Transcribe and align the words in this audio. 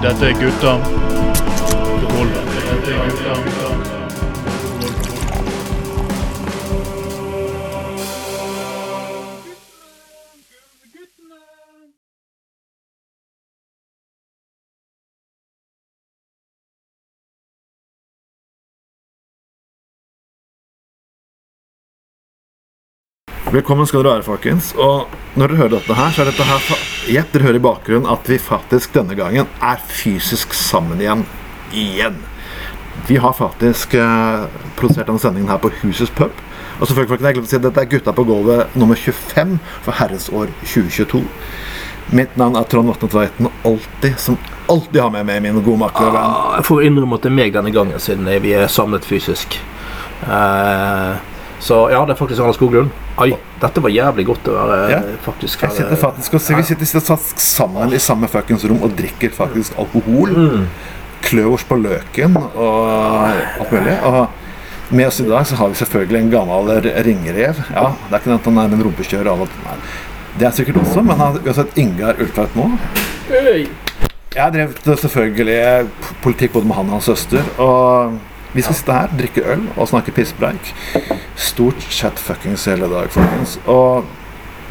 Dette 0.00 0.26
er 0.26 0.34
gutta. 0.34 1.07
Velkommen 23.48 23.86
skal 23.88 24.02
dere 24.04 24.18
være, 24.18 24.24
folkens. 24.26 24.74
Og 24.76 25.08
når 25.40 25.48
dere 25.54 25.58
hører 25.62 25.74
dette 25.78 25.94
her, 25.96 26.10
så 26.12 26.20
er 26.20 26.28
dette 26.28 26.44
her 26.44 26.66
Gjett, 27.08 27.30
dere 27.32 27.46
hører 27.46 27.56
i 27.56 27.62
bakgrunnen 27.64 28.08
at 28.12 28.26
vi 28.28 28.36
faktisk 28.44 28.92
denne 28.92 29.14
gangen 29.16 29.46
er 29.64 29.78
fysisk 29.88 30.52
sammen 30.52 31.00
igjen. 31.00 31.22
Igjen. 31.72 32.18
Vi 33.08 33.16
har 33.22 33.32
faktisk 33.38 33.94
eh, 33.96 34.42
produsert 34.76 35.08
denne 35.08 35.22
sendingen 35.22 35.48
her 35.48 35.60
på 35.62 35.70
Husets 35.80 36.12
pub. 36.12 36.34
Og 36.76 36.90
selvfølgelig 36.90 37.14
folkens, 37.14 37.28
jeg 37.30 37.38
glemte 37.38 37.48
å 37.48 37.52
si 37.54 37.56
at 37.60 37.64
dette 37.64 37.84
er 37.86 37.88
Gutta 37.94 38.14
på 38.18 38.26
gulvet 38.28 38.76
nummer 38.76 39.00
25 39.00 39.56
for 39.86 39.96
herrens 40.02 40.28
år 40.28 40.52
2022. 40.66 41.22
Mitt 42.20 42.36
navn 42.40 42.60
er 42.60 42.68
Trond 42.68 42.92
Vatne 42.92 43.08
Tveiten, 43.14 43.48
alltid, 43.68 44.20
som 44.20 44.36
alltid 44.68 45.00
har 45.06 45.14
med 45.16 45.24
meg 45.28 45.40
min 45.46 45.62
gode 45.62 45.80
makker. 45.86 46.12
Ah, 46.20 46.52
Jeg 46.60 46.68
får 46.68 46.84
innrømme 46.90 47.16
at 47.16 47.24
det 47.24 47.32
er 47.32 47.38
meg 47.40 47.56
denne 47.56 47.72
gangen, 47.72 47.96
siden 48.04 48.28
vi 48.44 48.52
er 48.60 48.68
samlet 48.72 49.08
fysisk. 49.08 49.56
Eh, 50.28 51.16
så 51.60 51.90
ja, 51.90 52.04
det 52.06 52.14
er 52.14 52.18
faktisk 52.20 52.40
Arne 52.44 52.54
Skoglund. 52.54 52.90
Oi, 53.18 53.32
dette 53.60 53.82
var 53.82 53.90
jævlig 53.90 54.24
godt 54.28 54.48
å 54.48 54.54
være 54.54 54.90
Ja. 54.92 55.00
faktisk 55.24 55.62
Jeg 55.62 55.70
sitter 55.72 55.96
faktisk 55.96 56.34
og 56.34 56.40
ser, 56.40 56.56
Vi 56.56 56.62
sitter 56.62 57.00
faktisk 57.00 57.38
sammen 57.40 57.92
i 57.92 57.98
samme 57.98 58.28
fuckings 58.28 58.64
rom 58.64 58.82
og 58.82 58.94
drikker 58.96 59.30
faktisk 59.34 59.78
alkohol. 59.78 60.30
Mm. 60.36 60.68
Kløvers 61.22 61.64
på 61.66 61.76
løken 61.82 62.36
og 62.36 63.30
alt 63.60 63.72
mulig. 63.72 63.96
Og 64.04 64.28
med 64.90 65.06
oss 65.06 65.20
i 65.20 65.26
dag 65.28 65.44
så 65.46 65.56
har 65.56 65.68
vi 65.68 65.74
selvfølgelig 65.74 66.20
en 66.20 66.30
gammel 66.30 66.70
ringrev. 67.04 67.58
Ja, 67.74 67.90
Det 68.08 68.14
er 68.14 68.18
ikke 68.18 68.30
den 68.30 68.38
at 68.38 68.44
han 68.44 68.58
er 68.58 68.64
en 68.76 68.82
rumpekjører. 68.86 69.26
Og 69.32 69.40
alt 69.40 69.58
Nei. 69.64 69.76
Det 70.38 70.46
er 70.46 70.50
sikkert 70.54 70.76
også, 70.76 71.02
men 71.02 71.18
han- 71.18 71.40
vi 71.42 71.48
har 71.50 71.54
sett 71.54 71.76
Ingar 71.76 72.14
Ultveit 72.20 72.54
nå. 72.54 72.70
Jeg 73.28 74.42
har 74.42 74.50
drevet 74.50 74.86
eh, 74.86 74.96
selvfølgelig 74.96 75.88
politikk 76.22 76.52
både 76.52 76.66
med 76.68 76.76
han 76.76 76.86
og 76.86 76.92
hans 76.92 77.04
søster. 77.10 77.42
Og 77.58 78.18
vi 78.52 78.62
skal 78.64 78.74
sitte 78.74 78.92
her, 78.92 79.10
drikke 79.18 79.44
øl 79.52 79.66
og 79.76 79.88
snakke 79.90 80.14
pisspreik. 80.16 80.72
Stort 81.36 81.84
chat 81.90 82.18
fuckings 82.18 82.64
hele 82.70 82.88
dag, 82.90 83.10
folkens. 83.12 83.58
Og 83.66 84.04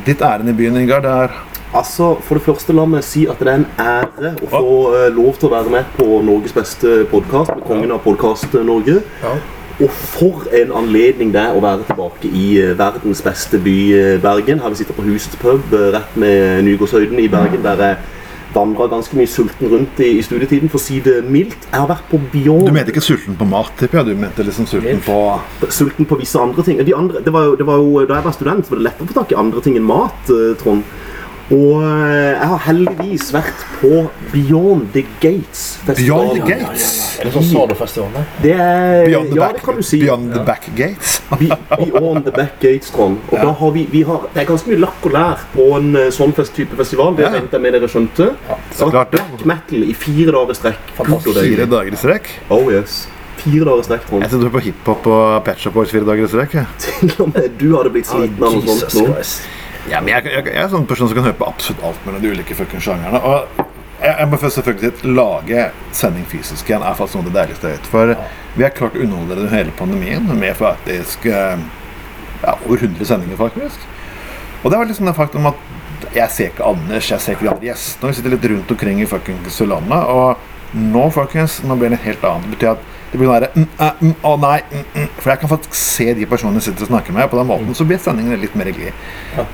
ditt 0.06 0.22
ærend 0.22 0.50
i 0.50 0.58
byen, 0.58 0.78
Ingar, 0.82 1.02
det 1.06 1.12
er 1.12 1.38
Altså, 1.76 2.16
For 2.22 2.36
det 2.36 2.44
første, 2.44 2.74
la 2.74 2.86
meg 2.88 3.04
si 3.04 3.26
at 3.28 3.42
det 3.44 3.48
er 3.52 3.60
en 3.60 3.66
ære 3.78 4.30
å 4.40 4.50
få 4.50 4.76
uh, 4.94 5.08
lov 5.12 5.36
til 5.36 5.50
å 5.50 5.52
være 5.52 5.74
med 5.74 5.90
på 5.98 6.22
Norges 6.24 6.56
beste 6.56 7.02
podkast 7.12 7.52
med 7.54 7.66
kongen 7.68 7.92
av 7.92 8.00
Podkast-Norge. 8.06 9.02
Og 9.78 9.92
for 9.92 10.48
en 10.58 10.72
anledning 10.80 11.34
det 11.36 11.42
er 11.44 11.54
å 11.54 11.62
være 11.62 11.84
tilbake 11.86 12.32
i 12.34 12.46
eh, 12.58 12.72
verdens 12.80 13.20
beste 13.22 13.60
by, 13.62 13.76
eh, 13.94 14.16
Bergen. 14.24 14.64
Her 14.64 14.74
vi 14.74 14.80
sitter 14.80 14.98
på 14.98 15.06
Husets 15.06 15.38
pub 15.38 15.76
rett 15.94 16.16
med 16.18 16.64
Nygårdshøyden 16.66 17.20
i 17.22 17.28
Bergen, 17.30 17.62
der 17.62 17.84
jeg 17.84 18.00
vandra 18.54 18.88
ganske 18.92 19.18
mye 19.18 19.28
sulten 19.30 19.70
rundt 19.72 20.00
i, 20.00 20.14
i 20.20 20.24
studietiden, 20.26 20.70
for 20.72 20.80
å 20.80 20.84
si 20.84 21.00
det 21.04 21.18
mildt. 21.28 21.68
Jeg 21.72 21.80
har 21.82 21.90
vært 21.90 22.08
på 22.12 22.20
Bjørn 22.32 22.66
Du 22.70 22.74
mente 22.76 22.94
ikke 22.94 23.04
sulten 23.06 23.36
på 23.38 23.48
mat, 23.50 23.74
tipper 23.80 24.02
jeg? 24.02 24.14
Du 24.16 24.22
mente 24.22 24.46
liksom 24.48 24.68
sulten 24.70 25.02
på 25.06 25.18
sulten 25.74 26.08
på 26.10 26.20
visse 26.22 26.40
andre 26.42 26.64
ting. 26.64 26.80
De 26.88 26.96
andre, 26.96 27.22
det, 27.26 27.34
var 27.36 27.50
jo, 27.50 27.58
det 27.60 27.68
var 27.68 27.82
jo, 27.84 28.06
da 28.08 28.20
jeg 28.22 28.28
var 28.30 28.38
student, 28.38 28.66
så 28.66 28.74
var 28.76 28.82
det 28.82 28.88
lettere 28.90 29.08
å 29.08 29.12
få 29.12 29.20
tak 29.20 29.34
i 29.36 29.40
andre 29.44 29.64
ting 29.66 29.78
enn 29.80 29.88
mat. 29.88 30.32
eh, 30.34 30.54
Trond. 30.62 30.84
Og 31.48 31.80
eh, 31.80 32.34
jeg 32.36 32.48
har 32.52 32.60
heldigvis 32.66 33.30
vært 33.32 33.62
på 33.80 33.92
Beyond 34.34 34.90
the 34.92 35.04
Gates-festivalen. 35.24 36.34
Beyond 36.36 36.42
the 36.44 36.58
Gates. 36.66 36.88
Er 37.22 37.30
det 37.30 37.32
sånn 37.38 37.46
Sardo-festivalen? 37.48 38.26
Det 38.44 38.52
er, 38.52 39.06
Beyond 39.08 39.30
the, 39.32 39.38
ja, 39.40 39.46
back, 39.46 39.56
det 39.56 39.64
kan 39.64 39.80
du 39.80 39.86
si. 39.88 40.00
beyond 40.04 40.34
the 40.36 40.44
back 40.50 40.68
gates. 40.76 41.14
Be- 41.40 41.58
Beyond 41.80 42.26
the 42.28 42.34
Back 42.36 42.60
Gates, 42.60 42.92
Trond. 42.92 43.18
Og 43.32 43.38
da 43.40 43.54
har 43.62 43.72
vi, 43.78 43.86
vi 43.92 44.02
har, 44.08 44.28
det 44.34 44.44
er 44.44 44.50
ganske 44.52 44.70
mye 44.74 44.82
lakk 44.84 45.08
og 45.08 45.16
lær 45.16 45.42
på 45.56 45.66
en 45.80 45.90
eh, 46.04 46.10
sånn 46.16 46.36
fest, 46.36 46.54
type 46.58 46.76
festival. 46.80 47.16
Det 47.18 47.24
Ja. 47.26 47.32
regnet 47.38 47.56
jeg 47.56 47.64
med 47.64 47.78
dere 47.78 47.90
skjønte. 47.92 48.30
Så 48.76 48.90
klart 48.92 49.12
det. 49.16 49.24
Black 49.24 49.46
metal 49.54 49.84
i 49.88 49.94
fire 49.96 50.36
dager 50.36 50.52
i 50.52 50.60
strekk. 50.60 50.96
Fire 51.00 51.66
dager 51.78 51.94
i 51.96 52.02
strekk. 52.04 52.30
Oh 52.52 52.68
yes. 52.72 53.06
Fire 53.40 53.64
dager 53.72 53.88
strekk. 53.88 54.08
Trond. 54.10 54.24
Jeg 54.28 54.32
trodde 54.34 54.44
du 54.44 54.50
var 54.50 54.60
på 54.60 54.66
hiphop 54.68 55.08
og 55.16 55.44
Patch 55.48 55.68
Up 55.72 55.74
Boys 55.80 55.92
fire 55.96 56.08
dager 56.12 56.28
i 56.28 56.32
strekk. 56.36 56.58
Til 56.84 57.14
og 57.24 57.32
med 57.34 57.56
du 57.60 57.70
hadde 57.78 57.92
blitt 57.96 58.10
sliten 58.12 58.44
av 58.44 58.56
noe 58.60 58.78
sånt 58.84 59.00
nå. 59.08 59.16
Ja, 59.88 60.02
men 60.04 60.12
jeg, 60.12 60.28
jeg, 60.28 60.44
jeg 60.50 60.58
er 60.58 60.66
en 60.66 60.74
sånn 60.74 60.88
person 60.90 61.08
som 61.08 61.16
kan 61.16 61.30
høre 61.30 61.38
på 61.40 61.48
absolutt 61.48 61.84
alt 61.88 62.06
mellom 62.06 62.24
de 62.24 62.32
ulike 62.36 62.56
sjangerne. 62.84 63.22
Og 63.24 63.62
jeg, 64.02 64.12
jeg 64.12 64.28
må 64.30 64.40
først 64.42 64.60
selvfølgelig 64.60 64.90
at 64.92 65.06
lage 65.08 65.62
sending 65.96 66.26
fysisk 66.28 66.68
igjen 66.70 66.84
er 66.84 66.98
faktisk 66.98 67.18
noe 67.18 67.26
av 67.26 67.30
det 67.30 67.38
deiligste 67.38 67.72
jeg 67.72 67.80
vet. 67.80 67.88
For 67.94 68.12
vi 68.58 68.66
har 68.66 68.76
klart 68.76 68.98
å 68.98 69.04
underholde 69.06 69.38
dere 69.40 69.54
hele 69.54 69.76
pandemien 69.80 70.28
med 70.28 70.60
faktisk 70.60 71.30
eh, 71.32 71.64
ja, 72.44 72.58
over 72.58 72.84
100 72.84 73.08
sendinger, 73.08 73.40
faktisk. 73.40 73.88
Og 74.64 74.70
det 74.74 74.82
var 74.82 74.92
liksom 74.92 75.08
det 75.08 75.16
faktum 75.18 75.48
at 75.54 75.66
jeg 76.14 76.30
ser 76.34 76.52
ikke 76.52 76.68
Anders, 76.68 77.08
jeg 77.10 77.24
ser 77.24 77.38
ikke 77.38 77.48
de 77.48 77.54
andre 77.54 77.70
gjestene. 77.70 78.12
Vi 78.12 78.20
sitter 78.20 78.36
litt 78.36 78.52
rundt 78.52 78.76
omkring 78.76 79.02
i 79.02 79.10
fuckings 79.10 79.60
landet. 79.72 80.12
Og 80.12 80.78
nå, 80.78 81.08
folkens, 81.16 81.62
nå 81.64 81.80
blir 81.80 81.96
det 81.96 82.04
helt 82.04 82.28
annet. 82.28 82.52
Det 82.52 82.58
betyr 82.58 82.76
at 82.76 82.97
det 83.12 83.20
blir 83.20 83.30
sånn 83.30 83.38
derre 83.38 83.52
mm, 83.56 83.68
eh, 83.80 84.02
mm, 84.02 84.16
Å 84.28 84.34
nei. 84.42 84.58
Mm, 84.72 84.84
mm. 84.96 85.08
For 85.22 85.32
jeg 85.32 85.42
kan 85.44 85.52
faktisk 85.54 85.78
se 85.80 86.10
de 86.18 86.28
personene 86.30 86.60
jeg 86.60 86.68
sitter 86.70 86.88
og 86.88 86.92
snakker 86.92 87.16
med. 87.16 87.30
På 87.32 87.40
den 87.40 87.50
måten 87.50 87.78
så 87.78 87.88
blir 87.88 88.02
sendingene 88.04 88.40
litt 88.42 88.58
mer 88.60 88.72
glid. 88.76 89.08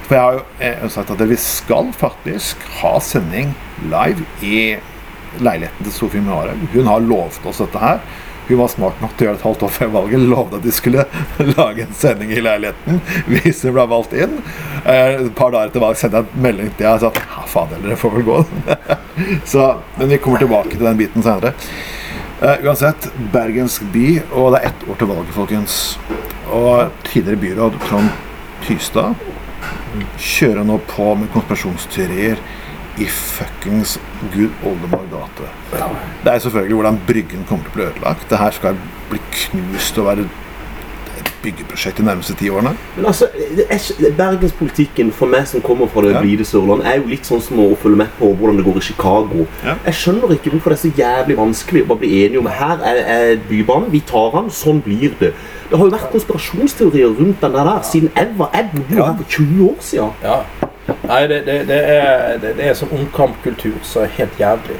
For 0.07 0.17
jeg 0.17 0.23
har 0.23 0.39
jo 0.39 0.43
eh, 0.65 0.89
sagt 0.93 1.13
at 1.13 1.23
vi 1.29 1.39
skal 1.39 1.93
faktisk 1.97 2.65
ha 2.81 2.95
sending 3.03 3.53
live 3.91 4.25
i 4.41 4.57
leiligheten 5.43 5.85
til 5.85 5.93
Sofie 5.95 6.21
Mare. 6.25 6.57
Hun 6.73 6.89
har 6.89 7.05
lovet 7.05 7.45
oss 7.49 7.61
dette 7.61 7.81
her. 7.81 8.01
Hun 8.47 8.59
var 8.59 8.67
smart 8.67 8.99
nok 8.99 9.13
til 9.15 9.23
å 9.23 9.27
gjøre 9.29 9.37
det 9.37 9.39
et 9.39 9.45
halvt 9.47 9.61
år 9.63 9.71
før 9.77 9.91
valget. 9.93 10.23
Lovde 10.33 10.59
at 10.59 10.65
de 10.65 10.73
skulle 10.75 11.05
lage 11.53 11.85
en 11.85 11.95
sending 11.95 12.33
i 12.35 12.41
leiligheten 12.43 12.99
hvis 13.29 13.63
hun 13.63 13.77
ble 13.77 13.85
valgt 13.93 14.15
inn. 14.17 14.39
Eh, 14.83 15.19
Et 15.21 15.33
par 15.37 15.53
dager 15.53 15.71
etter 15.71 15.83
valg 15.83 15.99
sendte 15.99 16.19
jeg 16.23 16.27
en 16.33 16.45
melding 16.49 16.73
til 16.73 16.89
henne 16.89 16.97
og 16.97 17.05
sa 17.05 17.13
at 17.13 17.21
ja, 17.23 17.45
fader, 17.53 17.83
dere 17.85 17.99
får 18.01 18.17
vel 18.17 18.27
gå. 18.27 18.39
Så, 19.53 19.69
men 19.99 20.11
vi 20.11 20.19
kommer 20.25 20.43
tilbake 20.43 20.75
til 20.75 20.89
den 20.89 20.99
biten 20.99 21.23
senere. 21.23 21.53
Eh, 22.43 22.57
uansett, 22.67 23.05
bergensk 23.31 23.85
by, 23.93 24.17
og 24.35 24.49
det 24.51 24.57
er 24.59 24.65
ett 24.67 24.81
år 24.91 24.97
til 24.99 25.07
valget, 25.07 25.29
folkens. 25.31 25.75
Og 26.51 26.89
tidligere 27.07 27.39
byråd 27.39 27.77
Trond 27.85 28.09
Tystad 28.65 29.15
kjører 30.19 30.67
nå 30.67 30.75
på 30.89 31.05
med 31.21 31.31
konspirasjonsteorier 31.31 32.41
i 32.99 33.07
fuckings 33.07 33.95
Gud 34.33 34.51
oldemor 34.67 35.05
gate. 35.13 35.47
Det 35.71 36.33
er 36.33 36.43
selvfølgelig 36.43 36.81
hvordan 36.81 36.99
Bryggen 37.07 37.47
kommer 37.47 37.63
til 37.63 37.71
å 37.71 37.77
bli 37.77 37.87
ødelagt. 37.87 38.27
Det 38.27 38.41
her 38.41 38.59
skal 38.59 38.83
bli 39.13 39.21
knust 39.37 40.03
og 40.03 40.09
være 40.09 40.27
byggeprosjekt 41.43 41.97
de 41.99 42.05
nærmeste 42.07 42.35
ti 42.39 42.49
årene. 42.49 42.71
Men 42.95 43.05
altså, 43.11 43.27
det 43.57 43.65
er, 43.69 44.11
Bergenspolitikken 44.17 45.11
for 45.15 45.27
meg 45.31 45.47
som 45.47 45.61
kommer 45.61 45.87
fra 45.91 46.01
det 46.05 46.13
Ja. 46.15 46.21
blide 46.23 46.45
Sørland, 46.47 46.83
er 46.87 46.97
jo 47.01 47.07
litt 47.11 47.25
sånn 47.27 47.41
som 47.41 47.59
å 47.59 47.75
følge 47.77 47.97
med 48.03 48.07
på 48.19 48.31
hvordan 48.35 48.57
det 48.57 48.65
går 48.65 48.77
i 48.77 48.85
Chicago. 48.87 49.45
Ja. 49.65 49.75
Jeg 49.85 49.93
skjønner 49.99 50.33
ikke 50.35 50.51
hvorfor 50.55 50.69
det 50.73 50.79
er 50.79 50.83
så 50.83 50.93
jævlig 50.97 51.37
vanskelig 51.37 51.83
å 51.83 51.87
bare 51.91 51.99
bli 52.03 52.11
enige 52.25 52.39
om 52.39 52.47
her 52.47 52.77
er, 52.83 53.01
er 53.17 53.35
Bybanen, 53.49 53.91
vi 53.91 53.99
tar 53.99 54.31
den, 54.37 54.49
sånn 54.49 54.81
blir 54.85 55.13
det. 55.19 55.33
Det 55.69 55.77
har 55.79 55.85
jo 55.85 55.91
vært 55.95 56.11
konspirasjonsteorier 56.11 57.13
rundt 57.19 57.41
den 57.41 57.53
der 57.53 57.81
siden 57.83 58.11
jeg 58.15 58.27
var 58.37 58.49
jeg 58.53 58.69
bodde 58.73 58.95
Ja. 58.97 59.05
her 59.05 59.17
for 59.17 59.25
20 59.29 59.69
år 59.69 59.79
siden. 59.79 60.09
Ja. 60.23 60.39
Nei, 61.07 61.27
det, 61.27 61.45
det, 61.45 61.67
det, 61.67 61.79
er, 61.83 62.37
det, 62.41 62.57
det 62.57 62.65
er 62.67 62.73
sånn 62.75 62.91
omkampkultur 62.91 63.77
som 63.83 64.03
er 64.03 64.11
helt 64.17 64.39
jævlig. 64.39 64.79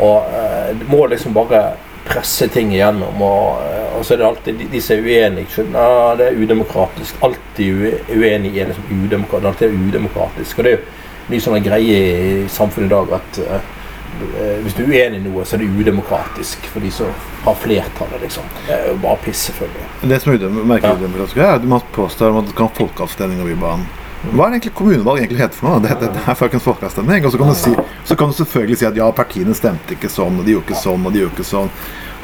Og 0.00 0.22
eh, 0.30 0.74
du 0.78 0.84
må 0.92 1.06
liksom 1.10 1.34
bare 1.34 1.72
presse 2.06 2.46
ting 2.52 2.70
igjennom. 2.74 3.20
Og, 3.22 3.58
eh, 3.66 3.85
og 3.98 4.04
så 4.04 4.14
er 4.14 4.18
det 4.20 4.26
alltid 4.26 4.58
de, 4.60 4.68
de 4.72 4.80
som 4.82 4.96
er 4.96 5.02
uenige. 5.06 5.46
skjønner, 5.54 6.16
det 6.18 6.26
er 6.28 6.38
udemokratisk. 6.42 7.14
Alltid 7.22 7.72
ue- 7.72 8.00
uenig 8.16 8.58
er 8.58 8.70
liksom 8.70 8.84
udemokratisk. 9.04 9.46
Alt 9.52 9.62
er 9.62 9.74
udemokratisk. 9.88 10.58
Og 10.58 10.64
det 10.64 10.72
er 10.72 10.76
jo 10.76 10.84
mye 11.30 11.40
sånn 11.42 11.64
greie 11.64 11.96
i 12.44 12.48
samfunnet 12.48 12.86
i 12.86 12.94
dag 12.94 13.16
at 13.18 13.40
eh, 13.46 14.62
hvis 14.62 14.74
du 14.78 14.82
er 14.84 14.88
uenig 14.92 15.18
i 15.20 15.24
noe, 15.26 15.44
så 15.44 15.56
er 15.56 15.64
det 15.64 15.68
udemokratisk 15.80 16.66
for 16.72 16.80
de 16.80 16.90
som 16.94 17.10
har 17.44 17.54
flertallet, 17.60 18.20
liksom. 18.22 18.44
Det 18.66 18.74
er 18.76 18.88
jo 18.92 18.96
bare 19.02 19.18
piss, 19.24 19.46
selvfølgelig. 19.50 19.86
Det 20.12 20.20
som 20.22 20.32
er 20.32 20.38
udem- 20.38 20.64
merkelig 20.66 20.92
Ja. 20.92 20.96
udemokratisk, 21.02 21.36
er 21.36 21.54
at 21.58 21.64
man 21.64 21.80
påstår 21.92 22.38
at 22.38 22.46
du 22.48 22.52
kan 22.52 22.66
ha 22.66 22.72
folkeavstemning 22.78 23.40
over 23.42 23.50
Bybanen. 23.54 23.86
Hva 24.32 24.46
er 24.46 24.50
det 24.50 24.54
egentlig 24.56 24.74
kommunevalg 24.74 25.18
egentlig 25.20 25.38
heter 25.38 25.54
for 25.54 25.68
noe? 25.68 25.80
Det, 25.84 25.92
det, 26.00 26.08
det 26.14 26.22
er 26.26 26.34
fuckings 26.34 26.64
folkeavstemning. 26.64 27.26
Og 27.26 27.30
så 27.32 27.38
kan, 27.38 27.46
du 27.46 27.54
si, 27.54 27.74
så 28.04 28.16
kan 28.16 28.26
du 28.26 28.32
selvfølgelig 28.34 28.78
si 28.80 28.86
at 28.88 28.96
ja, 28.96 29.10
partiene 29.14 29.54
stemte 29.54 29.94
ikke 29.94 30.08
sånn, 30.10 30.40
og 30.40 30.44
de 30.46 30.50
gjorde 30.56 30.66
ikke 30.70 30.80
sånn, 30.80 31.04
og 31.06 31.12
de 31.14 31.20
gjorde 31.20 31.36
ikke 31.36 31.46
sånn. 31.46 31.70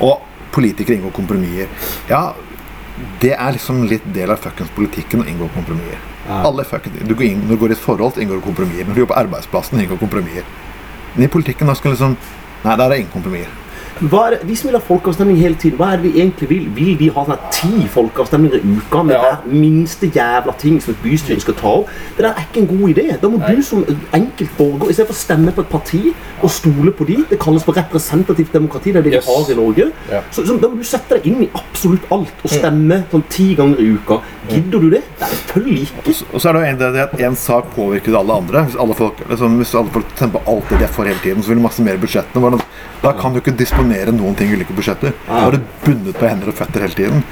Og 0.00 0.20
politikere 0.52 0.98
inngår 0.98 1.14
kompromisser. 1.16 1.68
Ja, 2.10 2.24
det 3.22 3.32
er 3.34 3.54
liksom 3.56 3.84
litt 3.88 4.04
del 4.14 4.30
av 4.30 4.42
fuckings 4.42 4.72
politikken 4.76 5.24
å 5.24 5.28
inngå 5.28 5.48
kompromisser. 5.54 6.00
Alle 6.30 6.64
fucking, 6.64 7.00
du 7.08 7.14
går 7.14 7.26
inn, 7.32 7.40
når 7.46 7.56
du 7.56 7.62
går 7.64 7.74
i 7.74 7.76
et 7.76 7.82
forhold, 7.82 8.14
så 8.14 8.22
inngår 8.22 8.38
du 8.38 8.46
kompromisser. 8.46 8.86
Når 8.86 8.94
du 8.94 9.02
jobber 9.02 9.14
på 9.14 9.20
arbeidsplassen, 9.24 9.80
inngår 9.82 9.98
kompromisser. 10.04 10.46
Men 11.16 11.26
i 11.26 11.32
politikken 11.32 11.68
da 11.68 11.76
skal 11.78 11.96
liksom 11.96 12.16
Nei, 12.62 12.76
der 12.78 12.84
er 12.84 12.92
det 12.92 12.98
ingen 13.00 13.10
kompromisser. 13.10 13.61
Er 14.02 14.38
Vi 14.44 14.54
som 14.58 14.68
vil 14.68 14.74
ha 14.74 14.82
folkeavstemning 14.82 15.36
hele 15.38 15.54
tiden, 15.54 15.76
hva 15.78 15.92
er 15.92 16.00
det 16.00 16.08
vi 16.08 16.20
egentlig 16.20 16.48
vil? 16.50 16.64
Vil 16.74 16.96
vi 16.98 17.08
ha 17.14 17.22
sånn 17.22 17.36
her 17.36 17.52
ti 17.54 17.86
folkeavstemninger 17.94 18.58
i 18.58 18.72
uka 18.76 19.02
med 19.06 19.14
Ja. 19.14 19.20
hver 19.22 19.52
minste 19.52 20.08
jævla 20.10 20.52
ting 20.58 20.80
som 20.82 20.94
et 20.94 21.02
bystyre 21.04 21.40
skal 21.40 21.54
ta 21.54 21.68
opp? 21.68 21.88
Det 22.16 22.24
der 22.24 22.32
er 22.34 22.42
ikke 22.42 22.60
en 22.62 22.66
god 22.78 22.88
idé. 22.96 23.20
Da 23.20 23.28
må 23.28 23.38
Nei. 23.38 23.54
du 23.54 23.62
som 23.62 23.84
enkeltborger, 24.12 24.90
istedenfor 24.90 25.14
å 25.14 25.20
stemme 25.22 25.52
på 25.54 25.60
et 25.60 25.68
parti 25.70 26.14
og 26.42 26.50
stole 26.50 26.90
på 26.90 27.06
de, 27.06 27.16
det 27.30 27.38
kalles 27.38 27.62
for 27.62 27.72
representativt 27.78 28.52
demokrati, 28.52 28.92
det 28.92 28.96
er 28.96 29.02
det 29.02 29.12
Yes. 29.12 29.26
vi 29.26 29.32
har 29.32 29.50
i 29.50 29.54
Norge, 29.54 29.92
Ja. 30.10 30.20
så, 30.32 30.44
så 30.46 30.60
da 30.60 30.68
må 30.68 30.78
du 30.78 30.84
sette 30.84 31.08
deg 31.20 31.26
inn 31.26 31.42
i 31.44 31.48
absolutt 31.54 32.02
alt 32.10 32.32
og 32.44 32.50
stemme 32.50 33.04
sånn 33.12 33.22
ti 33.28 33.54
ganger 33.54 33.78
i 33.78 33.94
uka. 33.94 34.20
Gidder 34.50 34.80
du 34.80 34.90
det? 34.90 35.02
Det 35.18 35.22
er 35.22 35.26
selvfølgelig 35.30 35.82
ikke. 35.82 36.24
Og 36.34 36.40
så 36.40 36.48
er 36.48 36.52
det 36.52 36.60
jo 36.62 36.66
en, 36.66 36.78
del 36.78 36.96
at 37.02 37.12
én 37.12 37.36
sak 37.36 37.64
påvirker 37.76 38.18
alle 38.18 38.32
andre. 38.34 38.64
Hvis 38.66 38.76
alle 38.80 38.94
folk, 38.94 39.14
liksom, 39.30 39.56
hvis 39.58 39.74
alle 39.74 39.90
folk 39.90 40.04
stemmer 40.16 40.40
på 40.40 40.50
alt 40.56 40.68
det 40.70 40.78
de 40.78 40.84
er 40.84 40.88
for 40.88 41.04
hele 41.04 41.18
tiden, 41.22 41.42
så 41.42 41.48
vil 41.48 41.56
de 41.58 41.62
maksimere 41.62 41.98
budsjettene. 42.02 42.60
Da 43.02 43.12
kan 43.12 43.32
du 43.32 43.38
ikke 43.40 43.56
disponere 43.56 43.91
noen 44.14 44.36
ting 44.38 44.52
i 44.52 44.56
ulike 44.58 44.74
budsjetter. 44.76 45.12
Da 45.26 45.42
er 45.46 45.56
du 45.56 45.66
bundet 45.84 46.18
på 46.18 46.28
hender 46.28 46.52
og 46.52 46.56
føtter 46.58 46.86
hele 46.86 46.98
tiden. 46.98 47.26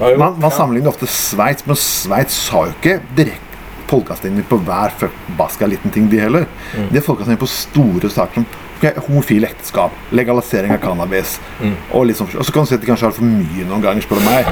Man, 0.00 0.38
man 0.42 0.52
sammenligner 0.52 0.90
ofte 0.90 1.08
Sveits, 1.10 1.66
men 1.68 1.78
Sveits 1.78 2.48
har 2.54 2.70
jo 2.70 2.76
ikke 2.78 2.98
direkte 3.16 3.42
folkeavstemning 3.90 4.46
på 4.48 4.58
hver 4.64 4.94
forbaska 4.98 5.68
liten 5.70 5.92
ting, 5.94 6.08
de 6.10 6.22
heller. 6.22 6.46
Mm. 6.74 6.88
De 6.90 6.98
har 6.98 7.04
folkeavstemning 7.04 7.42
på 7.42 7.50
store 7.52 8.10
saker 8.10 8.40
som 8.40 8.46
okay, 8.78 8.94
homofile 9.06 9.48
ekteskap, 9.50 9.92
legalisering 10.10 10.72
av 10.74 10.80
cannabis 10.82 11.38
Mm. 11.60 11.76
og 11.92 12.10
sånn. 12.16 12.38
Og 12.38 12.44
så 12.44 12.52
kan 12.52 12.64
du 12.64 12.68
si 12.68 12.74
at 12.74 12.80
de 12.80 12.86
kanskje 12.86 13.06
har 13.06 13.12
for 13.12 13.24
mye 13.24 13.66
noen 13.68 13.82
ganger, 13.82 14.02
spør 14.02 14.18
du 14.18 14.24
meg. 14.24 14.46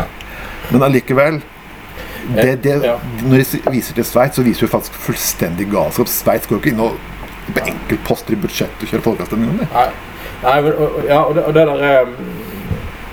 Men 0.70 0.82
allikevel 0.82 1.41
det, 2.37 2.62
det. 2.62 2.76
Når 3.25 3.43
de 3.43 3.73
viser 3.75 3.94
til 3.94 4.05
Sveits, 4.05 4.37
så 4.37 4.44
viser 4.47 4.67
de 4.67 4.70
faktisk 4.70 4.94
fullstendig 4.94 5.67
galskap. 5.73 6.09
Sveits 6.09 6.47
går 6.47 6.59
jo 6.59 6.62
ikke 6.62 6.75
inn 6.75 6.85
og 6.85 7.00
på 7.53 7.64
enkeltposter 7.67 8.37
i 8.37 8.38
budsjettet 8.38 8.85
og 8.85 8.93
kjører 8.93 9.05
folkeavstemning 9.09 9.50
om 9.50 9.62
det. 9.64 9.69
Nei, 10.43 10.56
og, 10.62 10.73
og- 10.83 11.05
ja, 11.09 11.21
og 11.23 11.35
det, 11.37 11.44
og 11.44 11.55
det 11.55 11.67
der 11.67 11.85
er 11.89 12.00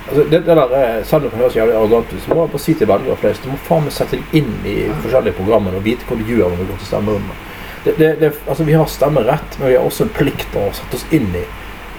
altså 0.10 0.24
det, 0.24 0.32
det 0.32 0.56
der 0.58 0.72
er, 0.74 1.04
om 1.14 1.22
det 1.22 1.32
høres 1.38 1.56
jævlig 1.56 1.76
arrogant 1.78 2.14
ut, 2.14 2.22
så 2.24 2.34
må 2.34 2.42
jeg 2.46 2.52
bare 2.56 2.60
si 2.64 2.74
til 2.74 2.88
velgere 2.90 3.18
flest 3.22 3.44
Du 3.46 3.52
må 3.52 3.60
faen 3.68 3.84
meg 3.86 3.94
sette 3.94 4.18
deg 4.18 4.34
inn 4.42 4.50
i 4.66 4.76
forskjellige 5.04 5.36
programmer 5.38 5.76
og 5.78 5.84
vite 5.86 6.08
hva 6.10 6.18
du 6.18 6.26
gjør 6.26 6.50
når 6.50 6.64
du 6.64 6.72
går 6.72 6.80
til 6.82 6.90
stemmerommet. 6.90 7.46
Det, 7.86 7.94
det, 8.00 8.10
det, 8.20 8.32
altså, 8.50 8.64
vi 8.68 8.74
har 8.76 8.90
stemmerett, 8.92 9.60
men 9.60 9.70
vi 9.70 9.76
har 9.78 9.86
også 9.86 10.04
en 10.08 10.16
plikt 10.18 10.48
til 10.52 10.64
å 10.66 10.74
sette 10.76 10.98
oss 10.98 11.06
inn 11.16 11.30
i 11.38 11.44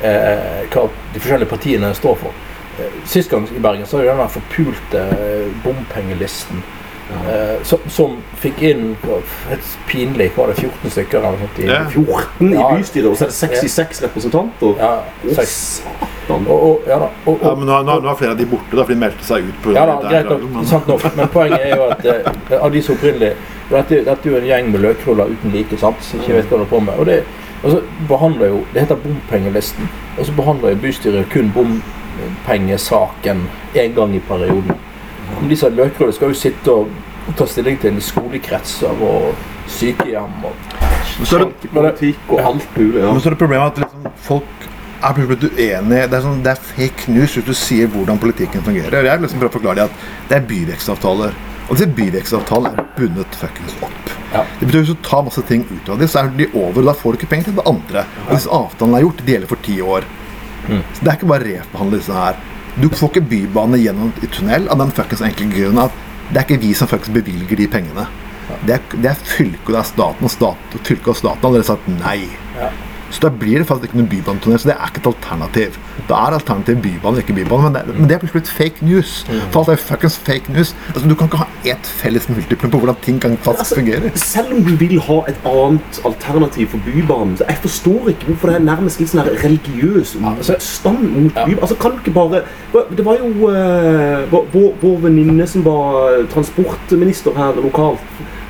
eh, 0.02 0.66
hva 0.74 0.88
de 1.14 1.22
forskjellige 1.22 1.48
partiene 1.54 1.92
står 1.96 2.18
for. 2.24 2.34
Eh, 2.82 2.98
Sist 3.08 3.30
gang 3.30 3.46
i 3.54 3.62
Bergen 3.62 3.86
så 3.86 3.96
var 3.96 4.04
det 4.04 4.10
den 4.12 4.20
der 4.24 4.34
forpulte 4.34 5.06
eh, 5.14 5.46
bompengelisten. 5.64 6.60
Eh, 7.10 7.62
som, 7.66 7.78
som 7.88 8.16
fikk 8.40 8.62
inn 8.62 8.96
helt 9.02 9.32
et 9.52 9.66
pinlig 9.88 10.30
var 10.36 10.46
det, 10.52 10.56
14 10.62 10.90
stykker 10.94 11.18
eller 11.18 11.30
noe 11.36 11.40
sånt. 11.46 11.58
i 11.58 11.66
Ja. 11.68 11.80
14 11.90 12.52
i 12.54 12.62
bystyret, 12.78 13.08
og 13.10 13.16
så 13.18 13.24
er 13.24 13.28
det 13.28 13.34
66 13.60 14.02
representanter. 14.06 14.74
Ja, 14.78 14.92
satan. 15.44 16.46
Og, 16.46 16.62
og, 16.62 16.80
ja, 16.86 16.98
da, 17.02 17.08
og, 17.26 17.34
og, 17.34 17.44
Ja, 17.44 17.54
men 17.58 17.66
nå, 17.66 17.82
nå, 17.82 17.96
nå 18.04 18.10
er 18.10 18.14
flere 18.20 18.30
av 18.34 18.38
de 18.38 18.46
borte, 18.46 18.76
da, 18.76 18.82
for 18.84 18.92
de 18.94 19.00
meldte 19.00 19.24
seg 19.26 19.48
ut. 19.48 19.56
På 19.64 19.74
Ja 19.74 19.86
da, 19.86 19.96
det 20.02 20.10
greit 20.14 20.28
der, 20.30 20.38
men- 20.54 20.66
Sant 20.66 20.86
nok. 20.88 21.04
Men 21.16 21.28
poenget 21.34 21.60
er 21.66 21.76
jo 21.76 21.82
at 21.90 22.04
eh, 22.06 22.62
av 22.62 22.70
de 22.72 22.82
som 22.82 22.94
opprinnelig 22.96 23.32
dette, 23.70 24.00
dette 24.04 24.28
er 24.28 24.30
jo 24.32 24.36
en 24.38 24.46
gjeng 24.50 24.70
med 24.72 24.80
løkruller 24.86 25.30
uten 25.34 25.50
like, 25.54 25.76
sant, 25.78 26.02
som 26.02 26.20
ikke 26.20 26.34
vet 26.38 26.46
hva 26.50 26.50
de 26.50 26.64
holder 26.64 26.70
på 26.74 26.80
med. 26.86 26.94
Og 26.98 27.06
det, 27.06 27.18
og 27.62 27.70
så 27.74 27.80
behandler 28.08 28.46
jo, 28.54 28.64
Det 28.72 28.80
heter 28.86 28.96
bompengelisten. 29.04 29.88
Og 30.18 30.26
så 30.26 30.32
behandler 30.32 30.70
jo 30.70 30.76
bystyret 30.86 31.28
kun 31.32 31.50
bompengesaken 31.54 33.48
én 33.74 33.94
gang 33.94 34.14
i 34.16 34.20
perioden. 34.28 34.74
Men 35.38 35.52
disse 35.52 35.70
løkrullene 35.70 36.16
skal 36.16 36.32
jo 36.32 36.38
sitte 36.38 36.74
og 36.74 36.90
ta 37.38 37.46
stilling 37.46 37.78
til 37.80 38.00
skolekretser 38.02 39.04
og 39.06 39.34
sykehjem 39.70 40.44
og 40.48 40.68
Politikk 41.20 42.30
og 42.32 42.40
alt 42.40 42.76
mulig. 42.76 43.00
Ja. 43.02 43.10
men 43.12 43.20
så 43.20 43.28
er 43.28 43.34
det 43.34 43.40
problemet 43.42 43.74
at 43.74 43.80
liksom, 43.82 44.06
folk 44.24 44.66
er 45.00 45.16
plutselig 45.16 45.50
uenige. 45.52 46.06
Det 46.08 46.16
er, 46.16 46.22
sånn, 46.24 46.42
det 46.44 46.52
er 46.54 46.62
fake 46.70 47.12
news 47.12 47.34
hvis 47.36 47.46
du 47.46 47.52
sier 47.56 47.90
hvordan 47.92 48.20
politikken 48.22 48.64
fungerer. 48.64 49.04
Jeg 49.04 49.18
vil 49.18 49.26
liksom 49.26 49.42
prøve 49.42 49.52
å 49.52 49.56
forklare 49.58 49.82
dem 49.82 49.90
at 49.90 50.30
det 50.30 50.38
er 50.38 50.46
byvekstavtaler. 50.48 51.36
Og 51.66 51.76
disse 51.76 51.90
byvekstavtalene 51.98 52.72
er 52.72 52.88
bundet 52.96 53.36
fuckings 53.40 53.76
opp. 53.84 54.14
Ja. 54.32 54.44
Det 54.60 54.68
betyr 54.68 54.80
at 54.80 54.86
Hvis 54.86 54.94
du 54.96 55.04
tar 55.06 55.26
masse 55.26 55.44
ting 55.46 55.66
ut 55.70 55.92
av 55.92 56.00
dem, 56.00 56.08
så 56.10 56.22
er 56.22 56.32
de 56.38 56.48
over, 56.54 56.80
og 56.80 56.88
da 56.88 56.96
får 57.02 57.12
du 57.12 57.20
ikke 57.20 57.30
penger 57.34 57.50
til 57.50 57.60
det 57.60 57.66
andre. 57.70 58.06
Og 58.26 58.32
disse 58.34 58.54
avtalene 58.60 58.98
er 58.98 59.06
gjort, 59.06 59.22
de 59.26 59.36
gjelder 59.36 59.52
for 59.52 59.66
ti 59.66 59.76
år. 59.82 60.08
Så 60.70 61.04
det 61.04 61.10
er 61.10 61.16
ikke 61.18 61.30
bare 61.30 61.46
å 61.46 61.50
reforhandle 61.50 62.00
disse 62.00 62.16
her. 62.16 62.40
Du 62.78 62.88
får 62.88 63.10
ikke 63.10 63.26
bybane 63.32 63.80
gjennom 63.80 64.12
i 64.22 64.28
tunnel 64.30 64.68
av 64.70 64.78
den 64.82 64.92
fuckings 64.94 65.24
enkle 65.26 65.48
grunnen 65.50 65.84
at 65.88 65.96
det 66.30 66.38
er 66.38 66.46
ikke 66.46 66.62
vi 66.62 66.74
som 66.78 66.90
fuckings 66.90 67.16
bevilger 67.16 67.58
de 67.58 67.66
pengene. 67.70 68.06
Det 68.66 68.76
er, 68.76 68.84
det 69.02 69.10
er 69.10 69.18
fylket 69.18 69.66
og 69.66 69.74
det 69.74 69.80
er 69.80 69.88
staten, 69.88 70.26
og 70.26 70.32
stat, 70.32 70.74
og 70.74 70.86
fylket 70.86 71.12
og 71.12 71.18
staten 71.18 71.42
har 71.42 71.50
allerede 71.50 71.68
sagt 71.70 71.90
nei. 71.96 72.70
Så 73.10 73.20
da 73.24 73.28
blir 73.28 73.58
det 73.58 73.66
faktisk 73.66 73.90
ikke 73.90 73.98
noen 73.98 74.08
bybanetunnel, 74.10 74.58
så 74.62 74.68
det 74.70 74.76
er 74.76 74.86
ikke 74.90 75.00
et 75.02 75.06
alternativ. 75.10 75.78
Da 76.08 76.14
er 76.14 76.36
alternativ 76.36 76.76
bybane, 76.84 77.18
ikke 77.24 77.34
bybane, 77.34 77.62
men 77.62 77.74
det, 77.74 77.96
men 77.98 78.08
det 78.08 78.14
er 78.16 78.22
plutselig 78.22 78.46
fake 78.46 78.86
news. 78.86 79.14
For 79.50 79.60
alt 79.64 79.68
er 79.74 79.80
fuckings 79.82 80.16
fake 80.18 80.52
news. 80.54 80.74
Altså, 80.94 81.08
du 81.10 81.14
kan 81.18 81.26
ikke 81.30 81.40
ha 81.42 81.48
ett 81.72 81.90
felles 82.00 82.28
multiplum 82.30 82.70
på 82.70 82.78
hvordan 82.78 83.00
ting 83.02 83.18
kan 83.20 83.36
faktisk 83.36 83.58
Altså, 83.60 83.74
fungere. 83.80 84.12
Selv 84.14 84.52
om 84.54 84.62
du 84.64 84.70
vil 84.80 85.00
ha 85.08 85.18
et 85.28 85.40
annet 85.44 86.00
alternativ 86.06 86.68
for 86.74 86.78
Bybanen, 86.86 87.36
så 87.36 87.44
jeg 87.48 87.58
forstår 87.64 88.08
ikke 88.14 88.30
hvorfor 88.30 88.48
det 88.52 88.56
er 88.60 88.64
nærmest 88.70 89.00
litt 89.02 89.10
sånn 89.10 89.26
religiøs 89.42 90.14
altså- 90.16 90.52
motstand 90.54 91.02
mot 91.02 91.34
Bybanen. 91.34 91.58
Altså, 91.62 91.74
kan 91.82 91.90
du 91.90 91.96
ikke 92.04 92.14
bare 92.14 92.42
Det 92.96 93.04
var 93.04 93.16
jo 93.18 93.28
vår, 94.30 94.46
vår- 94.54 94.74
vår 94.82 94.98
venninne 95.02 95.46
som 95.46 95.64
var 95.64 96.22
transportminister 96.34 97.34
her 97.36 97.52
lokalt. 97.62 98.00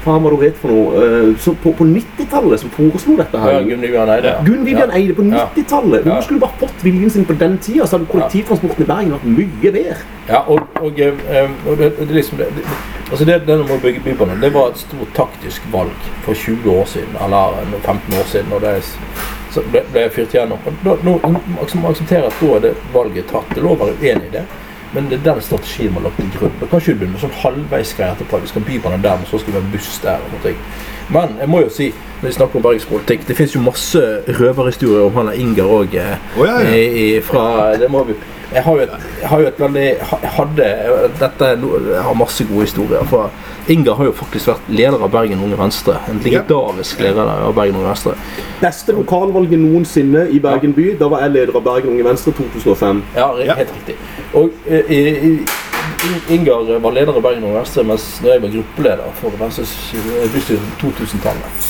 Faen 0.05 0.23
hva 0.25 0.31
du 0.32 0.38
het 0.41 0.56
for 0.56 0.73
noe. 0.73 1.02
eh, 1.05 1.49
på, 1.62 1.73
på 1.76 1.85
90-tallet 1.85 2.62
som 2.62 2.73
foreslo 2.73 3.17
dette 3.19 3.41
her. 3.43 3.58
Ja, 3.58 3.64
Gunn 3.67 3.82
Vivian 3.85 4.12
Eide. 4.14 4.35
Gunn 4.47 4.64
Vivian 4.64 4.94
Eide 4.97 5.17
på 5.19 5.26
90-tallet. 5.26 6.06
Ja. 6.06 6.14
Hun 6.14 6.23
skulle 6.25 6.41
bare 6.41 6.61
fått 6.62 6.85
viljen 6.87 7.11
sin 7.11 7.26
på 7.29 7.37
den 7.41 7.58
tida, 7.58 7.87
så 7.87 7.99
hadde 7.99 8.08
kollektivtransporten 8.12 8.87
i 8.87 8.88
Bergen 8.88 9.12
vært 9.17 9.29
mye 9.29 9.75
bedre. 9.76 9.99
Ja, 10.31 10.44
og, 10.47 10.79
og, 10.81 11.00
eh, 11.00 11.20
eh, 11.29 11.50
og 11.67 11.76
det, 11.82 11.91
det, 11.99 12.08
liksom 12.17 12.41
det, 12.41 12.49
altså 13.11 13.25
det, 13.29 13.43
det 13.49 13.58
med 13.64 13.76
å 13.76 13.82
bygge 13.82 14.05
Bybanen 14.05 14.41
det 14.41 14.52
var 14.55 14.73
et 14.73 14.81
stort 14.81 15.12
taktisk 15.17 15.69
valg 15.75 16.08
for 16.25 16.38
20 16.38 16.70
år 16.73 16.88
siden, 16.88 17.20
eller 17.26 17.61
15 17.82 18.19
år 18.20 18.32
siden, 18.32 18.56
og 18.56 18.64
det 18.64 18.79
er 18.79 18.91
så 19.50 19.62
ble, 19.67 19.82
ble 19.91 20.06
fyrt 20.14 20.35
gjennom. 20.35 20.61
Og 20.67 20.85
da, 20.85 20.97
nå 21.05 21.17
aksepterer 21.26 21.91
aksepterer 21.91 22.29
at 22.29 22.41
da 22.41 22.50
er 22.56 22.67
det 22.69 22.75
valget 22.94 23.31
tatt. 23.32 23.49
Det 23.55 23.64
lå 23.64 23.75
bare 23.75 23.94
å 23.94 23.99
være 23.99 24.12
uenig 24.14 24.31
i 24.31 24.35
det, 24.37 24.44
men 24.94 25.08
det 25.10 25.19
er 25.20 25.26
den 25.34 25.42
strategien 25.42 25.92
man 25.94 26.02
har 26.02 26.10
lagt 26.10 26.20
til 26.22 26.32
grunn. 26.40 26.56
Da 26.60 26.66
kan 26.66 26.81
ikke 26.81 26.92
du 26.94 26.98
begynne 27.02 27.12
med 27.16 27.20
sånn 27.25 27.37
halvveisgreier 27.42 28.16
etterpå. 28.16 28.40
Vi 28.42 28.50
skal 28.52 28.62
by 28.66 28.78
på 28.82 28.90
den 28.94 29.02
der, 29.04 29.16
men 29.20 29.26
så 29.31 29.38
skal 29.38 29.52
vi 29.52 29.58
ha 29.58 29.64
en 29.64 29.72
buss 29.75 29.92
der. 30.02 30.19
og 30.25 30.32
noe 30.34 30.42
ting. 30.48 30.56
Men 31.10 31.37
jeg 31.40 31.48
må 31.50 31.60
jo 31.64 31.70
si, 31.75 31.88
når 32.20 32.28
vi 32.28 32.34
snakker 32.37 32.56
om 32.60 32.62
bergenspolitikk, 32.62 33.25
det 33.28 33.37
finnes 33.38 33.54
jo 33.54 33.60
masse 33.64 34.02
røverhistorier 34.40 35.06
om 35.06 35.16
han 35.19 35.26
der 35.32 35.38
Inger 35.42 35.64
òg. 35.78 35.96
Oh, 36.38 36.44
ja, 36.46 36.58
ja. 36.60 36.75
i, 36.75 36.84
i, 37.16 37.20
fra 37.20 37.72
det 37.78 37.90
må 37.90 38.04
vi 38.10 38.14
jeg 38.50 38.64
har 38.66 38.75
jo 38.75 38.82
et, 38.82 38.94
jeg 39.20 39.28
har 39.30 39.40
jo 39.40 39.47
et 39.47 39.59
veldig 39.62 39.82
jeg 39.82 40.30
hadde 40.35 40.64
dette 41.20 41.50
jeg 41.52 42.00
har 42.02 42.16
masse 42.18 42.44
gode 42.49 42.64
historier. 42.66 43.04
For 43.06 43.30
Inger 43.70 43.94
har 43.94 44.09
jo 44.09 44.12
faktisk 44.18 44.49
vært 44.50 44.70
leder 44.75 44.99
av 45.06 45.12
Bergen 45.12 45.38
Unge 45.47 45.59
Venstre. 45.61 46.00
En 46.11 46.18
legendarisk 46.25 46.99
leder 47.04 47.30
av 47.30 47.54
Bergen 47.54 47.76
Unge 47.78 47.87
Venstre. 47.92 48.16
Beste 48.59 48.97
lokalvalget 48.97 49.61
noensinne 49.62 50.25
i 50.35 50.40
Bergen 50.42 50.75
by. 50.75 50.88
Da 50.99 51.06
var 51.12 51.23
jeg 51.23 51.37
leder 51.37 51.54
av 51.61 51.62
Bergen 51.68 51.92
Unge 51.94 52.09
Venstre 52.09 52.35
2005. 52.40 53.04
Ja, 53.14 53.28
ri- 53.38 53.47
Ja. 53.47 53.54
helt 53.54 53.70
riktig. 53.76 53.94
Og 54.32 54.50
eh, 54.66 54.90
i, 54.90 54.99
i, 55.30 56.34
Inger 56.34 56.78
var 56.78 56.90
leder 56.94 57.18
i 57.18 57.20
Bergen 57.20 57.44
universitet 57.44 57.87
mens 57.87 58.06
jeg 58.25 58.42
var 58.42 58.52
gruppeleder 58.54 59.12
for 59.18 59.34
bystyret 60.34 60.60
på 60.80 60.87
2000-tallet. 60.87 61.68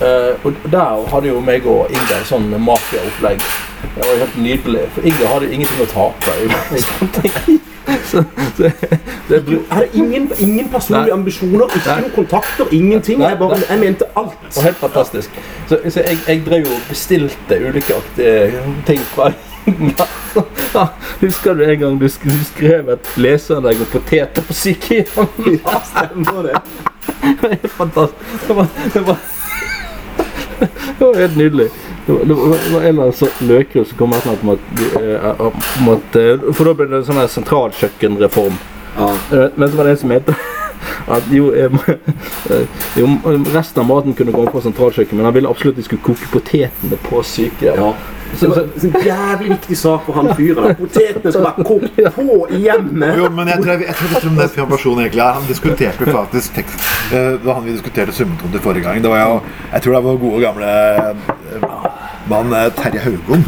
Eh, 0.00 0.46
og 0.46 0.52
der 0.72 1.08
hadde 1.12 1.28
jo 1.28 1.40
meg 1.40 1.66
og 1.66 1.90
Inger 1.90 2.24
sånn 2.28 2.48
mafiaopplegg. 2.62 3.42
Det 3.82 4.04
var 4.04 4.12
jo 4.12 4.20
helt 4.22 4.38
nydelig. 4.42 4.84
For 4.94 5.08
Inger 5.10 5.32
hadde 5.34 5.50
ingenting 5.52 5.82
å 5.84 5.88
tape. 5.92 6.36
så, 8.10 8.22
så, 8.56 8.70
det, 9.28 9.42
Jeg 9.48 9.60
hadde 9.70 9.88
ingen, 9.94 10.30
ingen 10.38 10.70
personlige 10.72 11.10
Nei. 11.10 11.18
ambisjoner, 11.18 11.76
ikke 11.76 11.98
noen 12.00 12.14
kontakter, 12.14 12.72
ingenting. 12.72 13.20
Nei, 13.20 13.34
Jeg, 13.34 13.40
bare, 13.42 13.60
jeg 13.68 13.82
mente 13.84 14.08
alt. 14.16 14.38
Det 14.48 14.56
var 14.56 14.70
helt 14.70 14.82
fantastisk. 14.86 15.42
Så, 15.68 15.80
så 15.82 16.06
jeg, 16.06 16.22
jeg 16.28 16.42
drev 16.46 16.64
jo 16.70 16.78
og 16.78 16.88
bestilte 16.88 17.60
ulike 17.68 18.00
ting 18.88 19.04
fra 19.12 19.32
ja, 20.74 20.88
Husker 21.20 21.54
du 21.54 21.64
en 21.64 21.80
gang 21.80 21.98
du, 22.00 22.08
skrev 22.08 22.88
at 22.88 23.00
et 23.00 23.18
leserinnlegg 23.18 23.82
om 23.82 23.90
poteter 23.92 24.46
på 24.46 24.54
sykehjemmet? 24.54 25.60
Ja, 25.64 25.80
stemmer 25.84 26.42
det. 26.42 26.62
Det 27.18 27.36
var 27.42 27.68
fantastisk. 27.68 28.48
Det 28.48 28.54
var, 28.54 28.66
det 28.92 29.00
var, 29.00 29.16
det 30.98 31.04
var 31.04 31.14
helt 31.14 31.36
nydelig. 31.36 31.68
Det 32.06 32.12
var, 32.12 32.24
det 32.24 32.34
var, 32.34 32.80
en 32.80 32.86
eller 32.86 33.02
annen 33.02 33.16
sånn 33.16 33.48
løkrull 33.48 33.86
som 33.86 33.98
kom 33.98 34.14
etter 34.16 34.52
at, 34.54 34.84
eh, 35.00 35.42
om 35.44 35.90
at 35.92 36.16
eh, 36.16 36.46
For 36.56 36.68
da 36.68 36.76
ble 36.76 36.86
det 36.88 37.02
en 37.02 37.08
sånn 37.08 37.20
sentralkjøkkenreform. 37.34 38.56
Ja. 38.98 39.10
Men 39.54 39.68
så 39.68 39.76
var 39.76 39.88
det 39.88 39.96
en 39.96 40.00
som 40.04 40.14
het 40.16 40.30
at 41.18 41.28
jo, 41.32 41.50
eh, 41.52 41.68
jo, 42.96 43.10
resten 43.52 43.82
av 43.82 43.88
maten 43.90 44.16
kunne 44.16 44.32
komme 44.34 44.52
på 44.52 44.62
sentralkjøkken, 44.64 45.18
men 45.18 45.28
han 45.28 45.36
ville 45.36 45.50
absolutt 45.50 45.76
at 45.76 45.82
de 45.82 45.88
skulle 45.88 46.06
koke 46.06 46.30
potetene 46.32 47.00
på 47.08 47.22
sykehjem. 47.24 47.82
Ja. 47.82 48.17
Det 48.30 48.38
Så, 48.38 48.48
var 48.48 48.54
så, 48.54 48.86
en 48.86 48.96
jævlig 49.04 49.50
viktig 49.50 49.78
sak 49.78 50.00
for 50.06 50.12
han 50.12 50.28
fyren. 50.36 50.74
Potetene 50.78 51.32
skal 51.32 51.44
være 51.44 51.64
kokt 51.64 52.00
på 52.16 52.38
i 52.50 52.60
hjemmet. 52.66 53.14
Jo, 53.18 53.30
men 53.30 53.48
jeg 53.48 53.62
tror 53.62 53.72
jeg, 53.72 53.86
jeg 53.86 53.94
tror 54.00 54.08
det 54.08 54.42
er 54.44 54.48
den 54.56 54.72
personen 54.72 55.04
egentlig 55.04 55.22
er 55.24 55.38
Han 55.38 55.46
diskuterte 55.48 56.10
faktisk 56.12 56.54
tekst 56.54 56.90
Det 57.12 57.22
Da 57.44 57.54
han 57.56 57.64
vi 57.64 57.72
diskuterte 57.72 58.12
summetone 58.12 58.60
forrige 58.60 58.84
gang. 58.88 59.02
Det 59.02 59.10
var 59.10 59.24
jo 59.24 59.40
Jeg 59.72 59.82
tror 59.82 59.94
det 59.94 60.04
var 60.04 60.20
gode 60.26 60.40
gamle 60.40 60.74
eh, 60.96 61.64
mann 62.28 62.52
eh, 62.52 62.70
Terje 62.76 63.00
Haugon. 63.00 63.44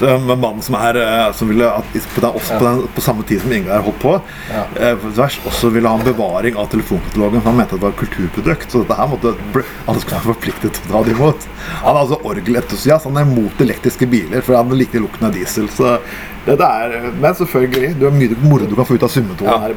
Mannen 0.00 0.62
som 0.64 0.74
er 0.78 0.96
eh, 1.00 1.32
Som 1.36 1.48
ville 1.52 1.66
at 1.68 1.84
på, 2.14 2.20
den, 2.22 2.30
også 2.30 2.58
på, 2.58 2.64
den, 2.64 2.80
på 2.96 3.04
samme 3.04 3.24
tid 3.28 3.42
som 3.42 3.52
Ingar 3.52 3.82
holdt 3.84 3.98
på, 4.02 4.14
Ja. 4.50 4.64
eh, 4.80 4.96
tvers, 5.14 5.38
også 5.46 5.70
ville 5.74 5.88
ha 5.88 5.98
en 5.98 6.04
bevaring 6.06 6.56
av 6.56 6.70
telefonkatalogen. 6.72 7.40
For 7.42 7.50
han 7.50 7.58
mente 7.60 7.74
at 7.76 7.80
det 7.80 7.86
var 7.86 7.94
et 7.94 8.02
kulturprodukt. 8.02 8.70
Så 8.72 8.82
dette 8.84 8.96
her 8.98 9.10
måtte 9.12 9.34
alle 9.86 10.00
skulle 10.00 10.18
være 10.20 10.30
forpliktet 10.34 10.72
til 10.80 10.90
å 10.90 10.92
ta 10.96 11.02
det 11.08 11.16
imot. 11.16 11.46
Han 11.84 11.94
er 11.96 12.00
altså 12.04 12.20
orgelentusiast. 12.32 13.08
Han 13.10 13.20
er 13.20 13.28
mot 13.30 13.60
elektriske 13.64 14.08
biler, 14.10 14.40
for 14.46 14.56
han 14.56 14.70
liker 14.76 15.00
lukten 15.04 15.28
av 15.28 15.34
diesel. 15.36 15.68
Så 15.68 15.98
det 16.46 16.56
er 16.60 17.10
Men 17.20 17.34
selvfølgelig, 17.34 17.98
du 18.00 18.06
har 18.08 18.14
mye 18.16 18.36
moro 18.42 18.66
du 18.66 18.74
kan 18.74 18.86
få 18.88 18.94
ut 18.96 19.02
av 19.02 19.10
summetonen 19.12 19.52
Ja. 19.52 19.58
her. 19.58 19.74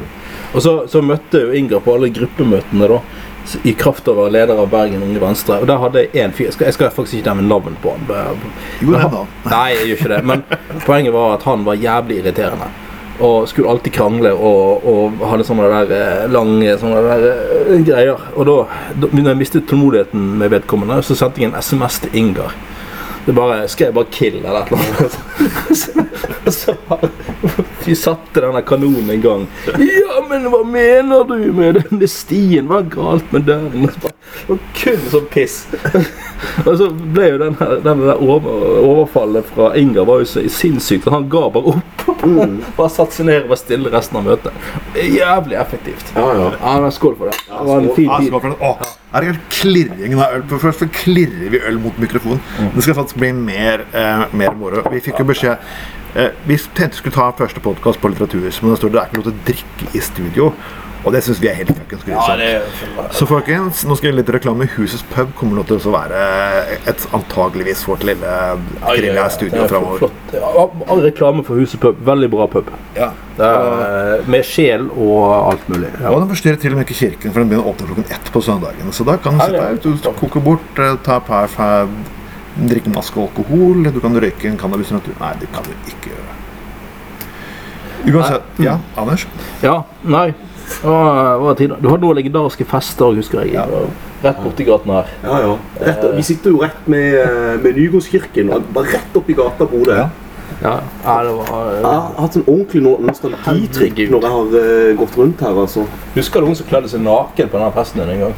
Og 0.54 0.62
så, 0.62 0.88
så 0.88 1.02
møtte 1.02 1.42
jo 1.48 1.52
Ingar 1.58 1.82
på 1.82 1.96
alle 1.96 2.10
gruppemøtene 2.14 2.88
da 2.88 3.00
i 3.68 3.74
kraft 3.76 4.08
av 4.08 4.18
å 4.18 4.24
være 4.26 4.34
leder 4.38 4.60
av 4.64 4.70
Bergen 4.72 5.04
Unge 5.04 5.20
Venstre. 5.22 5.58
Og 5.62 5.68
der 5.68 5.82
hadde 5.82 6.04
jeg 6.06 6.24
en 6.24 6.32
fyr 6.36 6.46
Jeg 6.48 6.54
skal, 6.56 6.66
jeg 6.70 6.74
skal 6.78 6.92
faktisk 6.96 7.18
ikke 7.20 7.34
nevne 7.34 7.50
navn 7.50 7.76
på 7.84 7.92
han. 7.96 8.40
Jo, 8.82 8.96
han- 8.98 9.28
Nei, 9.52 9.66
jeg 9.76 9.88
gjør 9.90 9.98
ikke 10.00 10.14
det. 10.16 10.22
Men 10.32 10.44
poenget 10.86 11.14
var 11.14 11.36
at 11.38 11.44
han 11.50 11.66
var 11.68 11.76
jævlig 11.80 12.22
irriterende. 12.24 12.70
Og 13.24 13.48
skulle 13.48 13.70
alltid 13.70 13.94
krangle 13.94 14.32
og, 14.34 14.86
og 14.90 15.20
hadde 15.30 15.46
sånne 15.46 15.68
der 15.70 15.92
eh, 15.94 16.24
lange 16.34 16.78
sånne 16.82 17.02
der 17.06 17.26
eh, 17.30 17.84
greier. 17.86 18.24
Og 18.34 18.48
da, 18.50 18.56
da 19.04 19.10
når 19.14 19.30
jeg 19.36 19.42
mistet 19.44 19.68
tålmodigheten 19.70 20.24
med 20.42 20.50
vedkommende, 20.56 20.98
så 21.06 21.16
sendte 21.20 21.44
jeg 21.44 21.52
en 21.52 21.60
SMS 21.62 22.00
til 22.06 22.16
Ingar. 22.24 22.56
Det 23.26 23.34
bare, 23.34 23.68
Skrev 23.72 23.94
bare 23.96 24.06
'kill' 24.12 24.42
eller 24.46 24.62
et 24.62 24.72
eller 24.72 24.84
annet. 24.84 25.20
Og 26.46 26.54
så 26.60 26.74
bare 26.90 27.10
Vi 27.86 27.96
satte 27.96 28.42
denne 28.42 28.62
kanonen 28.68 29.10
i 29.12 29.18
gang. 29.18 29.46
Ja, 29.80 30.22
men 30.30 30.46
hva 30.52 30.64
mener 30.68 31.24
du 31.28 31.52
med 31.56 31.76
denne 31.82 32.08
stien? 32.08 32.68
Hva 32.68 32.80
er 32.80 32.90
galt 32.94 33.32
med 33.36 33.44
den? 33.48 33.86
Og 33.88 33.92
så 33.92 34.00
bare- 34.06 34.60
kun 34.80 35.02
sånn 35.12 35.28
piss. 35.32 35.58
Og 36.68 36.74
så 36.80 36.88
ble 36.92 37.30
jo 37.34 37.38
den, 37.40 37.56
her- 37.60 37.80
der 37.84 38.16
over, 38.20 38.50
overfallet 38.84 39.46
fra 39.56 39.70
Inger 39.80 40.04
var 40.08 40.20
jo 40.24 40.26
så 40.26 40.44
sinnssykt. 40.50 41.04
for 41.04 41.12
Han 41.16 41.30
ga 41.30 41.46
bare 41.50 41.76
opp. 41.76 42.08
Bare 42.78 42.90
satte 42.90 43.16
seg 43.16 43.26
ned 43.28 43.44
og 43.44 43.50
var 43.54 43.60
stille 43.60 43.92
resten 43.92 44.18
av 44.20 44.24
møtet. 44.28 44.52
Jævlig 44.96 45.60
effektivt. 45.60 46.12
Ja, 46.16 46.28
ja. 46.40 46.52
Ja, 46.60 46.92
Skål 46.92 47.16
for 47.20 47.32
det. 47.32 47.40
Det 47.48 47.66
var 47.68 47.80
en 47.82 47.96
fin 47.96 48.06
Ja, 48.12 48.20
tid. 48.20 48.28
skål 48.32 48.42
er 49.14 49.26
det 49.28 49.42
klirringen 49.54 50.20
av 50.20 50.38
øl. 50.38 50.46
For 50.50 50.64
først 50.64 50.84
så 50.84 50.88
klirrer 50.94 51.52
vi 51.54 51.62
øl 51.62 51.80
mot 51.82 51.98
mikrofonen. 52.02 52.42
Det 52.76 52.86
skal 52.86 52.98
faktisk 52.98 53.20
bli 53.22 53.32
mer, 53.38 53.86
eh, 53.94 54.24
mer 54.34 54.56
moro. 54.58 54.82
Vi 54.92 55.02
fikk 55.06 55.20
jo 55.20 55.26
beskjed 55.30 55.58
eh, 56.16 56.30
Vi 56.48 56.58
tenkte 56.58 56.98
vi 56.98 57.02
skulle 57.02 57.16
ta 57.16 57.32
første 57.38 57.60
podkast 57.60 58.02
på 58.02 58.10
Litteraturhuset, 58.10 58.64
men 58.64 58.74
det 58.74 58.80
står 58.82 58.94
det 58.94 59.02
er 59.02 59.12
ikke 59.12 59.22
lov 59.22 59.28
til 59.30 59.34
å 59.34 59.46
drikke 59.50 59.92
i 59.94 60.02
studio. 60.02 60.54
Og 61.04 61.12
det 61.12 61.20
syns 61.26 61.40
vi 61.44 61.50
er 61.52 61.58
helt 61.60 61.72
fuckings 61.76 62.06
Ja, 62.08 62.16
grusomt. 62.16 62.40
det 62.40 62.50
er 62.56 63.10
Så 63.12 63.26
folkens, 63.28 63.82
nå 63.84 63.98
skal 64.00 64.12
vi 64.14 64.22
litt 64.22 64.30
reklame. 64.32 64.68
Husets 64.78 65.04
pub 65.12 65.34
kommer 65.36 65.60
nå 65.60 65.66
til 65.68 65.76
å 65.82 65.92
være 65.92 66.22
et 66.88 67.04
antageligvis 67.18 67.82
vårt 67.90 68.06
lille 68.08 68.36
grilla 68.86 69.26
studio 69.34 69.66
framover. 69.68 70.14
Ja, 70.32 70.54
all 70.88 71.04
reklame 71.04 71.44
for 71.44 71.60
Huset 71.60 71.82
pub. 71.84 72.00
Veldig 72.08 72.30
bra 72.32 72.48
pub. 72.48 72.72
Ja. 72.96 73.12
Er, 73.38 74.24
med 74.30 74.46
sjel 74.48 74.88
og 74.94 75.52
alt 75.52 75.68
mulig. 75.68 75.90
Ja. 76.00 76.14
Og 76.14 76.22
den 76.24 76.32
forstyrrer 76.32 76.62
til 76.62 76.72
og 76.72 76.80
med 76.80 76.88
ikke 76.88 77.00
kirken, 77.02 77.34
for 77.34 77.42
den 77.44 77.52
begynner 77.52 77.68
å 77.68 77.74
åpne 77.74 77.90
klokken 77.92 78.08
ett 78.16 78.32
på 78.32 78.44
søndagen. 78.46 78.94
Så 78.96 79.04
da 79.08 79.18
kan 79.18 79.36
du 79.36 79.44
sitte 79.44 79.60
ja. 79.60 79.68
her, 79.74 79.82
du 79.84 80.20
koke 80.22 80.44
bort, 80.44 80.80
eh, 80.80 80.96
ta 81.04 81.20
par 81.20 81.52
fa- 81.52 81.88
drikke 82.54 82.92
maske 82.94 83.18
alkohol, 83.20 83.84
du 83.92 84.00
kan 84.00 84.14
røyke 84.16 84.46
en 84.46 84.58
cannabis 84.62 84.92
rundt 84.94 85.08
Nei, 85.20 85.34
det 85.42 85.50
kan 85.52 85.66
du 85.66 85.74
ikke 85.90 86.14
gjøre. 86.14 86.30
Uansett. 88.14 88.42
Ja, 88.60 88.78
Anders? 89.00 89.28
Ja, 89.64 89.84
nei. 90.04 90.34
Det. 90.64 91.68
Du 91.80 91.88
hadde 91.90 92.02
noen 92.04 92.18
legendariske 92.18 92.66
fester, 92.68 93.14
husker 93.18 93.44
jeg. 93.44 93.54
Ja. 93.56 93.66
Rett 94.24 94.40
borti 94.44 94.66
gaten 94.68 94.92
her. 94.96 95.10
ja, 95.24 95.40
ja. 95.44 95.54
Rett, 95.84 96.04
vi 96.16 96.24
sitter 96.24 96.54
jo 96.54 96.62
rett 96.64 96.88
med, 96.88 97.16
eh, 97.20 97.56
med 97.64 97.76
Nygårdskirken, 97.76 98.52
bare 98.74 98.94
rett 98.96 99.18
oppi 99.20 99.36
gata 99.36 99.68
bor 99.68 99.84
det. 99.86 99.98
Ja. 99.98 100.10
Ja, 100.62 100.74
ja 101.04 101.34
var 101.34 101.72
Jeg 101.74 101.84
har 101.84 102.14
hatt 102.18 102.36
en 102.36 102.46
ordentlig 102.48 102.84
no- 102.84 103.00
nostalgitrikk 103.04 104.04
når 104.12 104.26
jeg 104.28 104.34
har 104.36 104.54
uh, 104.54 104.98
gått 105.00 105.18
rundt 105.18 105.42
her, 105.44 105.60
altså. 105.60 105.86
Husker 106.16 106.40
du 106.40 106.48
hun 106.52 106.56
som 106.56 106.68
kledde 106.70 106.92
seg 106.92 107.04
naken 107.04 107.50
på 107.50 107.60
denne 107.60 107.72
festen 107.76 108.04
din 108.04 108.14
en 108.16 108.24
gang? 108.28 108.36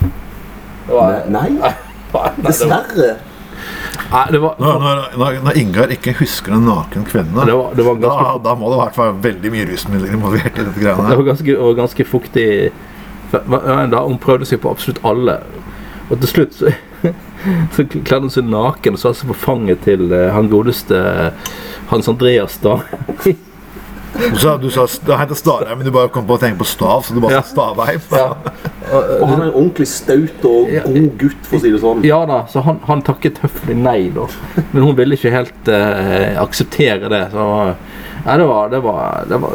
Det 0.88 0.96
var, 0.96 1.20
Nei, 1.29 1.48
nei, 1.60 1.74
det 1.74 2.13
var, 2.13 2.34
dessverre. 2.48 3.10
Nei, 4.12 4.24
det 4.31 4.41
var, 4.43 4.55
Når, 4.59 4.79
når, 4.83 5.03
når, 5.19 5.38
når 5.47 5.59
Ingar 5.62 5.93
ikke 5.95 6.15
husker 6.19 6.55
en 6.55 6.67
naken 6.69 7.05
kvinne, 7.09 7.45
det 7.47 7.55
var, 7.57 7.75
det 7.77 7.85
var 7.88 8.00
da, 8.00 8.09
ganske 8.09 8.43
da 8.47 8.55
må 8.59 8.71
det 8.71 8.79
i 8.79 8.81
hvert 8.83 8.97
fall 8.97 9.21
veldig 9.27 9.53
mye 9.53 9.69
rusmidler 9.71 10.17
involvert 10.17 10.51
i 10.59 10.65
dette 10.65 10.81
greiene 10.81 11.07
Det 11.12 11.19
var 11.21 11.29
ganske, 11.31 11.57
og 11.59 11.79
ganske 11.79 12.07
fuktig 12.09 12.50
da 13.35 14.03
Hun 14.05 14.19
prøvde 14.21 14.45
seg 14.47 14.62
på 14.63 14.69
absolutt 14.71 15.01
alle. 15.03 15.39
Og 16.07 16.19
til 16.21 16.29
slutt 16.29 16.53
så, 16.55 16.71
så 17.75 17.85
kledde 17.89 18.21
hun 18.27 18.33
seg 18.33 18.47
naken 18.47 18.95
og 18.95 19.01
satte 19.01 19.21
seg 19.21 19.31
på 19.33 19.39
fanget 19.47 19.83
til 19.88 20.07
eh, 20.13 20.29
han 20.33 20.51
godeste 20.51 21.01
Hans 21.89 22.09
Andreas 22.12 22.59
da. 22.63 22.79
Du 24.15 24.38
sa, 24.39 24.55
du 24.57 24.69
sa 24.72 24.86
det 25.05 25.17
heter 25.19 25.36
Starheim, 25.38 25.77
men 25.79 25.86
du 25.88 25.91
bare 25.91 26.10
kom 26.13 26.25
på 26.27 26.38
å 26.38 26.39
tenke 26.41 26.62
på 26.62 26.67
stav, 26.69 27.03
så 27.03 27.13
du 27.13 27.19
bare 27.24 27.34
Ja. 27.38 27.41
sa 27.43 27.51
Stavheim. 27.51 28.01
Ja. 28.12 28.27
Og 28.95 29.27
han 29.27 29.41
er 29.41 29.48
en 29.48 29.53
ordentlig 29.57 29.88
staut 29.91 30.45
og 30.45 30.69
god 30.86 31.17
gutt, 31.19 31.41
for 31.50 31.57
å 31.57 31.62
si 31.63 31.72
det 31.74 31.79
sånn. 31.81 32.03
ja 32.05 32.19
da, 32.29 32.43
så 32.51 32.62
han, 32.63 32.79
han 32.88 33.01
takket 33.01 33.39
høflig 33.43 33.75
nei, 33.75 34.10
da. 34.15 34.27
Men 34.72 34.84
hun 34.86 34.95
ville 34.95 35.17
ikke 35.17 35.34
helt 35.34 35.67
eh, 35.74 36.36
akseptere 36.41 37.10
det. 37.12 37.24
Så 37.34 37.48
Nei, 38.25 38.38
det 38.41 38.45
var, 38.50 38.69
det 38.72 38.79
var, 38.81 39.25
det 39.29 39.38
var 39.41 39.51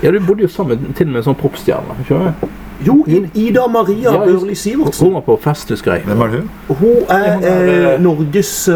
Ja, 0.00 0.10
du 0.10 0.20
bodde 0.24 0.46
jo 0.46 0.48
sammen 0.48 0.94
til 0.96 1.08
og 1.10 1.12
med 1.12 1.20
en 1.20 1.26
sånn 1.26 1.40
popstjerne. 1.42 1.96
skjønner 2.08 2.32
du? 2.40 2.46
Jo, 2.86 3.04
Ida 3.34 3.66
Maria 3.66 4.12
Ja, 4.12 4.18
Børli 4.24 4.54
Sivertsen. 4.54 5.06
Hun 5.06 5.14
var 5.14 5.20
på 5.20 5.38
festhusgreier. 5.42 6.04
Hvem 6.04 6.20
er 6.20 6.26
hun? 6.26 6.50
Hun 6.68 6.96
er 7.08 7.38
er, 7.40 7.94
eh, 7.94 8.02
Norges 8.02 8.68
uh, 8.68 8.74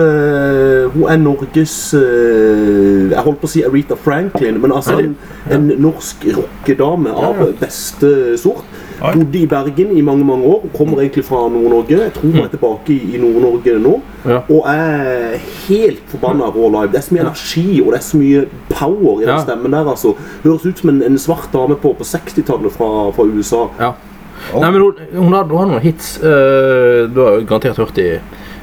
Hun 0.95 1.09
er 1.09 1.17
Norges 1.17 1.95
uh, 1.95 3.11
Jeg 3.11 3.19
holdt 3.19 3.41
på 3.41 3.49
å 3.49 3.53
si 3.53 3.62
Aretha 3.67 3.99
Franklin, 4.00 4.61
men 4.62 4.73
altså 4.73 4.99
en, 5.03 5.17
en 5.53 5.73
norsk 5.79 6.27
rockedame 6.37 7.12
av 7.12 7.43
beste 7.61 8.38
sort. 8.41 8.65
Bodde 9.00 9.38
i 9.38 9.47
Bergen 9.47 9.93
i 9.97 10.02
mange 10.02 10.25
mange 10.26 10.45
år. 10.47 10.64
Kommer 10.76 11.02
egentlig 11.02 11.25
fra 11.25 11.45
Nord-Norge. 11.49 11.99
Jeg 12.02 12.12
tror 12.17 12.35
jeg 12.35 12.45
er 12.45 12.52
tilbake 12.55 12.97
i, 12.97 13.19
Nord-Norge 13.23 13.78
nå. 13.83 13.95
Ja. 14.26 14.40
Og 14.50 14.67
er 14.73 15.37
helt 15.69 16.02
forbanna 16.11 16.50
rå 16.55 16.69
live. 16.75 16.90
Det 16.93 16.99
er 17.00 17.07
så 17.07 17.14
mye 17.14 17.25
energi 17.26 17.81
og 17.85 17.93
det 17.93 18.00
er 18.00 18.07
så 18.09 18.21
mye 18.21 18.45
power 18.73 19.23
i 19.23 19.25
den 19.25 19.35
Ja. 19.35 19.40
stemmen 19.45 19.73
der. 19.73 19.88
altså. 19.88 20.14
Høres 20.45 20.67
ut 20.67 20.78
som 20.78 20.90
en, 20.90 21.02
en 21.02 21.19
svart 21.19 21.49
dame 21.52 21.76
på, 21.76 21.93
på 21.95 22.05
60-tallet 22.05 22.73
fra, 22.73 22.90
fra 23.14 23.25
USA. 23.25 23.67
Ja. 23.81 23.93
Nei, 24.55 24.71
men 24.71 24.81
hun, 24.81 24.93
hun, 25.14 25.33
hadde, 25.35 25.50
hun 25.50 25.59
har, 25.59 25.67
noen 25.73 25.83
hits. 25.83 26.19
Uh, 26.23 27.07
du 27.11 27.23
har 27.25 27.38
jo 27.38 27.47
garantert 27.47 27.76
hørt 27.76 27.99
i 27.99 28.11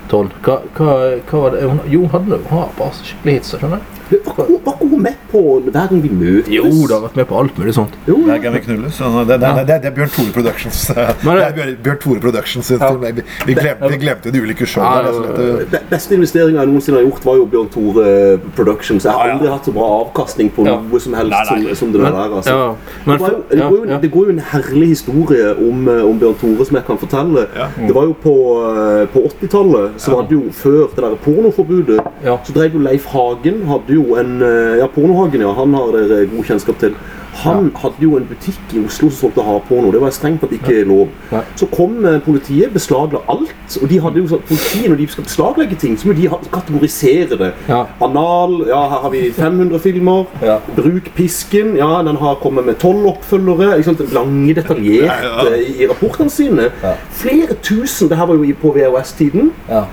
Trond. 0.10 0.32
Hva, 0.46 0.60
hva, 0.77 0.94
hva 1.30 1.42
var 1.42 1.56
det? 1.56 1.65
Hun, 1.68 1.80
jo, 1.89 2.06
hun 2.06 2.13
hadde 2.13 2.39
har 2.51 2.72
bare 2.77 2.94
skikkelig 3.00 3.39
hits. 3.39 3.56
skjønner 3.56 3.82
du? 3.82 3.95
Var 4.06 4.74
ikke 4.74 4.90
hun- 4.90 5.02
med 5.02 5.16
på 5.32 5.40
Hver 5.66 5.88
gang 5.90 6.02
vi 6.04 6.10
møtes? 6.10 6.50
Jo, 6.54 6.64
det 6.64 6.92
har 6.94 7.02
vært 7.08 7.16
med 7.16 7.26
på 7.28 7.38
alt 7.40 7.58
mulig 7.58 7.74
sånt. 7.74 7.94
Jo, 8.08 8.16
Hver 8.26 8.42
gang 8.42 8.54
vi 8.54 8.60
Knulles. 8.60 8.94
så 8.96 9.10
Det, 9.26 9.40
det, 9.40 9.50
det, 9.56 9.68
det, 9.68 9.78
det 9.82 9.90
er 9.90 9.96
Bjørn 9.96 10.10
Tore 10.14 10.32
Productions. 10.34 10.80
Det 10.96 10.98
er 10.98 11.54
Bjørn, 11.56 11.76
Bjørn 11.84 11.98
Tore 12.04 12.20
Productions. 12.20 12.70
ja. 12.72 12.92
Vi, 12.96 13.12
vi, 13.48 13.54
glemte, 13.54 13.90
vi 13.92 13.98
glemte 13.98 14.32
de 14.32 14.42
ulike 14.42 14.66
showene. 14.66 15.66
Ja, 15.74 15.80
Beste 15.90 16.16
investeringa 16.16 16.60
jeg 16.64 16.70
noensinne 16.72 17.00
har 17.02 17.06
gjort, 17.10 17.26
var 17.26 17.36
jo 17.42 17.46
Bjørn 17.46 17.70
Tore 17.74 18.38
Productions. 18.56 19.04
Jeg 19.06 19.12
har 19.14 19.34
aldri 19.36 19.50
hatt 19.52 19.66
så 19.66 19.74
bra 19.76 19.90
avkastning 20.06 20.50
på 20.56 20.66
noe 20.66 21.00
som 21.02 21.14
helst 21.18 21.32
Nei, 21.36 21.44
nei. 21.66 21.76
Som, 21.76 21.76
som 21.76 21.92
det 21.96 22.02
der. 22.06 22.20
altså. 22.40 22.56
ja, 22.56 22.76
men 23.06 23.18
det, 23.18 23.22
var 23.26 23.32
jo, 23.36 23.44
det, 23.50 23.62
går 23.70 23.78
jo, 23.90 24.00
det 24.06 24.12
går 24.16 24.26
jo 24.30 24.36
en 24.38 24.44
herlig 24.54 24.88
historie 24.94 25.52
om, 25.70 25.88
eh, 25.90 26.02
om 26.06 26.20
Bjørn 26.22 26.38
Tore 26.42 26.66
som 26.70 26.78
jeg 26.80 26.86
kan 26.88 26.98
fortelle. 27.02 27.46
Ja. 27.58 27.68
Det 27.82 27.94
var 27.96 28.06
jo 28.10 28.16
på, 28.24 28.36
eh, 28.72 29.06
på 29.14 29.26
80-tallet, 29.32 30.00
så 30.02 30.16
var 30.16 30.30
det 30.30 30.38
jo 30.38 30.44
før 30.54 30.88
det 30.96 31.04
der 31.04 31.16
pornoforbudet, 31.26 32.00
Ja. 32.24 32.38
så 32.46 32.54
drev 32.56 32.74
jo 32.78 32.80
Leif 32.86 33.06
Hagen 33.12 33.66
hadde 33.68 33.94
jo 33.95 33.95
en 34.20 34.42
eh, 34.42 34.78
Ja, 34.82 34.88
Pornohagen, 34.88 35.42
ja. 35.42 35.54
Han 35.54 35.74
har 35.78 35.92
dere 35.96 36.25
god 36.32 36.44
kjennskap 36.50 36.80
til. 36.80 36.96
Han 37.36 37.66
hadde 37.75 38.00
jo 38.00 38.14
en 38.16 38.24
butikk 38.30 38.72
i 38.72 38.80
Oslo 38.86 39.10
som 39.12 39.18
solgte 39.28 39.44
hardporno. 39.44 39.90
Det 39.92 40.00
var 40.00 40.14
strengt 40.16 40.40
tatt 40.40 40.54
ikke 40.56 40.86
lov. 40.88 41.10
Ja. 41.34 41.42
Så 41.60 41.68
kom 41.68 41.98
eh, 42.08 42.22
politiet, 42.24 42.72
beslagla 42.72 43.20
alt. 43.28 43.52
Og 43.82 43.90
de 43.92 43.98
hadde 44.00 44.22
jo 44.22 44.30
sånn, 44.32 44.46
politiet 44.48 44.88
når 44.88 45.02
de 45.02 45.08
skal 45.12 45.28
beslaglegge 45.28 45.75
ting, 45.82 45.98
så 46.00 46.08
må 46.08 46.16
de 46.16 46.30
kategorisere 46.54 47.36
det. 47.42 47.50
Ja. 47.68 47.82
Anal, 48.08 48.56
ja, 48.70 48.80
her 48.94 49.04
har 49.04 49.12
vi 49.12 49.25
500 49.36 49.84
filmer. 49.84 50.24
Ja. 50.48 50.62
Bruk 50.78 51.12
pisken, 51.18 51.75
ja, 51.75 51.90
den 52.08 52.22
har 52.24 52.40
kommet 52.40 52.70
med 52.70 52.80
12 52.80 53.04
oppfølgere. 53.12 53.82
Ikke 53.82 53.90
sant? 53.92 54.06
Lange, 54.16 54.56
detaljerte 54.56 55.12
Ja, 55.12 55.20
ja. 55.44 55.50
eh, 55.52 55.60
i, 55.66 55.75
i 55.84 55.92
rapportene 55.92 56.32
sine. 56.32 56.70
Ja. 56.86 56.96
Flere 57.20 57.60
tusen. 57.68 58.08
Det 58.08 58.16
her 58.18 58.32
var 58.32 58.40
jo 58.40 58.56
på 58.64 58.72
VHS-tiden. 58.80 59.52
Ja. 59.68 59.84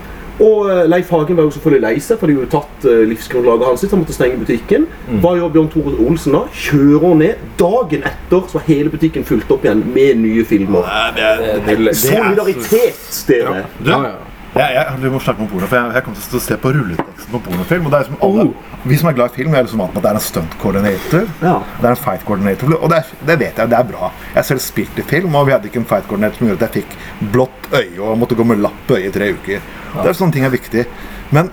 Og 0.42 0.66
eh, 0.72 0.82
Leif 0.90 1.10
Hagen 1.14 1.36
var 1.38 1.46
jo 1.46 1.52
selvfølgelig 1.54 1.82
lei 1.84 1.94
seg, 2.02 2.18
for 2.18 2.26
de 2.26 2.34
hadde 2.34 2.46
jo 2.48 2.50
tatt 2.56 2.86
eh, 2.90 3.02
livsgrunnlaget 3.12 3.66
hans. 3.68 3.84
Han 3.92 4.02
måtte 4.02 4.16
stenge 4.16 4.40
butikken. 4.40 4.88
Mm. 5.08 5.20
Hva 5.22 5.34
gjør 5.38 5.52
Bjørn 5.54 5.70
Tore 5.74 5.94
Olsen 6.06 6.34
da? 6.34 6.42
Kjører 6.64 7.14
ned. 7.20 7.46
Dagen 7.60 8.02
etter 8.10 8.42
så 8.50 8.58
var 8.58 8.66
hele 8.66 8.90
butikken 8.90 9.24
fulgt 9.28 9.52
opp 9.54 9.64
igjen 9.68 9.84
med 9.94 10.18
nye 10.24 10.44
filmer. 10.48 10.82
Nei, 10.88 11.06
det 11.16 11.32
det- 11.68 11.78
det- 11.86 11.96
Solidaritet, 12.02 13.24
dere! 13.28 13.54
Ja. 13.54 13.64
Ja, 13.92 14.02
ja. 14.10 14.14
Jeg, 14.52 14.74
jeg, 14.76 14.96
vi 15.00 15.10
må 15.12 15.20
snakke 15.24 15.40
om 15.44 15.48
porno, 15.48 15.66
for 15.70 15.78
jeg, 15.78 15.94
jeg 15.96 16.04
kommer 16.04 16.24
til 16.26 16.38
å 16.38 16.42
se 16.44 16.56
på 16.60 16.72
rulleteksten 16.76 17.32
på 17.32 17.40
pornofilm. 17.46 17.86
Og 17.88 17.92
det 17.94 17.98
er 17.98 18.06
liksom 18.06 18.24
alle, 18.26 18.46
Oh. 18.52 18.70
Vi 18.82 18.96
som 18.98 19.08
er 19.08 19.14
glad 19.14 19.30
i 19.30 19.36
film, 19.38 19.54
er 19.54 19.62
liksom 19.62 19.78
vant 19.78 19.94
med 19.94 20.00
at 20.00 20.04
det 20.04 20.10
er 20.10 20.18
en 20.18 20.24
stunt-koordinator. 20.26 21.28
Ja. 21.40 21.52
Det 21.78 21.86
er 21.86 21.92
en 21.94 22.00
fight-koordinator, 22.02 22.72
og 22.80 22.90
det, 22.90 22.98
er, 22.98 23.12
det 23.28 23.36
vet 23.44 23.60
jeg, 23.62 23.70
det 23.70 23.78
er 23.78 23.86
bra. 23.92 24.08
Jeg 24.34 24.48
selv 24.48 24.62
spilte 24.64 25.04
i 25.04 25.06
film, 25.06 25.36
og 25.38 25.46
vi 25.46 25.54
hadde 25.54 25.70
ikke 25.70 25.80
en 25.84 25.86
fight-koordinator 25.88 26.40
som 26.42 26.50
gjorde 26.50 26.66
at 26.66 26.76
jeg 26.76 26.82
fikk 26.82 27.30
blått 27.36 27.68
øye 27.78 28.00
og 28.02 28.18
måtte 28.18 28.36
gå 28.40 28.46
med 28.50 28.60
lapp 28.64 28.80
på 28.88 28.98
øyet 28.98 29.08
i 29.12 29.14
tre 29.14 29.30
uker. 29.36 29.62
Det 29.94 30.04
er 30.10 30.18
Sånne 30.18 30.34
ting 30.34 30.48
er 30.48 30.52
viktig. 30.56 30.84
Men, 31.30 31.52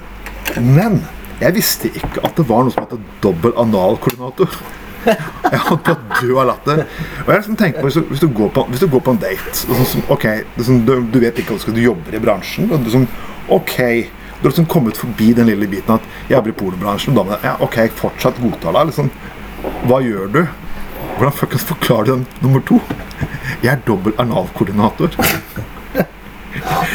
men 0.58 1.00
Jeg 1.40 1.56
visste 1.56 1.88
ikke 1.96 2.20
at 2.28 2.36
det 2.36 2.44
var 2.50 2.66
noe 2.66 2.74
som 2.74 2.84
heter 2.84 3.00
dobbel 3.24 3.54
analkoordinator. 3.62 4.58
Jeg 5.06 5.60
holdt 5.66 5.84
på 5.86 5.96
å 5.96 6.20
dø 6.20 6.38
av 6.42 6.48
latter. 6.52 6.84
Og 7.24 7.32
jeg 7.32 7.42
liksom 7.42 7.58
tenker 7.60 7.82
på, 7.82 7.90
hvis 7.90 7.98
du, 8.00 8.06
hvis, 8.12 8.24
du 8.24 8.30
går 8.40 8.54
på, 8.56 8.66
hvis 8.70 8.84
du 8.84 8.88
går 8.92 9.04
på 9.06 9.16
en 9.16 9.22
date 9.22 9.66
og 9.70 9.84
sånn, 9.88 10.06
ok, 10.16 10.26
sånn, 10.60 10.86
du, 10.88 10.96
du 11.14 11.20
vet 11.24 11.40
ikke 11.40 11.54
hva 11.54 11.60
du 11.60 11.66
skal 11.66 11.78
du 11.78 11.84
jobber 11.84 12.18
i 12.18 12.24
bransjen. 12.24 12.70
Og 12.74 12.86
du, 12.86 12.92
sånn, 12.94 13.08
ok, 13.56 13.76
du 14.40 14.48
har 14.48 14.52
liksom 14.52 14.70
kommet 14.72 15.00
forbi 15.00 15.34
den 15.36 15.52
lille 15.52 15.68
biten 15.72 15.98
at 15.98 16.06
jeg 16.28 16.38
jobber 16.38 16.54
i 16.54 16.58
pornobransjen. 16.62 17.14
og 17.16 17.24
damene 17.24 17.40
ja, 17.44 17.58
ok, 17.66 17.82
fortsatt 18.00 18.40
godtar 18.44 18.78
deg. 18.78 18.92
Liksom, 18.92 19.12
hva 19.90 20.02
gjør 20.06 20.34
du? 20.36 20.42
Hvordan 21.20 21.36
fuckings 21.36 21.66
forklarer 21.68 22.08
du 22.08 22.12
den 22.14 22.28
nummer 22.44 22.64
to? 22.68 22.80
Jeg 23.64 23.74
er 23.74 23.82
dobbel 23.88 24.16
analkoordinator. 24.22 25.16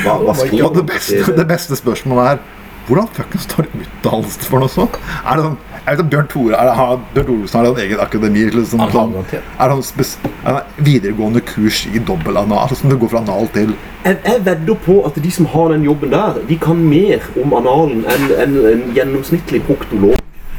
Og 0.08 0.76
det 0.76 0.84
beste, 0.88 1.36
det 1.36 1.46
beste 1.48 1.76
spørsmålet 1.76 2.34
er 2.34 2.44
hvordan 2.88 3.08
fuckings 3.16 3.46
tar 3.48 3.64
du 3.64 3.78
utdannelse 3.80 4.48
for 4.48 4.60
noe 4.60 4.72
sånt? 4.72 4.96
Er 5.24 5.38
det 5.38 5.44
sånn, 5.46 5.58
jeg 5.86 5.96
vet 5.98 6.00
at 6.04 6.10
Bjørn 6.10 6.28
Tore 6.32 6.54
er, 6.56 6.70
har, 6.78 7.00
Bjørn 7.14 7.26
Thoresen 7.28 7.58
har 7.60 7.66
en 7.70 7.80
egen 7.84 8.00
akademi. 8.00 8.44
Liksom, 8.54 8.80
Han 8.80 8.90
har 8.90 9.10
sånn, 9.12 9.42
er 9.60 9.68
han 9.74 9.82
spes, 9.84 10.14
er 10.48 10.60
videregående 10.78 11.40
kurs 11.44 11.82
i 11.92 11.98
dobbel 11.98 12.36
anal? 12.40 12.72
Sånn 12.72 12.90
du 12.90 12.96
går 13.02 13.12
fra 13.12 13.20
anal 13.24 13.48
til 13.52 13.74
Jeg, 14.04 14.18
jeg 14.24 14.44
vedder 14.46 14.78
på 14.84 14.98
at 15.08 15.16
de 15.24 15.30
som 15.30 15.46
har 15.52 15.68
den 15.74 15.84
jobben 15.84 16.10
der, 16.12 16.40
de 16.48 16.56
kan 16.60 16.80
mer 16.88 17.24
om 17.42 17.52
analen 17.60 18.04
enn 18.08 18.30
en, 18.36 18.56
en 18.72 18.84
gjennomsnittlig 18.96 19.62
proktolog. 19.68 20.16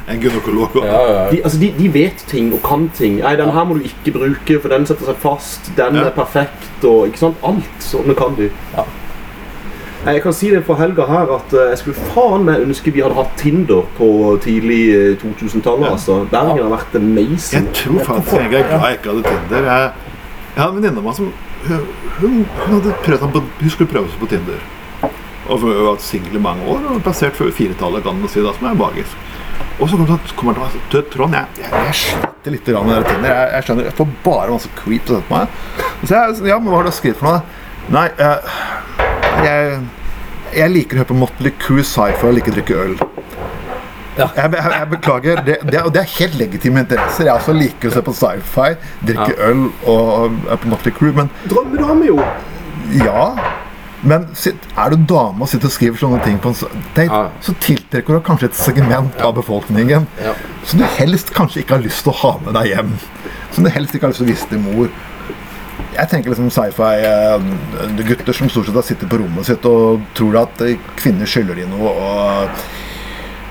en 0.07 0.19
gynekolog. 0.21 0.75
Ja, 0.85 0.99
ja. 1.09 1.21
De, 1.31 1.39
altså, 1.43 1.57
de, 1.59 1.71
de 1.79 1.87
vet 1.93 2.25
ting 2.29 2.51
og 2.53 2.61
kan 2.65 2.89
ting. 2.93 3.15
Nei, 3.23 3.35
den 3.39 3.49
her 3.55 3.63
må 3.65 3.79
du 3.79 3.87
ikke 3.89 4.11
bruke, 4.13 4.59
for 4.61 4.69
den 4.69 4.85
setter 4.85 5.05
seg 5.09 5.17
fast. 5.23 5.71
Den 5.77 5.95
Ja. 5.97 6.03
er 6.11 6.13
perfekt, 6.13 6.85
og 6.85 7.07
ikke 7.09 7.17
sant? 7.23 7.41
Alt 7.41 7.81
sånne 7.81 8.13
kan 8.17 8.35
de. 8.37 8.51
Ja. 8.75 8.85
Jeg 10.05 10.21
kan 10.21 10.33
si 10.37 10.51
det 10.53 10.59
for 10.67 10.77
helga 10.77 11.07
her 11.09 11.31
at 11.33 11.53
eh, 11.57 11.71
jeg 11.71 11.77
skulle 11.81 12.09
faen 12.13 12.43
meg 12.45 12.61
ønske 12.61 12.91
vi 12.93 13.01
hadde 13.01 13.17
hatt 13.17 13.31
Tinder 13.41 13.87
på 13.97 14.07
tidlig 14.43 14.81
eh, 14.93 15.15
2000-tallet. 15.17 15.87
Ja. 15.87 15.93
altså. 15.95 16.17
Bergen 16.29 16.61
har 16.61 16.73
vært 16.75 16.97
amazing. 16.99 17.65
Jeg 17.65 17.79
tror 17.79 18.03
faktisk 18.11 18.35
jeg 18.35 18.59
er 18.59 18.67
glad 18.69 18.85
jeg 18.85 18.99
ikke 18.99 19.15
hadde 19.15 19.31
Tinder. 19.31 19.69
Jeg, 19.71 20.13
jeg 20.51 20.61
hadde 20.61 20.69
en 20.69 20.77
venninne 20.77 21.01
av 21.01 21.07
meg 21.07 21.17
som 21.17 21.31
hun, 21.65 21.89
hun, 22.19 22.37
hadde 22.67 22.93
prøvd 23.07 23.25
på, 23.33 23.43
hun 23.63 23.73
skulle 23.73 23.93
prøve 23.95 24.13
seg 24.13 24.21
på 24.21 24.29
Tinder. 24.35 24.61
Og 25.49 25.65
hun 25.65 25.73
har 25.73 25.83
vært 25.89 26.05
singel 26.05 26.37
i 26.37 26.43
mange 26.45 26.69
år 26.69 26.85
og 26.91 27.01
plassert 27.05 27.37
før 27.37 27.49
firetallet, 27.57 28.05
kan 28.05 28.21
man 28.21 28.29
si, 28.29 28.45
da, 28.45 28.53
som 28.53 28.69
er 28.69 28.77
magisk. 28.77 29.27
Og 29.79 29.89
så 29.89 29.97
kommer 29.97 30.13
han 30.13 30.33
kommer 30.37 30.53
til 30.53 30.63
meg 30.67 30.89
du, 30.93 31.01
Trond, 31.11 31.33
jeg, 31.35 31.65
jeg, 31.65 31.73
jeg 31.73 31.99
sliter 32.03 32.53
litt 32.53 32.73
med 32.77 32.93
det 32.93 33.09
Tinder. 33.09 33.29
Jeg, 33.33 33.51
jeg 33.57 33.67
skjønner, 33.67 33.89
jeg 33.89 33.97
får 34.03 34.15
bare 34.29 34.53
masse 34.53 34.77
creep 34.77 35.09
å 35.09 35.17
sette 35.17 35.29
på 35.31 35.39
meg. 35.39 35.61
Så 36.05 36.13
jeg, 36.13 36.41
ja, 36.53 36.61
men 36.61 36.69
hva 36.69 36.83
har 36.83 36.93
du 36.93 36.93
skrevet 36.93 37.23
for 37.23 37.31
noe? 37.31 37.63
Nei, 37.93 38.07
jeg, 38.17 38.37
jeg, 39.45 39.79
jeg 40.55 40.73
liker 40.75 40.95
å 40.97 41.01
høre 41.03 41.11
på 41.11 41.17
Motley 41.23 41.53
Crue 41.61 41.83
sci-fi 41.85 42.27
og 42.29 42.35
liker 42.37 42.53
å 42.53 42.57
drikke 42.59 42.79
øl. 42.85 42.95
Ja. 44.15 44.29
Jeg, 44.37 44.51
jeg, 44.55 44.71
jeg 44.71 44.87
beklager, 44.93 45.41
det, 45.43 45.57
det, 45.67 45.81
og 45.83 45.91
det 45.95 46.01
er 46.05 46.11
helt 46.19 46.37
legitime 46.39 46.85
interesser. 46.85 47.27
Jeg 47.27 47.35
også 47.35 47.55
liker 47.57 47.89
å 47.91 47.95
se 47.97 48.03
på 48.07 48.13
sci-fi, 48.15 48.69
drikke 49.09 49.35
øl 49.49 49.65
og 49.91 50.37
er 50.53 50.61
på 50.63 50.71
Motley 50.71 50.95
Crue, 50.95 51.11
men 51.17 51.31
Drømmedame, 51.51 52.07
jo! 52.13 52.19
ja. 53.01 53.25
Men 54.05 54.27
sitt, 54.37 54.61
er 54.77 54.93
du 54.93 55.01
dame 55.09 55.41
og 55.41 55.49
sitter 55.49 55.65
og 55.65 55.73
skriver 55.73 55.97
sånne 55.97 56.19
ting, 56.21 56.35
på 56.43 56.51
en, 56.51 56.57
date, 56.61 56.83
det, 56.93 57.05
Ja. 57.09 57.23
så 57.41 57.55
tiltrekker 57.63 58.13
du 58.13 58.21
kanskje 58.27 58.51
et 58.51 58.59
segment 58.59 59.17
av 59.25 59.33
befolkningen 59.39 60.05
Ja. 60.21 60.33
som 60.63 60.79
du 60.79 60.85
helst 60.99 61.33
kanskje 61.33 61.63
ikke 61.63 61.79
har 61.79 61.81
lyst 61.83 62.03
til 62.05 62.13
å 62.13 62.19
ha 62.21 62.33
med 62.45 62.53
deg 62.53 62.69
hjem. 62.75 62.91
Som 63.55 63.65
du 63.65 63.71
helst 63.73 63.95
ikke 63.97 64.05
har 64.05 64.13
lyst 64.13 64.21
til 64.21 64.27
å 64.27 64.31
vise 64.31 64.47
til 64.51 64.61
mor. 64.61 64.93
Jeg 65.95 66.09
tenker 66.11 66.33
liksom 66.33 66.49
sci-fi-gutter 66.51 68.35
som 68.35 68.49
stort 68.51 68.67
sett 68.67 68.75
har 68.75 68.83
sittet 68.85 69.09
på 69.11 69.19
rommet 69.21 69.47
sitt 69.47 69.63
og 69.69 70.03
tror 70.17 70.41
at 70.43 70.61
eh, 70.65 70.75
kvinner 70.99 71.29
skylder 71.29 71.55
de 71.61 71.67
noe. 71.71 71.91
Og, 71.93 72.63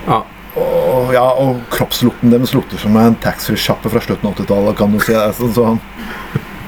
Ja. 0.04 0.18
og, 0.60 1.12
ja, 1.16 1.24
og 1.40 1.62
kroppslukten 1.72 2.30
deres 2.34 2.52
lukter 2.54 2.78
som 2.78 2.96
en 3.00 3.16
taxfree-sjappe 3.24 3.88
fra 3.90 4.02
slutten 4.04 4.28
av 4.28 4.34
80-tallet. 4.36 4.76
kan 4.76 4.92
du 4.92 5.00
si. 5.00 5.16
Sånn, 5.40 5.54
sånn. 5.56 5.80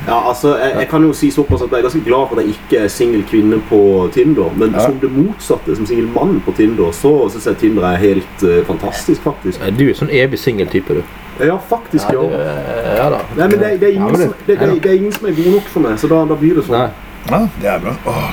Ja, 0.06 0.28
altså, 0.28 0.56
jeg, 0.58 0.72
jeg 0.78 0.88
kan 0.88 1.02
jo 1.02 1.12
si 1.12 1.30
såpass 1.34 1.62
at 1.62 1.70
jeg 1.70 1.78
er 1.78 1.82
ganske 1.82 2.00
glad 2.06 2.28
for 2.30 2.38
at 2.38 2.46
jeg 2.46 2.54
ikke 2.54 2.84
er 2.84 2.88
singel 2.88 3.24
kvinne 3.26 3.58
på 3.68 3.80
Tinder. 4.14 4.50
Men 4.56 4.72
Ja. 4.72 4.84
som 4.84 4.98
det 5.02 5.10
motsatte, 5.12 5.76
som 5.76 5.86
singel 5.86 6.08
mann 6.14 6.40
på 6.46 6.52
Tinder, 6.56 6.92
så 6.92 7.28
syns 7.30 7.46
jeg 7.46 7.56
Tinder 7.56 7.82
er 7.82 7.96
helt 7.96 8.42
uh, 8.42 8.64
fantastisk, 8.66 9.22
faktisk. 9.22 9.60
Du 9.78 9.88
er 9.88 9.94
sånn 9.98 10.12
evig 10.14 10.38
singeltype, 10.38 11.00
du. 11.00 11.02
Ja, 11.44 11.58
faktisk, 11.58 12.12
ja. 12.12 12.22
ja. 12.22 12.40
eh, 12.40 12.92
ja 12.96 13.08
da. 13.10 13.22
Nei, 13.36 13.48
men 13.48 13.58
det, 13.58 13.72
det, 13.80 13.88
er 13.88 13.94
ingen 13.98 14.16
som, 14.16 14.34
det, 14.46 14.58
det, 14.60 14.82
det 14.82 14.90
er 14.90 15.00
ingen 15.00 15.12
som 15.12 15.26
er 15.26 15.34
god 15.36 15.50
nok 15.58 15.72
for 15.74 15.88
meg, 15.88 15.98
så 16.00 16.08
da, 16.12 16.22
da 16.30 16.38
blir 16.38 16.60
det 16.60 16.64
sånn. 16.68 16.86
Nei. 16.86 16.90
Ja, 17.26 17.42
det 17.60 17.72
er 17.74 17.82
bra. 17.82 17.96
Åh. 18.06 18.28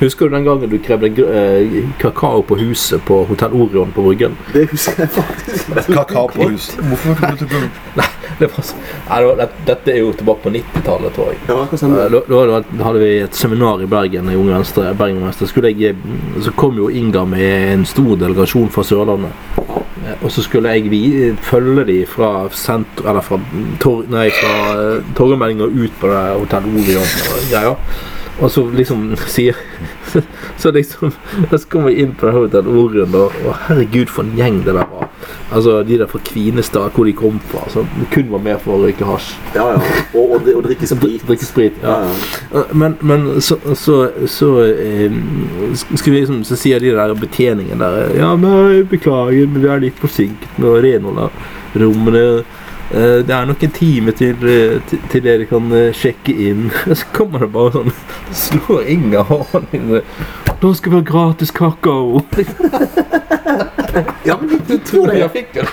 Husker 0.00 0.28
du 0.28 0.34
den 0.34 0.44
gangen 0.44 0.70
du 0.70 0.76
krevde 0.78 1.08
eh, 1.08 1.76
kakao 2.00 2.42
på 2.42 2.58
huset 2.60 3.04
på 3.08 3.22
Hotell 3.30 3.54
Orion 3.56 3.92
på 3.96 4.02
Bryggen? 4.04 4.36
Det 4.52 4.66
husker 4.70 5.06
jeg 5.06 5.08
faktisk. 5.14 5.92
Kakao 5.92 6.26
på 6.28 6.50
huset. 6.50 6.80
Hvorfor 6.84 7.16
Det 8.40 8.50
var, 8.52 8.66
nei, 9.08 9.46
dette 9.64 9.92
er 9.92 10.02
jo 10.02 10.10
tilbake 10.12 10.42
på 10.44 10.50
90-tallet, 10.52 11.14
tror 11.16 11.30
jeg. 11.32 11.38
Ja, 11.48 11.56
hva 11.56 11.78
sa 11.80 11.88
Eh. 11.88 12.08
Da, 12.12 12.40
da, 12.50 12.84
hadde 12.84 13.00
vi 13.00 13.12
et 13.24 13.38
seminar 13.38 13.80
i 13.80 13.88
Bergen 13.88 14.28
i 14.28 14.36
Unge 14.36 14.52
Venstre. 14.58 14.90
Bergen 14.98 15.22
Venstre. 15.24 15.48
Jeg, 15.70 15.96
mm, 15.96 16.42
så 16.44 16.52
kom 16.52 16.76
jo 16.76 16.90
Inga 16.92 17.24
med 17.24 17.72
en 17.72 17.86
stor 17.88 18.16
delegasjon 18.20 18.68
fra 18.74 18.84
Sørlandet. 18.84 19.32
Eh, 19.56 20.16
Og 20.22 20.30
så 20.32 20.44
skulle 20.44 20.74
jeg 20.76 20.90
vi, 20.92 21.32
følge 21.42 21.86
de 21.88 21.96
fra 22.06 22.48
sentrum 22.52 23.08
Eller 23.08 23.24
fra, 23.24 23.40
tor, 23.80 24.04
nei, 24.12 24.28
fra 24.30 24.52
eh, 24.74 25.66
ut 25.66 25.98
på 26.00 26.12
det 26.12 26.22
Hotell 26.36 26.68
Orion 26.76 27.02
og 27.02 27.48
greier. 27.50 27.76
Og 28.40 28.50
så 28.52 28.66
liksom 28.68 29.14
sier 29.36 29.56
Så, 30.56 30.70
liksom 30.72 31.12
Så 31.50 31.58
kommer 31.68 31.90
vi 31.90 32.02
inn 32.02 32.14
på 32.14 32.30
Hotell 32.32 32.68
Orion, 32.68 33.12
da, 33.12 33.26
og 33.44 33.58
herregud, 33.68 34.08
for 34.12 34.24
en 34.24 34.36
gjeng 34.38 34.62
det 34.64 34.74
der 34.76 34.88
var. 34.90 35.10
Altså 35.54 35.82
de 35.86 35.98
der 36.00 36.10
fra 36.10 36.20
Kvinestad, 36.24 36.90
hvor 36.94 37.04
de 37.04 37.12
kom 37.16 37.40
fra. 37.50 37.64
Som 37.70 37.88
kun 38.12 38.30
var 38.32 38.42
med 38.44 38.60
for 38.64 38.76
å 38.76 38.86
røyke 38.86 39.06
hasj. 39.08 39.34
Ja, 39.54 39.68
ja. 39.76 39.94
Og, 40.14 40.36
og, 40.38 40.50
og 40.56 40.64
drikke 40.66 40.88
sprit. 40.90 41.24
Drikke 41.28 41.48
sprit. 41.48 41.78
Ja, 41.82 41.98
ja. 42.06 42.14
ja. 42.54 42.64
Men, 42.72 42.96
men 43.00 43.28
så, 43.40 43.58
så, 43.74 43.98
så, 44.26 44.50
eh, 44.64 45.12
skal 45.76 46.12
vi 46.12 46.18
liksom, 46.20 46.42
så 46.48 46.58
sier 46.58 46.82
de 46.82 46.94
der 46.96 47.14
betjeningen 47.20 47.82
der 47.82 48.16
Ja, 48.16 48.32
nei, 48.40 48.82
beklager, 48.88 49.46
men 49.46 49.62
vi 49.62 49.70
er 49.72 49.82
litt 49.86 50.00
forsinket 50.02 50.58
med 50.60 50.70
å 50.70 50.78
renholde 50.82 51.30
rommene. 51.76 52.26
Eh, 52.90 53.26
Det 53.26 53.30
er 53.34 53.44
nok 53.44 53.62
en 53.62 53.70
time 53.70 54.12
til, 54.12 54.36
eh, 54.46 54.80
til, 54.88 55.00
til 55.10 55.22
dere 55.24 55.44
kan 55.50 55.72
eh, 55.72 55.92
sjekke 55.94 56.34
inn. 56.48 56.70
Så 56.94 57.06
kommer 57.12 57.42
det 57.42 57.50
bare 57.54 57.72
sånn 57.74 57.92
Slår 58.44 58.86
Inga 58.94 59.24
hånden 59.26 59.66
inn. 59.72 60.02
Da 60.62 60.72
skal 60.74 60.92
vi 60.92 61.00
ha 61.00 61.04
gratis 61.06 61.50
kakao. 61.50 62.22
ja, 64.26 64.36
men 64.40 64.62
de, 64.68 64.78
tror 64.86 65.10
det. 65.10 65.18
Jeg 65.20 65.30
fikk 65.34 65.52
det. 65.58 65.66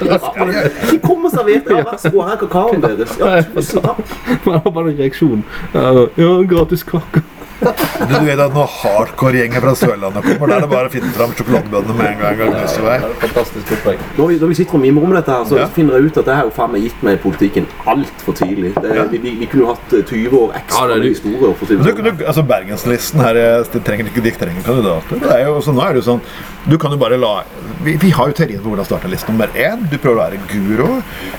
De 0.89 0.97
kommer 1.05 1.29
servert. 1.29 1.69
Ja, 1.69 1.83
vær 1.85 2.01
så 2.01 2.11
god, 2.13 2.23
her 2.27 2.33
er 2.33 2.41
kakaoen 2.41 2.83
deres. 2.83 3.15
Ja, 3.19 3.35
tusen 3.53 3.85
takk. 3.85 4.03
Det 4.43 4.57
var 4.57 4.71
bare 4.71 4.91
en 4.91 4.99
reaksjon. 4.99 5.45
Ja, 5.73 6.33
gratis 6.49 6.83
kakao. 6.83 7.32
Du, 7.61 7.67
du 8.19 8.25
vet 8.25 8.39
at 8.41 8.53
når 8.55 8.67
hardcore-gjengen 8.79 9.61
fra 9.63 9.73
Sørlandet 9.77 10.25
kommer, 10.25 10.49
da 10.51 10.55
er 10.57 10.65
det 10.65 10.69
bare 10.73 10.89
å 10.89 10.93
finne 10.93 11.11
fram 11.15 11.33
sjokoladebønnene 11.37 11.95
med 11.99 12.07
en 12.09 12.39
gang. 12.39 12.55
Ja. 12.57 13.11
Fantastisk 13.21 13.71
opplegg. 13.77 14.01
Når 14.17 14.31
vi, 14.31 14.37
når 14.41 14.51
vi 14.53 14.57
sitter 14.59 14.79
og 14.79 14.83
mimrer 14.83 15.07
om 15.07 15.15
dette, 15.17 15.31
her, 15.37 15.45
så 15.49 15.59
Ja. 15.61 15.67
finner 15.75 15.97
jeg 15.99 16.09
ut 16.11 16.17
at 16.23 16.25
det 16.29 16.35
har 16.39 16.43
jo 16.49 16.53
faen 16.57 16.71
meg 16.73 16.83
gitt 16.87 17.03
meg 17.05 17.19
i 17.19 17.21
politikken 17.23 17.67
altfor 17.85 18.37
tidlig. 18.41 18.73
Det, 18.81 18.95
Ja. 18.97 19.03
vi, 19.11 19.17
vi, 19.23 19.35
vi 19.43 19.45
kunne 19.51 19.69
hatt 19.73 19.93
eh, 19.93 20.03
20 20.03 20.37
år 20.41 20.55
ekstra 20.59 20.81
Ja, 20.81 20.87
det 20.87 20.97
er 20.97 21.03
med. 21.05 21.55
For 21.59 21.65
Du, 21.73 22.01
du, 22.01 22.25
altså 22.25 22.43
Bergenslisten 22.43 23.19
her 23.23 23.35
eh, 23.39 23.63
de 23.73 23.79
trenger 23.79 24.09
ikke, 24.11 24.23
de 24.23 24.31
trenger 24.31 24.65
kandidater. 24.67 25.19
Det 25.23 25.31
er 25.37 25.45
jo, 25.47 25.59
så 25.63 25.73
nå 25.75 25.81
er 25.85 25.93
det 25.93 26.03
jo 26.03 26.07
sånn 26.11 26.21
Du 26.69 26.77
kan 26.79 26.91
jo 26.91 26.97
bare 26.97 27.17
la 27.19 27.43
Vi, 27.83 27.95
vi 27.99 28.09
har 28.15 28.29
jo 28.31 28.35
teorien 28.37 28.61
på 28.63 28.69
hvordan 28.71 28.85
starte 28.87 29.09
liste 29.11 29.31
Nummer 29.31 29.47
én, 29.55 29.87
du 29.89 29.97
prøver 29.97 30.17
å 30.17 30.23
være 30.25 30.39
guro. 30.51 30.89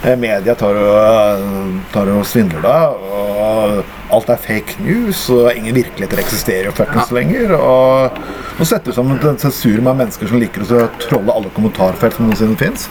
Eh, 0.05 0.16
media 0.20 0.55
tar 0.59 0.74
og, 0.77 1.79
tar 1.92 2.09
og 2.12 2.24
svindler 2.29 2.61
deg. 2.64 3.05
Og 3.14 4.03
alt 4.14 4.31
er 4.33 4.40
fake 4.40 4.79
news, 4.85 5.27
og 5.33 5.50
ingen 5.55 5.77
virkeligheter 5.77 6.22
eksisterer 6.22 6.68
jo 6.70 6.77
fuckings 6.77 7.12
lenger. 7.14 7.57
Og 7.59 8.20
nå 8.59 8.68
setter 8.68 8.92
du 8.92 8.96
sammen 8.96 9.18
en 9.18 9.40
sensur 9.42 9.81
med 9.81 10.00
mennesker 10.03 10.31
som 10.31 10.40
liker 10.42 10.64
å 10.64 10.87
trolle 11.03 11.35
alle 11.35 11.53
kommentarfelt 11.57 12.18
som 12.18 12.29
noensinne 12.29 12.59
fins. 12.61 12.88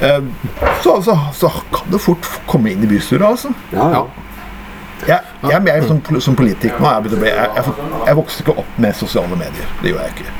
Eh, 0.00 0.22
så, 0.82 1.02
så, 1.02 1.18
så 1.34 1.52
kan 1.74 1.92
det 1.92 2.02
fort 2.02 2.26
komme 2.46 2.72
inn 2.72 2.84
i 2.84 2.90
bystyret, 2.90 3.26
altså. 3.26 3.52
Ja, 3.74 3.90
ja. 3.96 4.06
Jeg, 5.06 5.20
jeg, 5.42 5.54
er 5.54 5.62
mer 5.62 5.84
som, 5.86 6.00
som 6.20 6.34
politiker 6.36 6.80
nå. 6.82 6.90
Jeg, 6.90 7.20
jeg, 7.30 7.74
jeg 8.06 8.18
vokste 8.18 8.42
ikke 8.42 8.56
opp 8.64 8.78
med 8.82 8.96
sosiale 8.98 9.38
medier. 9.38 9.70
Det 9.82 9.92
gjorde 9.92 10.08
jeg 10.08 10.16
ikke. 10.18 10.32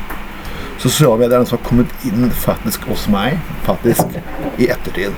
Sosiale 0.83 1.19
medier 1.19 1.37
er 1.37 1.43
noe 1.43 1.49
som 1.49 1.59
har 1.59 1.65
kommet 1.67 2.07
inn 2.07 2.27
faktisk 2.43 2.87
hos 2.91 3.07
meg 3.11 3.39
faktisk 3.67 4.19
i 4.59 4.67
ettertid. 4.71 5.15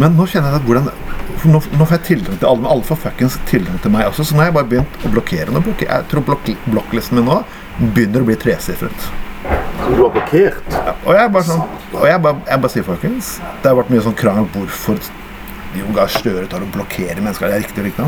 Men 0.00 0.14
nå 0.16 0.24
kjenner 0.30 0.54
jeg 0.54 0.62
at 0.62 0.68
hvordan 0.68 0.86
nå, 1.52 1.58
nå 1.60 1.84
får 1.84 1.96
jeg 1.98 2.04
tilgang 2.06 2.38
til 2.38 2.48
alle, 2.48 2.62
men 2.62 2.70
alle 2.72 2.86
får 2.86 3.00
fuckings 3.02 3.36
tilgang 3.50 3.80
til 3.82 3.92
meg 3.92 4.06
også. 4.08 4.24
Så 4.28 4.36
nå 4.36 4.44
har 4.44 4.50
jeg 4.50 4.56
bare 4.56 4.70
begynt 4.70 5.04
å 5.04 5.10
blokkere. 5.12 5.50
noen 5.52 5.66
blokker, 5.66 5.90
jeg 5.90 6.08
tror 6.12 6.24
blok 6.28 6.48
blokklisten 6.64 7.18
min 7.18 7.28
nå 7.28 7.40
begynner 7.80 8.24
å 8.24 8.28
bli 8.28 8.38
tresifret. 8.40 9.08
Som 9.82 9.96
du 9.96 10.04
har 10.04 10.14
blokkert. 10.14 10.62
Ja, 10.72 10.94
og 11.02 11.16
jeg 11.18 11.32
bare 11.34 11.46
sånn 11.48 11.62
Og 11.98 12.04
jeg 12.06 12.20
bare, 12.22 12.38
jeg 12.46 12.62
bare 12.62 12.70
sier 12.70 12.84
folkens 12.86 13.30
Det 13.42 13.66
har 13.66 13.74
vært 13.74 13.88
mye 13.90 14.04
sånn 14.04 14.14
krangel 14.14 14.46
hvorfor 14.52 15.00
Jon 15.74 15.96
Gahr 15.96 16.12
Støre 16.12 16.44
tar 16.46 16.62
og 16.62 16.70
blokkerer 16.74 17.18
mennesker. 17.18 17.50
Det 17.50 17.56
er 17.58 17.64
riktig 17.64 17.82
og 17.82 17.88
riktig. 17.88 18.06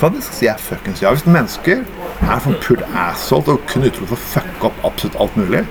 Faktisk 0.00 0.34
sier 0.34 0.50
jeg 0.50 0.64
fuckings 0.64 1.02
ja. 1.04 1.12
Hvis 1.14 1.24
mennesker 1.28 1.84
er 2.24 2.42
sånn 2.44 2.58
pult 2.64 2.82
asshole 2.98 3.54
og 3.56 3.64
kun 3.70 3.86
utro 3.86 4.08
for 4.10 4.18
å 4.18 4.26
fucke 4.34 4.68
opp 4.70 4.84
absolutt 4.90 5.18
alt 5.22 5.38
mulig, 5.38 5.64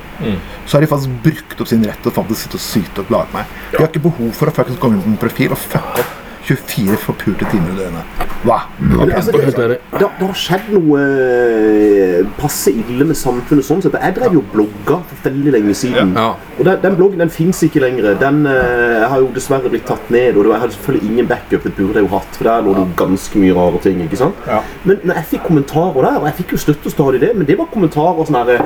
så 0.65 0.77
har 0.77 0.85
de 0.85 0.91
faktisk 0.93 1.21
brukt 1.25 1.61
opp 1.61 1.71
sin 1.71 1.85
rett 1.85 2.03
til 2.03 2.11
å 2.13 2.25
sitte 2.39 2.59
og 2.59 2.65
syte 2.65 3.03
og 3.03 3.09
plage 3.11 3.35
meg. 3.35 3.55
De 3.71 3.81
har 3.81 3.89
ikke 3.91 4.05
behov 4.07 4.35
for 4.37 4.51
å 4.51 4.55
fuckings 4.55 4.79
gå 4.79 4.93
inn 4.93 5.01
på 5.03 5.13
en 5.13 5.23
profil 5.27 5.55
og 5.55 5.63
fucke 5.63 6.03
opp 6.05 6.19
24 6.43 6.97
forpulte 6.99 7.47
timer 7.51 7.71
i 7.71 7.77
døgnet. 7.79 8.23
Hva? 8.43 8.57
Okay. 8.83 9.13
altså, 9.15 9.31
det, 9.31 9.67
det, 9.71 9.77
det 10.19 10.27
har 10.27 10.35
skjedd 10.35 10.65
noe 10.73 10.99
eh, 10.99 12.17
passe 12.35 12.73
ille 12.73 13.07
med 13.07 13.15
samfunnet 13.15 13.63
sånn 13.63 13.83
sett. 13.85 13.95
Jeg 13.95 14.17
drev 14.17 14.35
jo 14.35 14.41
og 14.43 14.49
blogga 14.51 14.97
for 15.07 15.29
veldig 15.29 15.53
lenge 15.55 15.75
siden. 15.79 16.11
Ja. 16.19 16.33
Og 16.57 16.67
den, 16.67 16.81
den 16.83 16.97
bloggen 16.99 17.23
den 17.23 17.31
fins 17.31 17.63
ikke 17.63 17.85
lenger. 17.85 18.11
Den 18.19 18.43
eh, 18.49 19.05
har 19.07 19.23
jo 19.23 19.31
dessverre 19.35 19.71
blitt 19.71 19.87
tatt 19.87 20.11
ned. 20.13 20.35
Og 20.35 20.43
det 20.43 20.51
var, 20.51 20.57
jeg 20.57 20.65
hadde 20.65 20.77
selvfølgelig 20.77 21.11
ingen 21.13 21.31
backup, 21.31 21.63
det 21.63 21.73
burde 21.79 22.01
jeg 22.01 22.09
jo 22.09 22.13
hatt, 22.17 22.35
for 22.35 22.49
der 22.49 22.67
lå 22.67 22.75
det 22.75 22.83
jo 22.83 22.99
ganske 23.05 23.45
mye 23.45 23.55
rare 23.61 23.83
ting. 23.87 24.03
ikke 24.03 24.21
sant? 24.25 24.43
Ja. 24.49 24.59
Men 24.83 24.99
når 25.07 25.21
jeg 25.21 25.31
fikk 25.35 25.47
kommentarer 25.47 26.09
der, 26.09 26.19
og 26.19 26.29
jeg 26.29 26.39
fikk 26.41 26.55
jo 26.57 26.61
støtte 26.67 26.91
stadig 26.91 27.23
det, 27.23 27.31
men 27.37 27.47
det 27.47 27.59
var 27.61 27.71
kommentarer 27.71 28.27
sånn 28.27 28.41
herre 28.41 28.59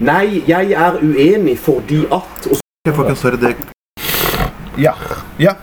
Nei, 0.00 0.40
jeg 0.48 0.70
er 0.72 0.94
uenig 1.04 1.58
fordi 1.60 2.06
at 2.08 2.46
og 2.48 2.56
så, 2.56 3.34
Ja. 4.80 4.94
Ja. 5.38 5.58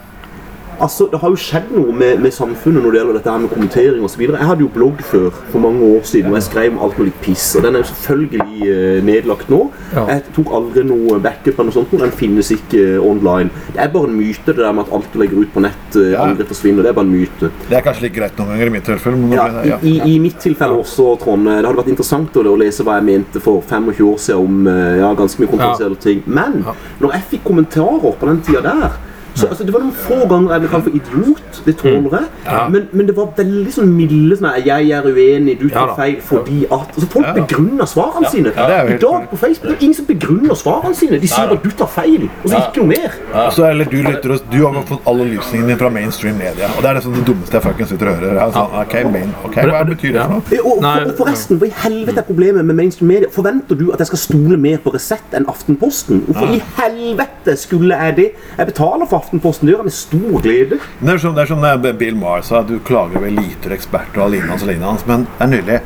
Altså, 0.80 1.08
Det 1.12 1.20
har 1.22 1.30
jo 1.34 1.38
skjedd 1.42 1.72
noe 1.74 1.94
med, 1.96 2.20
med 2.22 2.34
samfunnet 2.36 2.84
når 2.84 2.92
det 2.94 3.00
gjelder 3.02 3.18
dette 3.18 3.32
her 3.34 3.42
med 3.44 3.50
kommentering 3.54 4.04
osv. 4.06 4.22
Jeg 4.28 4.48
hadde 4.50 4.62
jo 4.66 4.70
blogg 4.74 5.00
før, 5.10 5.30
for 5.52 5.64
mange 5.64 5.82
år 5.98 6.04
siden, 6.06 6.30
og 6.32 6.38
jeg 6.38 6.46
skrev 6.48 6.76
om 6.76 6.82
alt 6.86 7.00
mulig 7.02 7.14
piss. 7.24 7.48
Og 7.58 7.64
den 7.66 7.76
er 7.80 7.84
jo 7.84 7.90
selvfølgelig 7.92 8.70
eh, 8.74 9.00
nedlagt 9.08 9.50
nå. 9.54 9.62
Ja. 9.96 10.04
Jeg 10.12 10.24
tok 10.36 10.52
aldri 10.60 10.84
noe 10.88 11.18
backup 11.24 11.54
eller 11.56 11.70
noe 11.72 11.78
sånt, 11.80 11.96
og 11.98 12.04
den 12.06 12.14
finnes 12.20 12.52
ikke 12.54 12.84
eh, 12.98 13.00
online. 13.02 13.50
Det 13.74 13.82
er 13.88 13.92
bare 13.96 14.12
en 14.12 14.18
myte, 14.20 14.46
det 14.54 14.60
der 14.62 14.76
med 14.78 14.86
at 14.86 14.94
alt 15.00 15.10
du 15.14 15.20
legger 15.24 15.42
ut 15.42 15.54
på 15.56 15.64
nett, 15.66 15.90
eh, 15.98 16.12
Ja. 16.14 16.28
aldri 16.28 16.46
forsvinner. 16.52 16.86
Det 16.86 16.92
er 16.94 16.98
bare 17.00 17.10
en 17.10 17.16
myte. 17.18 17.52
Det 17.70 17.78
er 17.80 17.86
kanskje 17.90 18.06
litt 18.08 18.16
greit 18.20 18.38
noen 18.40 18.54
ganger 18.54 18.68
i 18.72 18.76
mitt 18.78 18.88
tilfelle, 18.92 19.18
men 19.24 19.34
Ja, 19.38 19.48
ja. 19.66 19.80
i, 19.82 19.98
i, 19.98 20.14
I 20.16 20.20
mitt 20.24 20.38
tilfelle 20.44 20.78
også, 20.78 21.10
Trond. 21.24 21.46
Det 21.50 21.58
hadde 21.66 21.78
vært 21.82 21.92
interessant 21.96 22.38
å, 22.38 22.46
å 22.54 22.58
lese 22.62 22.86
hva 22.86 23.00
jeg 23.00 23.08
mente 23.10 23.42
for 23.44 23.62
25 23.66 24.06
år 24.12 24.18
siden 24.22 24.46
om 24.46 24.68
eh, 24.72 24.98
ja, 25.02 25.12
ganske 25.18 25.42
mye 25.42 25.52
kontroversielle 25.52 25.98
ting. 26.06 26.24
Men 26.26 26.62
når 27.02 27.18
jeg 27.18 27.30
fikk 27.34 27.48
kommentarer 27.50 28.14
på 28.22 28.30
den 28.30 28.42
tida 28.46 28.62
der 28.68 28.98
så, 29.38 29.48
altså, 29.52 29.64
Det 29.68 29.74
var 29.74 29.82
noen 29.86 29.94
få 29.94 30.18
ganger 30.30 30.52
jeg 30.56 30.62
ble 30.64 30.70
kalt 30.74 30.84
for 30.88 30.96
idiot. 31.00 31.62
Det 31.66 31.76
tåler 31.78 32.12
jeg. 32.18 32.28
Ja. 32.46 32.68
Men, 32.74 32.88
men 32.92 33.08
det 33.10 33.16
var 33.18 33.30
veldig 33.38 33.74
sånn 33.76 33.92
milde 33.98 34.38
sånn 34.40 34.50
at 34.50 34.66
'Jeg 34.66 34.90
er 34.98 35.04
uenig, 35.08 35.60
du 35.60 35.70
tar 35.70 35.94
feil 35.96 36.18
fordi 36.22 36.64
at 36.66 36.88
altså, 36.96 37.08
Folk 37.08 37.26
Ja. 37.28 37.34
begrunner 37.34 37.86
svarene 37.86 38.30
sine. 38.32 38.52
Er 38.56 38.88
I 38.94 38.98
dag 38.98 39.30
på 39.30 39.38
Facebook 39.38 39.68
det 39.68 39.78
er 39.78 39.84
ingen 39.86 39.94
som 39.94 40.06
begrunner 40.06 40.56
svarene 40.56 40.96
sine. 40.96 41.20
De 41.20 41.28
sier 41.28 41.44
at 41.44 41.50
bare 41.50 41.60
'du 41.64 41.72
tar 41.72 41.88
feil', 41.88 42.30
og 42.44 42.50
så 42.50 42.58
ikke 42.68 42.78
noe 42.84 42.88
mer. 42.88 43.52
Så 43.52 43.66
eller 43.70 43.86
du 43.86 43.98
lytter 43.98 44.32
oss, 44.34 44.42
du 44.52 44.58
har 44.66 44.74
fått 44.84 45.02
alle 45.08 45.24
lysningene 45.26 45.68
din 45.68 45.78
fra 45.78 45.90
mainstream 45.90 46.38
media. 46.38 46.68
Og 46.78 46.82
det 46.84 46.90
er 46.90 46.94
liksom 46.96 47.14
det 47.14 47.26
dummeste 47.28 47.54
jeg 47.54 47.62
fuckings 47.64 47.90
sitter 47.90 48.08
og 48.08 48.16
hører. 48.16 48.34
Jeg 48.34 48.48
er 48.48 48.52
sånn, 48.52 48.74
ok, 48.82 49.12
main, 49.14 49.34
ok, 49.46 49.56
Hva 49.68 49.84
betyr 49.86 50.12
det 50.14 50.22
for 50.22 50.30
noe? 50.30 50.42
Eh, 50.52 50.60
Og, 50.68 50.82
for, 50.82 51.12
og 51.12 51.18
forresten, 51.18 51.58
hva 51.60 51.68
i 51.68 51.74
helvete 51.84 52.18
er 52.18 52.28
problemet 52.28 52.66
med 52.66 52.76
mainstream 52.76 53.08
media? 53.08 53.28
Forventer 53.32 53.76
du 53.78 53.92
at 53.94 54.00
jeg 54.00 54.08
skal 54.08 54.18
stole 54.20 54.58
mer 54.58 54.78
på 54.78 54.94
Resett 54.94 55.34
enn 55.34 55.46
Aftenposten? 55.48 56.22
Hvorfor 56.28 56.54
i 56.56 56.62
helvete 56.78 57.56
skulle 57.58 57.96
jeg 57.96 58.16
det? 58.16 58.30
Jeg 58.58 58.66
betaler 58.68 59.06
for 59.10 59.18
Aftenposten, 59.28 59.68
det 59.68 59.74
gjør 59.74 59.82
jeg 59.82 59.90
med 59.90 59.96
stor 59.98 60.44
glede. 60.46 60.78
Det 61.02 61.12
er 61.12 61.18
som, 61.20 61.34
det 61.36 61.42
er 61.44 61.50
som 61.50 61.64
det 61.84 61.98
Bill 62.00 62.16
Maher 62.16 62.46
sa, 62.48 62.62
du 62.64 62.78
klager 62.88 63.20
over 63.20 63.28
eliter, 63.28 63.74
eksperter 63.76 64.24
og 64.24 64.30
lignende, 64.32 64.56
og 64.56 64.70
lignende. 64.70 65.04
Men 65.10 65.26
det 65.28 65.44
er 65.44 65.50
nydelig. 65.52 65.80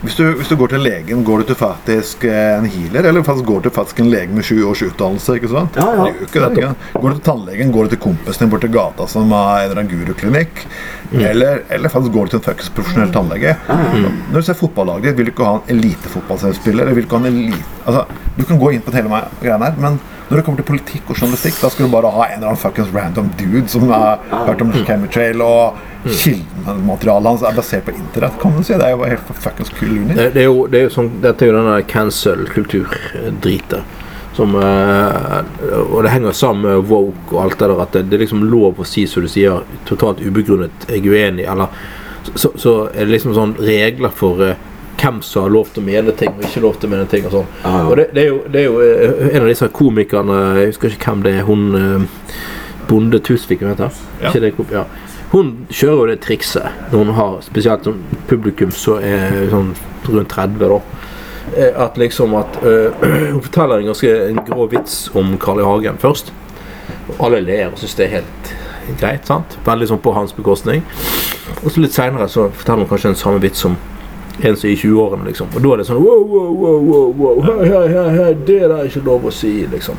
Hvis 0.00 0.16
du, 0.16 0.24
hvis 0.32 0.48
du 0.50 0.56
går 0.56 0.72
til 0.72 0.82
legen, 0.82 1.22
går 1.22 1.42
du 1.42 1.50
til 1.50 1.58
faktisk 1.60 2.24
eh, 2.26 2.56
en 2.56 2.66
healer, 2.66 3.06
eller 3.06 3.22
faktisk 3.22 3.46
går 3.46 3.60
du 3.60 3.68
til 3.68 3.74
faktisk 3.76 4.00
en 4.02 4.10
lege 4.10 4.34
med 4.34 4.48
sju 4.48 4.58
års 4.66 4.82
utdannelse? 4.82 5.36
ikke 5.38 5.52
sant? 5.52 5.78
Ja, 5.78 5.86
ja. 6.00 6.08
Det 6.08 6.26
ikke 6.26 6.42
det, 6.42 6.50
ikke? 6.56 6.98
Går 6.98 7.06
du 7.06 7.18
til 7.20 7.24
tannlegen, 7.30 7.72
går 7.76 7.86
du 7.86 7.94
til 7.94 8.02
kompisen 8.08 8.42
din 8.42 8.52
borti 8.56 8.72
gata 8.74 9.06
som 9.12 9.30
har 9.36 9.60
en 9.60 9.68
eller 9.68 9.82
annen 9.84 9.92
guruklinikk, 9.92 10.62
eller, 11.20 11.62
eller 11.70 11.94
faktisk 11.94 12.16
går 12.16 12.26
du 12.26 12.34
til 12.34 12.40
en 12.40 12.46
fuckings 12.48 12.72
profesjonell 12.80 13.12
tannlege. 13.14 13.54
Når 13.68 14.34
du 14.34 14.48
ser 14.48 14.58
fotballaget 14.58 15.12
ditt, 15.12 15.18
vil 15.20 15.30
du 15.30 15.34
ikke 15.36 15.50
ha 15.52 15.58
en 15.60 15.76
elitefotballspiller, 15.76 16.90
du. 16.90 17.60
Altså, 17.84 18.06
du 18.34 18.48
kan 18.48 18.64
gå 18.64 18.72
inn 18.74 18.82
på 18.82 18.96
hele 18.98 19.22
greiene 19.44 19.68
her, 19.68 19.78
men 19.84 20.00
når 20.30 20.38
det 20.38 20.42
kommer 20.46 20.62
til 20.62 20.68
politikk 20.68 21.08
og 21.10 21.16
journalistikk, 21.18 21.56
da 21.58 21.68
skal 21.74 21.88
du 21.88 21.90
bare 21.90 22.10
ha 22.14 22.26
en 22.28 22.36
eller 22.36 22.52
annen 22.52 22.60
fuckings 22.62 22.92
random 22.94 23.32
dude 23.38 23.66
som 23.68 23.88
har 23.90 24.20
hørt 24.30 24.60
om 24.62 24.70
chemitrail 24.86 25.42
og 25.42 25.80
kildematerialet 26.06 27.32
hans 27.32 27.42
er 27.48 27.56
basert 27.56 27.88
på 27.88 27.94
internett, 27.96 28.36
kan 28.38 28.54
du 28.54 28.62
si. 28.62 28.76
Det 28.78 28.86
er 28.86 28.94
jo 28.94 29.08
helt 29.10 29.32
fuckings 29.42 29.72
kul 29.74 29.96
uni. 29.96 30.14
Det, 30.14 30.28
det, 30.36 30.44
er 30.44 30.46
jo, 30.46 30.68
det 30.70 30.78
er 30.78 30.86
jo 30.86 30.92
sånn, 30.94 31.10
dette 31.24 31.44
er 31.44 31.50
jo 31.50 31.56
denne 31.58 31.80
cancel-kultur-dritet. 31.90 33.98
Som, 34.38 34.54
eh, 34.54 35.38
og 35.82 35.98
det 36.06 36.14
henger 36.14 36.38
sammen 36.38 36.62
med 36.68 36.86
woke 36.88 37.34
og 37.34 37.42
alt 37.42 37.58
det 37.58 37.66
der. 37.66 37.82
At 37.82 37.98
det, 37.98 38.06
det 38.12 38.20
er 38.20 38.26
liksom 38.28 38.46
lov 38.46 38.78
å 38.78 38.86
si, 38.86 39.08
som 39.10 39.26
du 39.26 39.32
sier, 39.32 39.66
totalt 39.90 40.22
ubegrunnet 40.22 40.86
'jeg 40.86 41.10
uenig', 41.10 41.50
eller 41.50 41.74
så, 42.36 42.52
så 42.54 42.86
er 42.94 43.08
det 43.08 43.16
liksom 43.16 43.34
sånn 43.34 43.58
regler 43.58 44.14
for 44.14 44.38
eh, 44.46 44.54
hvem 45.00 45.20
som 45.24 45.42
har 45.46 45.52
lov 45.54 45.70
til 45.72 45.82
å 45.82 45.86
mene 45.86 46.12
ting 46.16 46.32
og 46.36 46.44
ikke 46.44 46.62
lov 46.64 46.78
til 46.80 46.90
å 46.90 46.92
mene 46.94 47.06
ting. 47.10 47.26
Og 47.28 47.34
sånn. 47.34 47.52
Ah, 47.64 47.76
ja. 47.80 47.84
Og 47.88 47.96
det, 48.00 48.08
det, 48.14 48.24
er 48.24 48.28
jo, 48.28 48.40
det 48.52 48.60
er 48.62 48.66
jo 48.66 48.80
eh, 48.84 49.28
en 49.34 49.44
av 49.44 49.48
disse 49.50 49.68
komikerne 49.76 50.40
Jeg 50.60 50.72
husker 50.72 50.96
ikke 50.96 51.12
hvem 51.14 51.22
det 51.26 51.34
er. 51.38 51.46
Hun 51.48 51.62
eh, 51.78 52.42
Bonde 52.90 53.20
Tusvik, 53.22 53.62
hun 53.64 53.72
heter 53.72 53.94
Ja. 54.20 54.32
Det, 54.34 54.52
ja. 54.74 54.84
Hun 55.30 55.52
kjører 55.70 56.00
jo 56.00 56.08
det 56.10 56.20
trikset 56.24 56.90
når 56.90 57.04
hun 57.04 57.14
har 57.14 57.36
spesielt 57.46 57.86
sånn 57.86 58.00
publikum 58.26 58.72
som 58.74 58.98
er 58.98 59.46
sånn 59.52 59.70
rundt 60.10 60.32
30, 60.34 60.58
da. 60.58 60.80
Eh, 61.56 61.70
At 61.84 61.98
liksom 62.00 62.34
at 62.38 62.58
øh, 62.64 62.90
Hun 63.34 63.42
forteller 63.42 63.78
en 63.78 63.92
ganske 63.92 64.10
en 64.28 64.42
grå 64.46 64.66
vits 64.72 65.04
om 65.14 65.36
Carl 65.38 65.62
I. 65.62 65.68
Hagen 65.68 66.00
først. 66.02 66.32
Og 67.14 67.24
alle 67.28 67.40
ler 67.46 67.70
og 67.70 67.78
syns 67.78 67.94
det 67.98 68.08
er 68.08 68.16
helt 68.20 68.52
greit. 68.98 69.26
sant? 69.28 69.56
Veldig 69.66 69.86
sånn 69.92 70.02
på 70.02 70.12
hans 70.16 70.34
bekostning. 70.34 70.82
Og 71.62 71.70
så 71.70 71.82
litt 71.82 71.94
seinere 71.94 72.26
så 72.30 72.48
forteller 72.50 72.84
hun 72.84 72.90
kanskje 72.90 73.12
en 73.12 73.18
samme 73.22 73.42
vits 73.42 73.62
som 73.62 73.76
en 74.42 74.56
som 74.56 74.68
er 74.68 74.72
i 74.72 74.78
20-årene, 74.80 75.26
liksom. 75.28 75.50
Og 75.54 75.64
da 75.64 75.72
er 75.74 75.82
det 75.82 75.86
sånn 75.88 76.02
wow, 76.02 76.24
wow, 76.26 76.50
wow, 76.62 76.80
wow, 76.90 77.08
wow. 77.20 77.40
Hei, 77.46 77.68
hei, 77.68 77.86
hei, 77.94 78.08
hei, 78.16 78.30
det 78.34 78.60
der 78.62 78.76
er 78.78 78.90
ikke 78.90 79.04
lov 79.06 79.28
å 79.28 79.34
si, 79.34 79.52
liksom. 79.70 79.98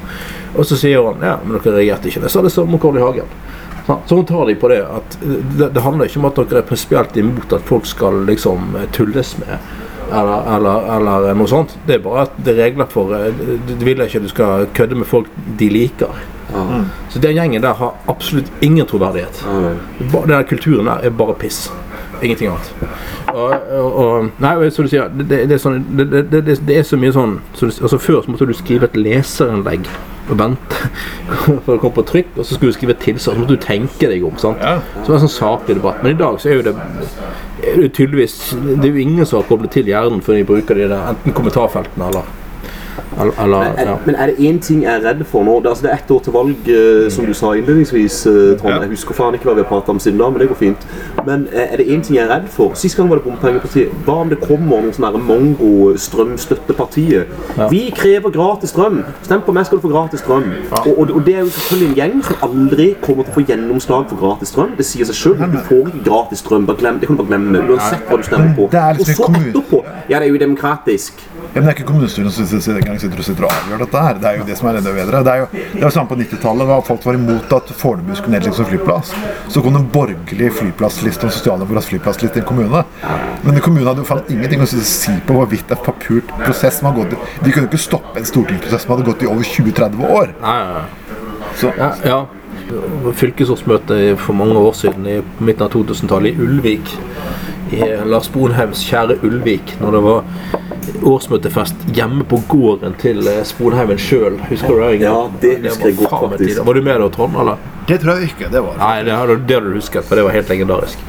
Og 0.56 0.68
så 0.68 0.78
sier 0.80 1.04
han 1.06 1.24
ja, 1.24 1.38
men 1.44 1.58
dere 1.58 1.78
reagerte 1.78 2.12
ikke. 2.12 2.26
Jeg 2.26 2.34
sa 2.34 2.44
det 2.44 2.54
samme 2.54 2.76
om 2.76 2.82
Carl 2.82 3.00
I. 3.00 3.06
Hagen. 3.06 3.38
Så 4.08 4.16
hun 4.16 4.26
tar 4.26 4.46
de 4.48 4.56
på 4.56 4.70
det 4.72 4.82
at 4.86 5.16
det, 5.22 5.72
det 5.74 5.84
handler 5.84 6.08
ikke 6.08 6.20
om 6.22 6.28
at 6.30 6.42
dere 6.42 6.62
er 6.62 6.68
prinsipielt 6.68 7.18
imot 7.18 7.56
at 7.56 7.66
folk 7.68 7.88
skal 7.90 8.22
liksom 8.28 8.76
tulles 8.96 9.34
med. 9.42 9.58
Eller, 10.12 10.56
eller, 10.56 10.88
eller 10.98 11.38
noe 11.40 11.48
sånt. 11.48 11.78
Det 11.88 11.98
er 11.98 12.04
bare 12.04 12.26
at 12.28 12.36
det 12.44 12.54
er 12.54 12.66
regler 12.66 12.90
for 12.92 13.16
eh, 13.16 13.30
de 13.68 13.78
vil 13.80 14.04
ikke 14.04 14.20
at 14.20 14.28
du 14.28 14.32
skal 14.32 14.68
kødde 14.76 15.00
med 15.00 15.08
folk 15.08 15.32
de 15.60 15.70
liker. 15.72 16.20
Mm. 16.52 16.90
Så 17.10 17.22
den 17.24 17.38
gjengen 17.38 17.64
der 17.64 17.78
har 17.80 17.96
absolutt 18.12 18.52
ingen 18.60 18.88
troverdighet. 18.88 19.44
Mm. 19.48 20.12
Den 20.28 20.44
kulturen 20.50 20.92
der 20.92 21.08
er 21.08 21.16
bare 21.16 21.38
piss. 21.40 21.70
Ingenting 22.22 22.52
annet. 22.52 22.74
Og, 23.34 23.54
og, 23.72 23.96
og 23.96 24.42
Nei, 24.44 24.70
som 24.70 24.86
du 24.86 24.92
sier, 24.92 25.10
det, 25.10 25.28
det, 25.30 25.42
det, 25.50 25.58
er 25.58 25.62
sånn, 25.62 25.84
det, 25.98 26.08
det, 26.12 26.42
det, 26.46 26.58
det 26.68 26.78
er 26.78 26.88
så 26.88 27.00
mye 27.00 27.14
sånn 27.16 27.38
så 27.58 27.70
du, 27.70 27.76
altså 27.82 28.00
Før 28.02 28.22
så 28.22 28.34
måtte 28.34 28.48
du 28.50 28.54
skrive 28.58 28.90
et 28.90 28.98
leserinnlegg 29.00 29.88
og 30.32 30.38
vente 30.40 30.90
for 31.66 31.76
å 31.76 31.80
komme 31.82 31.96
på 31.98 32.06
trykk, 32.12 32.36
og 32.38 32.46
så 32.46 32.56
skulle 32.56 32.72
du 32.72 32.78
skrive 32.78 32.96
et 32.96 33.02
tilsvar. 33.04 33.36
Så 33.36 33.42
måtte 33.42 33.58
du 33.58 33.64
tenke 33.64 34.12
deg 34.12 34.26
om. 34.28 34.38
sant? 34.40 34.62
Så 34.62 35.06
det 35.08 35.14
var 35.14 35.18
en 35.18 35.26
sånn 35.26 35.34
saklig 35.34 35.80
debatt. 35.80 36.04
Men 36.04 36.16
i 36.16 36.20
dag 36.20 36.38
så 36.40 36.52
er 36.52 36.60
jo 36.60 36.68
det 36.68 36.76
er 37.62 37.82
jo 37.84 37.90
tydeligvis 37.94 38.36
Det 38.58 38.88
er 38.88 38.96
jo 38.96 39.02
ingen 39.02 39.26
som 39.26 39.38
har 39.38 39.50
koblet 39.50 39.74
til 39.76 39.90
hjernen 39.90 40.24
før 40.26 40.40
de 40.40 40.46
bruker 40.48 40.78
de 40.78 40.88
der 40.90 41.12
enten 41.12 41.36
kommentarfeltene 41.38 42.08
eller 42.10 42.30
eller, 43.22 43.60
Men, 43.60 43.78
er, 43.78 43.90
ja. 43.90 43.96
men 44.06 44.16
er 44.16 44.26
det 44.32 44.36
én 44.40 44.60
ting 44.64 44.84
jeg 44.84 44.94
er 44.94 45.04
redd 45.10 45.24
for 45.28 45.44
nå? 45.44 45.60
Det, 45.62 45.70
altså, 45.70 45.84
det 45.84 45.92
er 45.92 45.96
ett 46.02 46.12
år 46.12 46.20
til 46.26 46.34
valg, 46.34 46.70
eh, 46.70 47.10
som 47.12 47.26
du 47.26 47.34
sa 47.34 47.54
innledningsvis. 47.54 48.26
eh, 48.26 48.58
Trond. 48.60 48.74
Ja. 48.74 48.80
Jeg 48.82 48.90
husker 48.96 49.14
faen 49.18 49.34
ikke 49.36 49.46
hva 49.50 49.56
vi 49.58 49.62
har 49.64 49.70
pratet 49.70 49.90
om 49.90 50.00
siden 50.00 50.18
da, 50.20 50.30
men 50.30 50.40
det 50.42 50.48
går 50.52 50.60
fint. 50.60 50.88
Men 51.28 51.48
eh, 51.54 51.68
er 51.74 51.78
det 51.78 51.86
én 51.88 52.02
ting 52.04 52.16
jeg 52.18 52.26
er 52.26 52.32
redd 52.36 52.48
for? 52.50 52.74
Sist 52.80 52.98
gang 52.98 53.10
var 53.10 53.16
det 53.20 53.26
Bompengepartiet. 53.28 53.90
Hva 54.06 54.16
om 54.26 54.30
det 54.32 54.40
kommer 54.42 54.82
noen 54.82 54.94
sånne 54.96 55.22
Mongo-strømstøttepartiet? 55.28 57.26
Vi 57.72 57.82
krever 57.96 58.30
gratis 58.34 58.70
strøm! 58.74 59.02
Stem 59.24 59.42
på 59.46 59.52
meg, 59.56 59.66
skal 59.66 59.78
du 59.78 59.86
få 59.86 59.92
gratis 59.94 60.20
strøm. 60.24 60.48
Og, 60.72 60.92
og, 60.98 61.12
og 61.16 61.26
det 61.26 61.36
er 61.36 61.40
jo 61.46 61.52
selvfølgelig 61.52 61.90
en 61.92 61.96
gjeng 62.00 62.24
som 62.28 62.36
aldri 62.48 62.88
kommer 63.04 63.24
til 63.28 63.34
å 63.34 63.38
få 63.40 63.46
gjennomslag 63.48 64.08
for 64.12 64.22
gratis 64.22 64.52
strøm. 64.54 64.74
Det 64.78 64.86
sier 64.88 65.06
seg 65.10 65.18
sjøl. 65.20 65.38
Du 65.52 65.60
får 65.68 65.92
ikke 65.92 66.04
gratis 66.10 66.44
strøm. 66.44 66.66
Bare 66.70 66.80
glem, 66.82 67.00
det 67.02 67.10
kan 67.10 67.18
du 67.20 67.24
bare 67.24 67.32
glemme. 67.34 67.64
Uansett 67.72 68.08
hva 68.10 68.20
du 68.22 68.26
stemmer 68.28 68.56
på. 68.58 68.70
Liksom 68.72 69.02
Og 69.02 69.06
så 69.08 69.42
etterpå 69.42 69.84
Ja, 70.10 70.20
det 70.20 70.28
er 70.28 70.32
jo 70.34 70.40
demokratisk. 70.42 71.22
Ja, 71.52 71.60
men 71.60 71.68
det 71.68 71.72
er 71.74 71.78
ikke 71.80 71.90
kommunestyret 71.92 72.32
som 72.32 72.48
sitter, 72.82 72.90
engang 72.90 73.00
sitter 73.00 73.20
og 73.20 73.26
sitter 73.26 73.46
og 73.46 73.52
avgjør 73.52 73.84
dette 73.86 74.02
her. 74.02 74.20
Det 74.20 74.28
er 74.30 74.38
jo 74.40 74.46
det 74.48 74.58
som 74.58 74.68
er 74.70 74.80
enda 74.80 74.94
bedre. 74.94 75.22
Det 75.24 75.32
er 75.32 75.40
jo 75.42 75.48
det 75.52 75.84
var 75.84 75.92
samme 75.92 76.10
på 76.10 76.18
90-tallet. 76.20 76.68
da 76.68 76.80
Folk 76.82 77.06
var 77.06 77.14
imot 77.14 77.54
at 77.54 77.72
Fornebu 77.78 78.16
skulle 78.16 78.36
nedlegges 78.38 78.58
som 78.58 78.66
flyplass. 78.66 79.14
Så 79.50 79.62
kom 79.62 79.74
det 79.74 79.82
en 79.82 79.90
borgerlig 79.92 80.52
flyplassliste 80.58 81.28
og 81.28 81.36
sosialdemokratisk 81.36 81.96
flyplassliste 81.96 82.40
i 82.40 82.42
en 82.42 82.48
kommune. 82.48 82.84
Men 83.44 83.62
kommunen 83.62 83.88
hadde 83.88 84.04
jo 84.04 84.10
fant 84.10 84.30
ingenting 84.32 84.62
å 84.62 84.70
si 84.70 85.16
på 85.28 85.38
hvorvidt 85.38 85.72
er 85.72 85.82
papurt 85.86 86.30
prosess 86.42 86.80
som 86.80 86.92
har 86.92 87.00
gått 87.00 87.16
De 87.42 87.52
kunne 87.52 87.66
jo 87.66 87.72
ikke 87.72 87.82
stoppe 87.82 88.20
en 88.20 88.28
stortingsprosess 88.28 88.86
som 88.86 88.96
hadde 88.96 89.08
gått 89.10 89.26
i 89.26 89.32
over 89.32 89.44
20-30 89.46 90.06
år. 90.10 90.36
Nei, 90.42 90.60
nei, 90.66 90.82
nei. 90.82 91.50
Så 91.60 91.74
Ja, 91.78 91.96
ja. 92.06 92.22
Fylkesårsmøte 93.18 94.16
for 94.22 94.38
mange 94.38 94.56
år 94.56 94.76
siden, 94.78 95.04
i 95.04 95.18
midten 95.44 95.66
av 95.66 95.74
2000-tallet, 95.74 96.38
i 96.38 96.46
Ulvik. 96.46 96.94
I 97.72 97.88
Lars 98.06 98.30
Bonheims 98.34 98.84
kjære 98.84 99.20
Ulvik. 99.24 99.76
Når 99.82 99.96
det 99.96 100.02
var 100.04 100.24
årsmøtefest 101.08 101.86
hjemme 101.96 102.26
på 102.28 102.40
gården 102.52 102.96
til 103.02 103.22
eh, 103.28 103.44
Sponheimen 103.48 104.00
sjøl. 104.02 104.38
Husker 104.50 104.76
du 104.76 104.82
det? 104.84 104.90
Ja, 105.06 105.16
det 105.42 105.54
husker 105.66 105.92
jeg 105.92 106.00
godt, 106.02 106.34
faktisk. 106.34 106.66
Var 106.68 106.78
du 106.78 106.82
med 106.86 107.00
da, 107.04 107.10
Trond? 107.16 107.38
eller? 107.42 107.70
det 107.88 108.00
tror 108.02 108.20
jeg 108.20 108.32
ikke. 108.32 108.50
Det 108.54 108.62
var 108.64 108.78
Nei, 108.80 108.96
det 109.08 109.16
hadde, 109.16 109.38
det 109.48 109.58
hadde 109.58 109.72
du 109.72 109.78
husket, 109.80 110.06
for 110.08 110.20
det 110.20 110.26
var 110.28 110.36
helt 110.36 110.52
legendarisk. 110.52 111.06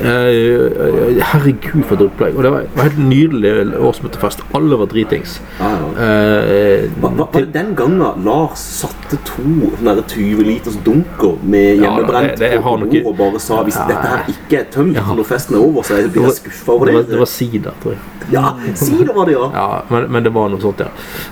Eh, 0.00 1.20
herregud, 1.22 1.84
for 1.86 1.94
et 1.94 2.02
opplegg. 2.08 2.34
Og 2.36 2.42
det 2.42 2.50
var, 2.50 2.64
var 2.74 2.88
helt 2.88 2.98
nydelig 2.98 3.52
årsmøtefest. 3.78 4.42
Alle 4.58 4.78
var 4.80 4.88
dritings. 4.90 5.36
Ja, 5.60 5.68
ja. 5.70 5.90
Eh, 6.06 6.88
Hva, 7.00 7.10
hva, 7.14 7.26
var 7.30 7.40
det 7.44 7.52
den 7.54 7.74
gangen 7.78 8.24
Lars 8.24 8.58
satte 8.80 9.18
to 9.28 9.44
20 9.44 10.42
liters 10.44 10.76
dunker 10.84 11.36
med 11.42 11.78
hjemmebrent 11.78 12.36
det- 12.38 12.50
det 12.50 12.62
på 12.62 12.76
bordet 12.78 13.04
og 13.06 13.16
bare 13.18 13.38
sa 13.40 13.62
hvis 13.62 13.76
Ja. 13.78 13.86
dette 13.86 14.08
her 14.08 14.24
ikke 14.28 14.58
er 14.60 14.64
tømt 14.72 14.94
Ja. 14.96 15.02
når 15.14 15.24
festen 15.24 15.54
er 15.54 15.60
over, 15.60 15.82
så 15.82 15.94
blir 16.10 16.22
jeg 16.22 16.32
skuffa 16.40 16.72
over 16.72 16.86
det, 16.86 16.94
var, 16.94 17.02
det. 17.02 17.10
det 17.10 17.18
var 17.18 17.26
sider, 17.26 17.70
tror 17.82 17.90
jeg. 17.92 17.98
Ja, 18.32 18.44
Sida 18.74 19.12
var 19.12 19.24
det, 19.26 19.32
ja. 19.34 19.50
Ja, 19.52 19.82
men, 19.90 20.10
men 20.12 20.22
det 20.24 20.32
var 20.34 20.48
noe 20.48 20.60
sånt, 20.60 20.78
ja. 20.80 20.88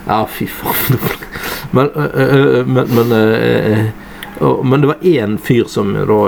Ja, 0.07 0.25
fy 0.27 0.47
faen. 0.47 0.99
Men, 1.73 1.89
men, 2.67 2.87
men, 2.95 3.93
men 4.65 4.81
det 4.81 4.87
var 4.87 4.97
én 5.07 5.37
fyr 5.39 5.65
som 5.71 5.93
da 5.95 6.19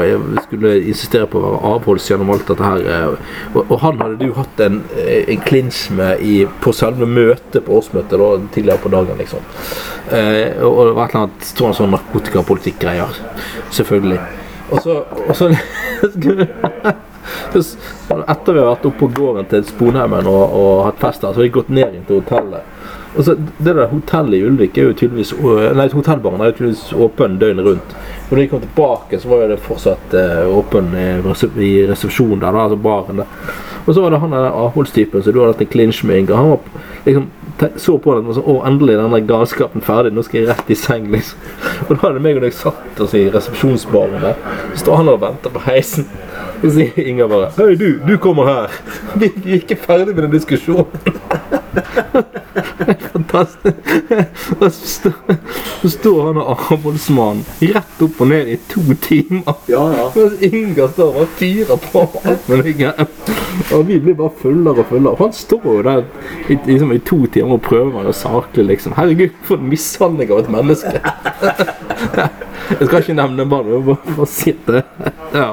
skulle 0.45 0.75
insistere 0.85 1.27
på 1.31 1.41
å 1.41 1.45
være 1.45 1.71
avholds 1.73 2.11
gjennom 2.11 2.31
alt 2.35 2.47
dette 2.51 2.65
her. 2.67 2.85
øh, 2.97 3.17
Og, 3.55 3.71
og 3.71 3.81
han 3.81 3.99
hadde 4.03 4.19
du 4.21 4.33
hatt 4.37 4.61
en, 4.61 4.83
øh, 4.99 5.25
en 5.35 5.41
klinsj 5.41 5.91
med 5.99 6.23
i, 6.23 6.35
på 6.61 6.73
selve 6.73 7.07
møtet 7.07 7.65
på 7.65 7.79
årsmøtet 7.81 8.19
da, 8.21 8.29
tidligere 8.55 8.83
på 8.83 8.93
dagen, 8.93 9.19
liksom. 9.19 9.43
Eh, 10.11 10.63
og, 10.63 10.87
det 10.87 10.95
var 10.95 11.05
et 11.05 11.15
eller 11.15 11.23
annet 11.25 11.51
tror 11.57 11.71
jeg, 11.71 11.79
sånn 11.81 11.95
narkotikapolitikk-greier. 11.97 13.19
Selvfølgelig. 13.75 14.21
Og 14.71 14.83
så, 14.85 15.01
og 15.29 15.35
Så 17.55 17.61
Etter 18.29 18.53
vi 18.53 18.61
har 18.61 18.69
vært 18.69 18.85
oppe 18.85 18.99
på 19.01 19.09
gården 19.17 19.47
til 19.49 19.65
Sponheimen 19.65 20.27
og, 20.29 20.43
og 20.59 20.73
hatt 20.89 21.01
fest 21.01 21.23
der, 21.25 21.33
så 21.33 21.41
har 21.41 21.47
vi 21.47 21.55
gått 21.55 21.71
ned 21.73 21.95
inn 21.97 22.05
til 22.09 22.21
hotellet. 22.21 22.74
Og 23.17 23.25
så 23.25 23.35
Det 23.35 23.75
der 23.75 23.87
hotellet 23.87 24.39
i 24.39 24.47
Ulvik 24.47 24.79
er 24.79 24.89
jo 24.89 24.97
tydeligvis 24.99 25.35
Nei, 25.77 25.87
hotellbaren 25.93 26.41
er 26.41 26.51
jo 26.51 26.57
tydeligvis 26.59 26.93
åpen 27.07 27.39
døgnet 27.39 27.67
rundt. 27.67 27.95
Og 28.31 28.35
da 28.35 28.41
de 28.41 28.49
kom 28.49 28.63
tilbake, 28.65 29.21
så 29.21 29.29
var 29.29 29.45
jo 29.45 29.53
det 29.53 29.61
fortsatt 29.63 30.15
eh, 30.19 30.57
åpen 30.59 30.91
i, 30.97 31.87
resepsjonen 31.87 32.41
der, 32.43 32.57
altså 32.57 32.77
baren 32.81 33.21
der. 33.23 33.55
Og 33.85 33.95
så 33.95 34.01
var 34.01 34.15
det 34.15 34.21
han 34.23 34.33
der 34.33 34.49
avholdstypen 34.49 35.23
som 35.23 35.33
du 35.33 35.41
hadde 35.43 35.53
hatt 35.53 35.65
en 35.67 35.73
clinch 35.75 36.05
med, 36.05 36.23
Inga. 36.25 36.37
Han 36.37 36.51
var 36.55 36.59
liksom 37.05 37.27
så 37.77 37.99
på 38.03 38.15
det 38.17 38.25
og 38.27 38.35
sånn 38.35 38.49
Å, 38.51 38.55
endelig 38.67 38.97
er 38.97 39.03
denne 39.05 39.21
galskapen 39.29 39.85
ferdig. 39.85 40.15
Nå 40.15 40.25
skal 40.27 40.41
jeg 40.41 40.49
rett 40.51 40.73
i 40.73 40.79
seng, 40.79 41.11
liksom. 41.13 41.45
Og 41.87 41.93
da 41.93 42.01
hadde 42.07 42.23
meg 42.25 42.41
og 42.41 42.47
deg 42.47 42.57
satt 42.57 43.03
oss 43.05 43.15
i 43.15 43.27
resepsjonsbaren 43.35 44.25
der. 44.25 44.41
Står 44.81 45.03
han 45.03 45.13
og 45.13 45.21
venter 45.23 45.55
på 45.55 45.63
heisen. 45.69 46.09
Og 46.63 46.65
Så 46.65 46.73
sier 46.79 47.13
Inga 47.13 47.29
bare 47.31 47.53
Hei, 47.59 47.75
du, 47.79 48.01
du 48.09 48.17
kommer 48.19 48.49
her. 48.51 48.81
Vi, 49.21 49.31
vi 49.37 49.59
er 49.59 49.63
ikke 49.63 49.79
ferdig 49.85 50.17
med 50.17 50.27
den 50.27 50.35
diskusjonen. 50.39 51.61
Fantastisk. 53.13 53.77
Og 54.61 54.73
så 55.83 55.91
står, 55.91 56.21
han 56.27 56.41
og 56.43 56.63
avholdsmannen 56.71 57.45
rett 57.75 58.05
opp 58.07 58.21
og 58.25 58.31
ned 58.31 58.53
i 58.55 58.59
to 58.71 58.85
timer. 59.05 59.59
Ja, 59.71 59.85
ja. 59.95 60.07
Mens 60.17 60.43
Inga 60.49 60.89
står 60.93 61.21
og 61.25 61.35
fyrer 61.41 61.83
på 61.91 62.05
alt 62.25 62.49
med 62.49 62.65
det. 62.65 62.93
Og 63.73 63.87
vi 63.89 63.99
blir 64.03 64.19
bare 64.19 64.35
fullere 64.41 64.85
og 64.85 64.91
fullere. 64.91 65.17
Han 65.21 65.33
står 65.33 65.69
jo 65.71 65.83
der 65.87 66.05
i, 66.49 66.59
liksom, 66.67 66.93
i 66.93 67.03
to 67.11 67.21
timer 67.27 67.59
og 67.59 67.65
prøver 67.67 68.09
å 68.11 68.17
saklig, 68.17 68.69
liksom. 68.73 68.97
Herregud, 68.99 69.35
for 69.47 69.61
en 69.61 69.71
mishandling 69.71 70.33
av 70.35 70.45
et 70.45 70.53
menneske. 70.55 71.01
Jeg 72.65 72.87
skal 72.89 73.03
ikke 73.03 73.15
nevne 73.19 73.45
bare, 73.49 73.79
bare 73.85 74.27
sitte 74.31 74.83
ja. 75.35 75.49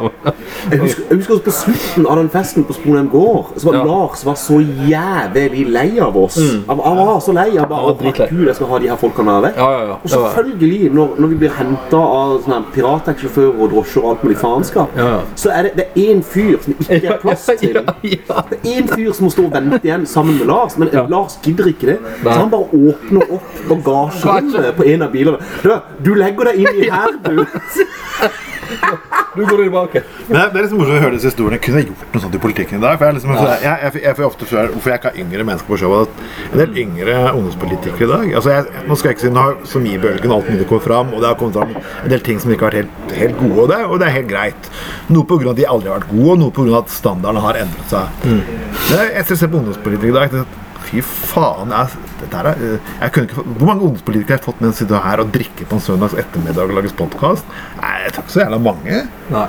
Jeg 0.72 0.80
husker, 0.80 1.04
jeg 1.10 1.18
husker 1.18 1.34
også 1.34 1.44
på 1.44 1.54
slutten 1.56 2.08
av 2.08 2.20
den 2.22 2.30
festen 2.32 2.66
på 2.68 2.76
Sponheim 2.78 3.10
gård, 3.12 3.52
så 3.58 3.68
var 3.68 3.80
Ja. 3.80 3.84
Lars 3.90 4.26
var 4.26 4.38
så 4.40 4.60
jævlig 4.62 5.66
lei 5.74 6.00
av 6.00 6.11
oss. 6.18 6.38
Han, 6.68 6.80
han 6.84 6.98
var 6.98 7.20
så 7.24 7.32
lei 7.36 7.58
av 7.58 7.68
bare 7.70 7.92
å. 7.92 7.96
Gud, 8.02 8.46
jeg 8.48 8.56
skal 8.56 8.68
ha 8.68 8.80
de 8.80 8.90
her 8.92 9.00
folkene 9.02 9.38
vekk. 9.46 9.58
Ja, 9.58 9.70
ja, 9.72 9.82
ja. 9.92 9.96
Og 10.04 10.10
selvfølgelig, 10.10 10.92
når, 10.94 11.14
når 11.22 11.28
vi 11.34 11.36
blir 11.44 11.54
henta 11.58 11.98
av 12.02 12.34
sånne 12.46 12.60
pirattaxisjåfører 12.76 13.62
og 13.62 13.72
drosjer 13.76 14.04
og 14.04 14.10
alt 14.12 14.24
mulig 14.28 14.38
faenskap, 14.42 14.98
Ja, 14.98 15.08
ja. 15.16 15.20
så 15.36 15.50
er 15.56 15.68
det, 15.70 15.72
det 15.80 15.86
er 15.90 16.12
én 16.12 16.24
fyr 16.24 16.58
som 16.64 16.76
ikke 16.80 17.02
er 17.16 17.22
plass 17.22 17.48
til. 17.62 17.80
Det 18.02 18.20
er 18.30 18.70
én 18.76 18.90
fyr 18.92 19.12
som 19.14 19.28
må 19.28 19.32
stå 19.34 19.48
og 19.48 19.54
vente 19.56 19.82
igjen 19.84 20.06
sammen 20.10 20.38
med 20.40 20.48
Lars, 20.52 20.78
men. 20.78 20.90
Lars 21.12 21.38
gidder 21.44 21.72
ikke 21.72 21.94
det. 21.94 21.98
Så 22.24 22.30
han 22.38 22.52
bare 22.52 22.68
åpner 22.92 23.36
opp 23.38 23.62
bagasjerommet 23.70 24.76
på 24.78 24.84
en 24.94 25.02
av 25.08 25.12
bilene. 25.14 25.38
Du, 25.64 25.72
du 26.06 26.14
legger 26.20 26.52
deg 26.52 26.64
inn 26.66 26.84
i 26.86 26.90
her, 26.92 27.18
du. 27.26 27.46
Du 29.36 29.46
går 29.48 29.62
tilbake. 29.64 30.02
Det 30.28 30.36
er- 30.36 30.50
det 30.52 30.58
er 30.60 30.64
liksom 30.66 30.78
morsomt 30.82 30.98
å 30.98 31.04
høre 31.06 31.16
disse 31.16 31.30
historiene. 31.32 31.56
Jeg 31.56 31.62
kunne 31.62 31.84
gjort 31.86 32.14
noe 32.14 32.22
sånt 32.22 32.36
i 32.36 32.38
politikken 32.38 32.78
i 32.78 32.82
dag. 32.82 32.98
For 33.00 33.06
jeg, 33.06 33.14
liksom, 33.16 33.32
jeg, 33.32 33.62
jeg, 33.64 34.02
jeg 34.04 34.16
får 34.18 34.26
ofte 34.28 34.46
spørre 34.50 34.72
hvorfor 34.74 34.90
jeg 34.92 35.00
ikke 35.00 35.12
har 35.12 35.20
yngre 35.24 35.46
mennesker 35.48 35.68
på 35.72 35.78
showet. 35.80 36.10
En 36.52 36.58
del 36.60 36.76
yngre 36.84 37.16
ungdomspolitikere 37.32 38.04
i 38.04 38.12
dag 38.12 38.34
altså 38.36 38.50
jeg, 38.52 38.66
Nå 38.90 38.98
skal 39.00 39.10
jeg 39.10 39.16
ikke 39.18 39.26
si 39.28 39.30
nå 39.32 39.46
har 39.46 39.56
Somibølgen 39.72 40.32
og 40.32 40.36
alt 40.42 40.50
mulig 40.52 40.68
kommet 40.68 40.84
fram, 40.84 41.14
og 41.16 41.22
det 41.24 41.28
har 41.32 41.36
kommet 41.40 41.56
fram 41.62 41.72
en 42.04 42.10
del 42.10 42.20
ting 42.28 42.40
som 42.44 42.52
ikke 42.52 42.66
har 42.68 42.72
vært 42.72 42.82
helt, 42.82 43.16
helt 43.22 43.38
gode, 43.40 43.60
og 43.64 43.70
det, 43.72 43.80
og 43.86 44.00
det 44.00 44.08
er 44.10 44.16
helt 44.20 44.28
greit. 44.30 44.70
Noe 45.10 45.24
pga. 45.24 45.50
at 45.52 45.56
de 45.56 45.66
aldri 45.66 45.88
har 45.92 46.00
vært 46.02 46.12
gode, 46.12 46.32
og 46.32 46.40
noe 46.40 46.52
pga. 46.52 46.78
at 46.84 46.90
standardene 46.90 47.42
har 47.42 47.54
endret 47.64 47.88
seg. 47.88 48.08
Men 48.26 48.98
jeg, 49.00 49.14
jeg 49.16 49.38
ser 49.38 49.48
på 49.48 49.62
ungdomspolitikere 49.64 50.12
i 50.12 50.18
dag. 50.20 50.32
jeg 50.32 50.42
at 50.42 50.60
Fy 50.92 51.00
faen. 51.02 51.70
Jeg, 51.72 51.88
dette 52.32 52.42
her, 52.42 52.50
er- 52.56 52.80
jeg 53.02 53.12
kunne 53.12 53.28
ikke, 53.28 53.44
hvor 53.60 53.68
mange 53.70 53.84
ungdomspolitikere 53.90 54.32
har 54.32 54.40
jeg 54.42 54.46
fått 54.48 54.62
med 54.64 54.72
å 54.72 54.78
sitte 54.80 55.04
her 55.04 55.20
og 55.26 55.32
drikke 55.36 55.68
på 55.70 55.78
en 55.78 55.84
søndags 55.84 56.14
ettermiddag 56.24 56.64
og 56.70 56.76
lage 56.80 56.94
podkast? 56.98 57.46
Jeg 57.82 58.12
tror 58.16 58.24
ikke 58.24 58.36
så 58.38 58.44
jævla 58.46 58.60
mange. 58.72 59.02
Nei. 59.32 59.48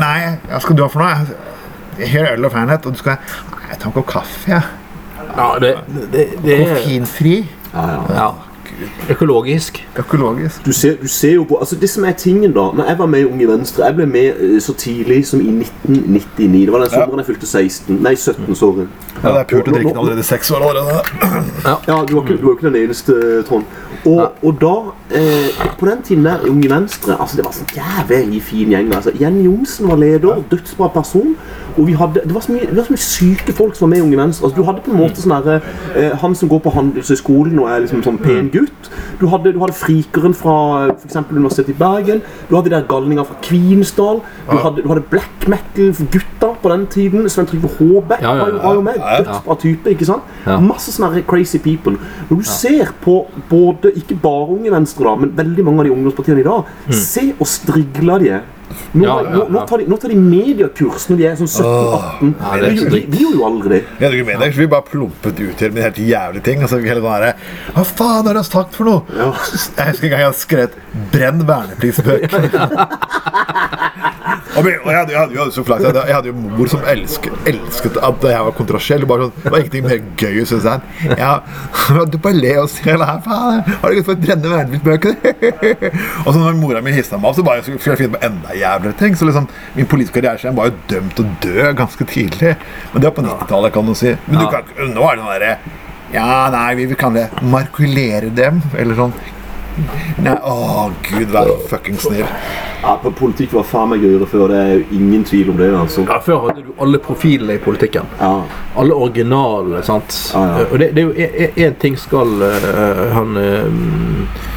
Nei, 0.00 0.18
hva 0.48 0.60
skal 0.64 0.76
du 0.78 0.82
ha 0.86 0.88
for 0.88 1.02
noe? 1.04 2.06
Har 2.10 2.28
øl 2.32 2.44
og 2.48 2.52
fernet, 2.54 2.86
og 2.86 2.92
du 2.94 2.98
skal 2.98 3.18
Nei, 3.20 3.66
Jeg 3.70 3.78
tar 3.78 3.86
en 3.90 3.92
kopp 3.92 4.06
kaffe, 4.10 4.48
jeg. 4.50 4.62
Ja, 5.36 5.48
det, 5.62 5.74
det, 6.12 6.22
det 6.42 6.54
er 6.56 6.64
Koffeinfri. 6.74 7.34
ja. 7.74 8.30
Økologisk. 9.10 9.88
Økologisk. 9.98 10.64
Du 10.66 10.72
ser, 10.72 10.96
du 11.02 11.08
ser 11.08 11.34
jo 11.34 11.44
på, 11.44 11.56
altså 11.56 11.76
Det 11.76 11.90
som 11.90 12.04
er 12.04 12.12
tingen 12.12 12.52
da 12.52 12.70
Når 12.74 12.84
jeg 12.88 12.98
var 12.98 13.06
med 13.06 13.20
i 13.20 13.24
Unge 13.24 13.48
Venstre 13.48 13.84
Jeg 13.84 13.94
ble 13.94 14.06
med 14.06 14.40
eh, 14.40 14.60
så 14.60 14.74
tidlig 14.74 15.26
som 15.26 15.40
i 15.40 15.50
1999. 15.50 16.66
Det 16.66 16.72
var 16.72 16.84
den 16.84 16.90
sommeren 16.90 17.18
jeg 17.18 17.26
fylte 17.26 17.46
16. 17.46 18.00
Nei, 18.02 18.14
17, 18.14 18.54
sorry. 18.54 18.86
Ja, 19.22 19.28
det 19.28 19.38
er 19.40 19.44
pult 19.50 19.68
å 19.68 19.74
drikke 19.74 19.98
allerede 19.98 20.20
i 20.24 20.28
seks 20.30 20.50
år 20.50 20.64
allerede. 20.64 21.02
Ja, 21.66 21.98
du 22.08 22.14
var 22.14 22.22
ikke, 22.24 22.36
du 22.40 22.46
var 22.46 22.56
ikke 22.56 22.68
den 22.70 22.78
eneste, 22.84 23.42
Trond. 23.48 23.64
Og, 24.04 24.32
og 24.42 24.54
da 24.60 24.74
eh, 25.16 25.66
På 25.78 25.86
den 25.86 26.02
tiden 26.02 26.24
der 26.24 26.46
i 26.46 26.48
Unge 26.48 26.70
Venstre 26.70 27.16
altså 27.20 27.36
Det 27.36 27.44
var 27.44 27.52
sånn 27.52 27.74
jævlig 27.76 28.42
fin 28.42 28.72
gjeng. 28.72 28.94
altså 28.96 29.12
Jenny 29.20 29.44
Johnsen 29.44 29.88
var 29.90 30.00
leder, 30.00 30.40
dødsbra 30.50 30.88
person. 30.94 31.34
Og 31.76 31.86
vi 31.86 31.92
hadde, 31.92 32.22
det 32.24 32.34
var 32.34 32.40
så 32.40 32.52
mye, 32.52 32.66
det 32.70 32.76
var 32.76 32.88
så 32.88 32.94
mye 32.96 33.04
syke 33.04 33.52
folk 33.52 33.76
som 33.76 33.86
var 33.86 33.92
med 33.94 33.98
i 33.98 34.06
Unge 34.08 34.16
Venstre. 34.22 34.44
altså 34.46 34.56
Du 34.56 34.64
hadde 34.64 34.84
på 34.84 34.90
en 34.94 35.00
måte 35.02 35.20
sånn 35.22 35.36
derre 35.36 35.60
eh, 35.96 36.16
Han 36.22 36.34
som 36.34 36.48
går 36.48 36.62
på 36.64 36.72
Handelshøyskolen 36.74 37.58
og 37.60 37.68
er 37.70 37.84
liksom 37.84 38.02
sånn 38.06 38.18
pen 38.22 38.50
gutt. 38.52 38.69
Du 39.20 39.26
hadde, 39.28 39.52
du 39.52 39.58
hadde 39.60 39.74
frikeren 39.76 40.32
fra 40.34 40.54
f.eks. 40.94 41.16
Universitetet 41.30 41.74
i 41.74 41.78
Bergen. 41.78 42.22
Du 42.48 42.56
hadde 42.56 42.70
de 42.70 42.74
der 42.76 42.86
galninger 42.88 43.24
fra 43.28 43.36
Kvinesdal. 43.44 44.20
Du 44.50 44.56
hadde, 44.56 44.82
du 44.82 44.88
hadde 44.88 45.04
black 45.10 45.46
metal-gutta 45.50 46.54
på 46.62 46.72
den 46.72 46.86
tiden. 46.92 47.28
Svein 47.30 47.46
Trygve 47.50 47.68
Håbekk 47.78 48.22
Ja, 48.24 48.34
ja, 48.34 48.44
var 48.44 48.74
jo- 48.74 48.80
ja. 48.80 48.80
med. 48.80 48.94
Dødt 49.26 49.48
av 49.48 49.58
type, 49.60 49.90
ikke 49.90 50.06
sant? 50.08 50.22
Ja. 50.46 50.58
Masse 50.60 50.92
sånne 50.92 51.22
crazy 51.26 51.58
people. 51.58 51.96
Når 52.30 52.36
du 52.36 52.42
ser 52.42 52.92
på 53.04 53.26
både, 53.50 53.92
ikke 53.96 54.16
bare 54.22 54.48
Unge 54.56 54.70
Venstre, 54.72 55.04
da, 55.04 55.14
men 55.16 55.36
veldig 55.36 55.64
mange 55.64 55.80
av 55.80 55.84
de 55.84 55.92
ungdomspartiene 55.92 56.40
i 56.40 56.48
dag, 56.48 56.64
se 56.90 57.32
og 57.38 57.46
strigle 57.46 58.18
de. 58.24 58.40
Nå, 58.92 59.04
ja, 59.04 59.16
Ja, 59.20 59.36
ja, 59.36 59.44
nå, 59.50 59.62
tar 59.68 59.82
de, 59.82 59.86
nå 59.90 59.98
tar 60.00 60.12
de 60.12 60.18
mediekurs 60.20 61.06
når 61.10 61.20
de 61.20 61.26
er 61.28 61.38
sånn 61.40 61.50
17-18. 61.50 62.32
Ja, 62.40 62.52
det 62.60 62.70
er 62.70 62.74
vi, 62.74 62.86
vi, 62.94 63.02
vi 63.10 63.22
gjorde 63.24 63.38
jo 63.38 63.46
aldri 63.48 63.72
det. 63.74 63.80
Jeg 63.86 64.06
tror 64.06 64.18
ikke 64.18 64.28
med 64.30 64.44
deg, 64.44 64.58
vi 64.60 64.68
bare 64.74 64.88
plumpet 64.90 65.42
ut 65.42 65.64
her 65.64 65.74
med 65.76 65.86
helt 65.86 66.00
jævlige 66.10 66.46
ting. 66.48 66.64
Og 66.64 66.72
så 66.72 66.80
hele 66.84 67.04
herre 67.06 67.32
Hva 67.76 67.86
faen 67.86 68.30
har 68.30 68.40
de 68.40 68.44
sagt 68.46 68.78
for 68.78 68.90
noe? 68.90 69.04
Ja. 69.14 69.30
Jeg 69.30 69.94
husker 69.94 70.08
en 70.08 70.14
gang 70.14 70.24
jeg 70.24 70.30
hadde 70.30 70.40
skrevet 70.40 70.78
'brenn 71.10 71.44
vernepliktsbøker'. 71.48 72.50
og 74.60 74.66
jeg 74.66 74.98
hadde, 74.98 75.12
jeg 75.12 75.20
hadde 75.20 75.34
jo 75.34 75.50
så 75.54 75.62
flaks. 75.64 75.82
Jeg 75.82 75.92
hadde, 75.92 76.02
jeg 76.06 76.14
hadde 76.14 76.30
jo 76.30 76.34
mor 76.34 76.70
som 76.70 76.82
elsket, 76.92 77.36
elsket 77.48 77.98
at 78.02 78.24
jeg 78.32 78.46
var 78.46 78.54
kontrasjell 78.58 79.06
Bare 79.10 79.28
sånn, 79.28 79.42
det 79.44 79.52
var 79.52 79.62
ingenting 79.62 79.86
mer 79.86 80.00
gøy, 80.20 80.40
syns 80.48 80.66
jeg. 80.68 81.14
Ja, 81.18 81.32
du 82.12 82.18
bare 82.18 82.36
le 82.36 82.54
og 82.62 82.78
hele 82.84 83.08
her, 83.08 83.20
faen, 83.24 83.62
Har 83.66 83.92
du 83.92 83.98
gått 84.00 84.08
for 84.08 84.16
å 84.16 84.22
brenne 84.24 84.52
vernepliktsbøkene? 84.54 85.34
og 86.24 86.32
så 86.32 86.38
når 86.38 86.58
mora 86.60 86.82
mi 86.84 86.94
hissa 86.96 87.18
meg 87.18 87.30
opp, 87.30 87.38
så 87.38 87.46
bare 87.46 87.64
skulle 87.66 87.94
jeg 87.94 88.02
finne 88.02 88.16
på 88.16 88.22
enda 88.30 88.56
jævligere 88.60 88.98
ting. 89.00 89.18
Så 89.18 89.28
liksom, 89.28 89.48
min 89.74 89.90
politiske 89.90 90.20
karriere 90.20 90.54
var 90.56 90.70
jo 90.70 90.78
dømt 90.94 91.16
til 91.18 91.26
å 91.26 91.34
dø 91.44 91.72
ganske 91.82 92.06
tidlig. 92.12 92.54
Men 92.92 93.02
det 93.02 93.10
var 93.10 93.18
på 93.18 93.26
90-tallet, 93.26 93.74
kan 93.76 93.90
du 93.90 93.96
si. 93.98 94.14
Men 94.28 94.40
du 94.40 94.48
kan, 94.52 94.72
nå 94.94 95.10
er 95.10 95.20
det 95.20 95.26
noe 95.26 95.36
derre 95.36 95.52
Ja, 96.14 96.48
nei, 96.50 96.70
vi 96.78 96.88
vi 96.90 96.98
kan 96.98 97.14
det 97.14 97.28
markulere 97.42 98.32
dem, 98.34 98.64
eller 98.78 98.98
sånn. 98.98 99.14
Nei, 100.20 100.34
å 100.42 100.90
gud, 101.06 101.30
vær 101.32 101.52
fucking 101.70 101.98
snill. 102.02 102.26
Ja, 102.80 102.94
på 103.02 103.12
Politikk 103.16 103.52
var 103.52 103.66
faen 103.68 103.90
meg 103.92 104.04
gøyere 104.04 104.26
før, 104.28 104.46
det 104.50 104.60
er 104.60 104.70
jo 104.78 104.84
ingen 104.96 105.24
tvil 105.28 105.52
om 105.52 105.58
det. 105.60 105.68
altså. 105.76 106.04
Ja, 106.08 106.18
Før 106.24 106.46
hadde 106.46 106.64
du 106.64 106.70
alle 106.80 107.00
profilene 107.04 107.58
i 107.58 107.62
politikken. 107.62 108.08
Ja. 108.20 108.32
Alle 108.80 108.96
originalene, 108.96 109.82
sant. 109.86 110.16
Ja, 110.34 110.44
ja. 110.56 110.66
Og 110.70 110.80
det, 110.80 110.90
det 110.96 111.04
er 111.04 111.10
jo 111.10 111.66
én 111.68 111.76
ting 111.80 111.98
skal 112.00 112.32
uh, 112.40 113.04
han 113.14 113.36
eh, 113.40 114.48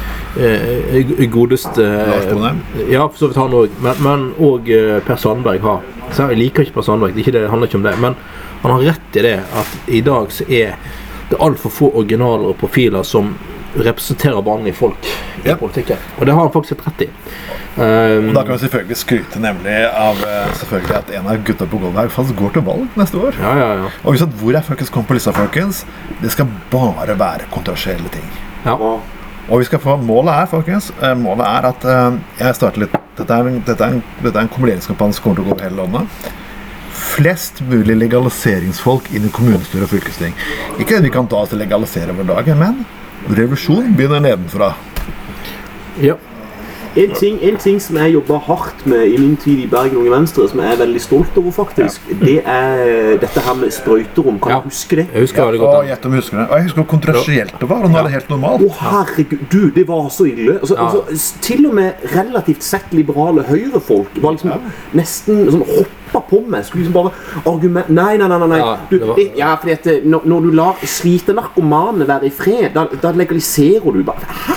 godeste 1.30 1.84
Lars 2.10 2.24
Sponheim? 2.28 2.60
Ja, 2.90 3.08
for 3.08 3.18
så 3.18 3.28
vidt 3.30 3.38
han 3.38 3.54
òg. 3.54 3.78
Men, 4.02 4.28
og 4.42 4.68
eh, 4.70 4.98
Per 5.06 5.16
Sandberg 5.20 5.62
har. 5.64 5.80
Så 6.14 6.28
jeg 6.32 6.40
liker 6.42 6.66
ikke 6.66 6.78
Per 6.80 6.86
Sandberg, 6.90 7.14
det, 7.14 7.22
er 7.22 7.26
ikke 7.26 7.36
det, 7.38 7.44
det 7.46 7.50
handler 7.52 7.70
ikke 7.70 7.80
om 7.80 7.88
det. 7.88 7.96
Men 8.02 8.16
han 8.64 8.74
har 8.76 8.86
rett 8.92 9.18
i 9.20 9.24
det 9.26 9.36
at 9.60 9.90
i 9.92 10.00
dag 10.04 10.30
så 10.32 10.46
er 10.48 10.76
det 11.30 11.40
altfor 11.40 11.72
få 11.72 11.90
originaler 11.96 12.52
og 12.52 12.58
profiler 12.60 13.04
som 13.06 13.34
representerer 13.74 14.42
vanlige 14.46 14.76
folk 14.78 15.06
i 15.44 15.48
Ja. 15.48 15.56
politikken. 15.58 15.96
Og 16.18 16.26
det 16.26 16.34
har 16.34 16.40
han 16.46 16.52
faktisk 16.54 16.76
et 16.78 16.84
rett 16.86 17.02
i. 17.02 17.08
Um, 17.74 18.28
Og 18.28 18.34
da 18.36 18.42
kan 18.46 18.52
vi 18.54 18.58
selvfølgelig 18.62 18.96
skryte 18.96 19.40
nemlig 19.42 19.74
av 19.90 20.20
eh, 20.22 20.52
selvfølgelig 20.60 20.94
at 20.96 21.10
en 21.18 21.26
av 21.26 21.40
gutta 21.44 21.66
på 21.66 21.80
gulvet 21.82 21.98
her 22.04 22.12
faktisk 22.14 22.38
går 22.38 22.52
til 22.54 22.62
valg 22.68 22.86
neste 23.00 23.18
år. 23.18 23.34
ja, 23.42 23.54
ja, 23.58 23.66
ja. 23.82 23.88
Og 24.04 24.14
hvis 24.14 24.22
at 24.22 24.36
hvor 24.38 24.54
er 24.54 24.62
folkens 24.62 24.90
kommer 24.94 25.08
på 25.08 25.14
lista, 25.18 25.32
folkens? 25.34 25.82
Det 26.22 26.30
skal 26.30 26.46
bare 26.70 27.18
være 27.18 27.50
kontroversielle 27.50 28.08
ting. 28.14 28.30
ja. 28.64 28.78
Og 29.50 29.60
vi 29.60 29.64
skal 29.68 29.78
få, 29.82 29.96
målet 30.00 30.32
er 30.34 30.46
folkens, 30.48 30.90
eh, 31.02 31.14
målet 31.20 31.44
er 31.46 31.66
at 31.68 31.84
eh, 31.84 32.18
jeg 32.40 32.54
starter 32.60 32.84
litt 32.86 33.00
Dette 33.14 33.30
er, 33.30 33.46
en- 33.46 33.62
en, 33.62 34.00
en 34.26 34.48
kombineringskampanje 34.50 35.14
som 35.14 35.22
kommer 35.22 35.36
til 35.38 35.44
å 35.44 35.46
gå 35.46 35.52
over 35.54 35.62
hele 35.68 35.76
landet. 35.84 36.24
Flest 36.90 37.60
mulig 37.70 37.94
legaliseringsfolk 38.00 39.12
inn 39.14 39.28
i 39.28 39.30
kommunestyre 39.30 39.86
og 39.86 39.92
fylkesting. 39.92 40.34
Ikke 40.82 40.96
det 40.96 41.04
vi 41.04 41.12
kan 41.14 41.28
ta 41.30 41.36
oss 41.44 41.52
til 41.52 41.60
å 41.60 41.62
legalisere 41.62 42.10
over 42.10 42.26
dagen, 42.26 42.58
men 42.58 42.80
revolusjon 43.30 43.92
begynner 43.94 44.20
nedenfra. 44.24 44.72
ja. 46.02 46.16
En 46.96 47.10
ting, 47.18 47.38
en 47.42 47.56
ting 47.58 47.80
som 47.82 47.96
jeg 47.98 48.12
jobba 48.14 48.36
hardt 48.46 48.84
med 48.86 49.08
i 49.10 49.16
min 49.18 49.32
tid 49.42 49.64
i 49.64 49.66
Bergen 49.66 49.96
Unge 49.98 50.10
Venstre, 50.12 50.44
som 50.48 50.60
jeg 50.62 50.72
er 50.72 50.78
veldig 50.78 51.00
stolt 51.02 51.38
over, 51.40 51.50
faktisk, 51.56 52.04
det 52.20 52.36
er 52.46 53.16
dette 53.18 53.42
her 53.42 53.54
med 53.58 53.72
sprøyterom. 53.74 54.36
Kan 54.40 54.52
Ja. 54.52 54.58
du 54.62 54.68
huske 54.68 54.96
det? 55.00 55.06
Jeg 55.12 55.24
husker 55.24 55.50
det 55.50 55.60
godt 55.60 55.80
den. 55.80 55.88
gjett 55.90 56.04
om 56.06 56.12
du 56.12 56.16
husker 56.20 56.36
det. 56.38 56.46
Og 56.50 56.54
jeg 56.56 56.62
husker 56.68 56.82
hvor 56.82 56.90
kontroversielt 56.92 57.54
det 57.60 57.68
var, 57.68 57.82
og 57.82 57.90
nå 57.90 57.98
er 57.98 58.02
det 58.04 58.12
helt 58.12 58.30
normalt. 58.30 58.62
Å, 58.62 58.70
herregud, 58.78 59.42
du, 59.50 59.70
det 59.74 59.86
var 59.88 60.08
så 60.10 60.24
ille. 60.30 60.58
Altså, 60.60 60.74
Ja. 60.78 60.86
altså, 60.86 61.40
til 61.42 61.66
og 61.66 61.74
med 61.74 61.92
relativt 62.14 62.62
sett 62.62 62.92
liberale 62.92 63.42
høyrefolk 63.42 64.14
var 64.22 64.32
liksom 64.38 64.52
nesten 64.94 65.50
sånn 65.50 65.66
hoppa 65.66 66.22
på 66.30 66.44
meg. 66.46 66.64
Skulle 66.64 66.84
liksom 66.84 66.94
bare 66.94 67.12
argument... 67.44 67.88
Nei, 67.90 68.16
nei, 68.16 68.28
nei. 68.28 68.38
nei, 68.38 68.48
nei. 68.48 68.58
Ja, 68.58 68.76
Du, 68.90 68.98
det 68.98 69.08
var- 69.08 69.16
det, 69.16 69.32
ja, 69.36 69.56
fordi 69.56 69.72
at 69.72 69.86
eh, 69.88 70.00
når, 70.04 70.20
når 70.24 70.40
du 70.42 70.50
lar 70.52 70.76
slite 70.84 71.34
narkomane 71.34 72.06
være 72.06 72.26
i 72.26 72.30
fred, 72.30 72.70
da, 72.74 72.86
da 73.02 73.10
legaliserer 73.12 73.92
du 73.92 74.02
bare 74.04 74.22
Hæ? 74.46 74.54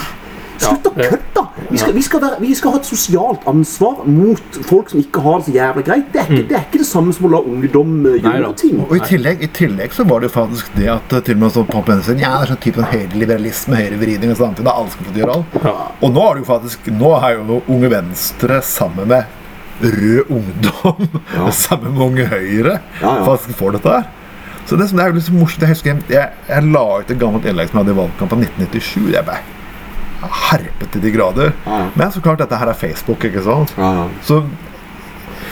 Slutt 0.62 0.88
å 0.90 0.94
kødde! 0.98 1.44
Vi 1.68 1.78
skal, 1.82 1.94
vi, 1.94 2.02
skal 2.06 2.22
være, 2.22 2.38
vi 2.40 2.54
skal 2.56 2.72
ha 2.74 2.80
et 2.80 2.88
sosialt 2.88 3.44
ansvar 3.50 4.06
mot 4.08 4.58
folk 4.70 4.92
som 4.92 5.02
ikke 5.02 5.22
har 5.26 5.42
det 5.42 5.48
så 5.50 5.54
jævla 5.58 5.84
greit. 5.84 6.06
Det 6.14 6.22
er 6.22 6.30
ikke 6.30 6.46
det, 6.48 6.56
er 6.60 6.66
ikke 6.68 6.82
det 6.84 6.88
samme 6.88 7.16
som 7.18 7.28
å 7.28 7.32
la 7.34 7.42
ungdom 7.52 7.96
eh, 8.08 8.20
gjøre 8.24 8.52
ting. 8.62 8.78
Og 8.86 8.94
i 8.96 9.02
tillegg, 9.10 9.42
i 9.44 9.50
tillegg 9.58 9.96
så 9.98 10.06
var 10.08 10.24
det 10.24 10.30
jo 10.30 10.36
faktisk 10.38 10.70
det 10.78 10.88
at 10.94 11.16
eh, 11.18 11.24
til 11.28 11.36
og 11.36 11.42
med 11.44 11.56
sånn 11.58 11.68
på 11.68 11.82
venstresiden 11.90 12.24
Ja, 12.24 12.36
det 12.38 12.48
er 12.48 12.54
sånn 12.54 12.62
type 12.68 12.88
høyreliberalisme, 12.94 13.82
høyrevridning 13.82 14.32
og 14.36 14.40
sånt. 14.40 14.62
Da 14.64 14.78
alle 14.80 14.94
skal 14.94 15.10
få 15.10 15.18
gjøre 15.20 15.36
alt. 15.42 15.58
Og 16.06 16.16
nå 16.16 16.24
er 16.30 16.38
det 16.40 16.46
jo 16.46 16.50
faktisk 16.54 16.88
Nå 16.94 17.12
er 17.20 17.36
jo 17.36 17.60
Unge 17.76 17.92
Venstre 17.92 18.62
sammen 18.64 19.12
med 19.12 19.36
Rød 19.98 20.32
Ungdom, 20.38 21.04
Ja. 21.36 21.50
sammen 21.66 21.98
med 21.98 22.06
Unge 22.08 22.30
Høyre, 22.32 22.80
Ja, 23.02 23.12
ja. 23.12 23.26
faktisk 23.28 23.60
får 23.60 23.76
dette 23.78 23.98
her. 23.98 24.08
Så 24.68 24.80
det 24.80 24.88
som 24.90 25.00
er 25.00 25.12
jo 25.12 25.16
litt 25.20 25.28
så 25.28 25.36
morsomt 25.36 25.64
Jeg 25.64 25.76
husker 25.76 25.94
jeg, 26.12 26.32
jeg, 26.48 26.72
la 26.74 26.88
ut 27.00 27.12
et 27.14 27.20
gammelt 27.22 27.46
innlegg 27.48 27.70
som 27.70 27.80
jeg 27.80 27.86
hadde 27.86 27.94
i 27.98 28.02
valgkampen 28.02 28.48
1997. 28.48 29.12
Jeg 29.14 29.28
ble 29.28 29.38
herpet 30.22 30.90
til 30.94 31.04
de 31.04 31.12
grader. 31.14 31.52
Ja. 31.66 31.84
Men 31.96 32.14
så 32.14 32.22
klart, 32.24 32.42
dette 32.42 32.58
her 32.58 32.72
er 32.72 32.78
Facebook, 32.78 33.24
ikke 33.28 33.44
sant? 33.46 33.74
Ja. 33.78 34.08
Så 34.26 34.42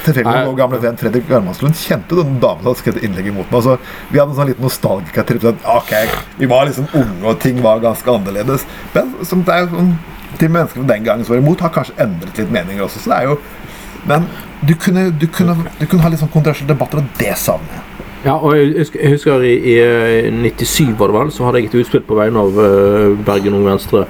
tilfeldigvis 0.06 0.45
vår 0.45 0.58
gamle 0.60 0.80
venn 0.84 0.97
Fredrik 0.99 1.28
Garmanslund 1.30 1.78
kjente 1.80 2.17
den 2.19 2.36
damen 2.41 2.62
som 2.62 2.69
hadde 2.69 2.82
skrevet 2.82 3.06
innlegg 3.08 3.30
imot 3.32 3.51
meg. 3.54 3.63
Så 3.65 3.78
vi 4.12 4.19
hadde 4.19 4.34
en 4.34 4.39
sånn 4.39 4.51
liten 4.51 4.65
nostalgikertripp. 4.65 5.45
Sånn, 5.47 5.62
ok, 5.75 5.93
vi 6.41 6.49
var 6.51 6.69
liksom 6.69 6.89
unge, 6.91 7.21
og 7.32 7.39
ting 7.43 7.62
var 7.65 7.84
ganske 7.84 8.17
annerledes. 8.17 8.67
Men 8.93 9.15
som 9.25 9.43
det 9.47 9.56
er 9.56 9.69
sånn, 9.71 9.95
de 10.39 10.51
menneskene 10.51 10.89
den 10.91 11.08
gangen 11.08 11.25
som 11.25 11.36
var 11.36 11.43
imot, 11.43 11.63
har 11.65 11.73
kanskje 11.73 11.97
endret 12.06 12.41
litt 12.41 12.54
meninger 12.54 12.86
også. 12.86 13.04
Så 13.04 13.13
det 13.13 13.21
er 13.21 13.32
jo 13.32 13.39
Men 14.06 14.28
du 14.62 14.75
kunne, 14.78 15.08
du 15.17 15.25
kunne, 15.25 15.56
du 15.80 15.88
kunne 15.89 16.04
ha 16.04 16.10
litt 16.13 16.19
sånn 16.21 16.30
kontroversielle 16.30 16.69
debatter, 16.69 16.99
og 17.01 17.17
det 17.17 17.32
savner 17.41 17.71
jeg. 17.73 17.95
Ja, 18.25 18.36
og 18.38 18.54
jeg 18.54 18.86
husker, 19.10 19.41
i, 19.41 19.56
i 19.69 19.73
eh, 19.82 20.30
97 20.30 20.93
var 20.99 21.10
det 21.10 21.15
vel, 21.17 21.32
så 21.34 21.47
hadde 21.47 21.62
jeg 21.62 21.71
et 21.71 21.78
utspill 21.82 22.04
på 22.06 22.17
vegne 22.17 22.41
av 22.41 22.60
eh, 22.62 23.15
Bergen 23.25 23.58
Ung 23.58 23.65
Venstre 23.65 24.04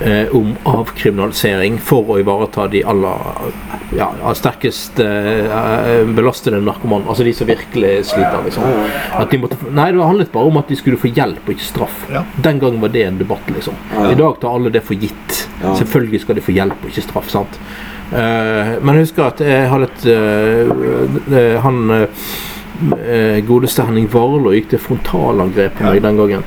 eh, 0.00 0.34
om 0.36 0.52
avkriminalisering 0.68 1.78
for 1.82 2.12
å 2.14 2.18
ivareta 2.20 2.66
de 2.72 2.82
aller 2.88 3.50
ja, 3.96 4.10
sterkest 4.36 5.00
eh, 5.02 6.04
belastede 6.16 6.60
narkomane. 6.64 7.08
Altså 7.08 7.26
de 7.26 7.34
som 7.36 7.48
virkelig 7.48 7.94
sliter. 8.12 8.38
liksom. 8.44 8.70
At 9.16 9.32
de 9.32 9.42
måtte, 9.42 9.58
nei, 9.70 9.90
det 9.94 10.04
handlet 10.04 10.32
bare 10.34 10.52
om 10.52 10.60
at 10.60 10.72
de 10.72 10.78
skulle 10.78 11.00
få 11.00 11.12
hjelp 11.12 11.46
og 11.46 11.56
ikke 11.56 11.68
straff. 11.70 12.06
Ja. 12.12 12.24
Den 12.44 12.62
gangen 12.62 12.80
var 12.84 12.94
det 12.94 13.06
en 13.08 13.20
debatt. 13.22 13.50
liksom. 13.52 13.76
I 14.10 14.16
dag 14.18 14.40
tar 14.40 14.56
alle 14.58 14.72
det 14.74 14.84
for 14.86 14.98
gitt. 14.98 15.44
Selvfølgelig 15.62 16.24
skal 16.24 16.38
de 16.38 16.44
få 16.44 16.56
hjelp 16.56 16.82
og 16.82 16.90
ikke 16.92 17.06
straff. 17.08 17.30
sant? 17.32 17.60
Eh, 18.14 18.76
men 18.80 18.94
jeg 18.94 19.08
husker 19.08 19.26
at 19.26 19.40
jeg 19.42 19.66
hadde 19.66 19.88
et 19.88 20.04
eh, 20.12 20.68
eh, 21.34 21.56
Han 21.64 21.90
eh, 21.90 22.28
godeste 23.48 23.84
Henning 23.86 24.08
Warloe 24.12 24.56
gikk 24.58 24.72
til 24.74 24.82
frontalangrep 24.82 25.78
på 25.78 25.86
meg 25.86 26.02
den 26.04 26.20
gangen. 26.20 26.44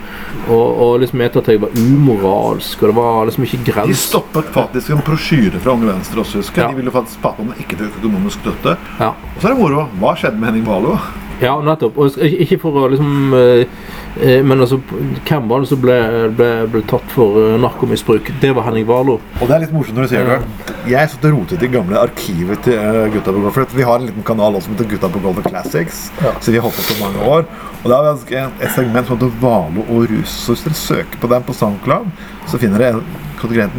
Og, 0.49 0.81
og 0.81 0.91
liksom 1.03 1.21
mente 1.21 1.41
at 1.43 1.49
jeg 1.51 1.61
var 1.61 1.73
umoralsk, 1.77 2.81
og 2.83 2.91
det 2.91 2.97
var 2.97 3.29
liksom 3.29 3.47
ikke 3.47 3.85
De 3.89 3.97
stoppet 3.97 4.51
faktisk 4.55 4.93
en 4.95 5.01
brosjyre 5.05 5.61
fra 5.61 5.75
Unge 5.77 5.91
Venstre 5.91 6.23
også, 6.23 6.41
husker 6.41 6.63
jeg. 6.63 6.67
Ja. 6.67 6.73
De 6.73 6.81
ville 6.81 6.93
faktisk 6.93 7.21
pappe 7.23 7.45
om 7.45 7.53
ikke 7.57 7.77
til 7.77 7.89
økonomisk 7.91 8.41
støtte. 8.43 8.77
Ja. 8.99 9.13
Og 9.13 9.41
så 9.41 9.49
er 9.49 9.55
det 9.55 9.59
moro. 9.61 9.87
Hva 10.01 10.15
skjedde 10.17 10.41
med 10.41 10.51
Henning 10.51 10.69
Warloe? 10.69 11.27
Ja, 11.39 11.53
nettopp. 11.63 11.97
Og 11.99 12.17
ikke 12.19 12.57
for 12.59 12.75
å 12.81 12.87
liksom 12.91 13.35
eh, 13.37 13.61
eh, 14.19 14.41
Men 14.43 14.59
altså, 14.59 14.79
hvem 15.27 15.47
var 15.51 15.63
det 15.63 15.69
som 15.71 15.79
ble, 15.83 15.95
ble, 16.35 16.49
ble 16.73 16.81
tatt 16.89 17.05
for 17.13 17.39
eh, 17.39 17.55
narkomisbruk? 17.63 18.31
Det 18.41 18.51
var 18.57 18.67
Henning 18.67 18.87
Warloe. 18.89 19.23
Og 19.39 19.45
det 19.47 19.55
er 19.55 19.63
litt 19.63 19.75
morsomt 19.75 19.99
når 19.99 20.09
du 20.09 20.13
sier 20.13 20.27
det. 20.27 20.75
Jeg 20.89 21.13
satt 21.13 21.29
og 21.29 21.37
rotet 21.37 21.63
i 21.63 21.71
gamle 21.71 21.99
arkivet 22.01 22.63
til 22.67 23.13
Gutta 23.15 23.31
på 23.31 23.45
Golf. 23.45 23.59
For 23.59 23.79
vi 23.79 23.87
har 23.87 24.01
en 24.01 24.09
liten 24.09 24.27
kanal 24.27 24.59
også 24.59 24.67
som 24.67 24.75
heter 24.75 24.91
Gutta 24.91 25.11
på 25.13 25.23
Golf 25.23 25.41
Classics. 25.47 26.05
Så 26.19 26.51
vi 26.51 26.59
har 26.59 26.67
holdt 26.67 26.79
på 26.81 26.87
så 26.89 26.99
mange 27.03 27.31
år. 27.37 27.47
Og 27.79 27.87
det 27.87 27.97
er 27.97 28.21
vi 28.25 28.39
et 28.43 28.75
segment 28.75 29.07
som 29.07 29.15
heter 29.15 29.39
Valo 29.43 29.87
og 29.87 30.11
rus. 30.11 30.35
Så 30.43 30.55
hvis 30.55 30.67
dere 30.67 30.79
søker 30.83 31.23
på 31.23 31.31
den 31.31 31.47
på 31.47 31.55
SoundCloud, 31.55 32.11
så 32.49 32.59
finner 32.59 32.83
dere 32.83 33.27
kategorien 33.41 33.71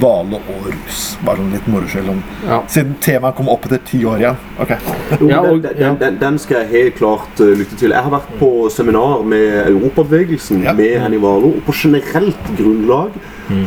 hvale 0.00 0.40
og 0.40 0.66
rus. 0.70 1.16
Bare 1.24 1.36
sånn 1.40 1.52
litt 1.52 1.66
moroskyld. 1.68 2.08
om- 2.12 2.22
Ja. 2.46 2.60
Siden 2.68 2.94
temaet 3.00 3.36
kom 3.36 3.48
opp 3.48 3.64
etter 3.66 3.78
ti 3.84 4.04
år 4.04 4.18
igjen. 4.18 4.36
Ok. 4.60 4.68
Ja, 4.70 5.42
den, 5.42 5.50
og- 5.50 5.62
den, 5.62 5.72
ja. 5.78 5.94
den, 5.94 6.18
den 6.18 6.38
skal 6.38 6.62
jeg 6.64 6.68
helt 6.70 6.96
klart 6.96 7.40
uh, 7.40 7.46
lytte 7.56 7.76
til. 7.78 7.90
Jeg 7.90 8.02
har 8.02 8.10
vært 8.10 8.38
på 8.38 8.70
seminar 8.70 9.22
med 9.24 9.66
Europabevegelsen 9.70 10.62
Ja. 10.64 10.72
med 10.72 11.00
Henny 11.00 11.18
Warloe, 11.18 11.56
og 11.56 11.64
på 11.66 11.72
generelt 11.74 12.56
grunnlag. 12.58 13.10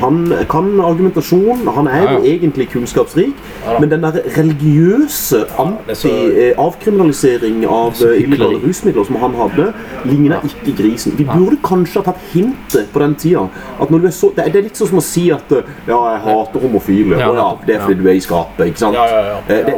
Han 0.01 0.33
kan 0.49 0.79
argumentasjon, 0.83 1.67
han 1.75 1.87
er 1.87 2.01
jo 2.01 2.19
Mm. 2.19 2.25
Egentlig 2.25 2.69
kunnskapsrik, 2.69 3.33
men 3.79 3.89
den 3.89 4.01
der 4.01 4.11
religiøse 4.37 5.37
er 5.39 5.45
anti-avkriminalisering 5.63 7.65
av 7.65 7.91
er 7.91 7.95
så 7.95 8.07
eh, 8.11 8.23
illegale 8.23 8.59
rusmidler 8.63 9.05
som 9.07 9.15
han 9.15 9.33
hadde, 9.37 9.73
ligner 10.05 10.39
ikke 10.43 10.73
grisen. 10.77 11.13
Vi 11.17 11.23
burde 11.23 11.57
kanskje 11.63 11.99
ha 12.01 12.11
tatt 12.11 12.21
hintet 12.33 12.91
på 12.91 12.99
den 12.99 13.15
tida. 13.15 13.47
At 13.79 13.91
når 13.91 13.99
du 13.99 14.07
er 14.07 14.11
så, 14.15 14.31
det, 14.35 14.43
er, 14.47 14.61
litt 14.65 14.77
sånn 14.77 14.87
som 14.91 14.97
å 14.99 15.05
si 15.05 15.31
at 15.31 15.51
uh, 15.51 15.57
ja, 15.87 15.99
jeg 16.13 16.21
hater 16.25 16.59
homofile. 16.65 17.19
Ja, 17.19 17.31
ja, 17.37 17.57
det 17.65 17.75
er 17.77 17.81
fordi 17.85 17.99
du 18.01 18.09
er 18.09 18.15
i 18.19 18.23
skapet, 18.23 18.67
ikke 18.73 18.83
sant? 18.83 18.95
Eh, 18.99 19.05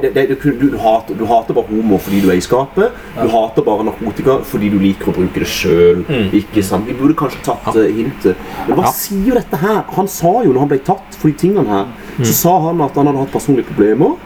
Det, 0.02 0.10
det, 0.16 0.24
du, 0.42 0.52
du, 0.58 0.78
hater, 0.82 1.14
du 1.16 1.26
hater 1.30 1.54
bare 1.54 1.68
homo 1.70 1.98
fordi 2.02 2.22
du 2.26 2.30
er 2.32 2.38
i 2.40 2.44
skapet. 2.44 2.90
Du 3.20 3.28
hater 3.30 3.62
bare 3.68 3.84
narkotika 3.86 4.40
fordi 4.48 4.70
du 4.74 4.80
liker 4.82 5.08
å 5.12 5.14
bruke 5.20 5.40
det 5.46 5.52
sjøl. 5.52 6.00
Ikke 6.34 6.64
sant? 6.66 6.90
Vi 6.90 6.94
burde 6.98 7.16
kanskje 7.20 7.40
tatt 7.46 7.76
eh, 7.76 7.92
hintet. 8.02 8.36
Men 8.68 8.76
hva 8.80 8.86
sier 8.96 9.22
sier 9.22 9.38
dette 9.40 9.60
her? 9.62 9.82
Han 9.96 10.08
sa 10.08 10.32
jo 10.46 10.52
når 10.54 10.60
han 10.60 10.70
ble 10.72 10.78
tatt 10.88 11.16
for 11.20 11.28
de 11.28 11.34
tingene 11.38 11.68
her, 11.68 11.86
Mm. 12.12 12.26
så 12.28 12.34
sa 12.36 12.52
han 12.60 12.82
at 12.84 12.96
han 13.00 13.08
hadde 13.08 13.20
hatt 13.24 13.32
personlige 13.32 13.66
problemer. 13.72 14.18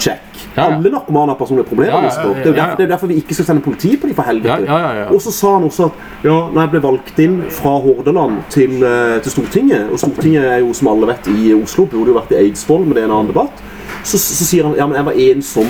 Check. 0.00 0.22
Ja, 0.56 0.70
ja. 0.70 0.76
Alle 0.76 0.90
narkomane 0.90 1.28
har 1.34 1.36
personlige 1.38 1.68
problemer. 1.68 1.92
Ja, 2.02 2.32
Det 2.42 2.46
er 2.46 2.52
derfor, 2.56 2.76
det 2.76 2.84
er 2.84 2.88
derfor 2.88 3.06
vi 3.10 3.14
ikke 3.20 3.34
skal 3.36 3.44
sende 3.44 3.62
politi 3.62 3.96
på 3.96 4.06
dem, 4.08 4.14
for 4.16 4.22
helvete. 4.22 4.64
Og 5.12 5.20
så 5.20 5.30
sa 5.32 5.52
han 5.58 5.64
også 5.68 5.84
at 5.84 5.92
ja, 6.24 6.30
når 6.52 6.60
jeg 6.64 6.70
ble 6.70 6.80
valgt 6.82 7.18
inn 7.18 7.36
fra 7.50 7.74
Hordaland 7.84 8.38
til, 8.50 8.82
eh, 8.82 9.20
til 9.20 9.30
Stortinget, 9.32 9.90
og 9.92 9.98
Stortinget 10.00 10.44
er 10.44 10.58
jo 10.64 10.72
som 10.72 10.88
alle 10.88 11.06
vet 11.12 11.28
i 11.28 11.52
Oslo, 11.62 11.84
burde 11.84 12.08
jo 12.08 12.14
vært 12.18 12.32
i 12.32 12.40
Eidsvoll, 12.46 12.84
men 12.86 12.94
det 12.94 13.02
er 13.04 13.10
en 13.10 13.16
annen 13.18 13.28
debatt, 13.34 13.52
så, 14.02 14.16
så 14.18 14.44
sier 14.48 14.64
han 14.64 14.74
ja, 14.76 14.86
men 14.86 14.96
jeg 14.96 15.04
var 15.04 15.12
ensom. 15.12 15.68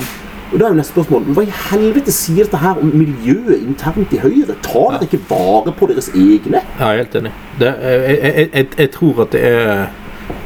Og 0.53 0.59
da 0.61 0.67
er 0.67 0.75
jo 0.75 0.79
neste 0.79 0.95
spørsmål, 0.95 1.27
Hva 1.35 1.43
i 1.43 1.55
helvete 1.71 2.13
sier 2.15 2.47
dette 2.47 2.61
her 2.63 2.79
om 2.79 2.93
miljøet 2.95 3.59
internt 3.59 4.13
i 4.15 4.21
Høyre? 4.23 4.55
Tar 4.63 4.97
dere 4.97 5.09
ikke 5.09 5.23
vare 5.31 5.75
på 5.75 5.89
deres 5.91 6.09
egne? 6.15 6.63
Ja, 6.79 6.91
jeg 6.93 6.93
er 6.93 7.03
helt 7.03 7.17
enig. 7.21 7.33
Det, 7.59 7.73
jeg, 7.83 8.19
jeg, 8.23 8.49
jeg, 8.53 8.69
jeg 8.79 8.93
tror 8.95 9.23
at 9.27 9.35
det 9.35 9.43
er 9.51 9.89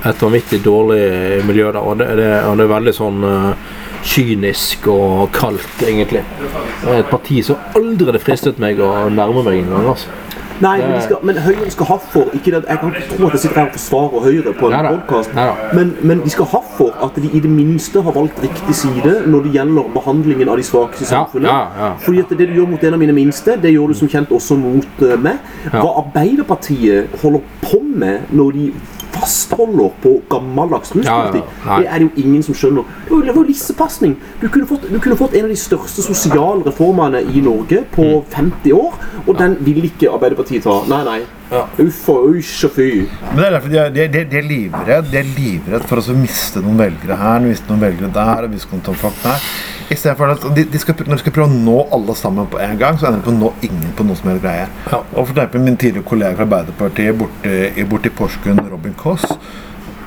et 0.09 0.23
vanvittig 0.23 0.63
dårlig 0.65 1.45
miljø 1.47 1.69
der, 1.73 1.79
og 1.85 1.99
det, 2.01 2.09
det, 2.17 2.31
og 2.49 2.57
det 2.57 2.65
er 2.65 2.73
veldig 2.73 2.95
sånn 2.97 3.25
uh, 3.27 3.77
kynisk 4.07 4.89
og 4.89 5.29
kaldt, 5.37 5.85
egentlig. 5.85 6.25
Et 6.89 7.11
parti 7.11 7.43
som 7.45 7.61
aldri 7.77 8.09
hadde 8.09 8.23
fristet 8.25 8.61
meg 8.63 8.81
å 8.81 9.11
nærme 9.13 9.45
meg 9.45 9.61
engang. 9.61 9.93
Altså. 9.93 10.09
Nei, 10.61 10.79
men, 10.79 10.93
de 10.93 11.03
skal, 11.03 11.17
men 11.25 11.37
Høyre 11.41 11.71
skal 11.73 11.87
ha 11.87 11.97
for 12.13 12.29
ikke 12.37 12.51
det, 12.53 12.65
Jeg 12.69 12.79
kan 12.83 12.91
ikke 12.95 13.17
tro 13.17 13.27
at 13.27 13.33
jeg 13.33 13.41
sitter 13.41 13.61
her 13.61 13.67
og 13.71 13.73
forsvarer 13.79 14.25
Høyre 14.27 14.53
på 14.59 14.67
en 14.69 14.75
Neida, 14.77 14.91
podcast, 14.99 15.31
men, 15.75 15.95
men 16.03 16.21
de 16.25 16.31
skal 16.31 16.45
ha 16.53 16.61
for 16.77 16.93
at 17.07 17.17
de 17.17 17.31
i 17.33 17.41
det 17.41 17.51
minste 17.51 18.03
har 18.03 18.13
valgt 18.13 18.43
riktig 18.45 18.75
side 18.77 19.15
når 19.27 19.43
det 19.47 19.53
gjelder 19.57 19.89
behandlingen 19.95 20.49
av 20.53 20.57
de 20.61 20.67
svakeste 20.69 21.07
i 21.07 21.11
samfunnet. 21.15 21.49
ja, 21.49 21.67
ja. 21.81 21.91
Fordi 22.05 22.21
at 22.27 22.37
det 22.39 22.49
du 22.51 22.55
gjør 22.61 22.69
mot 22.75 22.85
en 22.85 22.95
av 22.95 23.01
mine 23.01 23.13
minste, 23.17 23.57
det 23.63 23.73
gjør 23.73 23.89
du 23.89 23.95
som 23.95 24.09
kjent 24.09 24.29
også 24.37 24.57
mot 24.61 25.03
uh, 25.03 25.17
meg. 25.17 25.39
Hva 25.73 25.97
Arbeiderpartiet 26.05 27.09
holder 27.23 27.41
på 27.63 27.81
med 27.83 28.31
når 28.33 28.53
de 28.57 28.73
fastholder 29.11 29.91
på 30.03 30.13
gammeldags 30.31 30.93
ruspolitikk. 30.95 31.45
Ja, 31.67 31.67
ja, 31.67 31.71
ja. 31.73 31.79
Det 31.83 31.89
er 31.91 31.99
det 31.99 32.07
jo 32.07 32.23
ingen 32.29 32.43
som 32.47 32.55
skjønner. 32.55 32.85
Det 33.09 33.11
var- 33.17 33.25
Det 33.31 33.35
var 33.37 33.45
lissepasning. 33.45 34.17
Du 34.41 34.49
kunne, 34.49 34.67
fått, 34.67 34.83
du 34.93 34.99
kunne 34.99 35.17
fått 35.17 35.35
en 35.35 35.45
av 35.45 35.51
de 35.51 35.57
største 35.57 36.03
sosiale 36.03 36.63
reformene 36.65 37.21
i 37.37 37.41
Norge 37.41 37.85
på 37.93 38.03
Mm. 38.03 38.25
50 38.31 38.73
år, 38.73 38.95
og 39.27 39.37
den 39.39 39.57
vil 39.61 39.85
ikke 39.85 40.09
Arbeiderpartiet 40.11 40.50
ta. 40.59 40.83
Nei, 40.91 41.05
nei. 41.05 41.21
Ja. 41.51 41.65
Uff 41.83 42.09
og 42.09 42.35
usj 42.35 42.65
og 42.67 42.73
fy. 42.75 42.89
Men 43.31 43.37
det 43.37 43.47
er 43.47 43.51
derfor 43.57 43.69
de 43.71 43.79
er, 43.79 43.91
de, 43.91 44.09
de, 44.09 44.25
de 44.31 44.37
er 44.39 44.45
livredd 44.47 45.09
De 45.11 45.17
er 45.19 45.25
livredd 45.35 45.83
for 45.91 45.99
å 45.99 46.15
miste 46.15 46.61
noen 46.63 46.79
velgere 46.79 47.17
her, 47.19 47.41
miste 47.43 47.67
noen 47.71 47.81
velgere 47.81 48.11
der, 48.15 48.45
og 48.47 48.51
miste 48.55 48.71
noen 48.75 48.99
folk 49.01 49.23
der. 49.23 49.47
I 49.91 49.97
stedet 49.99 50.17
for 50.19 50.31
at 50.31 50.45
de, 50.55 50.65
de 50.71 50.79
skal, 50.79 50.95
Når 51.07 51.17
de 51.19 51.23
skal 51.25 51.33
prøve 51.35 51.51
å 51.51 51.63
nå 51.65 51.79
alle 51.97 52.15
sammen 52.15 52.47
på 52.53 52.61
en 52.63 52.77
gang, 52.79 52.99
så 52.99 53.09
ender 53.09 53.19
de 53.23 53.27
på 53.27 53.35
å 53.35 53.39
nå 53.41 53.53
ingen 53.67 53.91
på 53.99 54.07
noe 54.07 54.17
som 54.19 54.31
helst 54.31 54.45
greie. 54.45 54.69
Ja. 54.93 55.01
Og 55.15 55.25
for 55.27 55.35
eksempel 55.35 55.65
min 55.67 55.77
tidligere 55.81 56.07
kollega 56.07 56.37
fra 56.39 56.47
Arbeiderpartiet 56.47 57.19
borte, 57.19 57.57
i- 57.77 57.85
borte 57.91 58.07
i 58.07 58.15
Porsgrunn, 58.15 58.63
Robin 58.71 58.95
Koss, 58.95 59.27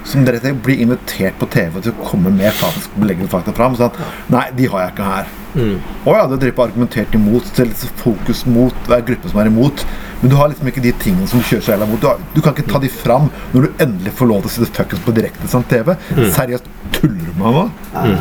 som 0.07 0.23
deretter 0.27 0.55
blir 0.63 0.79
invitert 0.83 1.35
på 1.39 1.47
TV 1.51 1.79
til 1.83 1.91
å 1.93 2.07
komme 2.09 2.31
med 2.35 2.51
faktisk 2.55 2.95
beleggende 2.99 3.29
fakta 3.31 3.53
fram. 3.55 3.75
Sånn 3.75 3.91
at 3.91 3.99
nei, 4.31 4.45
de 4.55 4.65
har 4.71 4.81
jeg 4.87 4.91
ikke 4.95 5.11
her. 5.11 5.29
Og 5.53 6.15
ja, 6.15 6.23
du 6.27 6.33
har 6.35 6.41
drevet 6.41 6.59
argumentert 6.59 7.13
imot, 7.15 7.43
så 7.55 7.67
fokus 8.01 8.45
mot 8.49 8.73
hver 8.87 9.03
gruppe 9.07 9.29
som 9.31 9.39
er 9.43 9.51
imot. 9.51 9.85
Men 10.23 10.31
du 10.31 10.37
har 10.39 10.47
liksom 10.47 10.69
ikke 10.71 10.81
de 10.85 10.93
tingene 11.03 11.27
som 11.27 11.41
du 11.41 11.43
kjører 11.43 11.63
så 11.65 11.73
jævla 11.73 11.85
mot. 11.89 11.99
Du, 11.99 12.07
har, 12.07 12.21
du 12.31 12.39
kan 12.39 12.55
ikke 12.55 12.69
ta 12.71 12.79
de 12.79 12.87
fram 12.87 13.25
når 13.51 13.65
du 13.65 13.83
endelig 13.83 14.13
får 14.15 14.29
lov 14.29 14.45
til 14.45 14.47
å 14.47 14.53
sitte 14.53 14.77
fuckings 14.77 15.03
på 15.03 15.15
direktesendt 15.17 15.67
TV. 15.67 15.91
Seriøst, 16.37 16.69
tuller 16.95 17.25
du 17.27 17.33
med 17.41 17.43
meg 17.43 17.57
nå? 17.57 18.13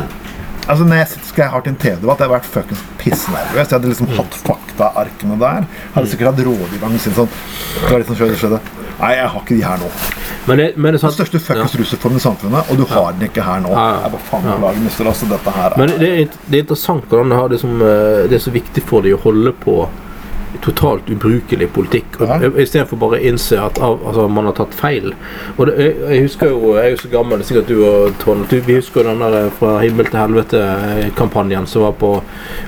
Altså, 0.63 0.83
når 0.87 0.99
jeg 0.99 1.07
sitter, 1.13 1.27
skal 1.29 1.43
jeg 1.43 1.51
ha 1.53 1.61
til 1.63 1.73
en 1.73 1.79
TV-debatt, 1.79 2.19
jeg 2.19 2.27
har 2.27 2.33
vært 2.35 2.49
fuckings 2.51 2.83
pissnervøs. 2.99 3.55
Jeg 3.63 3.75
hadde 3.77 3.93
liksom 3.93 4.11
hatt 4.17 4.37
faktaarkene 4.49 5.39
der. 5.39 5.65
Hadde 5.95 6.11
sikkert 6.11 6.33
hatt 6.33 6.43
rådgiveren 6.47 6.99
sin 7.03 7.15
sånn 7.17 7.31
det 7.31 7.89
var 7.89 8.03
litt 8.03 8.11
sånn 8.11 8.19
skjønne, 8.19 8.37
skjønne. 8.43 8.61
Nei, 8.99 9.15
jeg 9.17 9.31
har 9.33 9.41
ikke 9.41 9.55
de 9.57 9.65
her 9.65 9.81
nå. 9.81 9.89
Men 10.43 10.59
det, 10.59 10.67
men 10.75 10.91
det 10.91 10.99
er 10.99 11.07
Den 11.07 11.15
største 11.15 11.39
fuckings 11.39 11.75
rusreformen 11.79 12.19
i 12.19 12.23
samfunnet, 12.23 12.71
og 12.71 12.79
du 12.79 12.85
har 12.91 13.15
den 13.15 13.29
ikke 13.29 13.47
her 13.47 13.63
nå. 13.63 13.71
Ja, 13.71 13.83
ja. 13.93 13.99
Jeg 14.05 14.15
bare 14.17 14.27
faen 14.27 14.47
beklager, 14.49 14.83
mister. 14.83 15.11
Altså, 15.11 15.31
dette 15.31 15.55
her 15.55 15.75
Men 15.79 15.95
det 16.03 16.09
er, 16.11 16.39
det 16.47 16.59
er 16.59 16.65
interessant 16.67 17.07
hvordan 17.07 17.31
det, 17.31 17.39
har 17.39 17.53
det, 17.55 17.59
som, 17.63 17.75
eh, 17.79 18.23
det 18.27 18.39
er 18.39 18.43
så 18.43 18.55
viktig 18.55 18.83
for 18.91 19.07
dem 19.07 19.15
å 19.15 19.23
holde 19.23 19.55
på 19.63 19.77
totalt 20.61 21.09
ubrukelig 21.09 21.67
politikk. 21.73 22.17
Ja. 22.19 22.37
Istedenfor 22.61 22.99
bare 23.01 23.17
å 23.17 23.23
innse 23.31 23.57
at 23.63 23.79
altså, 23.81 24.27
man 24.31 24.45
har 24.49 24.53
tatt 24.57 24.73
feil. 24.77 25.13
Og 25.57 25.67
det, 25.67 25.75
jeg, 25.81 25.95
jeg 26.13 26.25
husker 26.27 26.51
jo, 26.53 26.73
jeg 26.77 26.85
er 26.85 26.93
jo 26.95 26.99
så 27.03 27.11
gammel, 27.13 27.39
er 27.41 27.47
sikkert 27.49 27.71
du 27.71 27.81
og 27.87 28.13
Trond 28.21 28.45
du, 28.51 28.57
Vi 28.67 28.77
husker 28.77 29.03
den 29.07 29.19
der 29.23 29.49
Fra 29.57 29.77
himmel 29.83 30.07
til 30.09 30.19
helvete-kampanjen 30.19 31.67
som 31.67 31.85
var 31.87 31.95
på 31.99 32.11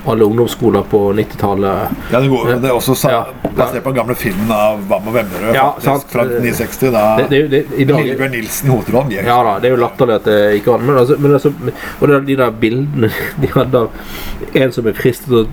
alle 0.06 0.24
ungdomsskoler 0.26 0.82
på 0.90 1.00
90-tallet. 1.16 1.94
Ja, 2.12 2.20
det, 2.20 2.28
går, 2.32 2.52
det 2.62 2.70
er 2.70 2.76
også 2.76 2.94
sa- 2.98 3.10
Ja. 3.16 3.22
basert 3.56 3.82
på 3.84 3.90
den 3.92 4.00
gamle 4.00 4.14
filmen 4.18 4.50
av 4.52 4.82
Bam 4.88 5.06
og 5.08 5.14
Vemmerød 5.14 5.54
Ja, 5.54 5.70
faktisk, 5.80 6.10
fra 6.12 6.24
1969. 6.26 6.90
Da 6.92 7.04
Det, 7.16 7.28
det, 7.30 7.48
det, 7.50 7.78
i 7.80 7.84
dag, 7.88 8.02
Lillebjørn 8.04 8.30
Nilsen 8.36 8.70
hovedrollen. 8.70 9.12
Ja 9.16 9.38
da, 9.46 9.58
det 9.62 9.70
er 9.70 9.76
jo 9.76 9.80
latterlig 9.82 10.18
at 10.20 10.24
det 10.28 10.38
ikke 10.60 10.74
var 10.74 10.84
men, 10.84 10.96
altså, 11.00 11.16
men 11.18 11.32
altså, 11.38 11.52
Og 12.00 12.08
det 12.08 12.16
er 12.16 12.26
de 12.26 12.36
der 12.42 12.50
bildene 12.60 13.10
De 13.42 13.52
hadde 13.54 13.84
av 13.86 13.90
en 14.56 14.72
som 14.72 14.86
er 14.86 14.96
fristet 14.96 15.28
til 15.30 15.42
å 15.42 15.46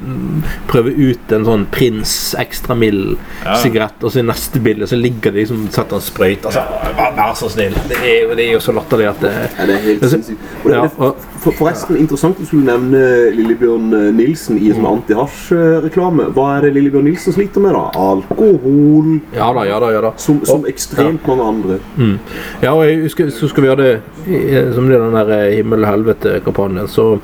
prøve 0.70 0.92
ut 0.98 1.32
en 1.36 1.46
sånn 1.48 1.66
Prins 1.74 2.14
ekstra 2.40 2.76
mild 2.80 3.18
Ja. 3.44 3.56
sigarett, 3.60 4.04
og 4.04 4.12
så 4.14 4.20
i 4.22 4.26
neste 4.28 4.60
bilde 4.64 4.88
så 4.88 4.96
ligger 5.00 5.32
de 5.36 5.42
liksom 5.44 5.66
setter 5.74 5.96
en 6.00 6.02
sprøyte. 6.06 6.46
Altså, 6.50 6.64
vær, 6.98 7.12
vær 7.18 7.34
så 7.36 7.50
snill. 7.52 7.76
Det 7.90 7.98
er, 8.00 8.16
jo- 8.24 8.36
det 8.40 8.46
er 8.48 8.54
jo 8.54 8.60
så 8.64 8.72
latterlig 8.76 9.10
at 9.12 9.20
det 9.22 9.32
Ja, 9.60 9.66
det 9.68 9.76
er 9.76 9.82
helt 9.88 10.04
Altså, 10.04 10.16
sinnssykt. 10.18 10.40
Og 10.64 10.72
det, 10.72 10.78
ja, 10.78 10.88
for, 11.44 11.52
forresten, 11.60 11.98
interessant 12.00 12.38
du 12.40 12.46
skulle 12.46 12.66
nevne 12.66 13.02
Lillebjørn 13.36 13.94
eh, 14.00 14.12
Nilsen 14.16 14.58
i 14.62 14.70
en 14.72 14.76
sånn 14.80 14.90
antihasj-reklame. 14.94 16.30
Hva 16.34 16.48
er 16.58 16.62
det 16.68 16.74
Lillebjørn 16.78 17.06
Nilsen 17.10 17.34
sliter 17.36 17.60
med, 17.66 17.74
da? 17.76 17.84
Alkohol, 18.00 19.20
Ja 19.36 19.52
da, 19.54 19.66
ja 19.68 19.80
da. 19.84 19.92
ja 19.92 20.02
da 20.02 20.14
som, 20.18 20.40
som 20.46 20.66
ekstremt 20.70 21.28
mange 21.28 21.44
andre. 21.44 21.80
Ja, 22.64 22.72
og 22.74 22.86
jeg 22.88 23.02
husker 23.04 23.30
så 23.34 23.50
skal 23.52 23.64
vi 23.66 23.70
ha 23.72 23.76
det 23.76 23.92
Som 24.76 24.88
det 24.90 24.96
er 24.98 25.04
den 25.04 25.18
der 25.18 25.32
eh, 25.36 25.56
himmel-helvete-kampanjen, 25.58 26.88
så 26.88 27.20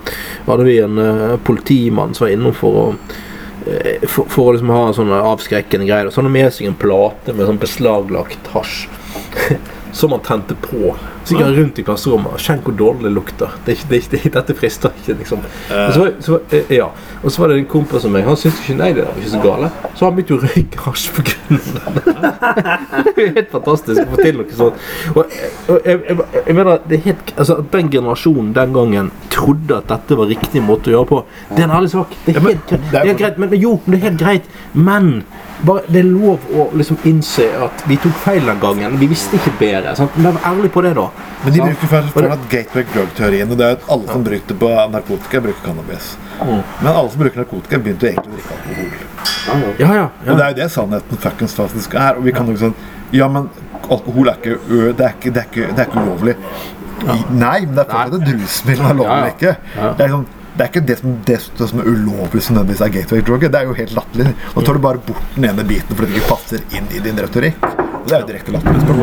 hadde 0.48 0.66
vi 0.68 0.78
en 0.84 0.98
uh, 1.00 1.38
politimann 1.46 2.14
som 2.14 2.26
var 2.26 2.34
innom 2.34 2.54
for 2.58 2.80
å 2.80 2.86
eh, 2.92 3.28
for, 4.08 4.30
for 4.30 4.50
å 4.50 4.54
liksom 4.56 4.72
ha 4.74 4.86
sånne 4.96 5.24
avskrekkende 5.32 5.88
greier. 5.90 6.12
Så 6.12 6.22
hadde 6.22 6.32
han 6.32 6.38
med 6.38 6.54
seg 6.56 6.70
en 6.70 6.80
plate 6.80 7.36
med 7.36 7.50
sånn 7.50 7.62
beslaglagt 7.62 8.54
hasj. 8.56 8.88
Som 9.92 10.12
han 10.14 10.22
tente 10.22 10.54
på. 10.62 10.94
Så 11.26 11.34
gikk 11.36 11.44
han 11.44 11.56
rundt 11.58 11.80
i 11.82 11.84
klasserommet. 11.86 12.38
Kjenn 12.42 12.60
hvor 12.66 12.76
dårlig 12.78 13.08
det 13.08 13.12
lukter. 13.16 13.56
Det, 13.66 13.76
det, 13.90 14.00
det, 14.12 14.20
dette 14.36 14.56
frister 14.58 14.94
ikke, 15.02 15.16
liksom. 15.20 15.42
Og 15.74 15.94
så, 15.96 16.06
så, 16.26 16.40
eh, 16.54 16.70
ja. 16.78 16.88
og 17.24 17.32
så 17.34 17.42
var 17.42 17.52
det 17.54 17.58
en 17.64 17.66
kompis 17.72 18.06
av 18.06 18.14
meg. 18.14 18.26
Han 18.30 18.38
syntes 18.38 18.62
ikke 18.64 18.78
nei, 18.80 18.92
det 18.98 19.06
var 19.08 19.18
ikke 19.18 19.32
så 19.34 19.42
gale. 19.44 19.72
Så 19.98 20.06
han 20.06 20.16
begynte 20.18 20.38
å 20.38 20.44
røyke 20.46 20.84
hasj 20.86 21.08
på 21.18 21.26
grunn 21.30 21.60
av 21.82 21.98
det. 21.98 22.16
Er 23.26 23.34
helt 23.40 23.52
fantastisk 23.54 24.04
å 24.04 24.08
få 24.14 24.22
til 24.22 24.40
noe 24.40 24.58
sånt. 24.62 24.86
Og, 25.16 25.36
og 25.74 25.90
jeg, 25.90 26.00
jeg, 26.06 26.30
jeg 26.46 26.58
mener 26.62 26.82
det 26.86 27.00
er 27.00 27.06
helt, 27.10 27.34
altså, 27.36 27.60
At 27.64 27.74
den 27.76 27.92
generasjonen 27.98 28.54
den 28.56 28.74
gangen 28.78 29.12
trodde 29.34 29.82
at 29.82 29.90
dette 29.92 30.18
var 30.20 30.30
riktig 30.30 30.62
måte 30.66 30.92
å 30.92 30.98
gjøre 31.00 31.10
på, 31.16 31.22
det 31.52 31.64
er 31.64 31.68
en 31.70 31.76
ærlig 31.80 31.92
sak. 31.94 32.14
Det 32.26 32.36
er 32.38 32.42
helt, 32.46 32.70
det 32.74 32.80
er- 32.94 33.10
helt 33.12 33.22
greit, 33.26 33.38
men, 33.42 33.50
men 33.54 33.62
jo, 33.66 33.76
det 33.90 33.98
er 34.00 34.06
helt 34.10 34.22
greit. 34.22 34.50
Men 34.74 35.12
bare, 35.66 35.84
det 35.92 36.00
er 36.02 36.08
lov 36.08 36.46
å 36.56 36.66
liksom 36.80 37.00
innse 37.10 37.46
at 37.66 37.84
vi 37.90 37.98
tok 38.02 38.16
feil 38.24 38.46
den 38.48 38.60
gangen. 38.62 38.98
Vi 39.02 39.10
visste 39.12 39.40
ikke 39.40 39.54
bedre. 39.60 39.96
Sant? 39.98 40.16
Men 40.18 40.38
vær 40.38 40.48
ærlig 40.52 40.72
på 40.76 40.84
det, 40.86 40.94
da. 40.98 41.08
Men 41.44 41.56
de 41.56 41.62
bruker 41.64 41.92
først 41.94 42.14
for 42.16 42.36
at 42.36 42.46
gateway 42.52 42.88
drug-teorien. 42.94 43.52
Og 43.52 43.60
det 43.60 43.68
er 43.68 43.78
at 43.78 43.88
alle 43.96 44.10
som 44.12 44.26
brukte 44.26 44.58
på 44.64 44.72
narkotika, 44.96 45.42
bruker 45.44 45.66
cannabis. 45.66 46.12
Men 46.40 46.92
alle 46.94 47.08
som 47.10 47.24
bruker 47.24 47.44
narkotika, 47.44 47.82
begynte 47.84 48.12
egentlig 48.14 48.32
å 48.32 48.40
drikke 48.40 48.58
alkohol. 48.58 48.92
Ja, 49.80 49.90
ja. 49.94 49.94
Ja. 49.96 50.08
Og 50.32 50.34
det 50.36 50.44
er 50.44 50.50
jo 50.54 50.58
det 50.60 50.70
sannheten 50.74 51.24
fuckings 51.24 51.56
faktisk 51.58 51.96
er. 51.98 52.20
Og 52.20 52.28
vi 52.28 52.36
kan 52.36 52.50
jo 52.52 52.58
sånn 52.60 52.76
Ja, 53.16 53.26
men 53.32 53.48
alkohol 53.90 54.30
er 54.30 54.38
ikke 54.38 54.60
det 54.70 55.06
er 55.06 55.16
ikke, 55.16 55.32
det 55.34 55.42
er 55.42 55.48
ikke, 55.50 55.70
det 55.74 55.82
er 55.82 55.88
ikke 55.90 56.04
ulovlig. 56.06 56.36
I, 57.00 57.16
nei, 57.32 57.62
men 57.64 57.78
det 57.78 57.86
er 57.86 57.90
fortsatt 57.90 58.20
et 58.20 58.34
rusmiddel. 58.36 58.84
Det 58.84 58.92
er 58.92 58.98
lovlig 59.00 59.32
ikke. 59.34 59.54
Det 59.98 60.06
er, 60.06 60.12
sånn, 60.14 60.28
det 60.60 60.66
er 60.66 60.72
ikke 60.74 60.82
det 60.84 60.96
som, 61.00 61.12
det, 61.24 61.38
som 61.56 61.80
er 61.80 61.86
ulovlig 61.88 62.42
som 62.44 62.58
nødvendigvis 62.58 62.82
er 62.84 62.90
gateway-droget. 62.92 63.52
Det 63.54 63.60
er 63.62 63.70
jo 63.70 63.76
helt 63.78 63.94
latterlig. 63.96 64.34
Nå 64.56 64.64
tar 64.68 64.76
du 64.76 64.82
bare 64.84 65.00
bort 65.08 65.30
den 65.38 65.46
ene 65.48 65.64
biten 65.64 65.96
fordi 65.96 66.10
det 66.12 66.20
ikke 66.20 66.34
passer 66.34 66.66
inn 66.76 66.90
i 66.92 67.00
din 67.06 67.22
retorikk. 67.24 67.64
Det 68.04 68.18
er 68.18 68.20
jo 68.20 68.28
direkte 68.28 68.56
latterlig, 68.58 68.82
spør 68.84 68.98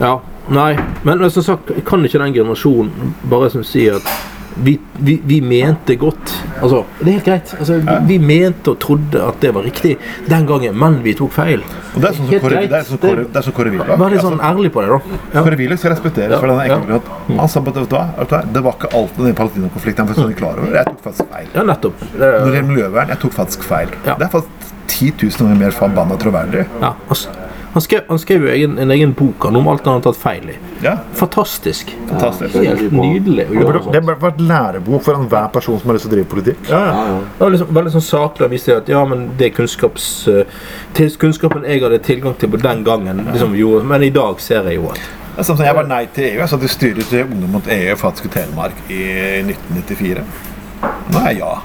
ja. 0.00 0.14
Nei, 0.56 0.70
men 1.02 1.24
som 1.34 1.42
sagt, 1.42 1.72
kan 1.84 2.04
ikke 2.06 2.22
den 2.22 2.32
generasjonen 2.38 3.12
bare 3.28 3.50
som 3.52 3.64
sier 3.66 3.98
at 3.98 4.35
vi, 4.64 4.78
vi, 4.98 5.20
vi 5.24 5.40
mente 5.44 5.96
godt. 6.00 6.32
Altså, 6.62 6.82
det 7.00 7.08
er 7.08 7.12
helt 7.18 7.26
greit. 7.26 7.54
Altså, 7.58 7.78
vi, 7.84 7.96
vi 8.08 8.18
mente 8.22 8.72
og 8.72 8.78
trodde 8.82 9.22
at 9.22 9.40
det 9.42 9.52
var 9.54 9.66
riktig 9.66 9.96
den 10.30 10.46
gangen, 10.48 10.78
men 10.80 10.98
vi 11.04 11.14
tok 11.18 11.34
feil. 11.36 11.64
Og 11.94 12.00
det 12.02 12.10
er 12.10 12.16
sånn 12.16 12.30
som 12.30 12.40
Kåre, 12.42 12.62
er 12.64 12.86
sånn 12.88 13.00
sånn 13.00 13.70
Willoch. 13.72 13.92
Vær 14.00 14.14
litt 14.14 14.24
sånn 14.24 14.36
Altså, 14.36 14.50
ærlig 14.50 14.72
på 14.74 14.84
det, 14.84 14.90
da. 14.92 15.18
Ja. 15.34 15.44
Kåre 15.46 15.60
Willoch 15.60 15.82
skal 15.82 15.94
respekteres 15.94 16.40
for 16.40 16.52
den 16.52 16.60
Ja, 16.62 16.78
enkle 16.78 17.00
grunn 17.00 17.40
han 17.40 17.50
sa 17.52 17.60
at 17.60 17.68
vet 17.68 17.90
du 17.90 17.96
hva, 17.96 18.42
det 18.54 18.62
var 18.64 18.78
ikke 18.78 18.92
alt 18.96 19.18
den 19.20 19.36
Palestina-konflikten 19.36 20.12
jeg 20.12 20.18
var 20.22 20.36
klar 20.38 20.60
over. 20.62 20.76
Jeg 20.76 20.88
tok 20.90 21.02
faktisk 21.04 21.32
feil. 21.32 21.48
ja, 21.54 21.64
nettopp. 21.66 22.04
Det, 22.12 22.20
Når 22.20 22.46
det 22.46 22.54
gjelder 22.56 22.70
miljøvern, 22.70 23.12
jeg 23.12 23.22
tok 23.24 23.36
faktisk 23.36 23.66
feil. 23.66 23.92
Ja. 24.06 24.16
Det 24.16 24.28
er 24.28 24.32
faktisk 24.32 24.72
10 24.86 25.12
000 25.22 25.40
ganger 25.42 25.60
mer 25.64 25.76
forbanna 25.76 26.16
troverdig. 26.22 26.66
ja, 26.80 26.92
altså, 27.08 27.28
han 27.76 27.82
skrev, 27.84 28.00
han 28.08 28.18
skrev 28.18 28.44
jo 28.46 28.48
egen, 28.48 28.78
en 28.80 28.90
egen 28.90 29.10
bok 29.12 29.44
han 29.44 29.56
om 29.58 29.66
alt 29.68 29.84
han 29.84 29.98
har 29.98 30.04
tatt 30.06 30.16
feil 30.16 30.46
i. 30.48 30.54
Ja, 30.80 30.94
Fantastisk. 31.18 31.90
fantastisk. 32.08 32.54
Helt 32.56 32.94
nydelig 32.94 33.44
å 33.50 33.58
gjøre 33.58 33.82
Det 33.92 34.00
burde 34.06 34.22
vært 34.22 34.40
lærebok 34.40 35.04
for 35.04 35.18
enhver 35.18 35.50
person 35.52 35.76
som 35.82 35.92
har 35.92 35.98
lyst 35.98 36.08
til 36.08 36.14
å 36.14 36.14
drive 36.14 36.30
politikk. 36.30 36.62
Ja, 36.70 36.80
ja. 36.88 37.18
Det 37.20 37.44
var 37.44 37.52
liksom, 37.52 37.74
veldig 37.76 37.92
sånn 37.98 38.06
saklig 38.08 38.48
å 38.48 38.50
vise 38.54 38.78
at 38.80 38.88
ja, 38.88 39.04
men 39.12 39.28
det 39.36 39.50
kunnskaps, 39.58 40.08
eh, 40.32 40.56
til 40.96 41.12
kunnskapen 41.20 41.68
jeg 41.68 41.84
hadde 41.84 42.00
tilgang 42.08 42.40
til 42.40 42.54
på 42.56 42.64
den 42.64 42.80
gangen, 42.88 43.20
liksom, 43.28 43.52
gjorde, 43.60 43.84
men 43.92 44.08
i 44.08 44.12
dag 44.16 44.40
ser 44.40 44.72
jeg 44.72 44.80
jo 44.80 44.88
at 44.96 45.04
Det 45.36 45.42
er 45.44 45.50
sånn 45.50 45.60
som 45.60 45.66
Jeg 45.68 45.76
var 45.76 45.84
nei 45.92 46.02
til 46.16 46.30
EU. 46.30 46.36
Jeg 46.40 46.48
satt 46.48 46.62
i 46.64 46.74
styret 46.78 47.12
til 47.12 47.26
Ungdom 47.28 47.58
mot 47.58 47.66
EU 47.68 47.92
i 47.92 48.28
Telemark 48.38 48.86
i 48.88 49.02
1994. 49.44 50.24
Nå 51.12 51.20
er 51.26 51.34
jeg 51.34 51.42
ja. 51.44 51.56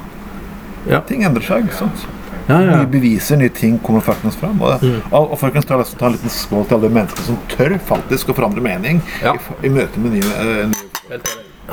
Ja. 0.92 1.00
Ting 1.08 1.24
endrer 1.24 1.48
seg. 1.48 1.70
ikke 1.72 1.86
sant? 1.86 2.04
Ja, 2.48 2.58
ja. 2.62 2.78
Nye 2.82 2.88
beviser, 2.92 3.38
nye 3.42 3.50
ting 3.54 3.78
kommer 3.84 4.02
faktisk 4.06 4.40
fram. 4.42 4.62
Og, 4.66 4.84
og, 5.12 5.32
og 5.32 5.38
folkens, 5.40 5.66
ta, 5.70 5.78
ta 6.00 6.10
en 6.10 6.18
liten 6.18 6.34
skål 6.34 6.66
til 6.68 6.78
alle 6.80 6.90
de 6.90 6.96
mennesker 7.00 7.28
som 7.30 7.38
tør 7.54 7.78
faktisk 7.88 8.32
å 8.34 8.38
forandre 8.38 8.64
mening 8.66 9.02
Ja. 9.24 9.36
i, 9.36 9.68
i 9.68 9.72
møte 9.74 10.02
med 10.04 10.18
nye, 10.18 10.36
uh, 10.42 10.68
nye 11.12 11.22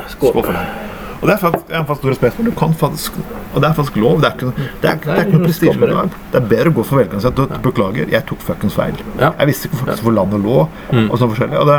Skål. 0.09 0.31
Skål 0.31 0.45
for 0.45 0.55
deg. 0.55 0.97
Og 1.19 1.25
det 1.27 1.33
er 1.35 1.41
faktisk, 1.43 1.71
jeg 1.73 1.83
har 1.89 1.97
stor 1.99 2.13
respekt 2.13 2.37
for. 2.37 2.47
Du 2.47 2.53
kan 2.55 2.75
faktisk, 2.79 3.17
og 3.51 3.57
det 3.65 3.67
er 3.67 3.73
faktisk 3.75 3.97
lov. 3.99 4.21
Det 4.23 4.29
er 4.29 4.37
ikke, 4.37 4.53
det 4.85 4.91
er, 4.93 5.01
det 5.03 5.15
er 5.17 5.25
ikke 5.25 5.33
noe 5.41 5.49
prestisje 5.49 5.73
skam 5.75 5.81
med 5.83 5.95
med 5.97 6.13
det. 6.13 6.39
Er 6.39 6.45
bedre 6.53 6.71
å 6.71 6.77
gå 6.77 6.85
for 6.87 7.01
velgerne 7.01 7.19
og 7.19 7.25
si 7.25 7.33
at 7.33 7.57
beklager, 7.65 8.13
jeg 8.15 8.27
tok 8.29 8.45
fuckings 8.47 8.77
feil. 8.79 9.01
Jeg 9.19 9.49
visste 9.51 9.67
ikke 9.71 9.81
faktisk 9.81 10.07
hvor 10.07 10.15
landet 10.15 10.45
lå. 10.45 10.61
og 11.09 11.17
sånn 11.19 11.33
forskjellig. 11.33 11.59
Og 11.59 11.67
det, 11.73 11.79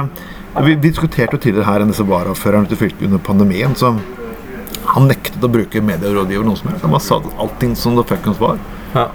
vi, 0.60 0.74
vi 0.74 0.76
diskuterte 0.90 1.38
jo 1.38 1.44
tidligere 1.46 1.70
her 1.70 1.86
enn 1.86 1.94
disse 1.94 2.04
varaordførerne 2.10 2.68
til 2.74 2.82
fylket 2.82 3.08
under 3.08 3.24
pandemien. 3.24 3.78
Så 3.80 3.94
han 4.90 5.10
nektet 5.10 5.44
å 5.44 5.50
bruke 5.52 5.82
medierådgiver 5.86 6.46
noe 6.48 6.60
som 6.60 6.72
helst. 6.72 6.86
Han 6.86 6.94
bare 6.96 7.06
sa 7.06 7.22
allting 7.38 7.76
som 7.78 7.98
det 7.98 8.08
fuckings 8.10 8.40
var. 8.42 8.60
Ja. 8.96 9.10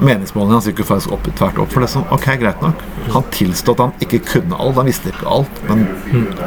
Meningsmålingene 0.00 0.58
hans 0.58 0.68
gikk 0.70 0.82
jo 0.82 0.86
faktisk 0.88 1.12
opp 1.12 1.28
tvert 1.38 1.58
opp. 1.62 1.72
For 1.72 1.84
det 1.84 1.90
som, 1.92 2.04
ok, 2.14 2.28
greit 2.40 2.62
nok 2.62 2.80
Han 3.12 3.24
tilstod 3.34 3.80
at 3.80 3.80
han 3.82 4.04
ikke 4.04 4.20
kunne 4.24 4.56
alt, 4.62 4.76
han 4.78 4.86
visste 4.86 5.10
ikke 5.10 5.26
alt, 5.26 5.62
men, 5.68 5.86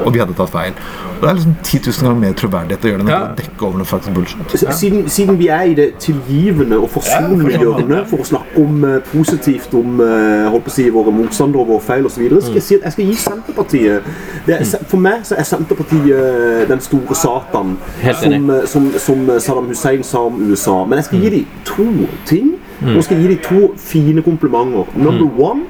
og 0.06 0.14
vi 0.16 0.22
hadde 0.22 0.34
tatt 0.38 0.54
feil. 0.54 0.74
Og 1.16 1.22
Det 1.22 1.30
er 1.30 1.38
liksom 1.40 1.56
10 1.64 1.80
000 1.86 2.06
ganger 2.06 2.22
mer 2.22 2.38
troverdighet 2.40 2.86
å 2.86 2.90
gjøre 2.92 3.02
det 3.02 3.06
enn 3.06 3.12
Ja. 3.12 3.20
å 3.26 3.36
dekke 3.36 3.66
over 3.68 3.78
noe 3.82 3.90
faktisk 3.90 4.14
bullshit. 4.16 4.56
Siden, 4.80 5.10
siden 5.10 5.38
vi 5.40 5.48
er 5.48 5.62
i 5.72 5.76
det 5.78 5.88
tilgivende 6.00 6.80
og 6.80 6.90
forsonende 6.96 7.52
hjørnet 7.60 8.10
for 8.10 8.24
å 8.24 8.28
snakke 8.28 8.64
om 8.64 8.84
uh, 8.84 8.98
positivt 9.12 9.74
om 9.74 10.00
uh, 10.00 10.50
holdt 10.52 10.68
på 10.68 10.74
å 10.74 10.76
si, 10.78 10.88
våre 10.96 11.12
motstandere 11.16 11.62
og 11.62 11.74
våre 11.74 11.86
feil 11.86 12.08
osv., 12.08 12.24
skal 12.42 12.60
jeg 12.60 12.64
si 12.64 12.76
at 12.80 12.88
jeg 12.88 12.96
skal 12.96 13.06
gi 13.12 13.16
Senterpartiet 13.16 14.10
det 14.46 14.58
er, 14.60 14.66
For 14.88 15.02
meg 15.02 15.26
så 15.28 15.38
er 15.40 15.48
Senterpartiet 15.48 16.12
eh, 16.16 16.64
den 16.70 16.82
store 16.84 17.16
Satan 17.18 17.76
som, 18.22 18.52
som, 18.68 18.92
som 19.00 19.26
Saddam 19.40 19.68
Hussein 19.72 20.04
sa 20.04 20.26
om 20.30 20.40
USA. 20.50 20.84
Men 20.86 21.00
jeg 21.00 21.10
skal 21.10 21.24
gi 21.26 21.32
dem 21.34 21.46
to 21.66 21.88
ting. 22.30 22.54
Nå 22.82 23.02
skal 23.02 23.18
jeg 23.18 23.24
gi 23.24 23.36
deg 23.36 23.44
to 23.44 23.74
fine 23.80 24.22
komplimenter. 24.22 24.86
Number 25.00 25.30
one 25.40 25.62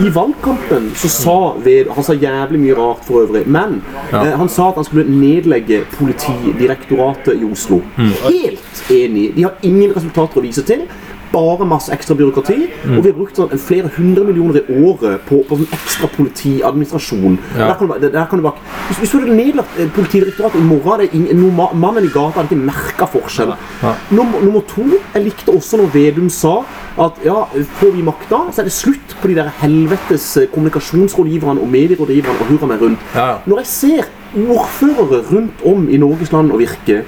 i 0.00 0.08
valgkampen 0.14 0.90
så 0.94 1.08
sa 1.10 1.36
ved, 1.64 1.90
Han 1.94 2.04
sa 2.04 2.12
jævlig 2.14 2.60
mye 2.60 2.74
rart 2.78 3.04
for 3.04 3.24
øvrig, 3.26 3.46
men 3.46 3.82
Ja. 4.12 4.22
eh, 4.24 4.36
han 4.38 4.48
sa 4.48 4.68
at 4.68 4.74
han 4.76 4.84
skulle 4.84 5.04
nedlegge 5.10 5.82
Politidirektoratet 5.98 7.40
i 7.40 7.44
Oslo. 7.52 7.80
Helt 7.96 8.84
enig. 8.90 9.34
De 9.36 9.42
har 9.42 9.54
ingen 9.62 9.92
resultater 9.96 10.40
å 10.40 10.42
vise 10.44 10.62
til. 10.62 10.86
Bare 11.32 11.66
masse 11.68 11.92
ekstra 11.94 12.16
byråkrati. 12.18 12.58
Og 12.88 12.98
vi 12.98 13.10
har 13.10 13.16
brukt 13.16 13.38
sånn 13.38 13.52
flere 13.62 13.90
hundre 13.96 14.26
millioner 14.28 14.60
i 14.62 14.78
året 14.84 15.24
på, 15.28 15.40
på 15.48 15.58
sånn 15.60 15.74
ekstra 15.78 16.10
politiadministrasjon. 16.16 17.38
Ja. 17.56 17.70
Der 17.70 17.76
kan 17.80 17.90
du, 17.90 18.08
der 18.08 18.28
kan 18.30 18.42
du 18.42 18.46
bare, 18.46 18.78
hvis, 18.88 19.02
hvis 19.02 19.14
du 19.14 19.18
hadde 19.20 19.36
nedlagt 19.38 19.78
eh, 19.78 19.90
Politidirektoratet 19.92 20.60
i 20.60 20.64
morgen, 20.66 20.88
hadde 20.92 21.08
ingen, 21.16 21.42
no, 21.42 21.68
mannen 21.78 22.08
i 22.08 22.12
gata 22.12 22.40
hadde 22.40 22.52
ikke 22.52 22.68
merka 22.68 23.08
forskjell. 23.12 23.54
Ja. 23.82 23.94
Nummer, 24.14 24.42
nummer 24.44 24.64
to 24.68 24.86
Jeg 24.92 25.24
likte 25.24 25.54
også 25.54 25.80
når 25.80 25.92
Vedum 25.94 26.30
sa 26.32 26.58
at 27.00 27.20
ja, 27.24 27.44
får 27.78 27.94
vi 27.94 28.02
makta, 28.04 28.42
så 28.52 28.62
er 28.62 28.68
det 28.68 28.74
slutt 28.74 29.14
på 29.22 29.30
de 29.30 29.38
der 29.38 29.48
helvetes 29.62 30.26
eh, 30.40 30.48
kommunikasjonsrådgiverne 30.52 31.62
og 31.62 31.70
medierådgiverne 31.72 32.42
og 32.42 32.52
hurra 32.52 32.68
meg 32.74 32.84
rundt. 32.84 33.06
Ja. 33.16 33.38
Når 33.48 33.62
jeg 33.62 33.70
ser 33.72 34.10
ordførere 34.32 35.22
rundt 35.30 35.64
om 35.68 35.88
i 35.88 36.00
Norges 36.00 36.32
land 36.32 36.52
og 36.52 36.62
virke 36.62 37.02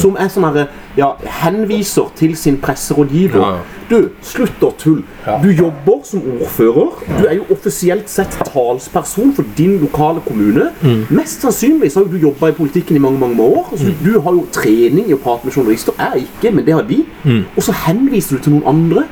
som 0.00 0.16
er 0.18 0.28
sånn 0.32 0.46
herre 0.48 0.66
ja, 0.96 1.12
henviser 1.42 2.08
til 2.16 2.36
sin 2.38 2.56
presserådgiver 2.62 3.40
Ja, 3.42 3.50
ja. 3.58 3.64
Du, 3.86 4.08
slutt 4.26 4.62
å 4.66 4.72
tulle. 4.74 5.04
Du 5.44 5.46
jobber 5.54 6.00
som 6.02 6.24
ordfører. 6.26 7.04
Du 7.20 7.28
er 7.28 7.36
jo 7.36 7.44
offisielt 7.54 8.08
sett 8.10 8.34
talsperson 8.48 9.30
for 9.36 9.46
din 9.58 9.76
lokale 9.78 10.18
kommune. 10.26 10.72
Mest 11.14 11.44
sannsynlig 11.46 11.92
så 11.94 12.02
har 12.02 12.10
du 12.10 12.16
jobba 12.18 12.50
i 12.50 12.56
politikken 12.56 12.98
i 12.98 13.02
mange 13.04 13.20
mange 13.22 13.38
år. 13.44 13.68
Altså, 13.70 13.92
du, 13.92 14.08
du 14.08 14.18
har 14.24 14.34
jo 14.34 14.42
trening 14.50 15.06
i 15.06 15.14
å 15.14 15.20
prate 15.22 15.46
med 15.46 15.54
journalister. 15.54 15.94
Jeg 16.02 16.26
ikke, 16.26 16.50
men 16.56 16.66
det 16.66 16.74
har 16.74 16.82
de. 16.88 16.98
Og 17.54 17.62
så 17.62 17.76
henviser 17.86 18.40
du 18.40 18.42
til 18.48 18.56
noen 18.56 18.66
andre. 18.74 19.06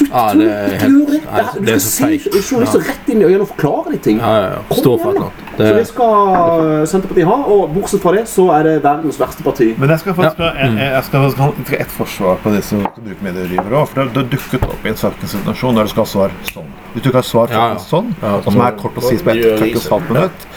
Ja, 0.00 0.22
er 0.30 0.34
gjør 0.34 1.06
det. 1.06 1.20
Det 1.22 1.22
er- 1.32 1.60
Du 1.60 1.66
skal 1.66 1.80
så 1.80 2.06
feigt. 2.06 2.22
se 2.32 2.40
journalister 2.54 2.80
rett 2.88 3.08
inn 3.12 3.20
i 3.20 3.24
øynene 3.24 3.40
og 3.44 3.48
forklare 3.48 3.92
de 3.92 3.98
ting. 3.98 4.18
Ja, 4.18 4.32
ja, 4.36 4.48
ja. 4.52 4.58
Kom 4.68 4.78
Stå 4.78 4.92
for 5.02 5.12
noe. 5.18 5.30
Det... 5.56 5.56
Så 5.56 5.62
det 5.62 5.76
Det, 5.76 5.86
skal 5.86 6.86
Senterpartiet 6.92 7.26
ha, 7.28 7.36
og 7.54 7.74
bortsett 7.74 8.00
fra 8.02 8.12
det 8.16 8.24
så 8.28 8.46
er 8.56 8.62
det 8.68 8.74
verdens 8.82 9.18
verste 9.20 9.42
parti. 9.44 9.74
Men 9.78 9.90
jeg 9.90 10.00
skal 10.00 10.14
faktisk 10.14 10.38
Ja. 10.38 10.52
jeg, 10.54 10.76
jeg, 10.78 10.92
jeg 10.92 11.04
skal 11.04 11.20
ha 11.20 11.52
ett 11.78 11.92
forsvar 11.98 12.36
på 12.42 12.50
det 12.54 12.64
som 12.64 12.78
bruker 12.82 13.22
medierådgivere 13.22 13.82
òg. 13.82 13.88
For 13.88 13.94
det 14.04 14.16
har 14.16 14.30
dukket 14.32 14.62
opp 14.68 14.86
i 14.86 14.88
en 14.88 14.96
sakens 14.96 15.30
situasjon 15.36 15.74
der 15.76 15.82
du 15.82 15.88
skal 15.88 16.04
ha 16.04 16.10
svar 16.14 16.30
sånn. 16.52 16.70
Hvis 16.94 17.02
du 17.02 17.08
ikke 17.10 17.20
har 17.20 17.28
svar 17.28 17.48
Ja, 17.52 17.68
ja. 17.74 17.76
sånn, 17.76 18.14
og 18.22 18.44
som 18.44 18.60
er 18.60 18.72
kort 18.80 18.96
og 18.96 19.02
sies 19.02 19.22
på 19.22 19.30
ett 19.36 19.60
research. 19.60 19.90
halvt 19.90 20.10
minutt 20.10 20.48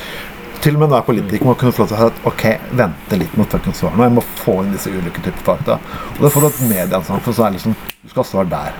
Til 0.61 0.73
og 0.75 0.79
med 0.81 0.89
da 0.89 1.01
politikere 1.01 1.35
er 1.37 1.45
politiker, 1.45 1.45
må 1.45 1.53
kunne 1.59 1.71
få 1.75 1.79
lov 1.83 1.87
til 1.89 1.97
å 1.97 1.99
si 1.99 2.05
at 2.05 2.25
ok, 2.25 2.43
vente 2.73 3.17
litt 3.19 3.37
med 3.37 3.45
fuckings 3.51 3.77
svarene. 3.83 4.03
Jeg 4.07 4.13
må 4.15 4.23
få 4.39 4.63
inn 4.63 4.71
disse 4.71 4.89
ulike 4.89 5.21
typer 5.21 5.43
fakta. 5.45 5.73
Og 6.17 6.21
det 6.23 6.31
får 6.33 6.41
du 6.41 6.47
et 6.47 6.61
mediesamfunn 6.71 7.33
som 7.35 7.45
er 7.45 7.51
liksom 7.51 7.75
Du 8.01 8.09
skal 8.09 8.23
ha 8.23 8.29
svar 8.29 8.45
der. 8.49 8.71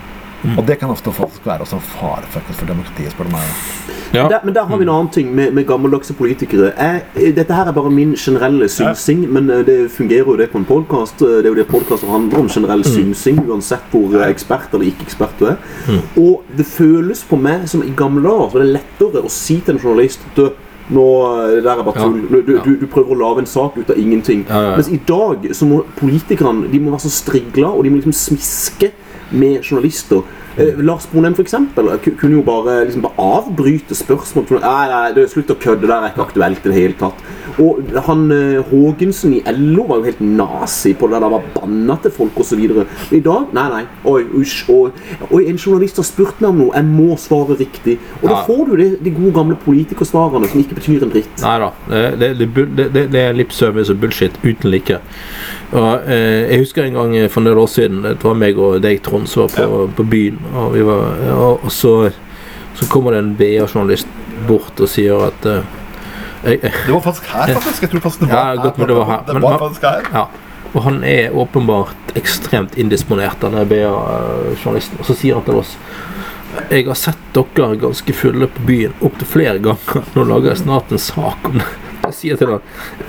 Mm. 0.45 0.57
Og 0.59 0.67
det 0.67 0.77
kan 0.79 0.89
ofte 0.93 1.11
faktisk 1.11 1.45
være 1.47 1.65
også 1.65 1.75
en 1.79 1.81
fare 1.81 2.27
faktisk, 2.29 2.59
for 2.59 2.69
demokratiet, 2.69 3.11
spør 3.11 3.27
du 3.29 3.31
meg. 3.33 3.47
ja. 4.13 4.27
Der, 4.29 4.39
men 4.45 4.53
der 4.55 4.65
har 4.69 4.77
vi 4.77 4.83
en 4.85 4.89
annen 4.93 5.09
ting 5.11 5.31
med, 5.35 5.51
med 5.57 5.65
gammeldagse 5.67 6.13
politikere. 6.13 6.71
Jeg, 6.77 7.33
dette 7.35 7.53
her 7.53 7.65
er 7.67 7.71
bare 7.75 7.89
min 7.91 8.13
generelle 8.15 8.67
synsing, 8.69 9.25
men 9.33 9.49
eh, 9.49 9.63
det 9.65 9.91
fungerer 9.91 10.25
jo 10.29 10.35
det 10.37 10.49
på 10.51 10.57
en 10.61 10.65
podkast. 10.69 11.19
Det 11.19 11.45
er 11.45 11.49
jo 11.49 11.55
det 11.57 11.67
podkaster 11.67 12.07
handler 12.11 12.39
om, 12.39 12.49
generell 12.49 12.83
synsing, 12.85 13.41
uansett 13.49 13.89
hvor 13.91 14.13
eh, 14.19 14.29
ekspert 14.29 14.73
eller 14.73 14.85
ikke 14.91 15.07
ekspert 15.09 15.39
du 15.39 15.45
er. 15.49 15.57
Og 16.17 16.43
det 16.57 16.65
føles 16.65 17.23
på 17.29 17.35
meg 17.41 17.65
som 17.71 17.83
i 17.83 17.91
gamle 17.97 18.23
dager 18.27 18.49
så 18.53 18.57
var 18.59 18.63
det 18.65 18.75
lettere 18.77 19.25
å 19.25 19.31
si 19.33 19.59
til 19.65 19.75
en 19.75 19.81
journalist 19.81 20.21
Du, 20.35 20.45
nå, 20.93 21.03
eh, 21.41 21.55
det 21.55 21.63
der 21.65 21.79
er 21.79 21.83
bare 21.87 21.97
Ja. 21.97 22.05
tull. 22.05 22.21
Du, 22.29 22.41
du, 22.45 22.53
du, 22.61 22.75
du 22.83 22.85
prøver 22.87 23.15
å 23.15 23.19
lage 23.23 23.39
en 23.41 23.49
sak 23.49 23.77
ut 23.77 23.89
av 23.89 23.97
ingenting. 23.97 24.45
Ja, 24.49 24.61
ja, 24.61 24.69
ja. 24.69 24.75
Mens 24.77 24.89
i 24.93 24.99
dag 25.07 25.47
så 25.57 25.65
må 25.65 25.81
politikerne 25.97 26.69
de 26.71 26.79
må 26.79 26.91
være 26.93 27.07
så 27.07 27.11
strigla, 27.15 27.71
og 27.73 27.83
de 27.83 27.89
må 27.89 27.97
liksom 28.01 28.13
smiske 28.13 28.91
med 29.35 29.61
journalister. 29.63 30.23
Eh, 30.57 30.77
Lars 30.79 31.07
Bonheim 31.11 31.35
for 31.35 31.43
eksempel, 31.43 31.89
kunne 32.19 32.37
jo 32.37 32.43
bare, 32.47 32.85
liksom 32.85 33.03
bare 33.03 33.19
avbryte 33.19 33.95
spørsmål. 33.95 34.61
Nei, 34.63 34.83
nei, 34.91 35.07
det 35.15 35.25
er 35.25 35.33
slutt 35.33 35.51
å 35.51 35.57
kødde, 35.59 35.89
det 35.89 35.95
er 35.95 36.13
ikke 36.13 36.27
aktuelt 36.29 36.63
i 36.63 36.71
det 36.71 36.77
hele 36.77 36.99
tatt. 36.99 37.25
Og 37.61 37.91
han 38.07 38.23
eh, 38.31 38.61
Haagensen 38.69 39.35
i 39.37 39.41
LO 39.55 39.85
var 39.89 39.99
jo 39.99 40.07
helt 40.09 40.21
nazi 40.23 40.93
på 40.95 41.09
det 41.11 41.19
der, 41.19 41.33
var 41.35 41.49
banna 41.55 41.97
til 42.03 42.13
folk 42.15 42.39
osv. 42.39 42.63
I 42.63 43.21
dag 43.23 43.51
nei, 43.55 43.65
nei. 43.73 43.83
Oi, 44.07 44.21
usj. 44.39 44.63
Og 44.71 45.35
en 45.41 45.59
journalist 45.59 45.99
har 45.99 46.07
spurt 46.07 46.39
meg 46.43 46.53
om 46.53 46.63
noe, 46.63 46.71
jeg 46.75 46.87
må 46.87 47.19
svare 47.19 47.59
riktig. 47.59 47.97
Og 48.21 48.29
da 48.31 48.41
får 48.47 48.63
du 48.69 48.75
det, 48.79 48.89
de 49.03 49.13
gode 49.15 49.33
gamle 49.35 49.59
politikersvarene 49.65 50.49
som 50.51 50.63
ikke 50.63 50.79
betyr 50.79 51.05
en 51.05 51.13
dritt. 51.13 51.43
Nei 51.43 51.57
da. 51.63 51.71
Det, 51.91 52.05
det, 52.21 52.31
det, 52.39 52.49
det, 52.55 52.87
det, 52.95 53.05
det 53.13 53.25
er 53.27 53.37
lip 53.37 53.53
service 53.55 53.91
og 53.91 53.99
bullshit 54.01 54.39
uten 54.45 54.71
like. 54.71 55.03
Og, 55.75 56.07
eh, 56.07 56.45
jeg 56.51 56.61
husker 56.61 56.85
en 56.85 56.95
gang 56.95 57.15
eh, 57.19 57.29
for 57.31 57.43
noen 57.43 57.59
år 57.59 57.67
siden 57.71 58.03
Det 58.05 58.23
var 58.23 58.37
meg 58.39 58.59
og 58.61 58.77
deg, 58.83 59.01
Trond, 59.03 59.27
som 59.27 59.45
var 59.45 59.55
på, 59.55 59.81
på 59.97 60.05
byen. 60.07 60.39
Og, 60.53 60.69
vi 60.75 60.85
var, 60.87 61.17
og, 61.35 61.65
og 61.65 61.73
så, 61.73 61.95
så 62.77 62.87
kommer 62.91 63.15
det 63.15 63.23
en 63.23 63.33
BA-journalist 63.39 64.07
bort 64.47 64.79
og 64.79 64.91
sier 64.91 65.27
at 65.27 65.49
eh, 65.49 65.61
jeg, 66.45 66.61
jeg, 66.61 66.71
Det 66.85 66.93
var 66.93 67.05
faktisk 67.09 67.29
her, 67.33 67.53
faktisk. 67.57 67.85
Jeg 67.85 67.93
tror 67.93 68.05
faktisk 68.07 68.25
det 68.25 68.31
var 68.31 68.51
Ja, 68.53 68.63
godt, 68.63 68.79
her, 68.79 68.87
det 68.91 68.99
var 68.99 69.11
her. 69.11 69.23
Det 69.27 69.43
var 69.43 69.61
faktisk 69.65 69.87
her. 69.89 70.09
Ja. 70.13 70.25
Og 70.75 70.83
han 70.83 71.03
er 71.07 71.35
åpenbart 71.35 72.17
ekstremt 72.19 72.75
indisponert, 72.79 73.39
denne 73.43 73.63
BA-journalisten. 73.67 74.99
Og 74.99 75.07
så 75.07 75.15
sier 75.17 75.39
han 75.39 75.47
til 75.47 75.61
oss 75.63 75.77
Jeg 76.71 76.85
har 76.87 76.95
sett 76.99 77.23
dere 77.35 77.75
ganske 77.79 78.15
fulle 78.15 78.47
på 78.47 78.67
byen 78.67 78.95
opptil 79.03 79.27
flere 79.27 79.59
ganger. 79.63 80.07
Nå 80.15 80.23
lager 80.29 80.53
jeg 80.53 80.63
snart 80.63 80.93
en 80.95 81.01
sak 81.01 81.49
om 81.51 81.59
det. 81.59 81.67
Jeg 82.05 82.17
sier 82.19 82.39
til 82.39 82.51
ham 82.53 82.61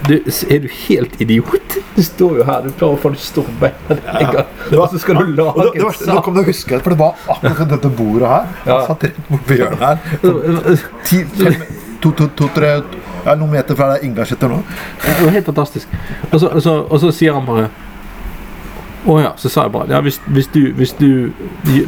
du, 0.09 0.15
Er 0.51 0.63
du 0.65 0.69
helt 0.89 1.21
idiot? 1.21 1.79
Du 1.97 2.03
står 2.05 2.41
jo 2.41 2.47
her, 2.49 2.67
du 2.67 2.75
klarer 2.77 3.01
faen 3.01 3.17
ikke 3.17 3.29
stå 3.29 3.45
på 3.47 3.55
beina 3.61 3.97
dine. 4.19 4.45
Og 4.77 4.87
så 4.93 5.01
skal 5.01 5.21
du 5.21 5.33
lage 5.39 5.67
en 5.71 5.89
sak. 5.93 6.07
nå 6.11 6.21
kom 6.25 6.37
det 6.37 6.45
å 6.45 6.49
huske 6.51 6.81
for 6.83 6.93
det 6.93 7.01
var 7.01 7.27
akkurat 7.37 7.73
dette 7.73 7.91
bordet 7.99 8.31
her. 8.31 8.55
Han 8.67 8.87
satt 8.91 9.09
rett 9.09 9.21
borti 9.31 9.59
hjørnet 9.61 9.85
her. 9.87 10.85
Ti, 11.07 11.23
fem, 11.39 11.59
to, 12.03 12.13
to, 12.13 12.29
to, 12.37 12.49
tre 12.55 12.73
ja, 12.77 13.35
Noen 13.35 13.51
meter 13.57 13.79
fra 13.79 13.89
der 13.95 14.05
Ingar 14.07 14.29
sitter 14.29 14.53
nå. 14.53 14.61
Det 15.03 15.17
var 15.25 15.35
helt 15.35 15.49
fantastisk. 15.49 15.99
Og 16.31 16.41
så, 16.41 16.49
og 16.49 16.63
så, 16.63 16.77
og 16.85 17.03
så 17.03 17.13
sier 17.15 17.37
han 17.37 17.47
bare 17.49 17.69
Å 19.07 19.21
ja. 19.23 19.33
Så 19.41 19.51
sa 19.53 19.67
jeg 19.67 19.75
bare 19.75 19.97
ja, 19.97 20.03
hvis, 20.05 20.21
hvis, 20.27 20.51
du, 20.53 20.73
hvis 20.79 20.95
du 20.99 21.09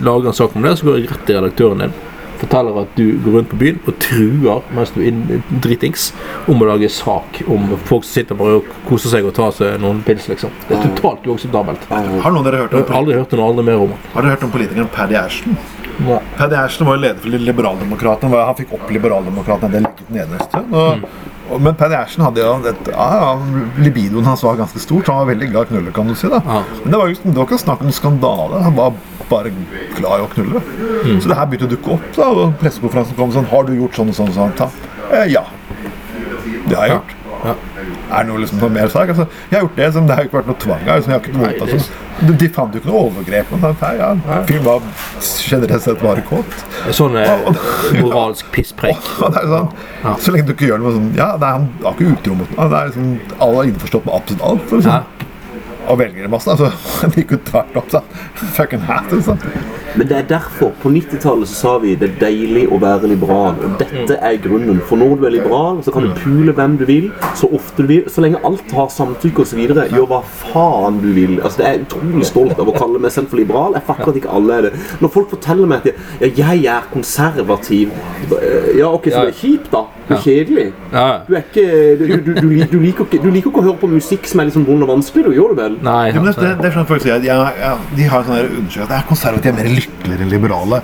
lager 0.03 0.31
en 0.33 0.39
sak 0.41 0.57
om 0.57 0.65
det, 0.67 0.77
så 0.79 0.89
går 0.89 1.01
jeg 1.01 1.13
rett 1.13 1.27
til 1.29 1.41
redaktøren 1.41 1.85
din. 1.87 1.99
Forteller 2.39 2.83
at 2.85 2.93
du 2.99 3.19
går 3.25 3.39
rundt 3.39 3.51
på 3.51 3.59
byen 3.61 3.81
og 3.85 3.97
truer 4.03 4.63
mens 4.77 4.93
du 4.95 5.01
er 5.03 5.41
dritings 5.65 6.11
om 6.51 6.63
å 6.63 6.69
lage 6.69 6.91
sak 6.93 7.41
om 7.49 7.73
folk 7.89 8.07
som 8.07 8.21
sitter 8.21 8.39
bare 8.39 8.61
og 8.61 8.69
koser 8.89 9.15
seg 9.15 9.27
og 9.27 9.35
tar 9.39 9.51
seg 9.57 9.81
noen 9.83 10.05
pils, 10.07 10.29
liksom. 10.31 10.53
Det 10.69 10.77
er 10.79 10.85
totalt 10.87 11.27
uakseptabelt. 11.27 11.89
Har 11.91 12.31
noen 12.31 12.41
av 12.45 12.47
dere 12.51 12.63
hørt 12.65 12.77
om, 12.79 12.87
har 12.87 13.01
aldri 13.03 13.19
hørt 13.19 13.35
noe 13.35 13.51
aldri 13.51 13.67
mer 13.71 13.83
om 13.83 13.97
han. 13.97 14.07
har 14.15 14.23
dere 14.23 14.37
hørt 14.37 14.47
om 14.47 14.55
politikeren 14.55 14.93
Paddy 14.95 15.19
Ashton? 15.19 15.59
Paddy 16.39 16.55
Ashton 16.55 16.87
var 16.87 16.99
jo 16.99 17.03
leder 17.03 17.23
for 17.25 17.43
Liberaldemokratene. 17.49 18.45
Han 18.51 18.59
fikk 18.61 18.77
opp 18.79 18.93
Liberaldemokratene 18.95 19.75
Det 19.75 19.83
del 19.83 20.21
nederst. 20.21 20.55
og, 20.71 21.09
men 21.57 21.75
Paddy 21.79 21.97
Ashton 21.97 22.25
hadde 22.27 22.43
jo 22.43 22.51
et, 22.69 22.89
ja, 22.93 23.33
Libidoen 23.81 24.27
hans 24.29 24.43
var 24.45 24.59
ganske 24.59 24.81
stor, 24.83 25.01
så 25.05 25.15
han 25.15 25.23
var 25.23 25.31
veldig 25.33 25.49
glad 25.53 25.63
i 25.63 25.69
å 25.69 25.71
knulle, 25.73 25.93
kan 25.97 26.11
du 26.11 26.15
si. 26.19 26.29
da 26.29 26.43
Ja. 26.45 26.63
Men 26.85 26.93
det 26.93 27.01
var 27.01 27.09
jo 27.09 27.15
det 27.25 27.37
var 27.39 27.49
ikke 27.49 27.61
snakk 27.63 27.85
om 27.85 27.93
skandale. 27.95 28.63
Han 28.67 28.77
var 28.77 28.93
bare 29.31 29.53
glad 29.97 30.21
i 30.21 30.27
å 30.27 30.29
knulle. 30.35 30.63
Mm. 31.05 31.21
Så 31.21 31.29
det 31.31 31.37
her 31.39 31.47
begynte 31.49 31.69
å 31.69 31.73
dukke 31.75 31.95
opp. 31.97 32.07
da 32.17 32.29
Og 32.29 32.55
pressekonferansen 32.61 33.17
kom 33.17 33.33
sånn 33.33 33.49
Har 33.51 33.65
du 33.65 33.75
gjort 33.77 33.95
sånn 33.97 34.13
og 34.13 34.17
sånn? 34.17 34.33
sånn? 34.33 34.53
Eh, 35.13 35.27
ja. 35.33 35.45
Det 36.69 36.77
har 36.77 36.87
jeg 36.87 36.97
gjort. 36.97 37.15
Ja. 37.45 37.55
Er 38.11 38.25
det 38.25 38.29
noe 38.33 38.41
liksom 38.43 38.59
noe 38.63 38.71
mer 38.73 38.89
sak? 38.89 39.09
Altså, 39.13 39.27
jeg 39.51 39.59
har 39.59 39.65
gjort 39.67 39.77
det, 39.77 39.89
så 39.95 40.03
det 40.09 40.15
har 40.17 40.25
ikke 40.29 40.39
vært 40.39 40.47
noe 40.51 40.61
tvang. 40.65 40.85
Liksom, 40.89 41.13
jeg 41.13 41.19
har 41.19 41.27
ikke 41.27 41.37
noe 41.37 41.47
voldtatt, 41.47 41.73
det- 41.73 41.81
sånn. 41.85 42.29
de, 42.29 42.33
de 42.43 42.49
fant 42.49 42.75
jo 42.75 42.81
ikke 42.81 42.91
noe 42.91 43.03
overgrep. 43.09 43.51
Men, 43.53 43.77
nei, 43.83 43.93
ja, 43.99 44.09
Fyren 44.49 44.65
var 44.65 44.81
generelt 45.49 45.83
sett 45.83 46.01
bare 46.03 46.25
kåt. 46.29 46.57
Sånn 46.99 47.17
eh, 47.21 47.51
moralsk 48.01 48.51
pisspreik. 48.55 48.97
Sånn, 49.21 49.69
Så 50.25 50.33
lenge 50.35 50.47
du 50.49 50.55
ikke 50.57 50.69
gjør 50.73 50.81
noe 50.83 50.93
sånn 50.97 51.09
Ja, 51.19 51.33
det 51.37 51.47
er, 51.47 51.59
han 51.59 51.69
var 51.85 51.95
ikke 51.99 52.13
utro 52.17 52.35
mot 52.41 52.51
noe. 52.57 52.69
Det 52.73 52.81
er 52.83 52.91
liksom, 52.93 53.13
alle 53.45 53.63
er 53.65 53.71
innforstått 53.73 54.09
med 54.09 54.15
absolutt 54.21 54.45
alt. 54.51 54.73
Liksom. 54.73 54.93
Ja. 54.93 55.28
Liksom, 55.89 55.93
og 55.93 55.99
velgermassen. 55.99 56.51
Altså, 56.53 56.71
de 57.15 57.23
gikk 57.23 57.37
jo 57.37 57.41
tvert 57.49 57.77
opp, 57.77 57.91
sånn. 57.93 58.15
Fucking 58.57 58.85
hat, 58.89 59.13
liksom. 59.13 59.39
Men 59.97 60.09
det 60.09 60.17
er 60.17 60.27
derfor, 60.29 60.73
på 60.83 60.91
90-tallet 60.93 61.49
så 61.49 61.57
sa 61.59 61.73
vi 61.83 61.95
det 61.99 62.11
er 62.11 62.19
deilig 62.21 62.67
å 62.71 62.79
være 62.83 63.09
liberal. 63.11 63.57
Og 63.65 63.79
dette 63.81 64.19
er 64.21 64.37
grunnen. 64.43 64.81
For 64.87 65.01
når 65.01 65.17
du 65.19 65.27
er 65.27 65.35
liberal, 65.39 65.81
så 65.85 65.95
kan 65.95 66.07
du 66.07 66.13
pule 66.19 66.55
hvem 66.55 66.77
du 66.79 66.85
vil, 66.89 67.09
så 67.39 67.49
ofte 67.57 67.83
du 67.83 67.91
vil. 67.91 68.11
Så 68.13 68.23
lenge 68.25 68.41
alt 68.47 68.75
har 68.77 68.91
samtykke 68.93 69.43
osv. 69.43 69.65
Gjør 69.65 70.09
hva 70.11 70.21
faen 70.43 71.01
du 71.03 71.11
vil. 71.17 71.39
Altså, 71.41 71.63
det 71.63 71.69
er 71.71 71.85
utrolig 71.87 72.29
stolt 72.29 72.61
av 72.61 72.71
å 72.71 72.77
kalle 72.77 73.03
meg 73.03 73.15
selv 73.15 73.33
for 73.33 73.41
liberal. 73.41 73.77
Jeg 73.79 73.87
fatter 73.89 74.13
at 74.13 74.21
ikke 74.21 74.35
alle 74.39 74.59
er 74.59 74.69
det. 74.69 74.75
Når 75.03 75.15
folk 75.15 75.33
forteller 75.35 75.71
meg 75.71 75.89
at 75.89 76.23
ja, 76.23 76.29
jeg 76.39 76.67
er 76.69 76.91
konservativ 76.93 77.95
Ja, 78.77 78.91
ok, 78.93 79.09
så 79.11 79.25
det 79.25 79.33
er 79.33 79.39
kjipt, 79.39 79.71
da. 79.73 79.87
Det 80.09 80.17
er 80.17 80.23
kjedelig. 80.25 80.67
Du, 81.29 81.35
er 81.37 81.43
ikke, 81.43 81.65
du, 81.99 82.05
du, 82.09 82.31
du, 82.35 82.63
du, 82.73 82.79
liker 82.81 83.05
ikke, 83.05 83.21
du 83.23 83.29
liker 83.33 83.51
ikke 83.51 83.63
å 83.63 83.67
høre 83.67 83.81
på 83.81 83.91
musikk 83.91 84.29
som 84.29 84.41
er 84.41 84.49
litt 84.49 84.57
sånn 84.57 84.67
vond 84.69 84.85
og 84.87 84.93
vanskelig, 84.93 85.27
du 85.29 85.37
gjør 85.37 85.55
det 85.55 85.65
vel? 85.65 85.78
Nei, 85.83 86.09
Ja, 86.09 86.15
men 86.21 86.25
det, 86.25 86.33
altså, 86.35 86.41
det, 86.47 86.55
det 86.63 86.67
er 86.71 86.75
sånn 86.79 86.87
folk 86.89 87.03
sier 87.05 87.15
at 87.19 87.25
ja, 87.27 87.37
ja, 87.59 87.73
De 87.97 88.07
har 88.11 88.25
sånn 88.27 88.35
der 88.39 88.49
undersøkelser 88.49 88.83
at 88.87 88.89
det 88.93 88.97
er 88.99 89.07
konservative 89.09 89.53
er 89.53 89.59
mer 89.61 89.71
lykkeligere 89.77 90.25
enn 90.27 90.33
liberale. 90.33 90.81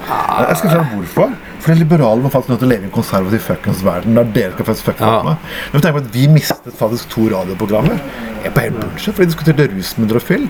Jeg 0.49 0.57
skal 0.61 0.71
si 0.75 0.85
hvorfor. 0.95 1.35
For 1.65 1.81
liberale 1.81 2.21
må 2.21 2.29
faktisk 2.33 2.53
nødt 2.53 2.61
til 2.61 2.69
å 2.69 2.73
leve 2.75 2.85
i 2.85 2.89
en 2.91 2.95
konservativ 2.95 3.41
fuckings 3.47 3.83
verden. 3.87 4.15
Der 4.19 4.33
dere 4.37 4.53
skal 4.53 4.67
faktisk 4.69 4.91
fucke 4.91 5.09
Ja. 5.09 5.23
med. 5.25 5.37
Vi 5.73 5.81
tenker 5.81 5.99
på 5.99 6.05
at 6.05 6.13
Vi 6.15 6.27
mistet 6.29 6.75
faktisk 6.77 7.09
to 7.15 7.29
radioprogrammer. 7.33 7.99
Er 8.45 8.51
på 8.53 8.61
helt 8.67 8.81
bullshit, 8.81 9.15
for 9.15 9.25
de 9.25 9.31
diskuterte 9.33 9.71
rusmidler 9.73 10.21
og 10.21 10.23
fyll. 10.23 10.49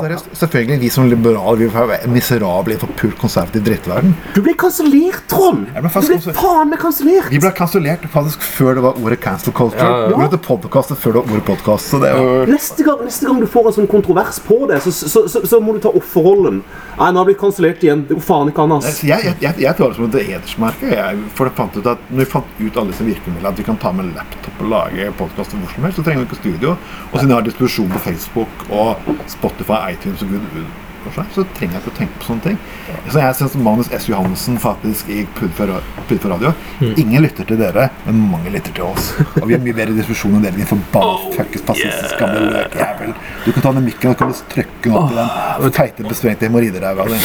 Er 0.00 0.14
det 0.14 0.18
selvfølgelig 0.38 0.80
Vi 0.80 0.88
som 0.92 1.08
liberale 1.10 1.58
vi 1.60 1.68
være 1.74 2.08
miserable 2.08 2.74
i 2.74 2.78
en 2.78 2.82
forpult 2.82 3.18
konservativ 3.20 3.64
drittverden. 3.66 4.14
Du 4.34 4.40
ble 4.44 4.54
kansellert, 4.58 5.22
Trond! 5.30 5.66
Ble 5.74 5.90
Du 5.90 6.08
ble 6.08 6.34
faen 6.36 6.70
meg 6.72 6.80
kansellert! 6.82 7.30
Vi 7.32 7.40
ble 7.42 7.52
kansellert 7.56 8.06
faktisk 8.12 8.44
før 8.44 8.78
det 8.78 8.84
var 8.86 9.00
ordet 9.00 9.20
cancel 9.20 9.54
culture. 9.56 9.84
Ja, 9.84 10.10
ja. 10.10 10.16
Vi 10.16 10.28
ble 10.32 10.40
podcastet 10.44 11.00
før 11.00 11.16
det 11.16 11.22
var 11.22 11.34
ordet 11.34 11.46
podcast. 11.48 11.90
Så 11.92 12.00
er 12.04 12.16
jo 12.16 12.46
Neste 12.50 12.86
neste 13.04 13.26
gang 13.28 13.40
du 13.40 13.46
får 13.50 13.70
en 13.70 13.76
sånn 13.80 13.90
kontrovers 13.90 14.40
på 14.44 14.62
det, 14.70 14.80
så, 14.84 14.92
så, 14.92 15.24
så, 15.28 15.42
så 15.46 15.60
må 15.62 15.74
du 15.76 15.80
ta 15.84 15.92
offerrollen. 15.96 16.60
Nei, 16.98 17.10
nå 17.10 17.20
har 17.20 17.24
jeg 17.24 17.30
blitt 17.30 17.40
kansellert 17.42 17.84
igjen. 17.84 18.04
Det 18.08 18.16
går 18.18 18.26
faen 18.26 18.50
ikke 18.52 18.64
an, 18.66 18.74
ass. 18.78 19.02
Jeg, 19.04 19.24
jeg, 19.24 19.36
jeg, 19.44 19.58
jeg 19.64 19.78
tar 19.78 19.92
det 19.92 19.98
som 19.98 20.08
et 20.08 20.18
hedersmerke. 20.30 20.90
Jeg, 20.92 21.22
for 21.36 21.48
det 21.48 21.56
fant 21.58 21.78
ut 21.78 21.90
at 21.94 22.10
når 22.10 22.24
vi 22.24 22.28
fant 22.34 22.58
ut 22.60 22.80
alle 22.80 22.94
disse 22.94 23.06
virkemidlene, 23.06 23.52
at 23.52 23.60
vi 23.60 23.66
kan 23.66 23.78
ta 23.80 23.92
med 23.96 24.10
laptop 24.16 24.64
og 24.64 24.72
lage 24.72 25.10
podkast 25.20 25.54
hvor 25.56 25.74
som 25.74 25.86
helst, 25.86 26.00
så 26.00 26.06
trenger 26.06 26.24
vi 26.24 26.30
ikke 26.30 26.40
studio. 26.40 26.74
Og 27.10 27.16
siden 27.16 27.32
jeg 27.32 27.38
har 27.38 27.46
distribusjon 27.48 27.94
på 27.94 28.02
Facebook 28.08 28.66
og 28.70 29.10
Spotify, 29.30 29.69
iTunes 29.90 30.22
og 30.26 30.32
Gud 30.34 30.62
for 31.00 31.16
seg, 31.16 31.28
så 31.34 31.44
trenger 31.56 31.76
jeg 31.76 31.82
ikke 31.82 31.92
å 31.92 31.96
tenke 31.98 32.20
på 32.20 32.28
sånne 32.28 32.44
ting. 32.44 32.58
Så 33.08 33.22
jeg 33.22 33.36
syns 33.38 33.56
Magnus 33.64 33.90
S. 33.96 34.08
Johansen 34.10 34.58
faktisk 34.60 35.10
i 35.12 35.22
Pudd 35.38 35.54
for 35.56 35.72
radio 36.30 36.52
Ingen 36.90 37.24
lytter 37.24 37.48
til 37.48 37.60
dere, 37.60 37.88
men 38.06 38.22
mange 38.32 38.52
lytter 38.52 38.74
til 38.76 38.88
oss. 38.90 39.12
Og 39.40 39.48
vi 39.48 39.56
har 39.56 39.62
mye 39.64 39.76
bedre 39.76 39.96
diskusjon 39.96 40.36
enn 40.36 40.44
dere, 40.44 40.58
din 40.58 40.68
forbanna 40.68 41.36
fuckings 41.36 41.64
fascistisk 41.68 42.20
gamle 42.20 42.50
løkjævel. 42.50 43.14
Du 43.46 43.52
kan 43.54 43.66
ta 43.66 43.74
den 43.78 43.86
mikken 43.88 44.12
og 44.12 44.18
kan 44.20 44.34
trykke 44.52 44.82
den 44.84 44.98
opp 45.00 45.14
i 45.14 45.64
den 45.64 45.76
teite, 45.78 46.08
besvengte 46.08 46.48
hemoroideræva 46.48 47.08
di. 47.08 47.20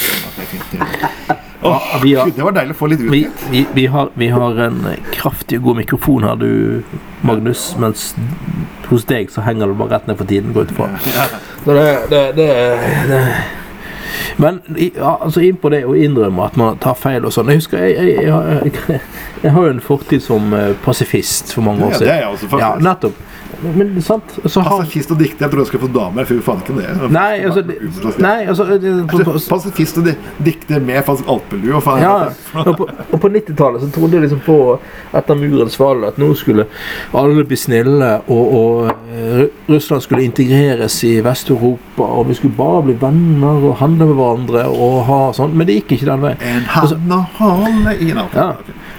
Det 1.65 2.11
har, 2.13 2.29
det 2.29 2.43
var 2.43 2.53
deilig 2.53 2.75
å 2.75 2.77
få 2.77 2.87
litt 2.91 3.01
ut. 3.01 3.09
vi, 3.09 3.23
vi, 3.49 3.63
vi, 3.73 3.85
har, 3.89 4.11
vi 4.19 4.27
har 4.29 4.59
en 4.67 4.83
kraftig 5.15 5.57
og 5.57 5.71
god 5.71 5.79
mikrofon 5.79 6.27
her, 6.27 6.35
du, 6.37 6.83
Magnus. 7.25 7.71
Mens 7.81 8.11
hos 8.91 9.05
deg 9.09 9.31
så 9.33 9.43
henger 9.45 9.71
du 9.71 9.77
bare 9.79 9.97
rett 9.97 10.07
ned 10.09 10.17
for 10.19 10.29
tiden. 10.29 10.53
Gå 10.55 10.65
ut 10.65 10.73
fra. 10.77 10.89
Så 11.65 11.73
det, 11.73 11.88
det, 12.09 12.23
det, 12.38 12.49
det 13.09 13.21
Men 14.41 14.61
altså 14.99 15.43
inn 15.45 15.59
på 15.61 15.72
det 15.74 15.84
å 15.88 15.95
innrømme 15.97 16.49
at 16.49 16.57
man 16.59 16.80
tar 16.84 16.97
feil 16.99 17.28
og 17.28 17.34
sånn. 17.36 17.51
Jeg 17.53 17.63
husker 17.63 17.84
jeg, 17.86 18.16
jeg, 18.16 18.28
jeg, 18.28 18.99
jeg, 19.43 19.51
har 19.51 19.70
jo 19.70 19.76
en 19.76 19.84
fortid 19.84 20.24
som 20.26 20.53
eh, 20.55 20.74
pasifist 20.86 21.55
for 21.55 21.66
mange 21.68 21.86
år 21.88 21.97
siden. 21.97 22.07
Ja, 22.07 22.11
det 22.11 22.18
er 22.18 22.26
jeg 22.26 22.34
også, 22.34 22.51
faktisk. 22.51 22.68
Ja, 22.68 22.89
nettopp. 22.89 23.24
Men, 23.61 24.01
sant, 24.01 24.39
så 24.45 24.61
har 24.61 24.80
Pasifist 24.80 25.11
og 25.13 25.20
dikter. 25.20 25.45
Jeg 25.45 25.53
tror 25.53 25.61
jeg 25.63 25.70
skal 25.70 25.82
få 25.86 25.89
damer. 25.95 26.28
Fy 26.28 26.38
faen 26.43 26.61
ikke 26.63 26.76
det. 26.78 27.09
Nei, 27.13 27.32
altså, 27.47 27.63
nei, 28.22 28.36
altså 28.51 28.66
altså 28.76 29.49
Pasifist 29.49 29.99
og 30.01 30.09
di- 30.09 30.16
dikter 30.45 30.84
med 30.84 31.03
falsk 31.07 31.28
alpelue. 31.32 31.76
og 31.78 31.84
faen 31.86 32.03
Ja, 32.03 32.16
og 32.61 32.72
på, 32.80 32.88
og 32.89 33.22
på 33.22 33.32
90-tallet 33.32 33.86
så 33.86 33.89
trodde 33.95 34.20
jeg 34.20 34.26
liksom 34.26 34.41
på 34.45 34.57
etter 35.16 35.39
murens 35.39 35.78
fall 35.80 36.03
at 36.07 36.20
nå 36.22 36.32
skulle 36.38 36.68
alle 37.16 37.45
bli 37.47 37.57
snille, 37.59 38.11
og, 38.28 38.55
og 38.59 39.13
eh, 39.16 39.45
Russland 39.70 40.03
skulle 40.03 40.26
integreres 40.28 40.97
i 41.07 41.16
Vest-Europa, 41.26 42.03
og 42.05 42.30
vi 42.30 42.38
skulle 42.38 42.57
bare 42.57 42.84
bli 42.89 42.97
venner 43.01 43.70
og 43.72 43.80
handle 43.82 44.05
med 44.10 44.18
hverandre 44.20 44.66
og 44.72 44.97
ha 45.10 45.20
sånn. 45.38 45.53
Men 45.58 45.68
det 45.70 45.80
gikk 45.80 45.95
ikke 45.97 46.10
den 46.12 46.26
veien. 46.26 46.41
En 46.41 46.66
hand 46.76 47.16
å 47.16 47.22
holde 47.39 47.95
i 47.99 48.12
Nei, 48.16 48.28
Ja. 48.34 48.49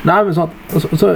Nei, 0.07 0.17
men 0.27 0.35
sånn 0.37 0.51
så, 0.71 0.81
så, 0.99 1.09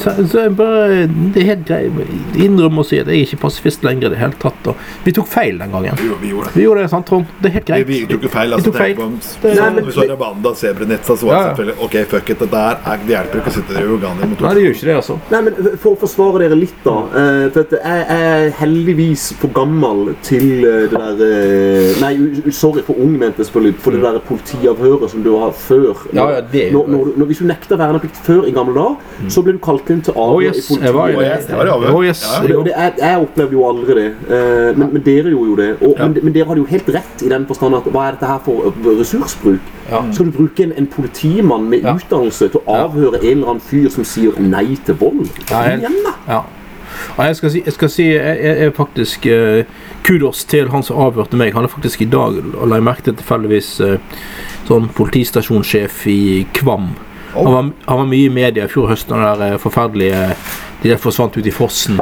så, 0.00 0.12
så 0.30 0.42
jeg 0.44 0.52
bare 0.56 1.06
Det 1.34 1.42
er 1.42 1.46
helt 1.50 1.64
greit. 1.68 2.12
Innrømme 2.40 2.80
å 2.82 2.86
si 2.86 2.98
at 3.00 3.08
jeg 3.10 3.20
er 3.22 3.26
ikke 3.28 3.40
pasifist 3.42 3.84
lenger 3.84 4.08
i 4.10 4.14
det 4.14 4.20
hele 4.20 4.36
tatt. 4.40 4.70
Og 4.70 4.76
vi 5.04 5.12
tok 5.16 5.28
feil 5.30 5.58
den 5.60 5.72
gangen. 5.74 5.98
Jo, 6.04 6.16
vi 6.20 6.30
gjorde 6.32 6.48
det. 6.50 6.56
Vi 6.56 6.64
gjorde 6.66 6.84
det, 6.84 6.90
sant, 6.92 7.06
Trond? 7.08 7.26
Det 7.40 7.50
er 7.50 7.54
helt 7.58 7.66
greit. 7.70 7.86
vi 7.88 7.98
tok 8.10 8.24
jo 8.26 8.32
feil. 8.32 8.48
Vi 8.50 8.56
Altså, 8.58 8.70
tok 8.70 8.78
feil. 8.80 8.94
på 8.96 9.08
Det- 9.10 9.56
sånn, 9.56 9.60
Nei, 9.60 9.70
men- 9.74 9.84
Vi 9.90 9.92
så 9.96 10.06
Rabanda, 10.10 10.54
Sebrenetza, 10.54 11.16
så 11.16 11.26
var 11.26 11.34
det 11.34 11.40
Ja, 11.40 11.40
ja. 11.40 11.54
selvfølgelig 11.54 11.84
Ok, 11.84 11.96
fuck 12.14 12.30
it. 12.30 12.38
Det 12.40 12.50
der 12.50 12.78
er, 12.86 12.96
det 13.06 13.14
hjelper 13.16 13.40
ikke 13.40 13.50
å 13.50 13.56
sitte 13.58 13.72
i 13.80 13.84
Uganda 13.84 14.26
mot 14.26 14.40
Nei, 14.40 14.54
det 14.54 14.62
gjør 14.64 14.74
ikke 14.76 14.88
det, 14.90 14.96
altså. 14.96 15.18
Nei, 15.30 15.40
men 15.42 15.54
For 15.78 15.90
å 15.94 15.98
forsvare 16.00 16.38
dere 16.44 16.56
litt, 16.60 16.78
da. 16.84 16.96
Uh, 17.10 17.50
For 17.50 17.60
at 17.60 17.70
jeg 17.70 18.06
er 18.16 18.50
heldigvis 18.60 19.26
for 19.40 19.48
gammel 19.48 20.14
til 20.22 20.64
eh, 20.64 20.88
det 20.88 20.96
der 20.96 21.20
uh, 21.20 22.00
Nei, 22.00 22.50
sorry, 22.50 22.82
for 22.86 22.94
ung, 22.98 23.18
mente 23.18 23.42
jeg 23.42 23.46
selvfølgelig. 23.50 23.74
For 23.84 23.90
det 23.96 24.02
der 24.02 24.18
politiavhøret 24.30 25.10
som 25.10 25.22
du 25.22 25.32
har 25.38 25.52
før. 25.52 25.94
Ja, 26.14 26.28
ja, 26.30 26.40
det 26.40 26.68
er 26.68 26.72
jo- 26.72 26.86
når, 26.86 26.88
når, 26.96 27.12
når, 27.16 27.26
Hvis 27.30 27.38
du 27.38 27.44
nekter 27.50 27.76
verneplikt 27.76 28.16
før 28.16 28.29
i 28.48 28.52
gamle 28.54 28.74
dager, 28.74 29.28
så 29.34 29.42
ble 29.46 29.52
du 29.56 29.58
kalt 29.64 29.90
inn 29.90 30.00
til 30.06 30.14
Oh, 30.16 30.34
avhør 30.36 30.46
yes, 30.48 30.58
i 30.58 30.68
politiet. 30.74 30.94
var 30.94 31.08
det. 31.12 31.24
yes, 31.26 31.46
det 31.46 31.56
var 31.56 31.64
det. 31.70 31.90
Oh, 31.94 32.04
yes, 32.04 32.22
Ja, 32.26 32.40
det, 32.46 32.58
det, 32.66 32.72
jeg, 32.76 32.92
jeg 33.00 33.24
opplevde 33.24 33.52
jo 33.58 33.64
aldri 33.68 33.94
det. 34.00 34.06
Eh, 34.28 34.76
men, 34.78 34.92
men 34.94 35.02
dere 35.06 35.32
gjorde 35.34 35.50
jo 35.50 35.56
det. 35.62 35.68
Og, 35.80 35.94
men, 35.98 36.16
men 36.22 36.34
dere 36.36 36.46
hadde 36.50 36.62
jo 36.64 36.68
helt 36.70 36.88
rett 36.94 37.24
i 37.26 37.28
den 37.32 37.46
forstand 37.50 37.74
at 37.80 37.90
hva 37.90 38.06
er 38.08 38.16
dette 38.18 38.30
her 38.30 38.40
for 38.44 38.70
eh, 38.70 38.88
ressursbruk? 39.00 39.72
Ja. 39.90 40.04
Skal 40.12 40.30
du 40.30 40.36
bruke 40.38 40.62
en, 40.68 40.72
en 40.78 40.86
politimann 40.86 41.66
med 41.72 41.82
Ja. 41.84 41.96
utdannelse 41.98 42.48
til 42.54 42.60
å 42.64 42.78
avhøre 42.86 43.20
en 43.24 43.30
eller 43.38 43.54
annen 43.56 43.60
fyr 43.64 43.88
som 43.90 44.04
sier 44.06 44.38
nei 44.40 44.76
til 44.86 44.94
vold? 45.00 45.26
Ja, 45.50 45.56
Kom 45.56 45.70
jeg- 45.70 45.78
igjen, 45.84 46.00
da! 46.26 46.40
Jeg 47.18 47.36
skal 47.36 47.50
si, 47.50 47.60
jeg, 47.64 47.72
skal 47.72 47.88
si 47.90 48.04
jeg, 48.12 48.38
jeg 48.44 48.66
er 48.66 48.70
faktisk 48.76 49.26
eh, 49.26 49.64
kudos 50.04 50.44
til 50.44 50.68
han 50.72 50.82
som 50.82 50.98
avhørte 51.00 51.36
meg. 51.38 51.52
Han 51.54 51.64
er 51.64 51.70
faktisk 51.72 52.02
i 52.02 52.08
dag, 52.10 52.36
la 52.66 52.76
jeg 52.78 52.84
merke 52.86 53.02
til 53.06 53.14
tilfeldigvis, 53.20 53.70
eh, 53.86 53.98
sånn 54.68 54.88
politistasjonssjef 54.94 56.06
i 56.10 56.18
Kvam. 56.54 56.90
Oh. 57.34 57.44
Han, 57.44 57.52
var, 57.52 57.70
han 57.86 58.02
var 58.02 58.10
mye 58.10 58.26
i 58.26 58.32
media 58.32 58.66
i 58.66 58.72
fjor 58.72 58.90
høst 58.90 59.10
når 59.10 59.22
det 59.22 59.30
der 59.30 59.54
eh, 59.54 59.60
forferdelige 59.62 60.24
De 60.80 60.88
der 60.88 61.00
forsvant 61.00 61.36
ut 61.36 61.46
i 61.46 61.52
fossen. 61.52 62.00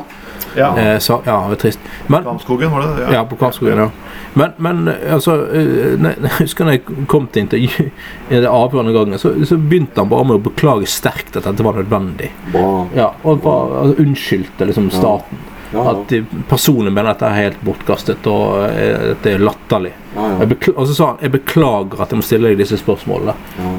Ja. 0.55 0.79
Eh, 0.79 0.99
så, 0.99 1.21
ja, 1.25 1.43
det 1.43 1.49
var 1.49 1.55
trist. 1.55 1.81
Men, 2.07 2.23
Kvamskogen, 2.23 2.71
var 2.71 2.81
det 2.81 2.89
det? 2.97 3.03
ja, 3.03 3.13
ja, 3.13 3.25
på 3.27 3.37
Kvamskogen, 3.37 3.79
ja. 3.79 3.91
Men, 4.35 4.51
men 4.57 4.89
eh, 4.89 5.15
altså 5.15 5.35
eh, 5.55 5.99
nei, 5.99 6.15
Jeg 6.23 6.35
husker 6.39 6.69
når 6.69 6.79
jeg 6.79 7.07
kom 7.11 7.29
til 7.33 7.47
intervju 7.47 7.89
i 8.31 8.41
det 8.41 8.49
avgjørende 8.51 8.95
gangen, 8.95 9.21
så, 9.21 9.35
så 9.47 9.59
begynte 9.59 10.03
han 10.03 10.11
bare 10.11 10.31
med 10.31 10.41
å 10.41 10.47
beklage 10.49 10.89
sterkt 10.91 11.39
at 11.39 11.47
dette 11.47 11.67
var 11.67 11.79
nødvendig. 11.79 12.33
Bra. 12.55 12.73
Ja, 12.97 13.13
og 13.23 13.45
bare 13.45 13.85
altså, 13.85 14.03
unnskyldte 14.05 14.69
liksom 14.71 14.91
staten. 14.95 15.47
Ja, 15.69 15.83
ja. 15.85 15.91
At 15.93 16.13
personen 16.49 16.95
mener 16.95 17.13
at 17.13 17.19
dette 17.19 17.29
er 17.29 17.43
helt 17.43 17.65
bortkastet 17.67 18.27
og 18.31 18.63
at 18.65 19.25
det 19.25 19.35
er 19.37 19.43
latterlig. 19.43 19.93
Ja, 20.19 20.29
ja. 20.43 20.73
Og 20.77 20.87
så 20.91 20.95
sa 20.99 21.07
han 21.13 21.23
jeg 21.23 21.33
beklager 21.39 22.03
at 22.03 22.11
jeg 22.15 22.19
må 22.21 22.27
stille 22.27 22.51
deg 22.53 22.59
disse 22.65 22.79
spørsmålene. 22.81 23.35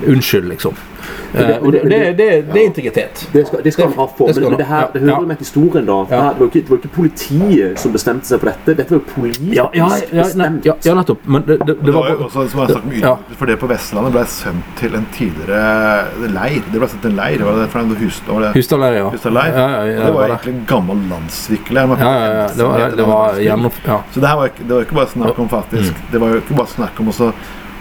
Unnskyld, 0.07 0.49
liksom. 0.55 0.73
det- 0.73 1.45
Eh, 1.49 1.57
og 1.63 1.71
det, 1.73 1.81
det, 1.83 1.97
det, 2.17 2.25
det 2.53 2.57
er 2.61 2.65
integritet. 2.65 3.19
Det 3.33 3.43
skal, 3.47 3.61
det 3.63 3.71
skal 3.73 3.85
han 3.85 3.93
ha 3.99 4.05
for, 4.17 4.27
Det 4.27 4.41
men, 4.41 4.49
men 4.49 4.57
det, 4.59 4.65
her, 4.65 4.87
det 4.93 5.01
hører 5.01 5.11
ja. 5.13 5.19
jo 5.21 5.27
med 5.29 5.37
til 5.37 5.45
historien, 5.45 5.85
da. 5.85 5.97
Ja. 6.09 6.21
Det, 6.33 6.39
var 6.39 6.45
ikke, 6.49 6.61
det 6.65 6.69
var 6.69 6.77
ikke 6.79 6.91
politiet 6.95 7.79
som 7.79 7.93
bestemte 7.93 8.25
seg 8.29 8.41
for 8.41 8.49
dette. 8.49 8.75
Dette 8.79 8.95
var 8.95 8.99
jo 8.99 9.05
politisk 9.13 9.53
Ja, 9.55 9.65
ja, 9.77 9.89
ja, 10.11 10.23
bestemt. 10.23 10.65
ja, 10.65 10.73
ja 10.85 10.95
nettopp. 10.97 11.21
Men 11.29 11.43
det, 11.47 11.59
det, 11.59 11.75
Det 11.75 11.85
det 11.85 11.93
var 11.93 12.01
var 12.01 12.09
jo 12.15 12.25
også, 12.27 12.45
som 12.49 12.61
jeg 12.63 12.69
snakket 12.73 12.89
mye 12.93 13.03
Ja. 13.05 13.13
For 13.41 13.45
det 13.51 13.57
på 13.61 13.69
Vestlandet 13.69 14.15
ble 14.15 14.23
sendt 14.33 14.73
til 14.81 14.95
en 14.99 15.05
tidligere 15.13 16.29
leir. 16.33 16.63
Det 16.73 16.81
ble 16.81 16.89
sendt 16.95 17.01
til 17.05 17.11
en 17.13 17.19
leir. 17.21 17.45
Var 17.45 17.59
det 17.61 17.67
fra 17.75 17.83
en 17.85 17.93
hus, 18.01 18.21
var 18.27 18.39
det 18.39 18.49
ja. 18.49 18.53
Hustad 18.57 18.79
leir? 18.81 18.97
Ja, 18.99 19.67
ja, 19.69 19.85
ja, 19.85 20.05
det 20.05 20.13
var 20.17 20.27
det. 20.27 20.33
egentlig 20.33 20.53
en 20.55 20.65
gammel 20.73 21.05
landsvikler. 21.13 21.93
Ja, 21.99 22.09
ja, 22.09 22.33
ja. 22.41 22.47
Det 22.57 22.65
var, 22.65 22.95
det 22.97 23.07
var 23.07 23.39
gjennom... 23.45 23.71
Ja. 23.85 23.99
Så 24.13 24.19
det 24.19 24.27
her 24.33 24.35
var 24.41 24.45
ikke, 24.51 24.63
det 24.67 24.73
var 24.75 24.81
ikke 24.87 24.95
bare 25.01 25.13
snakk 25.13 25.39
om 25.45 25.49
faktisk 25.49 25.67
Mm. 25.79 25.95
Det 26.11 26.19
var 26.21 26.28
jo 26.36 26.43
ikke 26.43 26.57
bare 26.59 26.73
snakk 26.73 26.99
om 27.01 27.11
også, 27.13 27.32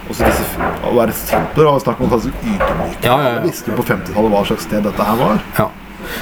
også 0.09 0.29
disse, 0.29 0.69
å 0.89 0.95
være 0.97 1.15
sint 1.17 1.53
på 1.55 1.61
snakke 1.83 2.05
var 2.05 2.09
om 2.09 2.13
ydmyke. 2.33 3.03
Ja, 3.05 3.13
ja, 3.13 3.17
ja. 3.17 3.35
Jeg 3.37 3.45
visste 3.49 3.71
jo 3.71 3.77
på 3.79 3.87
50-tallet 3.91 4.35
hva 4.35 4.43
slags 4.49 4.67
sted 4.69 4.85
dette 4.87 5.09
her 5.11 5.21
var. 5.21 5.43
Ja. 5.59 5.69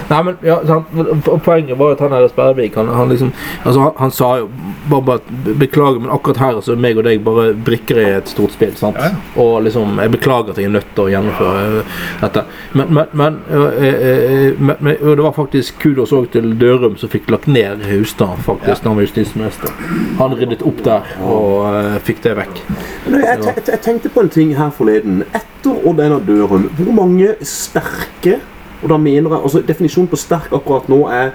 Nei, 0.10 0.22
men 0.24 0.38
ja? 0.46 0.58
Og 0.58 1.42
Poenget 1.44 1.78
var 1.80 1.96
at 1.96 2.04
han 2.04 2.16
her 2.16 2.28
Sperrevik 2.32 2.76
han, 2.80 2.90
han 2.94 3.10
liksom 3.12 3.32
altså 3.64 3.82
han, 3.82 3.92
han 3.98 4.12
sa 4.12 4.32
jo 4.42 4.50
bare, 4.90 5.02
bare 5.02 5.56
Beklager, 5.60 6.00
men 6.00 6.12
akkurat 6.14 6.42
her 6.42 6.62
så 6.62 6.74
er 6.74 6.82
meg 6.82 7.00
og 7.00 7.08
deg 7.08 7.24
bare 7.26 7.52
brikker 7.54 8.02
i 8.02 8.08
et 8.18 8.32
stort 8.32 8.56
spill. 8.56 8.76
sant? 8.78 8.98
Ja. 9.00 9.14
Og 9.42 9.62
liksom 9.66 10.00
Jeg 10.02 10.12
beklager 10.12 10.54
at 10.54 10.62
jeg 10.62 10.70
er 10.70 10.76
nødt 10.76 10.90
til 10.96 11.06
å 11.06 11.12
gjennomføre 11.12 11.84
dette. 12.22 12.44
Men, 12.74 12.94
men, 12.94 13.06
men, 13.12 13.40
øh, 13.50 13.66
øh, 13.66 14.02
øh, 14.10 14.62
men, 14.62 14.76
men 14.80 14.98
det 15.02 15.24
var 15.24 15.36
faktisk 15.36 15.80
kudos 15.82 16.14
òg 16.16 16.30
til 16.32 16.54
Dørum 16.60 16.98
som 16.98 17.12
fikk 17.12 17.32
lagt 17.32 17.48
ned 17.48 17.86
Hustad, 17.88 18.38
faktisk, 18.46 18.84
da 18.84 18.90
han 18.90 19.00
var 19.00 19.08
justisminister. 19.08 19.74
Han 20.18 20.36
ryddet 20.38 20.66
opp 20.66 20.84
der 20.86 21.08
og 21.24 21.68
uh, 21.68 21.98
fikk 22.04 22.24
det 22.26 22.36
vekk. 22.38 22.62
Men 23.08 23.24
jeg, 23.24 23.40
jeg, 23.46 23.64
jeg 23.68 23.82
tenkte 23.86 24.12
på 24.14 24.26
en 24.26 24.32
ting 24.34 24.54
her 24.58 24.72
forleden. 24.76 25.24
Etter 25.36 25.88
Odd 25.88 26.02
Einar 26.04 26.24
Dørum, 26.28 26.70
hvor 26.78 26.94
mange 26.96 27.34
sterke 27.46 28.40
og 28.84 28.90
da 28.90 28.98
mener 28.98 29.30
jeg, 29.32 29.42
altså 29.44 29.62
Definisjonen 29.68 30.10
på 30.12 30.20
sterk 30.22 30.52
akkurat 30.54 30.90
nå 30.92 31.04
er 31.10 31.32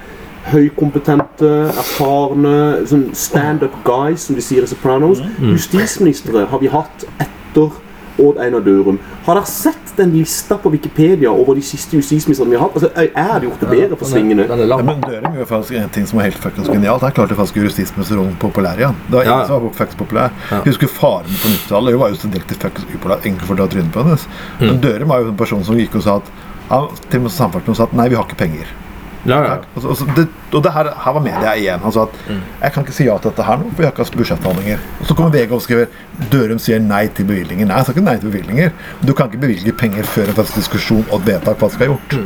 høykompetente, 0.52 1.48
erfarne 1.78 2.54
sånn 2.90 3.08
stand-up 3.16 3.76
guys, 3.86 4.26
som 4.28 4.36
de 4.38 4.42
sier 4.44 4.64
i 4.66 4.70
Sopranos. 4.70 5.22
Justisministre 5.42 6.46
har 6.50 6.62
vi 6.62 6.70
hatt 6.72 7.06
etter 7.22 7.70
Odd 8.20 8.36
Einar 8.44 8.60
Dørum. 8.60 8.98
Har 9.24 9.38
dere 9.38 9.48
sett 9.48 9.94
den 9.96 10.10
lista 10.12 10.58
på 10.60 10.70
Wikipedia 10.72 11.30
over 11.32 11.56
de 11.56 11.62
siste 11.64 11.96
justisministrene 11.96 12.52
vi 12.52 12.58
har 12.58 12.66
hatt? 12.66 12.76
Altså, 12.76 12.90
jeg 12.98 13.24
hadde 13.30 13.46
gjort 13.48 13.62
det 13.64 13.70
bedre 13.70 13.98
for 14.00 14.10
svingene. 14.10 14.44
Ja, 14.50 14.76
men 14.84 15.00
Dørum 15.04 15.38
gjør 15.38 15.48
faktisk 15.48 15.78
en 15.80 15.94
ting 15.94 16.06
som 16.10 16.20
var 16.20 16.28
helt 16.28 16.38
fuckings 16.42 16.68
genialt. 16.68 17.06
Han 17.06 17.14
klarte 17.16 17.38
faktisk 17.38 17.56
å 17.56 17.62
gjøre 17.62 17.70
justisministeren 17.72 18.36
populær 18.42 18.82
igjen. 18.82 19.00
Det 19.08 19.16
var 19.16 19.24
ingen 19.26 19.32
Ja, 19.32 19.40
ja. 19.40 19.48
som 19.48 19.64
var 19.66 19.76
fuckings 19.80 20.00
populær. 20.04 20.36
Ja. 20.50 20.60
Husker 20.68 20.92
faren 20.92 21.40
på 21.40 21.54
90-tallet. 21.54 21.96
Hun 21.96 22.02
var 22.04 22.12
jo 22.12 22.20
så 22.20 22.32
direkte 22.36 22.58
fuckings 22.60 22.88
upopulær. 22.92 23.28
for 23.46 23.54
å 23.54 23.60
ta 23.62 23.66
trynet 23.72 23.92
på 23.96 24.04
hennes. 24.04 24.26
Mm. 24.60 24.66
Men 24.66 24.80
Dørum 24.84 25.08
var 25.08 25.20
jo 25.24 25.28
en 25.32 25.36
person 25.40 25.64
som 25.64 25.80
gikk 25.80 25.96
og 25.96 26.02
sa 26.04 26.16
at 26.20 26.32
han, 26.72 26.88
til 27.08 27.20
og 27.20 27.28
med 27.28 27.36
samferdselsministeren 27.36 27.78
sa 27.78 27.90
at 27.90 27.98
nei, 28.00 28.08
vi 28.12 28.18
har 28.18 28.26
ikke 28.28 28.40
penger. 28.42 28.72
Ja, 29.24 29.38
ja. 29.44 29.56
Altså, 29.76 29.88
altså, 29.88 30.06
det, 30.16 30.28
og 30.52 30.64
det 30.64 30.72
her, 30.74 30.88
her 31.04 31.12
var 31.12 31.22
media 31.22 31.52
igjen. 31.54 31.82
Han 31.84 31.92
sa 31.94 32.06
at 32.08 32.16
jeg 32.26 32.72
kan 32.74 32.86
ikke 32.86 32.94
si 32.96 33.04
ja 33.06 33.18
til 33.22 33.30
dette 33.30 33.46
her 33.46 33.60
nå, 33.60 33.68
for 33.70 33.82
vi 33.82 33.86
har 33.86 33.92
ikke 33.94 34.06
hatt 34.06 34.16
budsjettforhandlinger. 34.18 34.86
Og 35.00 35.06
så 35.06 35.16
kommer 35.18 35.36
VG 35.36 35.54
og 35.54 35.62
skriver 35.62 36.00
Dørum 36.32 36.58
sier 36.62 36.82
nei 36.82 37.04
til 37.14 37.28
bevilgninger. 37.28 37.68
Nei, 37.68 37.78
jeg 37.78 37.86
sa 37.86 37.94
ikke 37.94 38.06
nei 38.08 38.16
til 38.18 38.32
bevilgninger. 38.32 38.74
Du 39.06 39.14
kan 39.14 39.30
ikke 39.30 39.44
bevilge 39.44 39.76
penger 39.84 40.08
før 40.10 40.32
en 40.32 40.40
faktisk 40.40 40.64
diskusjon 40.64 41.06
og 41.10 41.20
et 41.20 41.30
vedtak 41.30 41.62
hva 41.62 41.70
som 41.70 41.78
skal 41.78 41.94
gjort. 41.94 42.18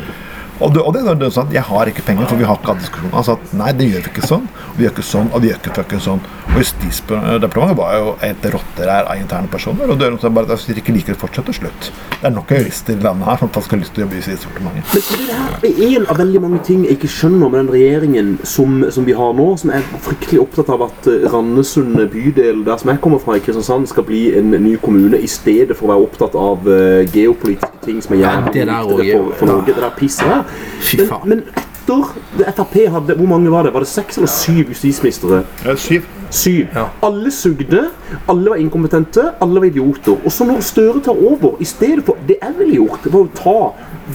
Og 0.61 0.73
du, 0.73 0.81
og 0.81 0.95
det 0.95 1.03
er 1.05 1.33
sånn 1.35 1.51
at 1.51 1.57
jeg 1.59 1.67
har 1.69 1.91
ikke 1.91 2.05
penger, 2.07 2.29
for 2.31 2.41
vi 2.41 2.49
har 2.49 2.61
ikke 2.61 2.73
hatt 2.73 2.85
diskusjon. 2.85 3.13
Han 3.13 3.27
sa 3.27 3.37
at 3.37 3.55
nei, 3.57 3.73
det 3.77 3.91
gjør 3.91 4.07
vi 4.07 4.13
ikke 4.15 4.31
sånn. 4.31 4.47
Og 4.73 4.79
vi 4.79 4.87
gjør 4.87 4.95
ikke 4.97 5.07
sånn, 5.11 5.31
og 5.33 5.45
vi 5.45 5.51
gjør 5.51 5.61
ikke 5.63 5.77
fucking 5.81 6.05
sånn. 6.07 6.25
Og 6.47 6.61
Justisdepartementet 6.63 7.79
var 7.81 7.97
jo 7.99 8.15
et 8.25 8.49
rotterær 8.55 9.11
av 9.11 9.21
interne 9.21 9.53
personer. 9.53 9.93
Og 9.93 10.01
Dørum 10.01 10.21
sa 10.23 10.33
bare 10.33 10.49
at 10.49 10.57
hvis 10.57 10.71
dere 10.71 10.85
ikke 10.85 10.97
liker 10.97 11.15
det, 11.17 11.21
fortsett 11.21 11.53
og 11.53 11.59
slutt. 11.59 11.91
Det 12.17 12.31
er 12.31 12.35
nok 12.35 12.55
jurister 12.57 12.97
i 12.97 13.05
landet 13.05 13.29
her 13.29 13.43
som 13.43 13.53
faktisk 13.53 13.77
har 13.77 13.83
lyst 13.83 13.97
til 13.97 14.05
å 14.05 14.07
jobbe 14.07 14.17
i 14.17 14.23
Justisdepartementet. 14.23 15.13
Men 15.27 15.57
men 15.57 15.63
det 15.63 15.71
er 15.73 15.95
en 15.97 16.07
av 16.13 16.19
veldig 16.21 16.41
mange 16.45 16.59
ting 16.67 16.83
jeg 16.85 16.99
ikke 16.99 17.09
skjønner 17.11 17.51
med 17.51 17.59
den 17.63 17.71
regjeringen 17.73 18.33
som, 18.47 18.83
som 18.93 19.07
vi 19.09 19.15
har 19.17 19.33
nå, 19.37 19.47
som 19.61 19.73
er 19.75 19.87
fryktelig 20.05 20.43
opptatt 20.43 20.73
av 20.75 20.85
at 20.89 21.09
eh, 21.11 21.25
Randesund 21.33 21.97
bydel, 22.13 22.61
der 22.67 22.81
som 22.81 22.93
jeg 22.93 23.01
kommer 23.05 23.23
fra 23.23 23.39
i 23.39 23.43
Kristiansand, 23.45 23.89
skal 23.91 24.07
bli 24.09 24.27
en 24.39 24.53
ny 24.53 24.77
kommune, 24.83 25.19
i 25.19 25.31
stedet 25.31 25.77
for 25.79 25.89
å 25.89 25.95
være 25.95 26.09
opptatt 26.09 26.37
av 26.41 26.69
eh, 26.69 27.07
geopolitiske 27.15 27.76
ting 27.87 28.03
som 28.05 28.17
er 28.17 28.21
Ja, 28.21 28.35
jævlig 28.35 28.53
det 28.55 28.67
der 28.67 28.91
viktigere 28.91 29.21
også, 29.21 29.31
for, 29.31 29.39
for 29.39 29.47
ja. 29.47 29.53
Norge. 29.53 29.75
Det 29.75 29.83
der 29.87 29.97
pisset 29.97 30.27
der. 30.27 31.25
Men, 31.25 31.31
men 31.31 31.43
etter 31.87 32.03
det 32.39 32.47
Frp 32.57 32.77
hadde 32.93 33.15
Hvor 33.15 33.27
mange 33.31 33.51
var 33.51 33.63
det? 33.63 33.73
Var 33.75 33.85
det 33.85 33.89
seks 33.89 34.17
eller 34.19 34.31
syv 34.31 34.69
justisministre? 34.75 35.43
Syv. 35.77 36.07
Syv. 36.31 36.67
Ja. 36.75 36.89
Alle 37.07 37.31
sugde, 37.31 37.85
alle 38.29 38.51
var 38.51 38.57
inkompetente, 38.57 39.29
alle 39.41 39.61
var 39.61 39.69
idioter. 39.69 40.17
Og 40.25 40.33
så 40.33 40.45
når 40.45 40.61
Støre 40.67 41.01
tar 41.01 41.13
over, 41.15 41.55
i 41.61 41.65
stedet 41.65 42.03
for 42.05 42.19
det 42.29 42.37
jeg 42.43 42.55
ville 42.59 42.75
gjort, 42.75 43.05
det 43.05 43.13
var 43.13 43.21
å 43.21 43.31
ta 43.39 43.59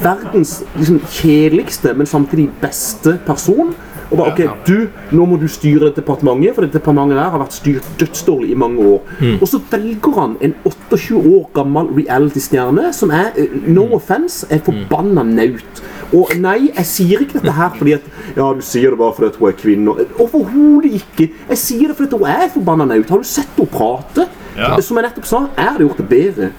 verdens 0.04 0.58
liksom, 0.76 1.00
kjedeligste, 1.12 1.94
men 1.96 2.10
samtidig 2.10 2.50
beste 2.62 3.16
person 3.26 3.72
og 4.12 4.18
bare, 4.20 4.32
ok, 4.34 4.66
du, 4.68 4.90
Nå 5.16 5.26
må 5.26 5.38
du 5.40 5.48
styre 5.52 5.88
det 5.90 6.02
departementet, 6.02 6.56
for 6.56 6.66
det 6.66 6.74
departementet 6.76 7.18
der 7.20 7.32
har 7.32 7.40
vært 7.42 7.56
styrt 7.56 7.88
dødsdårlig 8.00 8.52
i 8.52 8.58
mange 8.60 8.84
år. 8.84 9.16
Og 9.40 9.48
så 9.48 9.62
velger 9.72 10.18
han 10.20 10.36
en 10.44 10.56
28 10.68 11.22
år 11.22 11.46
gammel 11.56 11.92
reality-stjerne 11.96 12.92
som 12.96 13.12
er, 13.16 13.32
eh, 13.40 13.56
no 13.68 13.88
offense, 13.96 14.46
er 14.50 14.60
forbanna 14.66 15.24
naut. 15.24 15.82
Og 16.14 16.34
nei, 16.36 16.72
jeg 16.76 16.86
sier 16.86 17.24
ikke 17.24 17.40
dette 17.40 17.54
her 17.56 17.72
fordi 17.78 17.94
at 17.96 18.08
Ja, 18.36 18.50
du 18.54 18.62
sier 18.64 18.92
det 18.92 19.00
bare 19.00 19.16
fordi 19.16 19.28
at 19.32 19.40
hun 19.40 19.48
er 19.48 19.56
kvinne. 19.60 19.96
Overhodet 20.20 20.94
ikke. 21.00 21.30
Jeg 21.50 21.58
sier 21.58 21.88
det 21.88 21.98
fordi 21.98 22.10
at 22.12 22.20
hun 22.20 22.28
er 22.28 22.52
forbanna 22.54 22.86
naut. 22.86 23.10
Har 23.10 23.18
du 23.18 23.28
sett 23.28 23.48
henne 23.58 23.72
prate? 23.72 24.28
Ja. 24.58 24.76
Som 24.84 25.00
jeg 25.00 25.08
nettopp 25.08 25.28
sa, 25.28 25.46
jeg 25.56 25.70
hadde 25.70 25.88
gjort 25.88 26.02
det 26.04 26.10
bedre. 26.12 26.52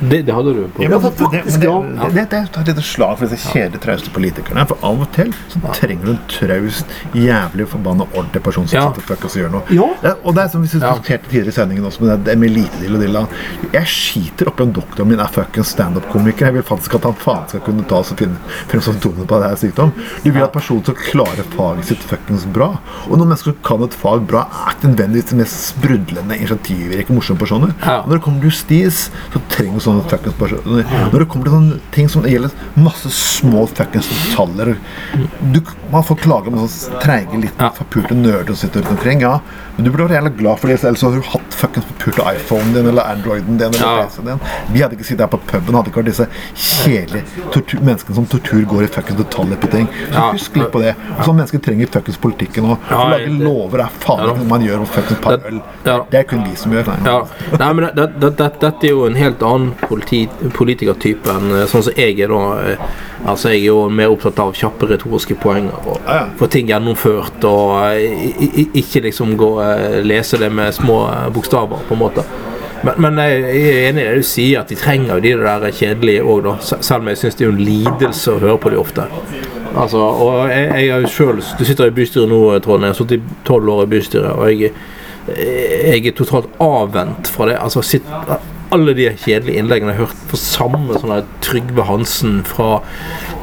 Det, 0.00 0.22
det 0.26 0.34
hadde 0.34 0.52
du 0.56 0.62
på. 0.74 0.82
Ja, 0.82 0.90
Ja, 0.90 0.90
men 0.92 1.02
det, 1.02 1.10
det, 1.30 2.12
det, 2.12 2.28
det, 2.30 2.38
er 2.38 2.60
et 2.60 2.68
lite 2.70 2.82
slag 2.84 3.16
for 3.18 3.26
disse 3.32 3.50
kjedelige, 3.52 3.80
trauste 3.84 4.10
politikerne. 4.14 4.66
For 4.68 4.78
av 4.86 5.00
og 5.04 5.10
til 5.16 5.32
så 5.52 5.60
trenger 5.76 6.04
du 6.04 6.10
en 6.12 6.20
traust, 6.30 6.96
jævlig 7.16 7.66
forbanna 7.72 8.06
ordentlig 8.12 8.42
person 8.44 8.66
som 8.68 8.76
Ja. 8.78 8.86
sitter 8.90 9.06
fuck 9.08 9.24
og 9.24 9.30
så 9.32 9.40
gjør 9.42 9.52
noe. 9.56 9.62
Ja. 9.72 9.88
Ja, 10.04 10.12
og 10.22 10.34
det 10.36 10.42
er 10.44 10.48
som 10.52 10.62
vi 10.62 10.68
diskuterte 10.68 11.30
tidligere 11.30 11.48
i 11.54 11.56
sendingen 11.56 11.84
også, 11.88 12.02
med 12.04 12.10
det, 12.12 12.24
det 12.28 12.38
med 12.38 12.50
elitedill 12.50 12.98
og 12.98 13.00
dilla. 13.06 13.22
Jeg 13.72 13.86
skiter 13.92 14.50
oppi 14.50 14.62
om 14.66 14.72
doktoren 14.76 15.08
min 15.08 15.20
er 15.22 15.32
fuckings 15.32 15.72
standup-komiker. 15.76 16.46
Jeg 16.50 16.54
vil 16.58 16.66
faktisk 16.66 16.94
at 16.98 17.08
han 17.08 17.14
faen 17.22 17.48
skal 17.48 17.60
kunne 17.66 17.86
ta 17.88 18.00
oss 18.02 18.12
og 18.12 18.18
finne 18.20 18.36
frem 18.70 18.82
symptomene 18.84 19.26
på 19.28 19.40
det 19.42 19.50
her 19.52 19.60
sykdom. 19.64 19.92
Du 20.24 20.30
vil 20.30 20.42
at 20.44 20.52
personen 20.54 20.84
skal 20.84 20.98
klare 21.00 21.46
faget 21.56 21.88
sitt 21.92 22.04
fuckings 22.06 22.46
bra. 22.52 22.72
Og 23.08 23.16
noen 23.16 23.28
mennesker 23.30 23.52
som 23.54 23.60
kan 23.66 23.84
et 23.86 23.94
fag 23.96 24.26
bra, 24.28 24.44
er 24.66 24.76
ikke 24.76 24.90
nødvendigvis 24.92 25.30
de 25.32 25.40
mest 25.40 25.66
sprudlende, 25.72 26.36
initiativrike, 26.36 27.12
morsomme 27.16 27.40
personer. 27.40 27.74
Ja. 27.82 28.02
Når 28.06 28.18
det 28.18 28.22
kommer 28.26 28.40
til 28.44 28.50
justis, 28.50 29.06
så 29.32 29.42
trenger 29.52 29.78
du 29.80 29.85
sånne 29.86 30.04
fuckings 30.10 30.36
personer. 30.40 30.84
Når 31.12 31.18
det 31.22 31.28
kommer 31.32 31.44
til 31.48 31.54
sånne 31.56 31.80
ting 31.96 32.08
som 32.12 32.26
gjelder 32.28 32.50
masse 32.76 33.10
små 33.14 33.66
fuckings 33.70 34.08
detaljer 34.10 34.74
du, 34.74 35.60
Man 35.92 36.02
får 36.02 36.16
klage 36.18 36.48
om 36.50 36.56
sånne 36.66 37.00
treige, 37.00 37.38
litt 37.40 37.60
Ja. 37.62 37.70
forpulte 37.70 38.14
nerder 38.18 38.54
som 38.54 38.56
sitter 38.68 38.82
rundt 38.82 38.90
omkring, 38.98 39.20
ja. 39.22 39.38
Men 39.76 39.84
du 39.84 39.90
burde 39.92 40.08
være 40.08 40.18
jævla 40.18 40.32
glad 40.36 40.58
for 40.58 40.68
det, 40.68 40.82
ellers 40.84 41.02
hadde 41.04 41.20
du 41.20 41.28
hatt 41.30 41.54
fuckings 41.54 41.86
forpulte 41.86 42.24
iPhonen 42.34 42.72
din 42.74 42.86
eller 42.90 43.02
Androiden 43.12 43.56
din. 43.60 43.68
eller 43.74 44.02
Ja. 44.02 44.08
Din. 44.24 44.40
Vi 44.72 44.80
hadde 44.82 44.96
ikke 44.96 45.04
sittet 45.06 45.20
her 45.20 45.28
på 45.28 45.38
puben, 45.46 45.74
hadde 45.74 45.90
ikke 45.92 46.02
vært 46.02 46.10
disse 46.10 46.26
kjedelige 46.56 47.24
tortur, 47.52 47.80
menneskene 47.84 48.14
som 48.18 48.26
tortur 48.26 48.64
går 48.66 48.82
i 48.82 48.86
fuckings 48.90 49.18
detaljer 49.20 49.56
på 49.62 49.70
ting. 49.70 49.86
Så 50.10 50.14
Ja. 50.14 50.32
husk 50.32 50.56
litt 50.56 50.72
på 50.72 50.80
det. 50.82 50.94
Og 51.18 51.24
sånne 51.24 51.36
mennesker 51.44 51.58
trenger 51.62 51.86
fuckings 51.86 52.18
politikken 52.18 52.64
òg. 52.64 52.78
Å 52.90 53.10
lage 53.10 53.28
lover 53.38 53.80
er 53.84 53.90
faen 54.00 54.26
ikke 54.26 54.38
noe 54.38 54.48
man 54.48 54.62
gjør 54.66 54.78
om 54.80 54.86
fuckings 54.86 55.20
par 55.22 55.36
Det- 55.36 55.46
øl. 55.52 55.60
Det 56.10 56.18
er 56.18 56.22
kun 56.24 56.42
vi 56.44 56.54
som 56.56 56.72
gjør. 56.72 56.86
Nei. 56.86 56.96
Ja. 57.04 57.24
Nei, 57.58 57.72
men 57.72 57.94
det, 57.94 58.20
det, 58.20 58.36
det, 58.36 58.58
dette 58.60 58.84
er 58.84 58.88
jo 58.90 59.04
en 59.06 59.14
helt 59.14 59.38
annen 59.42 59.72
politi, 59.88 60.22
politikertype 60.56 61.30
enn 61.36 61.52
eh, 61.60 61.66
sånn 61.70 61.84
som 61.86 61.96
jeg 61.98 62.18
er 62.24 62.32
da. 62.32 62.42
eh, 62.72 62.96
Altså, 63.26 63.48
jeg 63.50 63.62
er 63.64 63.70
jo 63.72 63.78
mer 63.90 64.12
opptatt 64.12 64.38
av 64.38 64.52
kjappe 64.54 64.86
retoriske 64.90 65.34
poenger 65.42 65.74
og 65.88 65.96
Ja, 66.06 66.14
ja. 66.20 66.26
få 66.38 66.46
ting 66.52 66.68
gjennomført 66.70 67.42
og 67.48 67.72
eh, 67.96 68.68
ikke 68.82 69.02
liksom 69.08 69.32
gå 69.40 69.48
lese 70.06 70.38
det 70.38 70.50
med 70.54 70.74
små 70.76 71.00
bokstaver, 71.34 71.80
på 71.88 71.96
en 71.96 72.02
måte. 72.04 72.24
Men, 72.84 72.94
men 73.02 73.18
jeg 73.18 73.40
er 73.42 73.88
enig 73.88 74.02
i 74.04 74.06
det 74.06 74.16
du 74.20 74.26
sier, 74.28 74.60
at 74.60 74.70
de 74.70 74.76
trenger 74.78 75.16
jo 75.16 75.22
de 75.24 75.32
der 75.42 75.64
kjedelige 75.74 76.22
òg. 76.22 76.50
Selv 76.62 77.00
om 77.00 77.08
jeg 77.10 77.18
syns 77.22 77.34
det 77.38 77.46
er 77.46 77.50
jo 77.50 77.54
en 77.56 77.64
lidelse 77.66 78.34
å 78.36 78.42
høre 78.44 78.58
på 78.62 78.70
de 78.70 78.78
ofte. 78.78 79.06
Altså, 79.76 79.98
og 79.98 80.44
jeg, 80.52 80.68
jeg 80.84 80.92
er 80.92 81.02
jo 81.02 81.10
selv, 81.10 81.42
Du 81.58 81.64
sitter 81.66 81.90
i 81.90 81.96
bystyret 81.96 82.30
nå, 82.30 82.38
Trond. 82.64 82.84
Jeg 82.86 82.94
har 82.94 83.00
sittet 83.00 83.18
i 83.24 83.40
tolv 83.48 83.72
år 83.74 83.82
i 83.88 83.90
bystyret. 83.96 84.36
og 84.36 84.52
jeg 84.52 84.70
jeg 85.26 86.06
er 86.06 86.12
totalt 86.14 86.52
avvent 86.62 87.26
fra 87.26 87.48
det. 87.50 87.56
Altså, 87.58 87.82
sitt, 87.82 88.04
alle 88.74 88.94
de 88.96 89.06
kjedelige 89.22 89.60
innleggene 89.60 89.92
jeg 89.92 89.98
har 90.00 90.08
hørt 90.08 90.22
fra 90.30 90.38
samme 90.40 90.98
sånn 91.00 91.28
Trygve 91.44 91.84
Hansen 91.86 92.40
fra 92.46 92.68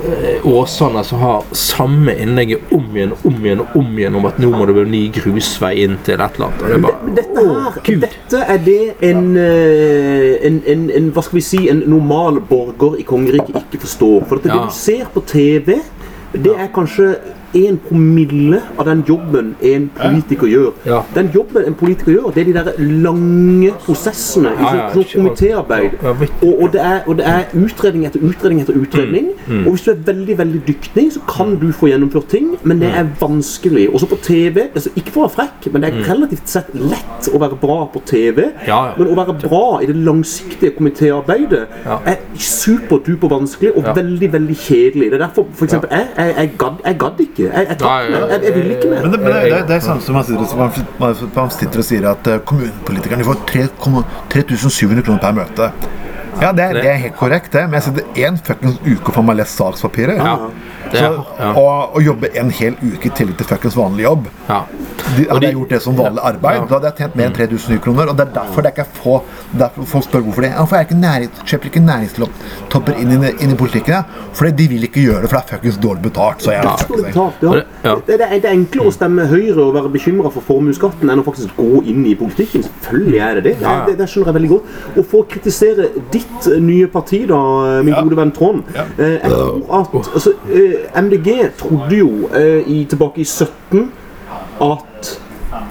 eh, 0.07 0.45
Åsane, 0.47 1.03
som 1.07 1.21
har 1.23 1.45
samme 1.57 2.15
innlegget 2.19 2.73
om 2.75 2.89
igjen 2.95 3.13
og 3.15 3.27
om 3.29 3.37
igjen 3.45 3.63
og 3.63 3.77
om 3.79 3.99
igjen 3.99 4.17
om 4.19 4.27
at 4.29 4.39
nå 4.43 4.51
må 4.53 4.67
det 4.69 4.75
bli 4.77 4.85
ny 4.91 5.03
grusvei 5.15 5.73
inn 5.85 5.99
til 6.07 6.19
et 6.19 6.39
eller 6.39 6.49
annet. 6.49 6.63
Og 6.63 6.71
det 6.71 6.77
er 6.77 6.83
bare, 6.87 7.13
dette 7.19 7.45
her, 7.45 7.77
å, 7.79 7.99
dette 8.05 8.41
er 8.55 8.63
det 8.67 8.79
en, 9.11 9.29
eh, 9.39 10.33
en, 10.49 10.59
en, 10.75 10.87
en 10.99 11.11
Hva 11.13 11.23
skal 11.25 11.39
vi 11.39 11.45
si 11.45 11.61
En 11.71 11.83
normal 11.89 12.41
borger 12.49 12.99
i 12.99 13.05
kongeriket 13.07 13.61
ikke 13.63 13.83
forstår. 13.85 14.27
For 14.29 14.43
det 14.43 14.51
Ja. 14.53 14.65
du 14.67 14.75
ser 14.75 15.07
på 15.13 15.23
TV, 15.29 15.79
det 16.33 16.53
er 16.57 16.69
kanskje 16.73 17.13
en 17.55 17.77
promille 17.87 18.61
av 18.79 18.85
den 18.85 19.03
jobben 19.07 19.55
en 19.61 19.89
politiker 19.95 20.47
gjør. 20.47 20.71
Ja. 20.85 21.01
Den 21.15 21.29
jobben 21.33 21.65
en 21.67 21.73
politiker 21.77 22.11
gjør, 22.15 22.31
det 22.33 22.41
er 22.41 22.45
de 22.45 22.53
der 22.53 22.71
lange 23.03 23.71
prosessene 23.85 24.49
i 24.53 24.63
Ja, 24.63 24.69
sånn, 24.69 24.77
ja, 24.79 24.89
sånn 24.93 25.05
komitéarbeid. 25.13 25.91
ja, 26.01 26.13
ja. 26.21 26.27
Og, 26.41 26.61
og, 26.63 26.71
det 26.73 26.81
er, 26.81 27.01
og 27.07 27.17
det 27.17 27.25
er 27.27 27.43
utredning 27.53 28.05
etter 28.05 28.19
utredning 28.23 28.61
etter 28.61 28.73
utredning. 28.79 29.29
Mm, 29.47 29.65
Og 29.67 29.71
hvis 29.75 29.83
du 29.85 29.91
er 29.91 30.01
veldig 30.05 30.37
veldig 30.37 30.61
dyktig, 30.67 31.05
så 31.13 31.19
kan 31.29 31.55
du 31.61 31.71
få 31.71 31.87
gjennomført 31.91 32.27
ting, 32.29 32.55
men 32.63 32.79
det 32.79 32.89
Mm. 32.93 32.99
er 32.99 33.07
vanskelig. 33.19 33.89
Også 33.93 34.07
på 34.09 34.17
TV. 34.21 34.59
Altså, 34.75 34.89
ikke 34.95 35.11
for 35.11 35.21
å 35.21 35.27
være 35.29 35.35
frekk, 35.37 35.71
men 35.73 35.81
det 35.81 35.93
er 35.93 36.13
relativt 36.13 36.47
sett 36.49 36.73
lett 36.73 37.29
å 37.33 37.39
være 37.39 37.55
bra 37.59 37.85
på 37.93 38.01
TV. 38.05 38.41
Mm. 38.43 38.67
Ja, 38.67 38.85
ja. 38.87 38.93
Men 38.97 39.07
å 39.07 39.15
være 39.15 39.33
bra 39.49 39.79
i 39.81 39.85
det 39.85 39.95
langsiktige 39.95 40.71
komitéarbeidet 40.77 41.67
Ja. 41.85 41.99
er 42.05 42.17
superduper 42.37 43.29
vanskelig 43.29 43.71
og 43.77 43.83
Ja. 43.83 43.93
veldig 43.93 44.31
veldig 44.31 44.55
kjedelig. 44.57 45.11
Det 45.11 45.13
er 45.21 45.25
derfor 45.27 45.45
for 45.53 45.65
eksempel, 45.65 45.89
jeg, 45.91 46.07
jeg, 46.17 46.35
jeg, 46.37 46.51
gadd, 46.57 46.77
jeg 46.85 46.97
gadd 46.97 47.19
ikke. 47.19 47.42
Jeg, 47.49 47.67
jeg, 47.69 47.77
Nei, 47.81 47.97
jeg, 48.13 48.39
jeg, 48.43 48.53
ville 48.57 48.77
ikke 48.77 48.91
mer. 48.91 49.01
Men 49.05 49.15
det, 49.15 49.19
men 49.23 49.33
det, 49.33 49.41
det, 49.51 49.59
det 49.69 49.75
er 49.75 49.83
samme 49.87 50.05
som 50.05 50.17
man 50.17 50.27
sitter, 50.27 50.45
som 50.49 50.63
man, 50.63 51.17
man, 51.35 51.51
sitter 51.57 51.83
og 51.83 51.87
sier 51.87 52.07
at 52.13 52.29
eh, 52.31 52.39
kommunepolitikerne 52.51 53.27
får 53.27 53.43
3700 53.51 55.05
kroner 55.05 55.21
per 55.23 55.37
møte. 55.41 55.71
Ja, 56.41 56.51
det 56.55 56.69
det 56.79 56.87
er 56.89 57.01
helt 57.03 57.17
korrekt, 57.19 57.51
det. 57.53 57.65
Men 57.69 57.79
jeg 57.79 57.87
sitter 57.89 58.23
én 58.27 58.39
fuckings 58.41 58.79
uke 58.85 59.11
og 59.11 59.17
får 59.19 59.27
meg 59.27 59.39
lest 59.41 59.59
sakspapirer. 59.59 60.17
Ja, 60.17 60.35
det 60.93 61.01
Så, 61.03 61.11
ja. 61.39 61.51
og, 61.59 61.95
og 61.97 62.05
jobbe 62.05 62.29
en 62.39 62.51
hel 62.61 62.77
uke 62.83 63.09
i 63.09 63.13
tillegg 63.17 63.37
til 63.41 63.49
fuckings 63.51 63.77
vanlig 63.77 64.05
jobb. 64.07 64.29
ja. 64.49 64.61
De, 65.17 65.25
hadde 65.29 65.45
jeg 65.45 65.53
gjort 65.57 65.69
det 65.73 65.77
som 65.83 65.97
vanlig 65.97 66.21
arbeid, 66.25 66.61
da 66.69 66.77
hadde 66.77 66.87
jeg 66.89 66.95
tjent 67.01 67.15
mer 67.19 67.25
enn 67.27 67.33
3000 67.35 67.73
nye 67.73 67.81
kroner. 67.83 68.09
Og 68.09 68.15
det 68.17 68.23
er 68.23 68.31
derfor 68.37 68.63
det 68.63 68.69
er 68.71 68.77
ikke 68.77 69.01
få 69.03 69.15
Derfor 69.59 69.85
folk 69.85 70.05
spør 70.07 70.23
hvorfor 70.25 70.41
det. 70.45 70.51
Hvorfor 70.57 70.77
er 70.79 70.85
ikke 70.87 70.95
nærings, 70.97 71.41
kjøper 71.45 71.69
ikke 71.69 71.81
næringstopper 71.85 72.95
inn, 73.01 73.11
inn, 73.13 73.25
inn 73.43 73.51
i 73.53 73.57
politikken? 73.59 73.93
Ja? 73.93 74.29
Fordi 74.33 74.51
de 74.57 74.67
vil 74.71 74.87
ikke 74.87 75.03
gjøre 75.03 75.21
det, 75.25 75.29
for 75.29 75.37
det 75.37 75.43
er 75.43 75.49
fuckings 75.51 75.77
dårlig 75.83 76.01
betalt. 76.07 76.41
Så 76.41 76.53
jeg 76.55 76.63
Dårlig 76.63 77.05
betalt, 77.11 77.43
ja. 77.43 77.51
Det- 77.53 77.65
ja. 77.83 77.93
Det, 78.07 78.17
det, 78.17 78.27
er, 78.29 78.39
det 78.39 78.49
er 78.49 78.55
enklere 78.55 78.89
å 78.89 78.93
stemme 78.95 79.25
Høyre 79.29 79.59
og 79.67 79.73
være 79.75 79.91
bekymra 79.93 80.31
for 80.33 80.45
formuesskatten 80.47 81.11
enn 81.13 81.21
å 81.21 81.25
faktisk 81.27 81.53
gå 81.59 81.83
inn 81.93 82.05
i 82.09 82.15
politikken. 82.19 82.63
Selvfølgelig 82.87 83.21
er 83.27 83.35
det 83.39 83.43
det. 83.49 83.55
Ja, 83.61 83.75
det, 83.87 83.97
det 83.99 84.07
skjønner 84.09 84.31
jeg 84.31 84.37
veldig 84.39 84.51
godt. 84.55 84.73
Og 84.97 85.05
for 85.11 85.25
å 85.25 85.29
kritisere 85.35 85.89
ditt 86.15 86.49
nye 86.63 86.87
parti, 86.95 87.23
da, 87.29 87.41
min 87.83 87.93
Ja. 87.93 88.01
gode 88.01 88.17
venn 88.17 88.31
Trond 88.33 88.63
Ja. 88.73 88.87
eh, 88.97 89.19
Jeg 89.19 89.29
tror 89.29 89.81
at 89.81 89.93
altså, 90.15 90.33
eh, 90.49 90.82
MDG 90.95 91.51
trodde 91.59 91.97
jo 91.97 92.29
eh, 92.35 92.63
i, 92.67 92.83
tilbake 92.89 93.21
i 93.23 93.25
17 93.25 93.91
at 94.61 95.19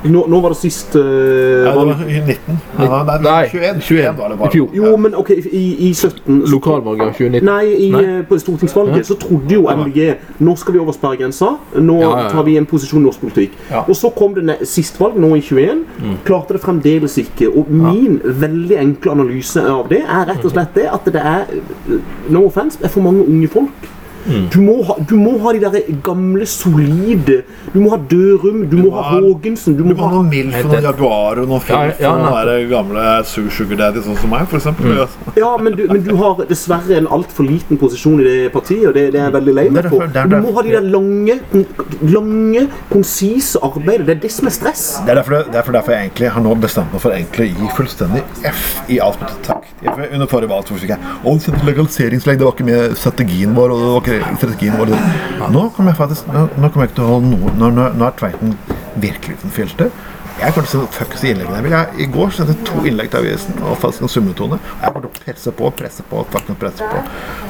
nå, 0.07 0.21
nå 0.31 0.39
var 0.43 0.53
det 0.53 0.57
sist 0.61 0.95
valg... 0.95 1.67
Ja, 1.67 1.73
det 1.75 1.95
var 1.99 2.11
i 2.11 2.19
19. 2.21 2.59
Nei, 2.79 2.87
nei, 3.07 3.17
Nei, 3.23 3.47
21. 3.51 3.81
21 3.83 4.17
var 4.19 4.29
det 4.33 4.37
bare. 4.39 4.49
I 4.49 4.53
fjor. 4.55 4.69
Jo, 4.79 4.91
men 4.99 5.15
ok, 5.19 5.31
i, 5.35 5.63
i 5.89 5.91
17 5.95 6.37
Lokalvalget 6.51 7.17
2019. 7.19 7.47
Nei, 7.47 7.73
i, 7.75 7.89
Nei. 7.91 8.03
eh, 8.03 8.21
på 8.27 8.39
stortingsvalget 8.43 9.07
så 9.11 9.17
trodde 9.23 9.55
jo 9.57 9.67
MDG 9.71 9.99
nå 10.47 10.55
skal 10.59 10.77
vi 10.77 10.83
over 10.83 10.95
sperregrensa. 10.97 11.53
Nå 11.83 11.99
Ja, 12.01 12.11
ja, 12.11 12.23
ja. 12.25 12.29
tar 12.35 12.47
vi 12.47 12.57
en 12.59 12.67
posisjon 12.71 13.03
i 13.03 13.07
norsk 13.09 13.25
politikk. 13.27 13.57
Ja. 13.71 13.83
Og 13.87 13.99
så 13.99 14.11
kom 14.15 14.35
det 14.39 14.59
sist 14.71 14.99
valg, 15.03 15.19
nå 15.23 15.33
i 15.39 15.43
21. 15.43 15.83
Klarte 16.27 16.57
det 16.59 16.63
fremdeles 16.63 17.19
ikke. 17.23 17.51
Og 17.51 17.71
min 17.71 18.21
veldig 18.25 18.79
enkle 18.83 19.17
analyse 19.19 19.63
av 19.67 19.91
det 19.91 20.03
er 20.07 20.31
rett 20.31 20.47
og 20.47 20.55
slett 20.55 20.79
det 20.79 20.87
at 20.95 21.11
det 21.15 21.27
er 21.35 21.59
no 22.31 22.47
offense, 22.49 22.79
er 22.83 22.91
for 22.91 23.03
mange 23.07 23.27
unge 23.27 23.51
folk. 23.51 23.91
Du, 24.53 24.61
må 24.62 24.77
ha, 24.87 24.95
du 25.09 25.14
må 25.18 25.33
ha 25.43 25.53
de 25.53 25.61
der 25.64 25.87
gamle, 26.07 26.47
solide 26.47 27.41
Du 27.73 27.81
må 27.83 27.91
ha 27.91 27.99
Dørum, 28.11 28.61
du 28.70 28.77
må 28.85 28.91
ha 28.95 29.03
Haagensen, 29.11 29.75
du 29.77 29.83
Du 29.83 29.89
må 29.91 29.97
må 29.99 30.07
ha 30.07 30.11
noen 30.14 30.29
MILF 30.31 30.59
og 30.61 30.70
noen 30.70 30.87
Jaguar 30.87 31.41
og 31.43 31.49
noen 31.51 31.64
Filf 31.64 31.79
Ja, 31.79 31.89
ja, 32.07 32.12
og 32.12 32.23
noen 32.47 32.68
gamle 32.70 33.07
Sue 33.27 33.51
Sugar 33.51 33.81
Daddy, 33.81 34.03
sånn 34.07 34.18
som 34.20 34.31
meg, 34.33 34.47
for 34.51 34.61
eksempel. 34.61 35.03
Ja, 35.39 35.51
men 35.59 35.77
du, 35.79 35.85
men 35.91 36.05
du 36.07 36.12
har 36.20 36.43
dessverre 36.49 36.97
en 37.01 37.09
altfor 37.12 37.49
liten 37.49 37.81
posisjon 37.81 38.20
i 38.23 38.29
det 38.29 38.37
partiet, 38.55 38.87
og 38.91 38.95
det, 38.97 39.09
det 39.14 39.20
er 39.20 39.29
jeg 39.31 39.37
veldig 39.39 39.57
lei 39.59 39.66
meg 39.75 39.89
for. 39.91 40.07
derfor- 40.07 40.31
Du 40.33 40.47
må 40.47 40.55
ha 40.57 40.62
de 40.68 40.77
der 40.77 40.87
lange, 40.87 41.39
lange 42.12 42.66
konsise 42.93 43.59
arbeidet. 43.62 44.07
Det 44.07 44.16
er 44.16 44.23
det 44.27 44.33
som 44.33 44.47
er 44.51 44.55
stress. 44.55 44.85
Det 45.07 45.11
er 45.16 45.20
derfor, 45.23 45.43
det 45.51 45.59
er 45.64 45.73
derfor 45.79 45.93
jeg 45.97 46.07
egentlig 46.09 46.31
har 46.37 46.47
nå 46.47 46.55
bestemt 46.62 46.93
meg 46.95 47.03
for 47.03 47.16
egentlig 47.16 47.51
å 47.51 47.59
gi 47.62 47.73
fullstendig 47.77 48.23
F 48.53 48.62
i 48.93 49.01
alt 49.03 49.18
Takk. 49.47 49.66
Under 50.12 50.27
forrige 50.31 50.51
valg 50.53 50.68
så 50.68 50.79
ikke 50.79 50.97
jeg 50.97 51.59
legaliseringslegg, 51.66 52.39
det 52.41 52.47
var 52.47 52.55
ikke 52.57 52.66
med 52.68 52.97
strategien 52.99 53.55
vår. 53.57 53.73
Og 53.75 53.83
det 53.83 53.91
var 53.93 54.03
ikke 54.03 54.12
strategien 54.21 54.79
vår. 54.79 54.93
Nå 55.53 55.67
kommer 55.77 55.93
jeg 55.93 55.99
faktisk 56.01 56.29
Nå, 56.33 56.47
nå 56.57 56.71
kommer 56.71 56.87
jeg 56.87 56.93
ikke 56.93 56.99
til 57.01 57.07
å 57.07 57.13
holde 57.15 57.31
noe 57.33 57.53
Nå, 57.59 57.71
nå, 57.77 57.87
nå 57.99 58.07
er 58.09 58.17
Tveiten 58.19 58.57
virkelig 59.03 59.39
uten 59.41 59.55
filter. 59.55 59.93
Jeg 60.41 60.55
kommer 60.55 60.69
til 60.69 60.83
å 60.83 60.89
fuckes 60.93 61.23
i 61.25 61.33
innleggene 61.33 61.71
jeg. 61.73 61.99
I 62.03 62.07
går 62.13 62.33
sendte 62.35 62.57
jeg 62.57 62.67
to 62.69 62.85
innlegg 62.89 63.13
til 63.13 63.21
avisen 63.23 63.61
og 63.63 63.77
faktisk 63.81 64.07
en 64.07 64.13
summetone. 64.13 64.59
Jeg 64.81 64.89
kommer 64.89 65.05
til 65.05 65.11
å 65.13 65.25
presse 65.25 65.53
på, 65.59 65.71
presse 65.79 66.07
på, 66.09 66.25
fuckings 66.33 66.61
presse 66.61 66.89
på. 66.89 67.03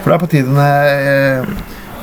For 0.02 0.10
det 0.10 0.16
er 0.16 0.22
på 0.22 0.30
tide 0.34 0.56
med 0.56 1.08
eh, 1.12 1.54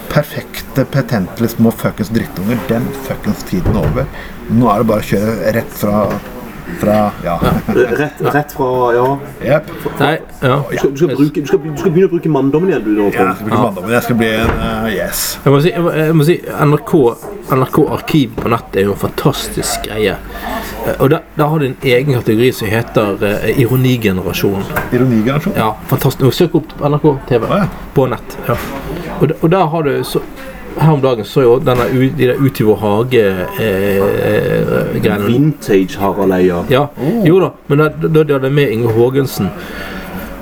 perfekte 0.10 0.86
petentlige 0.90 1.54
små 1.56 1.74
fuckings 1.76 2.12
drittunger. 2.16 2.60
Den 2.72 2.88
fuckings 3.06 3.46
tiden 3.50 3.78
er 3.78 3.86
over. 3.86 4.10
Nå 4.50 4.72
er 4.72 4.82
det 4.82 4.90
bare 4.92 5.06
å 5.06 5.10
kjøre 5.12 5.54
rett 5.60 5.76
fra 5.78 6.04
fra 6.80 6.98
ja. 7.24 7.36
Rett, 7.76 8.22
rett 8.34 8.52
fra 8.56 8.70
Ja. 8.96 9.06
Yep. 9.44 9.72
Nei, 10.00 10.12
ja. 10.42 10.58
Du 10.70 10.78
skal, 10.78 10.92
du, 10.92 10.98
skal 10.98 11.16
bruke, 11.16 11.42
du, 11.42 11.48
skal, 11.48 11.60
du 11.64 11.78
skal 11.82 11.92
begynne 11.96 12.10
å 12.10 12.14
bruke 12.14 12.32
manndommen 12.34 12.72
igjen, 12.72 12.84
du. 12.86 12.92
da. 12.96 13.08
Ja, 13.10 13.26
jeg 13.30 13.36
skal 13.36 13.50
bruke 13.50 13.62
manndommen. 13.64 13.94
Jeg 13.96 14.06
skal 14.08 14.20
bli 14.22 14.30
en 14.38 14.54
uh, 14.62 14.88
yes. 14.94 15.24
Jeg 15.46 15.54
må 15.56 15.62
si, 15.64 15.74
jeg 15.74 15.84
må, 15.86 15.94
jeg 16.00 16.18
må 16.20 16.28
si 16.30 16.38
NRK, 16.70 16.94
NRK 17.60 17.80
Arkiv 17.98 18.36
på 18.40 18.54
nett 18.54 18.80
er 18.80 18.88
jo 18.90 18.96
en 18.96 19.02
fantastisk 19.06 19.88
greie. 19.88 20.18
Eh, 20.86 20.94
Og 21.00 21.10
der, 21.14 21.26
der 21.38 21.52
har 21.54 21.64
de 21.64 21.72
en 21.72 21.78
egen 21.94 22.14
kategori 22.20 22.52
som 22.60 22.72
heter 22.72 23.24
uh, 23.24 23.50
Ironigenerasjonen. 23.60 24.66
Ironigenerasjon. 24.94 25.58
Ja, 25.60 25.72
fantastisk. 25.92 26.38
Søk 26.40 26.56
opp 26.62 26.76
NRK 26.80 27.10
TV 27.32 27.48
Å, 27.50 27.64
ja. 27.64 27.70
på 27.98 28.08
nett. 28.12 28.38
Ja. 28.48 28.58
Og, 29.20 29.34
og 29.42 29.50
der 29.52 29.66
har 29.74 29.84
du 29.90 29.92
så, 30.08 30.22
Her 30.80 30.94
om 30.94 31.02
dagen 31.04 31.26
så 31.28 31.42
jo 31.44 31.58
denne 31.60 31.90
de 31.92 32.28
der 32.30 32.38
Ut 32.40 32.60
i 32.60 32.64
vår 32.64 32.78
hage-greiene. 32.84 35.28
Vintage 35.28 36.00
Harald 36.00 36.34
Eia. 36.34 36.64
ja, 36.72 36.86
jo 37.26 37.40
da, 37.44 37.50
men 37.68 37.78
da, 37.84 37.90
da 38.08 38.24
de 38.24 38.34
hadde 38.38 38.50
med 38.54 38.72
Inge 38.72 38.94
Haagensen 38.96 39.50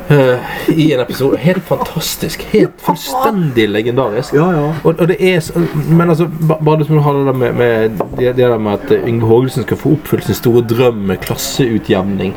eh, 0.09 0.37
i 0.69 0.93
en 0.93 0.99
episode. 0.99 1.37
Helt 1.41 1.63
fantastisk. 1.63 2.43
Helt 2.51 2.81
fullstendig 2.83 3.69
legendarisk. 3.69 4.33
Ja, 4.37 4.51
ja. 4.53 4.73
Og, 4.83 4.95
og 4.99 5.07
det 5.09 5.17
er 5.19 5.41
Men 5.89 6.09
altså, 6.09 6.27
bare 6.47 6.83
du 6.83 6.99
har 6.99 7.13
det 7.13 7.25
der 7.25 7.33
med, 7.33 7.53
med, 7.53 7.89
det, 8.17 8.35
det 8.35 8.37
der 8.37 8.57
med 8.57 8.71
at 8.71 8.91
Inge 8.91 9.07
Yngve 9.07 9.27
Haagelsen 9.27 9.63
skal 9.63 9.77
få 9.77 9.89
oppfylt 9.97 10.25
sin 10.25 10.35
store 10.35 10.61
drøm 10.67 10.95
med 11.11 11.17
klasseutjevning. 11.17 12.35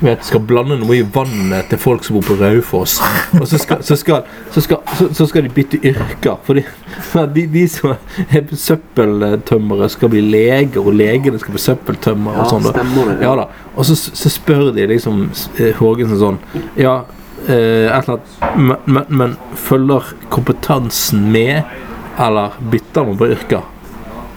Med 0.00 0.12
at 0.12 0.26
skal 0.26 0.42
blande 0.46 0.76
noe 0.80 0.96
i 0.96 1.04
vannet 1.14 1.68
til 1.70 1.80
folk 1.80 2.04
som 2.06 2.18
bor 2.18 2.26
på 2.28 2.36
Raufoss. 2.40 2.98
Og 3.38 3.46
så 3.50 3.58
skal, 3.60 3.82
så 3.84 3.96
skal, 3.98 4.22
så 4.54 4.62
skal, 4.64 4.80
så, 5.12 5.26
skal 5.30 5.46
de 5.46 5.52
bytte 5.54 5.80
yrker. 5.82 6.38
For 6.44 7.26
de, 7.36 7.46
de 7.50 7.64
som 7.70 7.94
er 7.94 8.48
søppeltømmere, 8.50 9.90
skal 9.92 10.12
bli 10.12 10.22
leger, 10.24 10.80
og 10.82 10.94
legene 10.96 11.40
skal 11.42 11.56
bli 11.56 11.64
søppeltømmere. 11.64 12.44
Og 12.44 12.52
sånn 12.52 13.20
ja. 13.22 13.34
Og 13.74 13.86
så, 13.88 13.96
så 13.96 14.32
spør 14.32 14.70
de 14.74 14.86
liksom 14.90 15.26
Hågensen 15.78 16.20
sånn 16.20 16.36
Ja, 16.78 17.00
eh, 17.48 17.90
et 17.90 18.08
eller 18.08 18.18
annet 18.18 18.58
men, 18.58 18.76
men, 18.86 19.08
men 19.08 19.36
følger 19.58 20.14
kompetansen 20.32 21.28
med, 21.34 21.64
eller 22.20 22.58
bytter 22.70 23.08
man 23.10 23.18
på 23.20 23.32
yrker? 23.34 23.64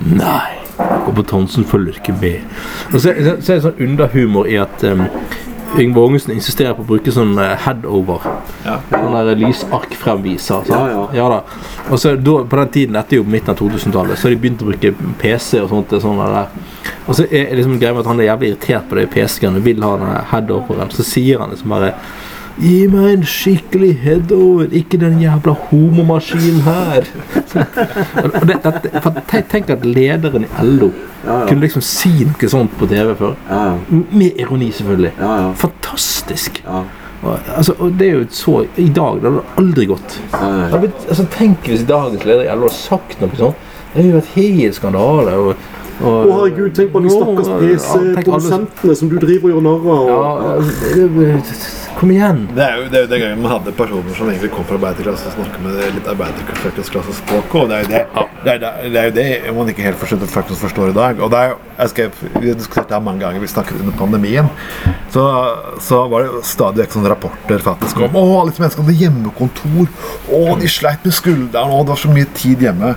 Nei. 0.07 0.66
Kompetansen 1.07 1.67
følger 1.67 1.99
ikke 2.01 2.15
med. 2.21 2.57
Og 2.93 2.99
så, 2.99 3.13
så, 3.15 3.37
så 3.39 3.53
er 3.53 3.59
det 3.59 3.63
sånn 3.65 3.85
underhumor 3.87 4.49
i 4.51 4.59
at 4.61 4.83
um, 4.87 5.07
Yngve 5.75 6.01
Haagensen 6.01 6.31
insisterer 6.33 6.75
på 6.77 6.83
å 6.85 6.87
bruke 6.87 7.11
sånn 7.11 7.35
eh, 7.41 7.53
headover. 7.65 8.23
Ja. 8.65 8.77
Sånn 8.89 9.15
der 9.15 9.41
lysarkfremviser. 9.41 10.67
Så. 10.67 10.73
Ja, 10.73 11.03
ja. 11.15 11.27
da. 11.31 11.41
Og 11.91 11.99
så 12.01 12.15
da, 12.15 12.37
På 12.47 12.59
den 12.61 12.71
tiden, 12.73 12.95
dette 12.97 13.17
er 13.17 13.21
jo 13.21 13.27
midten 13.27 13.53
av 13.53 13.59
2000-tallet, 13.59 14.17
så 14.17 14.27
har 14.27 14.35
de 14.35 14.39
begynt 14.41 14.63
å 14.63 14.69
bruke 14.69 14.93
PC 15.21 15.61
og 15.63 15.69
sånt. 15.73 15.97
Sånn 16.01 16.21
der. 16.23 16.47
Og 17.07 17.19
så 17.19 17.27
er 17.27 17.51
det 17.51 17.59
liksom 17.59 17.77
greia 17.81 17.93
med 17.95 18.05
at 18.05 18.11
han 18.11 18.23
er 18.23 18.29
jævlig 18.31 18.53
irritert 18.53 18.87
på 18.89 18.99
det 18.99 19.09
PC-en 19.13 19.59
og 19.59 19.67
vil 19.67 19.83
ha 19.85 19.91
den 19.99 20.15
headoveren. 20.31 20.95
Så 20.95 21.05
sier 21.07 21.43
han 21.43 21.53
liksom 21.53 21.75
bare 21.75 21.93
Gi 22.57 22.87
meg 22.89 23.11
en 23.11 23.25
skikkelig 23.29 23.91
headover, 24.01 24.71
ikke 24.73 24.97
den 24.97 25.19
jævla 25.21 25.53
homomaskinen 25.69 26.63
her. 26.65 27.05
Og 28.23 28.47
det, 28.49 28.55
det, 28.63 28.91
for 29.03 29.19
tenk, 29.51 29.69
at 29.69 29.85
lederen 29.85 30.47
i 30.47 30.49
LO 30.65 30.89
Ja, 31.25 31.41
ja. 31.41 31.47
kunne 31.49 31.61
liksom 31.65 31.83
si 31.85 32.11
noe 32.25 32.49
sånt 32.49 32.73
på 32.79 32.87
TV 32.89 33.13
før. 33.19 33.35
Ja, 33.49 33.59
ja. 33.75 33.99
Med 34.09 34.39
ironi, 34.41 34.71
selvfølgelig. 34.73 35.11
Ja, 35.19 35.33
ja. 35.43 35.51
Fantastisk. 35.59 36.63
Ja, 36.65 36.83
Og, 37.21 37.39
altså, 37.57 37.73
og 37.81 37.95
det 37.97 38.07
er 38.07 38.11
jo 38.19 38.25
så 38.29 38.59
I 38.77 38.89
dag 38.93 39.15
det 39.21 39.25
hadde 39.25 39.39
det 39.39 39.55
aldri 39.57 39.85
gått. 39.89 40.19
ja, 40.33 40.49
ja. 40.49 40.67
Jeg 40.81 40.91
altså, 41.09 41.25
tenk 41.33 41.65
hvis 41.65 41.85
dagens 41.89 42.25
leder 42.25 42.45
i 42.45 42.51
LO 42.55 42.67
hadde 42.69 42.77
sagt 42.77 43.21
noe 43.21 43.39
sånt. 43.39 43.65
Det 43.93 44.01
hadde 44.01 44.09
jo 44.11 44.19
vært 44.19 44.35
helt 44.35 44.77
skandale. 44.77 45.33
Og, 45.41 45.65
Å 45.97 46.13
herregud, 46.29 46.75
tenk 46.77 46.93
på 46.93 47.01
de 47.01 47.09
stakkars 47.09 47.49
PC-produsentene 47.61 48.95
som 48.99 49.09
du 49.09 49.17
driver 49.21 49.49
og 49.49 49.55
gjør 49.55 49.65
narr 49.65 49.91
av. 49.95 50.71
Ja, 50.93 51.77
kom 51.97 52.11
igjen. 52.13 52.43
Det 52.53 52.61
er 52.61 52.75
jo 52.77 52.89
det, 52.91 52.99
er 52.99 53.05
jo 53.05 53.09
den 53.09 53.21
gangen 53.23 53.39
man 53.41 53.53
hadde 53.55 53.73
personer 53.77 54.17
som 54.17 54.29
egentlig 54.29 54.51
kom 54.53 54.65
fra 54.69 54.77
arbeiderklasse 54.77 55.31
og 55.31 55.37
snakket 55.39 55.63
med 55.63 55.79
litt 55.95 56.09
arbeiderklassespråket. 56.11 57.55
Og 57.57 57.71
det 57.71 57.77
er 57.77 57.85
jo 57.85 57.89
det, 57.89 58.01
det, 58.43 58.51
er, 58.53 58.59
det, 58.61 58.71
det 58.93 58.99
er 59.01 59.07
jo 59.07 59.15
det 59.15 59.55
man 59.57 59.71
ikke 59.71 59.85
helt 59.87 59.99
forstår, 60.01 60.29
faktisk 60.29 60.65
forstår 60.67 60.91
i 60.93 60.97
dag. 60.97 61.23
Og 61.25 61.31
det 61.33 61.39
er 61.39 61.53
jo, 61.53 61.57
jeg 61.79 61.93
skrev, 61.93 62.19
Vi 62.37 62.51
har 62.51 62.59
diskutert 62.59 62.93
det 62.93 63.01
mange 63.07 63.25
ganger, 63.25 63.41
vi 63.41 63.49
snakket 63.49 63.81
under 63.81 63.97
pandemien. 63.97 64.51
Så, 65.13 65.25
så 65.87 66.03
var 66.11 66.27
det 66.27 66.43
stadig 66.45 66.83
vekk 66.83 66.97
sånne 66.97 67.13
rapporter 67.15 67.65
faktisk 67.65 68.03
om 68.05 68.19
å, 68.19 68.25
alle 68.43 68.53
disse 68.53 68.61
menneskene 68.61 68.85
hadde 68.85 69.01
hjemmekontor. 69.01 69.89
Å, 70.37 70.43
de 70.61 70.69
sleit 70.69 71.07
med 71.07 71.17
skulderen. 71.17 71.73
Å, 71.73 71.81
det 71.81 71.95
var 71.95 72.03
så 72.05 72.13
mye 72.13 72.29
tid 72.37 72.67
hjemme. 72.67 72.93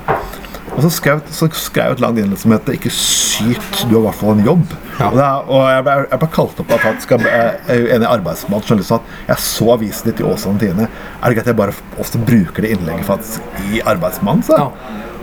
Og 0.76 0.84
så 0.84 0.90
skrev, 0.94 1.20
så 1.34 1.48
skrev 1.56 1.90
jeg 1.90 1.98
et 1.98 2.02
langt 2.04 2.20
innlegg 2.20 2.38
som 2.38 2.54
heter 2.54 2.76
'Ikke 2.76 2.92
sykt, 2.94 3.82
du 3.90 3.96
har 3.96 4.00
i 4.00 4.06
hvert 4.06 4.20
fall 4.20 4.32
en 4.38 4.44
jobb'. 4.46 4.74
Ja. 5.00 5.08
Og, 5.10 5.18
er, 5.18 5.50
og 5.50 5.62
jeg, 5.70 5.84
ble, 5.84 5.94
jeg 6.10 6.22
ble 6.22 6.28
kalt 6.36 6.60
opp 6.62 6.72
av 6.76 6.86
jeg, 6.86 7.20
jeg 7.20 7.84
eh, 7.88 7.94
en 7.96 8.06
arbeidsmann 8.06 8.62
som 8.62 8.82
sa 8.82 9.00
at 9.00 9.02
jeg 9.32 9.44
så 9.46 9.70
avisen 9.74 10.10
ditt 10.10 10.20
i 10.20 10.26
Åsane 10.28 10.60
Tidende. 10.60 10.88
Er 11.20 11.28
det 11.28 11.38
greit 11.38 11.46
at 11.48 11.52
jeg 11.52 11.60
bare 11.60 11.76
også 11.98 12.22
bruker 12.24 12.62
det 12.62 12.74
innlegget 12.76 13.08
faktisk 13.08 13.40
i 13.72 13.82
Arbeidsmannen? 13.82 14.44
Ja. 14.48 14.70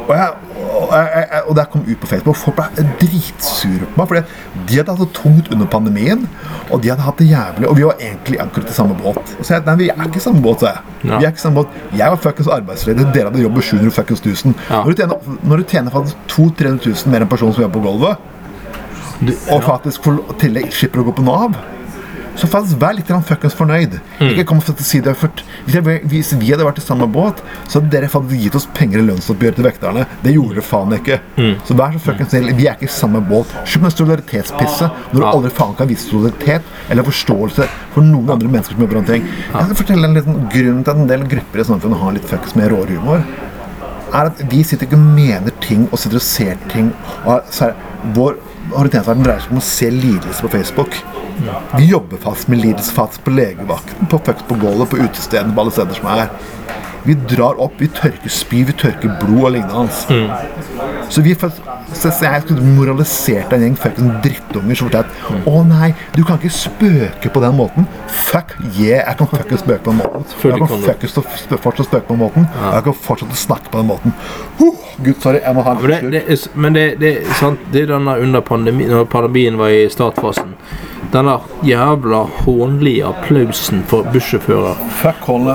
Og, 0.07 0.13
jeg, 0.15 0.27
og, 0.71 0.91
jeg, 0.93 1.41
og 1.43 1.55
det 1.57 1.65
kom 1.71 1.81
ut 1.87 1.99
på 1.99 2.09
Facebook. 2.09 2.37
Folk 2.39 2.55
ble 2.59 2.85
dritsure 3.01 3.87
på 3.87 3.99
meg. 3.99 4.11
Fordi 4.11 4.21
de 4.69 4.77
hadde 4.79 4.93
hatt 4.93 5.01
det 5.03 5.09
tungt 5.17 5.51
under 5.53 5.67
pandemien, 5.71 6.23
og 6.71 6.83
de 6.83 6.93
hadde 6.93 7.03
hatt 7.03 7.19
det 7.19 7.27
jævlig. 7.31 7.67
Og 7.67 7.75
vi 7.79 7.87
var 7.87 7.99
egentlig 7.99 8.39
akkurat 8.43 8.71
i 8.71 8.77
samme 8.77 8.95
båt. 9.01 9.35
Og 9.37 9.41
så 9.43 9.57
jeg, 9.57 9.65
nei, 9.67 9.75
vi 9.81 9.89
er 9.93 10.07
ikke 10.07 10.21
i 10.21 10.27
samme 10.27 10.43
båt, 10.45 10.63
sa 10.63 10.75
jeg. 10.75 10.95
Ja. 11.03 11.17
Vi 11.17 11.27
er 11.27 11.35
ikke 11.35 11.43
samme 11.43 11.61
båt. 11.63 11.75
Jeg 11.91 12.13
var 12.13 12.23
fuckings 12.23 12.51
arbeidsledig, 12.59 13.09
dere 13.15 13.31
hadde 13.31 13.43
jobb 13.43 13.59
med 13.59 13.67
700 13.71 13.97
fuckings 13.99 14.23
1000. 14.23 14.55
Ja. 14.69 14.83
Når 14.83 14.91
du 14.91 15.03
tjener, 15.03 15.37
når 15.43 15.63
du 15.63 15.69
tjener 15.73 15.97
faktisk 15.97 16.27
200 16.35 16.77
000-300 16.77 17.05
000 17.05 17.13
mer 17.13 17.25
enn 17.25 17.31
personen 17.31 17.37
person 17.37 17.53
som 17.53 17.67
jobber 17.67 17.79
på 17.79 17.85
gulvet, 17.87 18.33
Du, 19.17 19.31
og 19.49 19.63
faktisk 19.65 20.03
for 20.05 20.35
tillegg 20.37 20.67
slipper 20.69 21.01
å 21.01 21.07
gå 21.07 21.15
på 21.17 21.23
Nav 21.25 21.55
Så 22.37 22.49
faktisk 22.49 22.79
vær 22.81 22.95
litt 22.97 23.09
fuckings 23.27 23.55
fornøyd. 23.57 23.97
Ikke 24.21 24.45
kom 24.47 24.59
og 24.61 24.81
si 24.85 24.99
det 25.01 25.15
først. 25.17 25.43
hvis, 25.65 26.33
vi 26.37 26.51
hadde 26.51 26.65
vært 26.65 26.77
i 26.81 26.85
samme 26.85 27.07
båt, 27.09 27.41
så 27.67 27.79
hadde 27.79 27.91
dere 27.91 28.09
faktisk 28.11 28.43
gitt 28.43 28.55
oss 28.59 28.67
penger 28.77 29.01
i 29.01 29.07
lønnsoppgjøret 29.07 29.57
til 29.57 29.67
vekterne. 29.67 30.05
Det 30.23 30.35
gjorde 30.35 30.57
dere 30.57 30.67
faen 30.67 30.93
ikke. 30.99 31.19
Så 31.65 31.77
vær 31.77 31.97
så 31.97 32.03
fuckings 32.05 32.31
snill. 32.33 32.53
Vi 32.57 32.67
er 32.67 32.77
ikke 32.77 32.89
i 32.89 32.93
samme 32.93 33.23
båt. 33.25 33.51
Slutt 33.65 33.87
med 33.87 33.95
solidaritetspisset 33.95 35.13
når 35.13 35.19
du 35.19 35.27
aldri 35.31 35.53
faen 35.57 35.75
kan 35.79 35.89
vise 35.89 36.09
solidaritet 36.11 36.63
eller 36.91 37.07
forståelse 37.07 37.67
for 37.95 38.05
noen 38.05 38.29
andre 38.37 38.51
mennesker 38.53 38.77
som 38.77 38.85
jobber 38.85 39.01
med 39.01 39.11
ting. 39.11 39.27
Jeg 39.27 39.69
skal 39.69 39.81
fortelle 39.81 40.09
en 40.09 40.17
liten 40.17 40.41
grunn 40.53 40.81
til 40.83 40.93
at 40.93 41.03
en 41.03 41.11
del 41.11 41.27
grupper 41.33 41.63
i 41.63 41.69
samfunnet 41.71 42.03
har 42.03 42.17
litt 42.17 42.29
fuckings 42.29 42.57
mer 42.59 42.73
råere 42.73 42.97
humor 42.97 43.25
er 44.13 44.29
at 44.29 44.43
vi 44.51 44.61
sitter 44.63 44.87
ikke 44.87 44.99
og 44.99 45.07
mener 45.17 45.55
ting 45.63 45.87
og 45.91 45.99
sitter 45.99 46.19
og 46.21 46.25
ser 46.25 46.59
ting. 46.71 46.91
Og 47.25 47.41
så 47.51 47.71
er, 47.71 47.81
vår 48.15 48.37
orienteringsverden 48.73 49.25
dreier 49.25 49.43
seg 49.43 49.53
om 49.55 49.61
å 49.61 49.65
se 49.65 49.89
lidelse 49.93 50.43
på 50.43 50.51
Facebook. 50.53 50.99
Vi 51.77 51.89
jobber 51.91 52.19
fast 52.21 52.49
med 52.51 52.61
lidelse 52.63 52.93
fast 52.95 53.21
på 53.23 53.33
legevakten, 53.33 54.09
på 54.11 54.19
fucks 54.25 54.45
på 54.49 54.57
gulvet, 54.61 54.89
på 54.91 55.01
utestedene, 55.03 55.53
på 55.53 55.63
alle 55.63 55.75
steder 55.75 55.99
som 55.99 56.09
er. 56.15 56.31
Vi 57.07 57.15
drar 57.29 57.59
opp, 57.63 57.77
vi 57.79 57.87
tørker 57.87 58.33
spy, 58.33 58.63
vi 58.67 58.75
tørker 58.75 59.13
blod 59.21 59.45
og 59.47 59.53
lignende. 59.55 59.91
Så 61.13 61.23
vi 61.23 61.35
så 61.97 62.11
jeg 62.25 62.43
skulle 62.45 62.73
moralisert 62.77 63.53
en 63.55 63.63
gjeng 63.65 63.77
fuckings 63.79 64.19
drittunger 64.25 64.79
som 64.79 64.89
fortalte 64.89 65.37
at 65.37 65.47
å 65.49 65.61
nei, 65.67 65.91
du 66.15 66.21
kan 66.27 66.39
ikke 66.39 66.53
spøke 66.53 67.31
på 67.33 67.43
den 67.43 67.55
måten. 67.57 67.87
Fuck 68.29 68.55
yeah, 68.77 69.01
jeg 69.03 69.19
kan 69.19 69.31
fuckings 69.31 69.63
spøke 69.65 69.83
på 69.85 69.93
den 69.93 70.01
måten. 70.03 70.27
Jeg 70.43 70.61
kan 70.61 70.85
fuckings 70.87 71.17
fortsatt 71.17 71.89
spøke 71.89 72.05
på 72.07 72.15
den 72.15 72.23
måten. 72.23 72.49
Og 72.57 72.75
jeg 72.77 72.87
kan 72.89 72.99
fortsette 73.07 73.37
å 73.37 73.41
snakke 73.47 73.73
på 73.73 73.81
den 73.81 73.89
måten. 73.91 74.15
Huh, 74.59 74.83
Gud, 74.97 75.15
sorry, 75.21 75.41
jeg 75.43 75.53
må 75.53 75.65
ha 75.65 75.75
en 75.75 75.81
Men 75.81 75.91
det, 75.91 76.11
det, 76.11 76.23
er, 76.33 76.45
men 76.55 76.77
det, 76.77 76.85
det, 77.01 77.13
er 77.21 77.33
sant, 77.41 77.65
det 77.73 77.85
er 77.85 77.91
denne 77.93 78.17
under 78.23 78.45
pandemien, 78.45 78.93
når 78.93 79.09
pandemien 79.11 79.59
var 79.59 79.73
i 79.73 79.83
startfasen. 79.93 80.55
Denne 81.13 81.37
jævla 81.63 82.23
hånlige 82.43 83.05
applausen 83.07 83.83
for 83.87 84.07
bussjåfører 84.11 84.81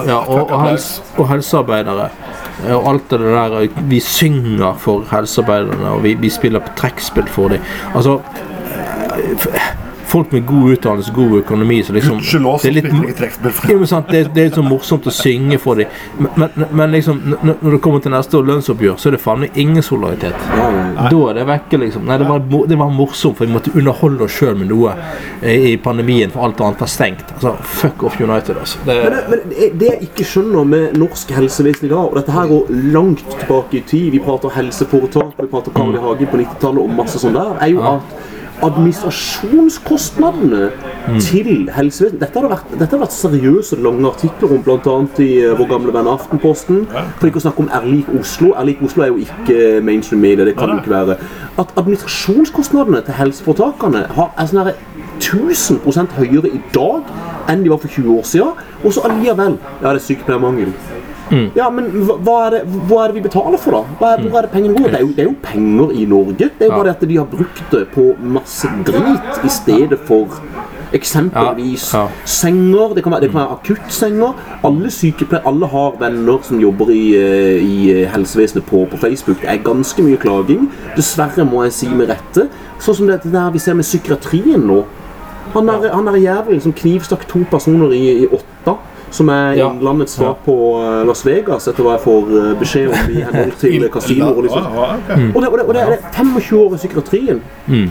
ja, 0.08 0.22
og, 0.22 0.46
og, 0.46 0.54
helse, 0.64 1.02
og 1.18 1.28
helsearbeidere. 1.28 2.08
Eh, 2.66 2.74
Og 2.76 2.88
alt 2.92 3.10
det 3.10 3.20
der 3.20 3.68
Vi 3.88 4.00
synger 4.00 4.74
for 4.78 5.04
helsearbeiderne, 5.10 5.88
og 5.88 6.02
vi, 6.04 6.14
vi 6.14 6.30
spiller 6.30 6.58
på 6.58 6.74
trekkspill 6.76 7.28
for 7.28 7.48
dem. 7.48 7.60
Altså 7.94 8.20
eh, 8.72 9.70
Folk 10.12 10.32
med 10.34 10.44
god 10.46 10.72
utdannelse, 10.74 11.12
god 11.16 11.38
økonomi 11.40 11.78
så 11.86 11.94
liksom 11.96 12.18
det 12.20 12.68
er 12.68 12.74
litt- 12.76 12.84
det, 14.12 14.20
det 14.34 14.42
er 14.42 14.48
litt 14.50 14.56
sånn 14.58 14.68
morsomt 14.68 15.06
å 15.08 15.12
synge 15.14 15.58
for 15.62 15.78
dem. 15.80 15.88
Men, 16.18 16.30
men, 16.56 16.66
men 16.70 16.92
liksom, 16.92 17.20
når 17.42 17.70
det 17.76 17.80
kommer 17.84 18.02
til 18.04 18.12
neste 18.12 18.36
år 18.36 18.44
lønnsoppgjør, 18.50 18.98
så 19.00 19.08
er 19.08 19.16
det 19.16 19.20
faen 19.22 19.40
meg 19.46 19.56
ingen 19.62 19.82
solidaritet. 19.86 20.36
Da 21.08 21.20
er 21.30 21.38
det 21.38 21.46
vekke, 21.48 21.80
liksom. 21.80 22.04
Nei, 22.10 22.18
det 22.20 22.28
var, 22.28 22.42
det 22.68 22.78
var 22.82 22.90
morsomt, 22.92 23.38
for 23.38 23.46
vi 23.48 23.54
måtte 23.56 23.72
underholde 23.78 24.26
oss 24.26 24.36
sjøl 24.36 24.58
med 24.60 24.68
noe 24.72 24.92
eh, 25.40 25.70
i 25.72 25.76
pandemien, 25.80 26.30
for 26.34 26.44
alt 26.44 26.60
annet 26.60 26.82
var 26.84 26.90
stengt. 26.92 27.24
Altså, 27.38 27.54
fuck 27.80 28.04
off 28.10 28.20
United, 28.20 28.58
altså. 28.60 28.82
Det, 28.84 28.98
Men, 29.08 29.18
men 29.32 29.46
det- 29.54 29.70
det 29.80 29.88
jeg 29.94 30.10
ikke 30.10 30.24
skjønner 30.28 30.68
med 30.74 30.98
norsk 31.00 31.30
helsevesen 31.38 31.88
i 31.88 31.92
dag, 31.94 32.04
og 32.12 32.14
dette 32.20 32.32
her 32.36 32.46
går 32.52 32.68
langt 32.92 33.24
tilbake 33.40 33.80
i 33.80 33.84
tid, 33.86 34.10
vi 34.12 34.20
prater 34.20 34.52
helseforetak, 34.58 35.32
vi 35.40 35.48
prater 35.56 35.72
Karl 35.72 35.96
I. 35.96 36.02
Hagen 36.04 36.26
på 36.34 36.42
90-tallet 36.42 36.84
og 36.84 36.94
masse 37.00 37.18
sånn 37.22 37.34
der, 37.38 37.56
er 37.64 37.72
jo 37.72 37.80
at 37.94 38.20
administrasjonskostnadene 38.62 40.70
til 41.20 41.70
helsevesenet 41.74 42.20
dette 42.22 42.38
har, 42.38 42.46
det 42.46 42.52
vært, 42.52 42.68
dette 42.78 42.94
har 42.94 43.02
vært 43.02 43.16
seriøse, 43.16 43.76
lange 43.82 44.06
artikler 44.10 44.48
om, 44.56 44.62
bl.a. 44.64 44.96
i 45.22 45.24
eh, 45.42 45.56
vår 45.58 45.68
gamle 45.72 45.92
venn 45.94 46.12
Aftenposten. 46.12 46.78
For 47.18 47.26
ikke 47.28 47.40
å 47.42 47.46
snakke 47.46 47.62
om 47.64 47.72
Erlik 47.80 48.08
Oslo. 48.18 48.48
Erlik 48.60 48.80
Oslo 48.86 49.00
er 49.04 49.10
jo 49.12 49.18
ikke 49.24 49.56
mainstream 49.84 50.20
media, 50.24 50.42
det 50.48 50.56
kan 50.58 50.66
det 50.70 50.76
ikke 50.82 50.94
være. 50.94 51.14
At 51.58 51.68
administrasjonskostnadene 51.80 53.00
til 53.06 53.14
helseforetakene 53.18 54.00
har, 54.16 54.28
er 54.38 54.44
sånn 54.50 54.62
her 54.62 54.68
1000 55.22 56.16
høyere 56.18 56.48
i 56.50 56.60
dag 56.74 57.02
enn 57.50 57.60
de 57.64 57.68
var 57.72 57.80
for 57.82 57.90
20 57.90 58.18
år 58.18 58.24
siden. 58.28 58.52
Og 58.82 58.90
så 58.94 59.00
allikevel 59.06 59.54
Ja, 59.82 59.92
det 59.92 59.98
er 59.98 60.04
sykepleiermangel. 60.06 60.70
Ja, 61.56 61.70
men 61.72 61.88
hva, 62.04 62.36
er 62.46 62.58
det, 62.58 62.62
hva 62.88 63.04
er 63.04 63.12
det 63.12 63.20
vi 63.20 63.24
betaler 63.28 63.60
for, 63.60 63.78
da? 63.78 63.96
Hva 64.00 64.10
er, 64.16 64.26
hvor 64.28 64.42
er 64.42 64.48
det 64.48 64.52
pengene 64.52 64.76
går? 64.76 64.90
Det 64.90 64.98
er, 64.98 65.06
jo, 65.06 65.12
det 65.16 65.24
er 65.24 65.30
jo 65.30 65.36
penger 65.42 65.94
i 65.96 66.04
Norge. 66.10 66.50
Det 66.58 66.66
er 66.66 66.70
jo 66.70 66.76
bare 66.76 66.90
det 66.90 66.96
at 66.98 67.08
de 67.08 67.16
har 67.16 67.30
brukt 67.30 67.64
det 67.72 67.86
på 67.94 68.04
masse 68.36 68.68
drit 68.88 69.44
i 69.46 69.52
stedet 69.52 69.98
for 70.08 70.40
eksempelvis 70.92 71.86
senger. 72.28 72.94
Det 72.94 73.02
kan 73.04 73.12
være, 73.14 73.24
det 73.24 73.30
kan 73.32 73.40
være 73.40 73.56
akuttsenger. 73.56 74.32
Alle 74.64 74.90
sykepleiere, 74.92 75.46
alle 75.48 75.66
har 75.72 75.96
venner 76.00 76.38
som 76.44 76.60
jobber 76.60 76.92
i, 76.92 77.04
eh, 77.16 77.64
i 77.64 77.90
eh, 77.94 78.08
helsevesenet 78.12 78.66
på, 78.68 78.84
på 78.90 79.00
Facebook. 79.00 79.40
Det 79.40 79.50
er 79.50 79.64
ganske 79.64 80.04
mye 80.04 80.20
klaging. 80.20 80.68
Dessverre, 80.96 81.46
må 81.48 81.64
jeg 81.64 81.72
si 81.72 81.88
med 81.88 82.12
rette. 82.12 82.48
Sånn 82.82 82.98
som 83.00 83.08
det 83.08 83.22
der 83.24 83.50
vi 83.54 83.62
ser 83.62 83.78
med 83.78 83.88
psykiatrien 83.88 84.68
nå. 84.68 84.82
Han 85.52 85.68
er, 85.68 85.88
han 85.92 86.06
der 86.06 86.20
jævelen 86.20 86.60
som 86.60 86.72
knivstakk 86.72 87.26
to 87.28 87.42
personer 87.50 87.92
i, 87.96 88.04
i 88.24 88.26
åtta. 88.28 88.51
Som 89.12 89.28
er 89.28 89.54
Ja. 89.58 89.68
Innlandets 89.72 90.14
svar 90.16 90.34
på 90.44 90.54
eh, 90.80 91.02
Las 91.06 91.20
Vegas, 91.26 91.66
etter 91.68 91.84
hva 91.84 91.96
jeg 91.98 92.04
får 92.06 92.30
eh, 92.40 92.52
beskjed 92.60 92.92
om 92.92 93.10
i 93.12 93.22
henhold 93.26 93.52
til 93.62 93.88
kasinoer. 93.92 94.38
og 94.38 94.42
Liksom. 94.46 94.68
Mm. 94.72 95.28
Og 95.36 95.42
det, 95.42 95.48
og, 95.48 95.58
det, 95.58 95.66
og 95.66 95.74
det 95.76 95.82
er 95.82 95.96
25 96.16 96.58
år 96.58 96.74
i 96.74 96.80
psykiatrien. 96.80 97.42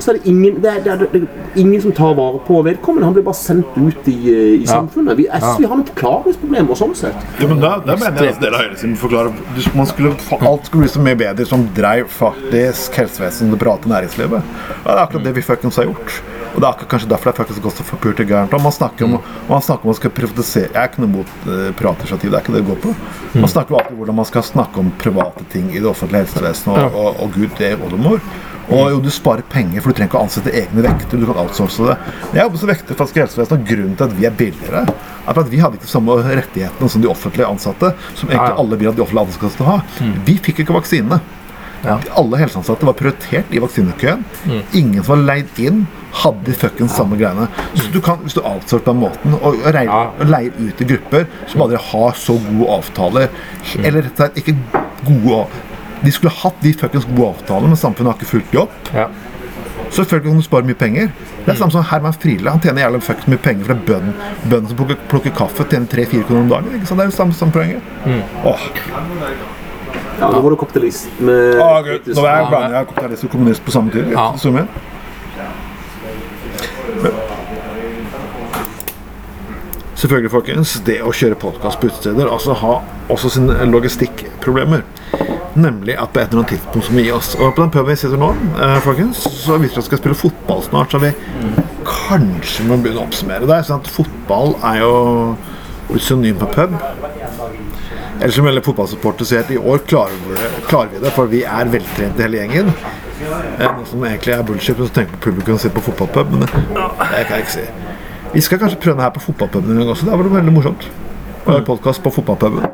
Så 0.01 0.11
er 0.11 0.17
det 0.17 0.32
ingen, 0.34 0.57
det 0.63 0.72
er, 0.72 0.80
det, 0.84 0.91
er, 0.95 1.05
det 1.13 1.22
er 1.22 1.59
ingen 1.61 1.82
som 1.82 1.93
tar 1.95 2.15
vare 2.17 2.41
på 2.47 2.61
vedkommende. 2.65 3.05
Han 3.05 3.13
blir 3.15 3.26
bare 3.28 3.38
sendt 3.39 3.78
ut 3.78 4.09
i, 4.11 4.17
eh, 4.34 4.63
i 4.63 4.65
samfunnet. 4.67 5.17
Vi, 5.17 5.28
jeg 5.30 5.53
vi 5.61 5.69
har 5.69 5.78
noen 5.78 5.88
forklaringsproblemer 5.93 6.82
sånn 6.82 6.97
sett. 6.97 7.30
Ja, 7.39 7.47
men 7.51 7.61
da, 7.61 7.76
da 7.86 7.95
mener 8.01 8.26
jeg 8.28 8.36
at 8.36 8.41
dere 8.43 8.63
høyresiden 8.65 8.97
forklarer 8.99 9.32
man 9.78 9.88
skulle, 9.89 10.15
Alt 10.41 10.65
skulle 10.67 10.88
bli 10.88 10.91
så 10.91 11.01
mye 11.05 11.17
bedre 11.19 11.45
som 11.47 11.67
dreiv 11.78 12.09
faktisk 12.11 12.97
helsevesenet 12.97 13.53
det 13.55 13.61
private 13.61 13.89
næringslivet. 13.91 14.41
Ja, 14.41 14.89
det 14.89 14.97
er 14.97 15.03
akkurat 15.05 15.28
det 15.30 15.36
vi 15.38 15.45
fuckings 15.45 15.78
har 15.80 15.89
gjort. 15.91 16.22
Og 16.52 16.60
det 16.60 16.66
er 16.66 16.70
akkurat 16.74 16.91
kanskje 16.93 17.10
derfor 17.12 17.30
det 17.30 17.34
er 17.34 17.39
faktisk 17.43 17.68
også 17.72 17.86
for 17.88 18.04
pult 18.04 18.20
og 18.20 18.28
gærent. 18.28 18.56
Man 18.68 18.76
snakker 18.76 19.08
om, 19.08 19.18
og 19.22 19.49
man 19.49 19.66
snakker 19.66 19.88
om 19.88 19.91
man 19.91 19.99
skal 19.99 20.14
privatisere 20.16 20.70
Jeg 20.72 20.82
er 20.82 20.89
ikke 20.91 21.04
noe 21.04 21.14
mot 21.16 21.34
uh, 21.47 21.72
privatinitiativ, 21.80 22.32
det 22.32 22.38
er 22.38 22.45
ikke 22.45 22.56
det 22.56 22.62
det 22.62 22.70
går 22.70 22.80
på. 22.86 22.93
Man 23.39 23.52
snakker 23.56 23.78
alltid 23.80 23.95
om 23.95 24.02
hvordan 24.04 24.20
man 24.22 24.30
skal 24.30 24.47
snakke 24.47 24.84
om 24.84 24.93
private 25.02 25.47
ting 25.54 25.72
i 25.72 25.80
det 25.80 25.89
offentlige 25.89 26.26
helsevesenet, 26.26 26.88
og, 26.88 26.97
og, 27.04 27.22
og 27.24 27.36
gud, 27.38 27.49
det 27.60 27.72
er 27.72 27.86
oldemor. 27.86 28.24
Og 28.72 28.86
jo, 28.93 28.99
du 29.04 29.10
sparer 29.12 29.43
penger, 29.52 29.82
for 29.82 29.91
du 29.91 29.97
trenger 29.97 30.12
ikke 30.12 30.20
å 30.20 30.28
ansette 30.28 30.52
egne 30.56 30.84
vekter. 30.86 31.20
Du 31.20 31.28
kan 31.28 31.41
outsource 31.41 31.88
det. 31.89 31.97
Jeg 32.38 32.45
jobber 32.45 32.62
som 32.62 32.72
vekter 32.72 32.99
faktisk 32.99 33.18
i 33.18 33.24
helsevesenet, 33.26 33.58
og 33.58 33.72
grunnen 33.72 33.97
til 33.99 34.08
at 34.08 34.16
vi 34.16 34.28
er 34.30 34.38
billigere, 34.38 34.84
er 35.26 35.41
at 35.41 35.52
vi 35.52 35.60
hadde 35.60 35.80
ikke 35.80 35.89
de 35.89 35.91
samme 35.91 36.16
rettighetene 36.28 36.93
som 36.93 37.04
de 37.04 37.10
offentlige 37.12 37.49
ansatte, 37.52 37.91
som 38.16 38.32
egentlig 38.32 38.62
alle 38.64 38.80
vil 38.80 38.91
at 38.91 38.99
de 38.99 39.04
offentlige 39.04 39.28
ansatte 39.28 39.54
skal 39.58 39.72
ha. 39.74 39.78
Vi 40.30 40.38
fikk 40.45 40.64
ikke 40.64 40.78
vaksinene. 40.78 41.20
Ja. 41.82 41.97
Alle 42.20 42.38
helseansatte 42.38 42.86
var 42.86 42.95
prioritert 42.97 43.52
i 43.52 43.60
vaksinekøen. 43.62 44.24
Ingen 44.78 45.02
som 45.02 45.16
var 45.16 45.26
leid 45.34 45.62
inn, 45.62 45.84
hadde 46.12 46.43
de 46.45 46.53
fuckings 46.53 46.91
samme 46.97 47.18
greiene. 47.20 47.47
Så 47.76 47.89
du 47.93 47.99
kan, 48.03 48.18
hvis 48.26 48.34
du 48.36 48.41
outsourcer 48.41 48.84
på 48.86 48.91
den 48.93 49.01
måten 49.03 49.34
og, 49.39 49.45
og, 49.53 49.66
reier, 49.74 49.89
Ja. 49.91 50.28
leier 50.28 50.51
ut 50.59 50.82
i 50.82 50.88
grupper 50.93 51.26
som 51.47 51.62
aldri 51.62 51.78
har 51.91 52.12
så 52.20 52.36
gode 52.49 52.70
avtaler, 52.78 53.30
eller 53.80 54.01
rett 54.01 54.12
og 54.20 54.26
slett 54.26 54.38
ikke 54.41 54.55
gode 55.07 55.45
De 56.03 56.09
skulle 56.12 56.32
hatt 56.34 56.55
de 56.64 56.74
fuckings 56.74 57.05
gode 57.05 57.28
avtalene, 57.36 57.68
men 57.70 57.78
samfunnet 57.78 58.12
har 58.12 58.18
ikke 58.20 58.32
fulgt 58.32 58.51
de 58.51 58.57
opp. 58.64 58.72
ja. 58.93 59.07
Så 59.91 60.05
selvfølgelig 60.05 60.32
kan 60.32 60.38
du 60.39 60.43
spare 60.45 60.64
mye 60.64 60.78
penger. 60.80 61.09
Det 61.45 61.51
er 61.51 61.57
samme 61.59 61.72
som 61.74 61.84
Herman 61.84 62.14
Friele. 62.14 62.49
Han 62.49 62.62
tjener 62.64 62.86
jævlig 62.86 63.01
fuckings 63.03 63.28
mye 63.28 63.41
penger 63.43 63.66
fra 63.68 63.76
bønnen. 63.76 64.14
Bønnen 64.47 64.68
som 64.70 64.78
plukker, 64.80 64.95
plukker 65.12 65.34
kaffe, 65.36 65.66
tjener 65.68 65.86
3-4 65.91 66.24
kroner 66.30 66.41
om 66.45 66.49
dagen. 66.49 66.70
Ikke 66.78 66.88
sant? 66.88 67.01
Det 67.01 67.05
er 67.07 67.12
jo 67.12 67.16
samme, 67.18 67.34
samme 67.36 67.51
poenget. 67.51 67.82
Åh, 68.45 68.64
Ja, 70.22 70.30
Nå 70.32 70.39
var 70.41 70.49
du 70.53 70.55
kapitalist 70.62 71.09
med 71.20 71.57
Å, 71.59 71.68
Gud, 71.84 72.07
Nå 72.16 72.24
er 72.30 72.36
jeg 72.38 72.47
blander 72.51 72.76
jeg 72.78 72.88
kapitalist 72.91 73.24
og 73.26 73.32
kommunist 73.34 73.64
på 73.66 73.72
samme 73.74 73.91
tid. 73.91 74.12
Ja. 74.14 74.28
Selvfølgelig, 80.02 80.32
folkens, 80.34 80.72
det 80.88 80.96
å 81.06 81.12
kjøre 81.14 81.38
podkast 81.38 81.78
på 81.78 81.92
utesteder 81.92 82.30
altså 82.32 82.56
ha 82.58 82.78
også 83.14 83.30
sine 83.36 83.68
logistikkproblemer. 83.70 84.82
Nemlig 85.54 85.98
at 86.00 86.10
på 86.10 86.22
et 86.22 86.32
eller 86.32 86.42
annet 86.42 86.54
tidspunkt 86.56 86.88
som 86.88 86.98
vi 86.98 87.04
gi 87.06 87.12
oss. 87.14 87.36
Og 87.38 87.52
på 87.54 87.62
den 87.62 87.74
puben 87.76 87.92
vi 87.92 87.98
sitter 88.02 88.18
nå, 88.18 88.32
eh, 88.58 88.80
folkens, 88.82 89.22
så 89.22 89.60
det 89.60 89.70
at 89.70 89.78
vi 89.78 89.86
skal 89.86 90.02
spille 90.02 90.18
fotball 90.18 90.64
snart, 90.66 90.96
så 90.96 91.02
vi 91.04 91.12
kanskje 91.86 92.66
må 92.66 92.80
begynne 92.82 93.04
å 93.04 93.06
oppsummere. 93.06 93.46
Det 93.46 93.60
er 93.60 93.68
sånn 93.68 93.84
at 93.84 93.92
fotball 93.94 94.56
er 94.72 94.82
jo 94.82 94.94
blitt 95.92 96.08
synonym 96.08 96.42
for 96.42 96.56
pub. 96.56 96.74
Eller 98.22 98.34
som 98.34 98.50
veldig 98.50 98.66
fotballsupporter 98.66 99.28
sier 99.28 99.46
at 99.46 99.54
i 99.54 99.62
år 99.62 99.86
klarer 99.86 100.18
vi, 100.26 100.42
klarer 100.66 100.96
vi 100.96 101.04
det, 101.06 101.14
for 101.14 101.30
vi 101.30 101.44
er 101.46 101.70
veltrente 101.74 102.26
hele 102.26 102.42
gjengen. 102.42 102.74
Noe 103.32 103.86
som 103.88 104.03
egentlig 104.07 104.34
er 104.36 104.43
bullshit 104.47 104.75
hvis 104.79 104.91
du 104.91 104.95
tenker 104.99 105.15
på 105.17 105.29
publikum 105.29 105.55
som 105.55 105.63
sitter 105.65 105.77
på 105.79 105.86
fotballpub, 105.91 106.34
men 106.34 106.43
det, 106.45 106.49
det 106.51 107.23
kan 107.27 107.38
jeg 107.38 107.45
ikke 107.45 107.53
si. 107.55 107.65
Vi 108.34 108.41
skal 108.43 108.59
kanskje 108.61 108.79
prøve 108.84 108.97
det 108.99 109.05
her 109.07 109.13
på 109.15 109.23
fotballpuben 109.27 109.71
en 109.75 109.82
gang 109.82 109.93
også. 109.93 110.07
Det 110.07 110.17
var 110.17 110.27
det 110.27 110.34
veldig 110.38 110.53
morsomt. 110.55 110.88
Å 111.41 111.55
lage 111.55 111.65
podkast 111.67 112.03
på 112.03 112.11
fotballpuben. 112.17 112.67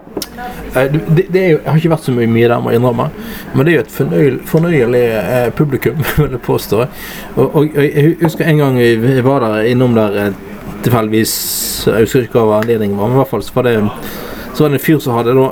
Eh, 0.76 0.90
Det, 0.92 1.26
det 1.34 1.42
er 1.42 1.50
jo, 1.54 1.58
jeg 1.64 1.70
har 1.72 1.78
ikke 1.82 1.94
vært 1.94 2.06
så 2.08 2.14
mye, 2.14 2.28
mye 2.30 2.50
der, 2.52 2.60
må 2.62 2.74
jeg 2.74 2.82
innrømme. 2.82 3.08
Men 3.54 3.66
det 3.66 3.72
er 3.74 3.78
jo 3.78 3.84
et 3.86 3.96
fornøyelig, 3.96 4.40
fornøyelig 4.52 5.04
eh, 5.22 5.50
publikum, 5.58 6.02
vil 6.18 6.36
jeg 6.36 6.44
påstå. 6.46 6.84
Og, 7.36 7.44
og, 7.48 7.62
og 7.64 7.82
jeg 7.88 8.16
husker 8.22 8.50
en 8.52 8.62
gang 8.64 8.80
jeg 8.82 9.26
var 9.26 9.46
der 9.46 9.70
innom 9.72 9.96
der 9.98 10.20
eh, 10.28 10.44
tilfeldigvis 10.86 11.34
Jeg 11.88 12.06
husker 12.06 12.26
ikke 12.28 12.44
hva 12.46 12.60
anledningen 12.62 12.98
var, 13.00 13.10
men 13.10 13.18
i 13.18 13.22
hvert 13.22 13.32
fall 13.32 13.44
så 13.46 13.56
var 13.56 13.66
det, 13.70 13.78
så 14.54 14.64
var 14.66 14.74
det 14.74 14.78
en 14.80 14.84
fyr 14.84 15.00
som 15.02 15.16
hadde 15.18 15.34
da 15.38 15.48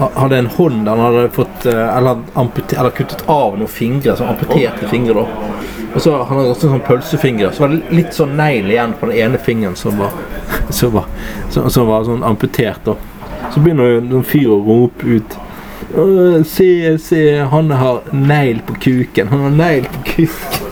hadde 0.00 0.38
en 0.38 0.46
hånd 0.46 0.88
han 0.88 1.00
hadde 1.00 1.28
fått 1.34 1.66
eh, 1.66 1.96
eller, 1.96 2.22
ampute, 2.40 2.76
eller 2.78 2.94
kuttet 2.96 3.24
av 3.28 3.58
noen 3.58 3.68
fingre, 3.70 4.16
Så 4.16 4.24
amputerte 4.24 4.88
fingre. 4.88 5.14
da 5.14 5.26
Og 5.94 6.00
så 6.00 6.16
han 6.16 6.36
hadde 6.38 6.54
også 6.54 6.70
sånn 6.70 6.84
pølsefingre. 6.86 7.52
Så 7.52 7.64
var 7.64 7.74
det 7.74 7.94
litt 7.94 8.16
sånn 8.16 8.36
negl 8.38 8.70
igjen 8.72 8.94
på 9.00 9.10
den 9.10 9.18
ene 9.24 9.38
fingeren 9.42 9.76
som 9.76 9.98
var, 10.00 10.14
som 10.80 10.94
var, 10.96 11.08
som, 11.50 11.70
som 11.70 11.88
var 11.90 12.06
sånn 12.08 12.24
amputert. 12.26 12.82
da. 12.84 12.96
Så 13.50 13.60
begynner 13.60 14.00
noen 14.04 14.26
fyr 14.26 14.50
å 14.54 14.60
rope 14.64 15.06
ut 15.06 15.38
Se, 16.46 16.98
se, 17.02 17.20
han 17.50 17.70
har 17.74 18.04
negl 18.14 18.60
på 18.62 18.76
kuken. 18.78 19.26
Han 19.32 19.40
har 19.48 19.56
negl 19.58 19.88
på 19.90 20.02
kuken. 20.06 20.68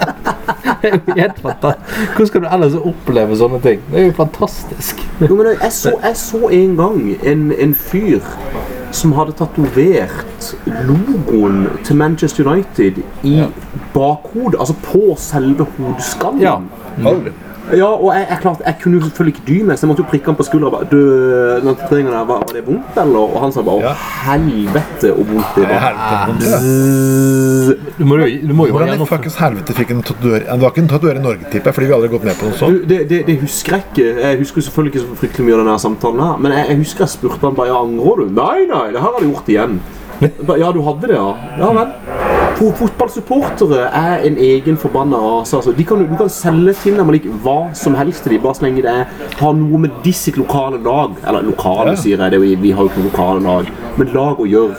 Det 0.80 0.88
er 0.88 0.94
jo 0.94 1.14
helt 1.16 1.40
fantastisk. 1.42 2.12
Hvordan 2.14 2.26
skal 2.26 2.42
du 2.44 2.46
ellers 2.54 2.76
oppleve 2.78 3.36
sånne 3.36 3.58
ting? 3.64 3.82
Det 3.90 3.98
er 4.00 4.06
jo 4.06 4.14
fantastisk. 4.16 5.02
Jo, 5.20 5.34
men 5.36 5.50
jeg 5.50 5.72
så, 5.76 5.92
jeg 6.04 6.16
så 6.16 6.40
en 6.56 6.76
gang 6.78 7.00
en, 7.32 7.42
en 7.52 7.74
fyr 7.76 8.20
som 8.90 9.12
hadde 9.16 9.32
tatovert 9.38 10.50
logoen 10.86 11.66
til 11.84 11.96
Manchester 11.96 12.48
United 12.48 13.02
i 13.22 13.36
bakhodet, 13.94 14.58
altså 14.58 14.74
på 14.82 15.14
selve 15.18 15.66
hodeskallen. 15.76 16.42
Ja. 16.42 16.56
Ja, 17.76 17.88
og 17.92 18.08
jeg, 18.14 18.26
jeg, 18.30 18.38
klart, 18.42 18.62
jeg 18.66 18.76
kunne 18.82 18.98
jo 18.98 19.04
selvfølgelig 19.06 19.34
ikke 19.36 19.46
dy 19.46 19.56
meg, 19.68 19.78
så 19.78 19.86
jeg 19.86 19.90
måtte 19.92 20.02
jo 20.04 20.08
prikke 20.10 20.30
han 20.30 20.38
på 20.38 20.46
skuldra. 20.48 20.70
bare, 20.74 20.88
Du, 20.90 20.98
den 21.64 21.76
treningen 21.84 22.12
der, 22.12 22.24
var, 22.28 22.42
var 22.44 22.54
det 22.56 22.64
vondt, 22.66 22.98
eller? 23.04 23.20
Og 23.34 23.38
han 23.44 23.54
sa 23.54 23.62
bare 23.66 23.92
Å, 23.92 23.94
helvete 24.26 25.12
og 25.14 25.30
vondt 25.30 25.58
det 25.58 25.66
Det 25.70 26.50
var. 26.50 26.66
Du 27.98 28.04
må 28.08 28.18
jo, 28.20 28.28
du 28.48 28.54
må 28.56 28.66
jo 28.68 28.74
Hvordan 28.74 28.90
i 28.90 28.94
gjennomføre 28.94 29.20
fuckings 29.20 29.38
helvete 29.40 29.76
fikk 29.76 29.92
en 29.94 30.02
tatuør 30.06 30.44
Det 30.46 30.58
var 30.62 30.72
ikke 30.72 30.82
en 30.84 30.90
tatuør 30.94 31.20
i 31.20 31.24
Norge, 31.24 31.46
tipper 31.52 31.70
jeg, 31.70 31.76
fordi 31.78 31.90
vi 31.90 31.96
aldri 31.96 32.10
har 32.10 32.14
gått 32.16 32.28
med 32.30 32.40
på 32.40 32.48
noe 32.50 32.58
sånt. 32.60 32.80
Du, 32.80 32.88
det, 32.90 33.00
det, 33.12 33.22
det 33.28 33.38
husker 33.44 33.76
jeg 33.76 33.86
ikke. 33.90 34.08
Jeg 34.24 34.40
husker 34.42 34.66
selvfølgelig 34.66 34.94
ikke 34.94 35.04
så 35.06 35.20
fryktelig 35.22 35.46
mye 35.48 35.56
av 35.58 35.62
denne 35.64 35.78
samtalen 35.86 36.24
her, 36.26 36.42
men 36.42 36.56
jeg, 36.56 36.68
jeg 36.72 36.82
husker 36.84 37.06
jeg 37.06 37.14
spurte 37.16 37.46
han 37.46 37.58
bare 37.58 37.72
ja, 37.72 37.80
angrer 37.86 38.24
du? 38.24 38.34
Nei, 38.40 38.58
nei, 38.70 38.84
det 38.94 39.02
her 39.02 39.10
har 39.14 39.22
du 39.22 39.30
gjort 39.30 39.50
igjen. 39.54 39.80
Ba, 40.20 40.58
Ja, 40.60 40.68
du 40.74 40.82
hadde 40.84 41.08
det, 41.08 41.16
ja. 41.16 41.30
Ja 41.60 41.72
vel. 41.76 41.96
Fo- 42.60 42.72
Fotballsupportere 42.76 43.86
er 43.88 44.24
en 44.28 44.36
egen 44.36 44.76
forbanna 44.76 45.16
rase. 45.16 45.56
Altså. 45.56 45.72
De 45.72 45.84
kan, 45.88 46.02
du 46.04 46.16
kan 46.16 46.28
selge 46.28 46.74
til 46.82 46.96
dem 47.00 47.08
like, 47.14 47.28
hva 47.42 47.70
som 47.74 47.94
helst 47.96 48.22
til 48.26 48.32
dem, 48.36 48.42
bare 48.44 48.54
så 48.58 48.66
lenge 48.66 48.82
det 48.84 48.92
er, 48.92 49.06
har 49.40 49.52
noe 49.56 49.78
med 49.86 49.90
disse 50.04 50.30
lokale 50.36 50.76
lag 50.84 51.16
Eller 51.26 51.42
lokale, 51.42 51.94
Ja. 51.96 51.96
sier 51.96 52.18
jeg. 52.20 52.30
Det, 52.36 52.40
vi 52.60 52.70
har 52.76 52.82
jo 52.84 52.88
ikke 52.90 53.00
noe 53.00 53.10
lokale 53.10 53.40
lag. 53.46 53.70
Men 53.96 54.12
lag 54.12 54.36
å 54.38 54.44
gjøre. 54.44 54.76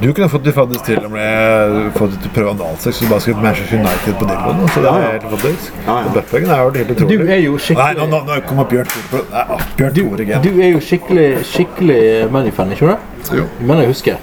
Du 0.00 0.10
kunne 0.12 0.28
fått 0.28 0.44
det 0.44 0.52
faktisk 0.52 0.84
til 0.84 0.98
om 1.08 1.14
jeg 1.16 1.92
fått 1.96 2.18
til 2.20 2.28
å 2.28 2.32
prøve 2.36 2.50
analsex 2.52 2.98
og 3.02 3.08
bare 3.14 3.24
skulle 3.24 3.40
Manchester 3.42 3.78
United 3.80 4.18
på 4.20 4.26
dildoen. 4.28 4.68
Så 4.68 4.82
det 4.84 4.90
Ja, 4.90 4.94
er 4.98 5.02
ja. 5.06 5.10
helt 5.14 5.22
fantastisk. 5.30 5.72
Ja, 5.86 5.94
ja. 5.96 6.12
Buttpluggen 6.12 6.50
er 6.50 6.58
jo 6.60 6.70
helt 6.76 6.90
utrolig. 6.94 7.18
Du 7.18 7.32
er 7.32 7.40
jo 7.40 7.56
skikkelig- 7.56 7.96
Nei, 7.96 8.06
nå, 8.06 8.06
nå, 8.12 8.20
nå 8.26 8.40
kom 8.46 8.60
Bjørn 8.68 8.86
Tore 8.92 9.22
Bjørn 9.78 9.94
Tore 9.96 10.22
igjen. 10.26 10.42
Du 10.42 10.60
er 10.60 10.70
jo 10.74 10.80
skikkelig, 10.84 11.26
skikkelig 11.48 12.30
Manny-fan, 12.30 12.72
ikke 12.76 12.92
sant? 12.92 13.32
Jo. 13.40 13.44
Men 13.60 13.78
jeg 13.78 13.86
husker. 13.94 14.16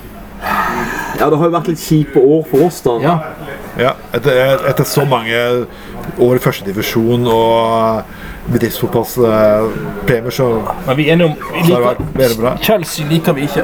Ja, 1.19 1.29
det 1.29 1.37
har 1.37 1.45
jo 1.45 1.53
vært 1.53 1.67
litt 1.67 1.79
kjipe 1.79 2.19
år 2.19 2.43
for 2.49 2.65
oss, 2.67 2.81
da. 2.85 2.97
Ja. 3.03 3.17
Ja, 3.77 3.91
etter, 4.13 4.59
etter 4.69 4.85
så 4.85 5.05
mange 5.09 5.37
år 6.21 6.35
i 6.37 6.41
førstedivisjon 6.43 7.23
og 7.31 8.03
bedriftsfotballpremier, 8.53 10.29
så 10.29 10.47
Men 10.87 10.97
vi 10.97 11.07
er 11.09 11.13
enige 11.13 11.25
om 11.25 11.35
vi 11.53 11.71
har 11.73 11.79
det 11.79 11.87
vært 11.87 11.99
liker, 12.17 12.41
bra. 12.41 12.55
Chelsea 12.61 13.07
liker 13.09 13.33
vi 13.33 13.41
ikke. 13.47 13.63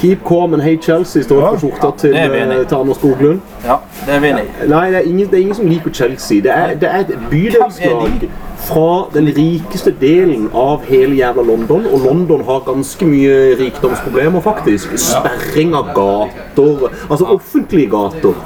Keep 0.00 0.24
calm 0.28 0.54
and 0.54 0.62
hate 0.62 0.82
Chelsea 0.82 1.22
står 1.22 1.42
Ja. 1.42 1.50
på 1.50 1.58
skjorta 1.60 1.90
til, 1.98 2.14
eh, 2.16 2.64
til 2.66 2.76
Anders 2.76 2.96
Skoglund. 2.96 3.40
Ja, 3.64 3.76
det 4.06 4.14
er 4.14 4.20
vi 4.20 4.28
enig 4.28 4.42
i. 4.42 4.66
Nei, 4.68 4.90
det 4.90 4.96
er, 4.96 5.08
ingen, 5.08 5.26
det 5.30 5.34
er 5.34 5.42
ingen 5.42 5.54
som 5.54 5.66
liker 5.66 5.90
Chelsea. 5.92 6.40
Det 6.40 6.50
er, 6.50 6.74
det 6.74 6.88
er 6.88 6.98
et 7.00 7.06
Hvem 7.06 7.24
er 7.24 7.30
bydelslag 7.30 8.20
de? 8.20 8.28
Fra 8.66 9.08
den 9.14 9.30
rikeste 9.36 9.92
delen 10.00 10.48
av 10.56 10.84
hele 10.88 11.16
jævla 11.18 11.44
London. 11.46 11.86
Og 11.90 12.04
London 12.06 12.44
har 12.48 12.64
ganske 12.66 13.06
mye 13.08 13.56
rikdomsproblemer, 13.60 14.42
faktisk. 14.44 14.94
Sperring 15.00 15.74
av 15.78 15.92
gater. 15.96 16.86
Altså 17.08 17.30
offentlige 17.36 17.90
gater. 17.90 18.36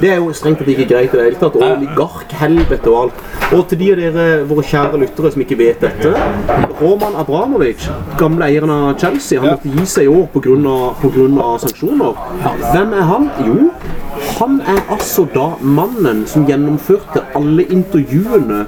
Det 0.00 0.12
er 0.12 0.20
jo 0.20 0.32
strengt 0.36 0.60
tatt 0.60 0.68
ikke 0.74 0.88
greit 0.92 1.14
i 1.14 1.18
det 1.18 1.28
hele 1.28 1.40
tatt. 1.40 1.58
Og 1.58 1.66
oligarkhelvete 1.70 2.92
og 2.92 3.00
alt. 3.02 3.24
Og 3.52 3.66
til 3.68 3.80
de 3.80 3.90
av 3.92 4.00
dere, 4.02 4.28
våre 4.48 4.66
kjære 4.66 5.00
lyttere 5.04 5.32
som 5.34 5.44
ikke 5.44 5.58
vet 5.58 5.82
dette 5.84 6.14
Roman 6.80 7.14
Abramovic, 7.20 7.84
gamle 8.18 8.48
eieren 8.48 8.72
av 8.72 8.98
Chelsea, 9.00 9.40
han 9.40 9.54
måtte 9.54 9.70
gi 9.70 9.86
seg 9.86 10.08
i 10.08 10.12
år 10.12 10.26
pga. 10.34 11.58
sanksjoner. 11.62 12.18
Hvem 12.72 12.92
er 12.92 13.06
han? 13.10 13.30
Jo, 13.46 13.70
han 14.38 14.60
er 14.60 14.80
altså 14.90 15.26
da 15.34 15.46
mannen 15.60 16.24
som 16.26 16.46
gjennomførte 16.48 17.22
alle 17.38 17.64
intervjuene 17.70 18.64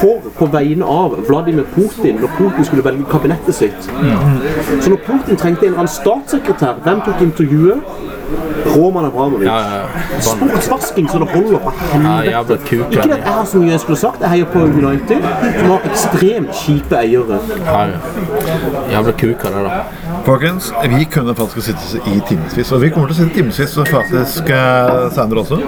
for 0.00 0.26
på 0.38 0.48
vegne 0.52 0.84
av 0.84 1.14
Vladimir 1.28 1.66
Putin 1.74 2.18
når 2.22 2.32
Putin 2.38 2.66
skulle 2.66 2.84
velge 2.84 3.06
kabinettet 3.10 3.54
sitt. 3.54 3.90
Så 4.80 4.90
når 4.90 5.00
Putin 5.06 5.36
trengte 5.36 5.66
en 5.66 5.72
eller 5.72 5.84
annen 5.84 5.94
statssekretær, 5.94 6.80
hvem 6.84 7.04
tok 7.06 7.22
intervjuet? 7.22 8.15
Roman 8.76 9.04
Abramovic. 9.08 9.46
Ja, 9.46 9.58
ja, 9.58 9.76
ja. 9.82 10.20
Sportsvasking 10.20 11.08
så 11.08 11.18
det 11.22 11.28
holder 11.32 11.58
på 11.64 11.72
Ja, 11.76 11.98
helvete. 11.98 12.30
jævla 12.30 12.56
det 12.56 12.72
Ikke 12.72 13.02
at 13.02 13.08
jeg 13.24 13.32
har 13.36 13.44
så 13.46 13.58
mye 13.62 13.70
jeg 13.70 13.80
skulle 13.80 13.98
sagt. 13.98 14.20
Jeg 14.20 14.30
heier 14.30 14.44
på 14.52 14.58
United, 14.58 15.22
som 15.60 15.70
har 15.70 15.86
ekstremt 15.90 16.52
kjipe 16.64 16.98
eiere. 16.98 17.38
Ja, 17.66 17.80
ja. 17.86 17.98
Jævla 18.96 19.12
kuker, 19.12 19.48
det 19.56 19.64
da. 19.66 19.80
Folkens, 20.26 20.72
vi 20.90 21.04
kunne 21.04 21.34
faktisk 21.38 21.66
sitte 21.70 22.00
i 22.10 22.20
timevis, 22.28 22.72
og 22.72 22.80
vi 22.82 22.90
kommer 22.90 23.08
til 23.12 23.16
å 23.16 23.18
sitte 23.22 23.34
timevis 23.34 23.76
faktisk 23.90 24.50
eh, 24.50 25.10
senere 25.14 25.42
også. 25.44 25.60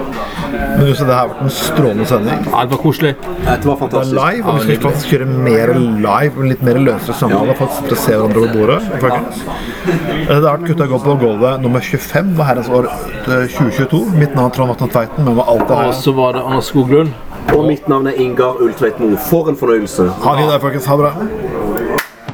Men 0.51 0.87
just 0.87 0.99
det 1.03 1.07
her 1.13 1.21
har 1.21 1.29
vært 1.31 1.43
en 1.45 1.53
strålende 1.53 2.05
sending. 2.09 2.43
Ja, 2.51 2.63
det 2.65 2.71
var 2.75 2.81
koselig. 2.83 3.13
Det 3.45 3.65
var 3.65 3.77
fantastisk. 3.79 4.15
Det 4.15 4.23
er 4.23 4.35
live, 4.35 4.45
og 4.49 4.59
vi 4.59 4.75
skal 4.75 4.89
faktisk 4.89 5.13
kjøre 5.13 5.27
mer 5.47 5.73
live 5.79 6.49
litt 6.51 6.63
mer 6.65 6.79
løsere 6.89 7.15
samtale. 7.21 7.55
Faktisk 7.59 7.81
sitte 7.83 7.95
og 7.97 8.03
se 8.03 8.17
hverandre 8.17 8.43
over 8.43 8.53
bordet. 8.57 8.79
Folkens. 8.99 9.43
Eh, 9.89 10.35
Det 10.39 10.43
har 10.45 10.57
vært 10.57 10.67
Gutta 10.69 10.85
går 10.91 10.99
på 11.03 11.15
gulvet 11.23 11.61
nummer 11.63 11.79
25 11.83 12.35
var 12.37 12.48
herrens 12.49 12.69
år 12.69 12.89
eh, 12.89 13.47
2022. 13.55 14.03
Mitt 14.19 14.35
navn 14.35 14.49
er 14.49 14.55
Trond 14.57 14.73
Vatne 14.73 14.89
Tveiten, 14.93 15.25
men 15.29 15.37
var 15.39 15.51
alt 15.53 15.67
det 15.69 15.75
Og 15.77 15.83
her. 15.85 15.91
så 16.01 16.13
var 16.17 16.33
det 16.37 16.43
Anders 16.45 16.71
Skoglund. 16.73 17.13
Og 17.55 17.63
mitt 17.65 17.87
navn 17.89 18.07
er 18.11 18.17
Ingar 18.21 18.59
Ultveit 18.61 18.99
Moe. 19.01 19.17
For 19.29 19.49
en 19.49 19.57
fornøyelse. 19.57 20.09
Ha 20.25 20.35
det 20.41 20.49
der, 20.51 20.59
folkens. 20.65 20.85
Ha 20.89 20.97
det 20.99 21.07
bra. 21.07 22.29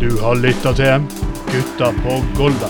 Du 0.00 0.18
har 0.22 0.34
lytta 0.34 0.72
til 0.74 1.02
Gutta 1.52 1.92
på 2.02 2.20
Golda. 2.38 2.68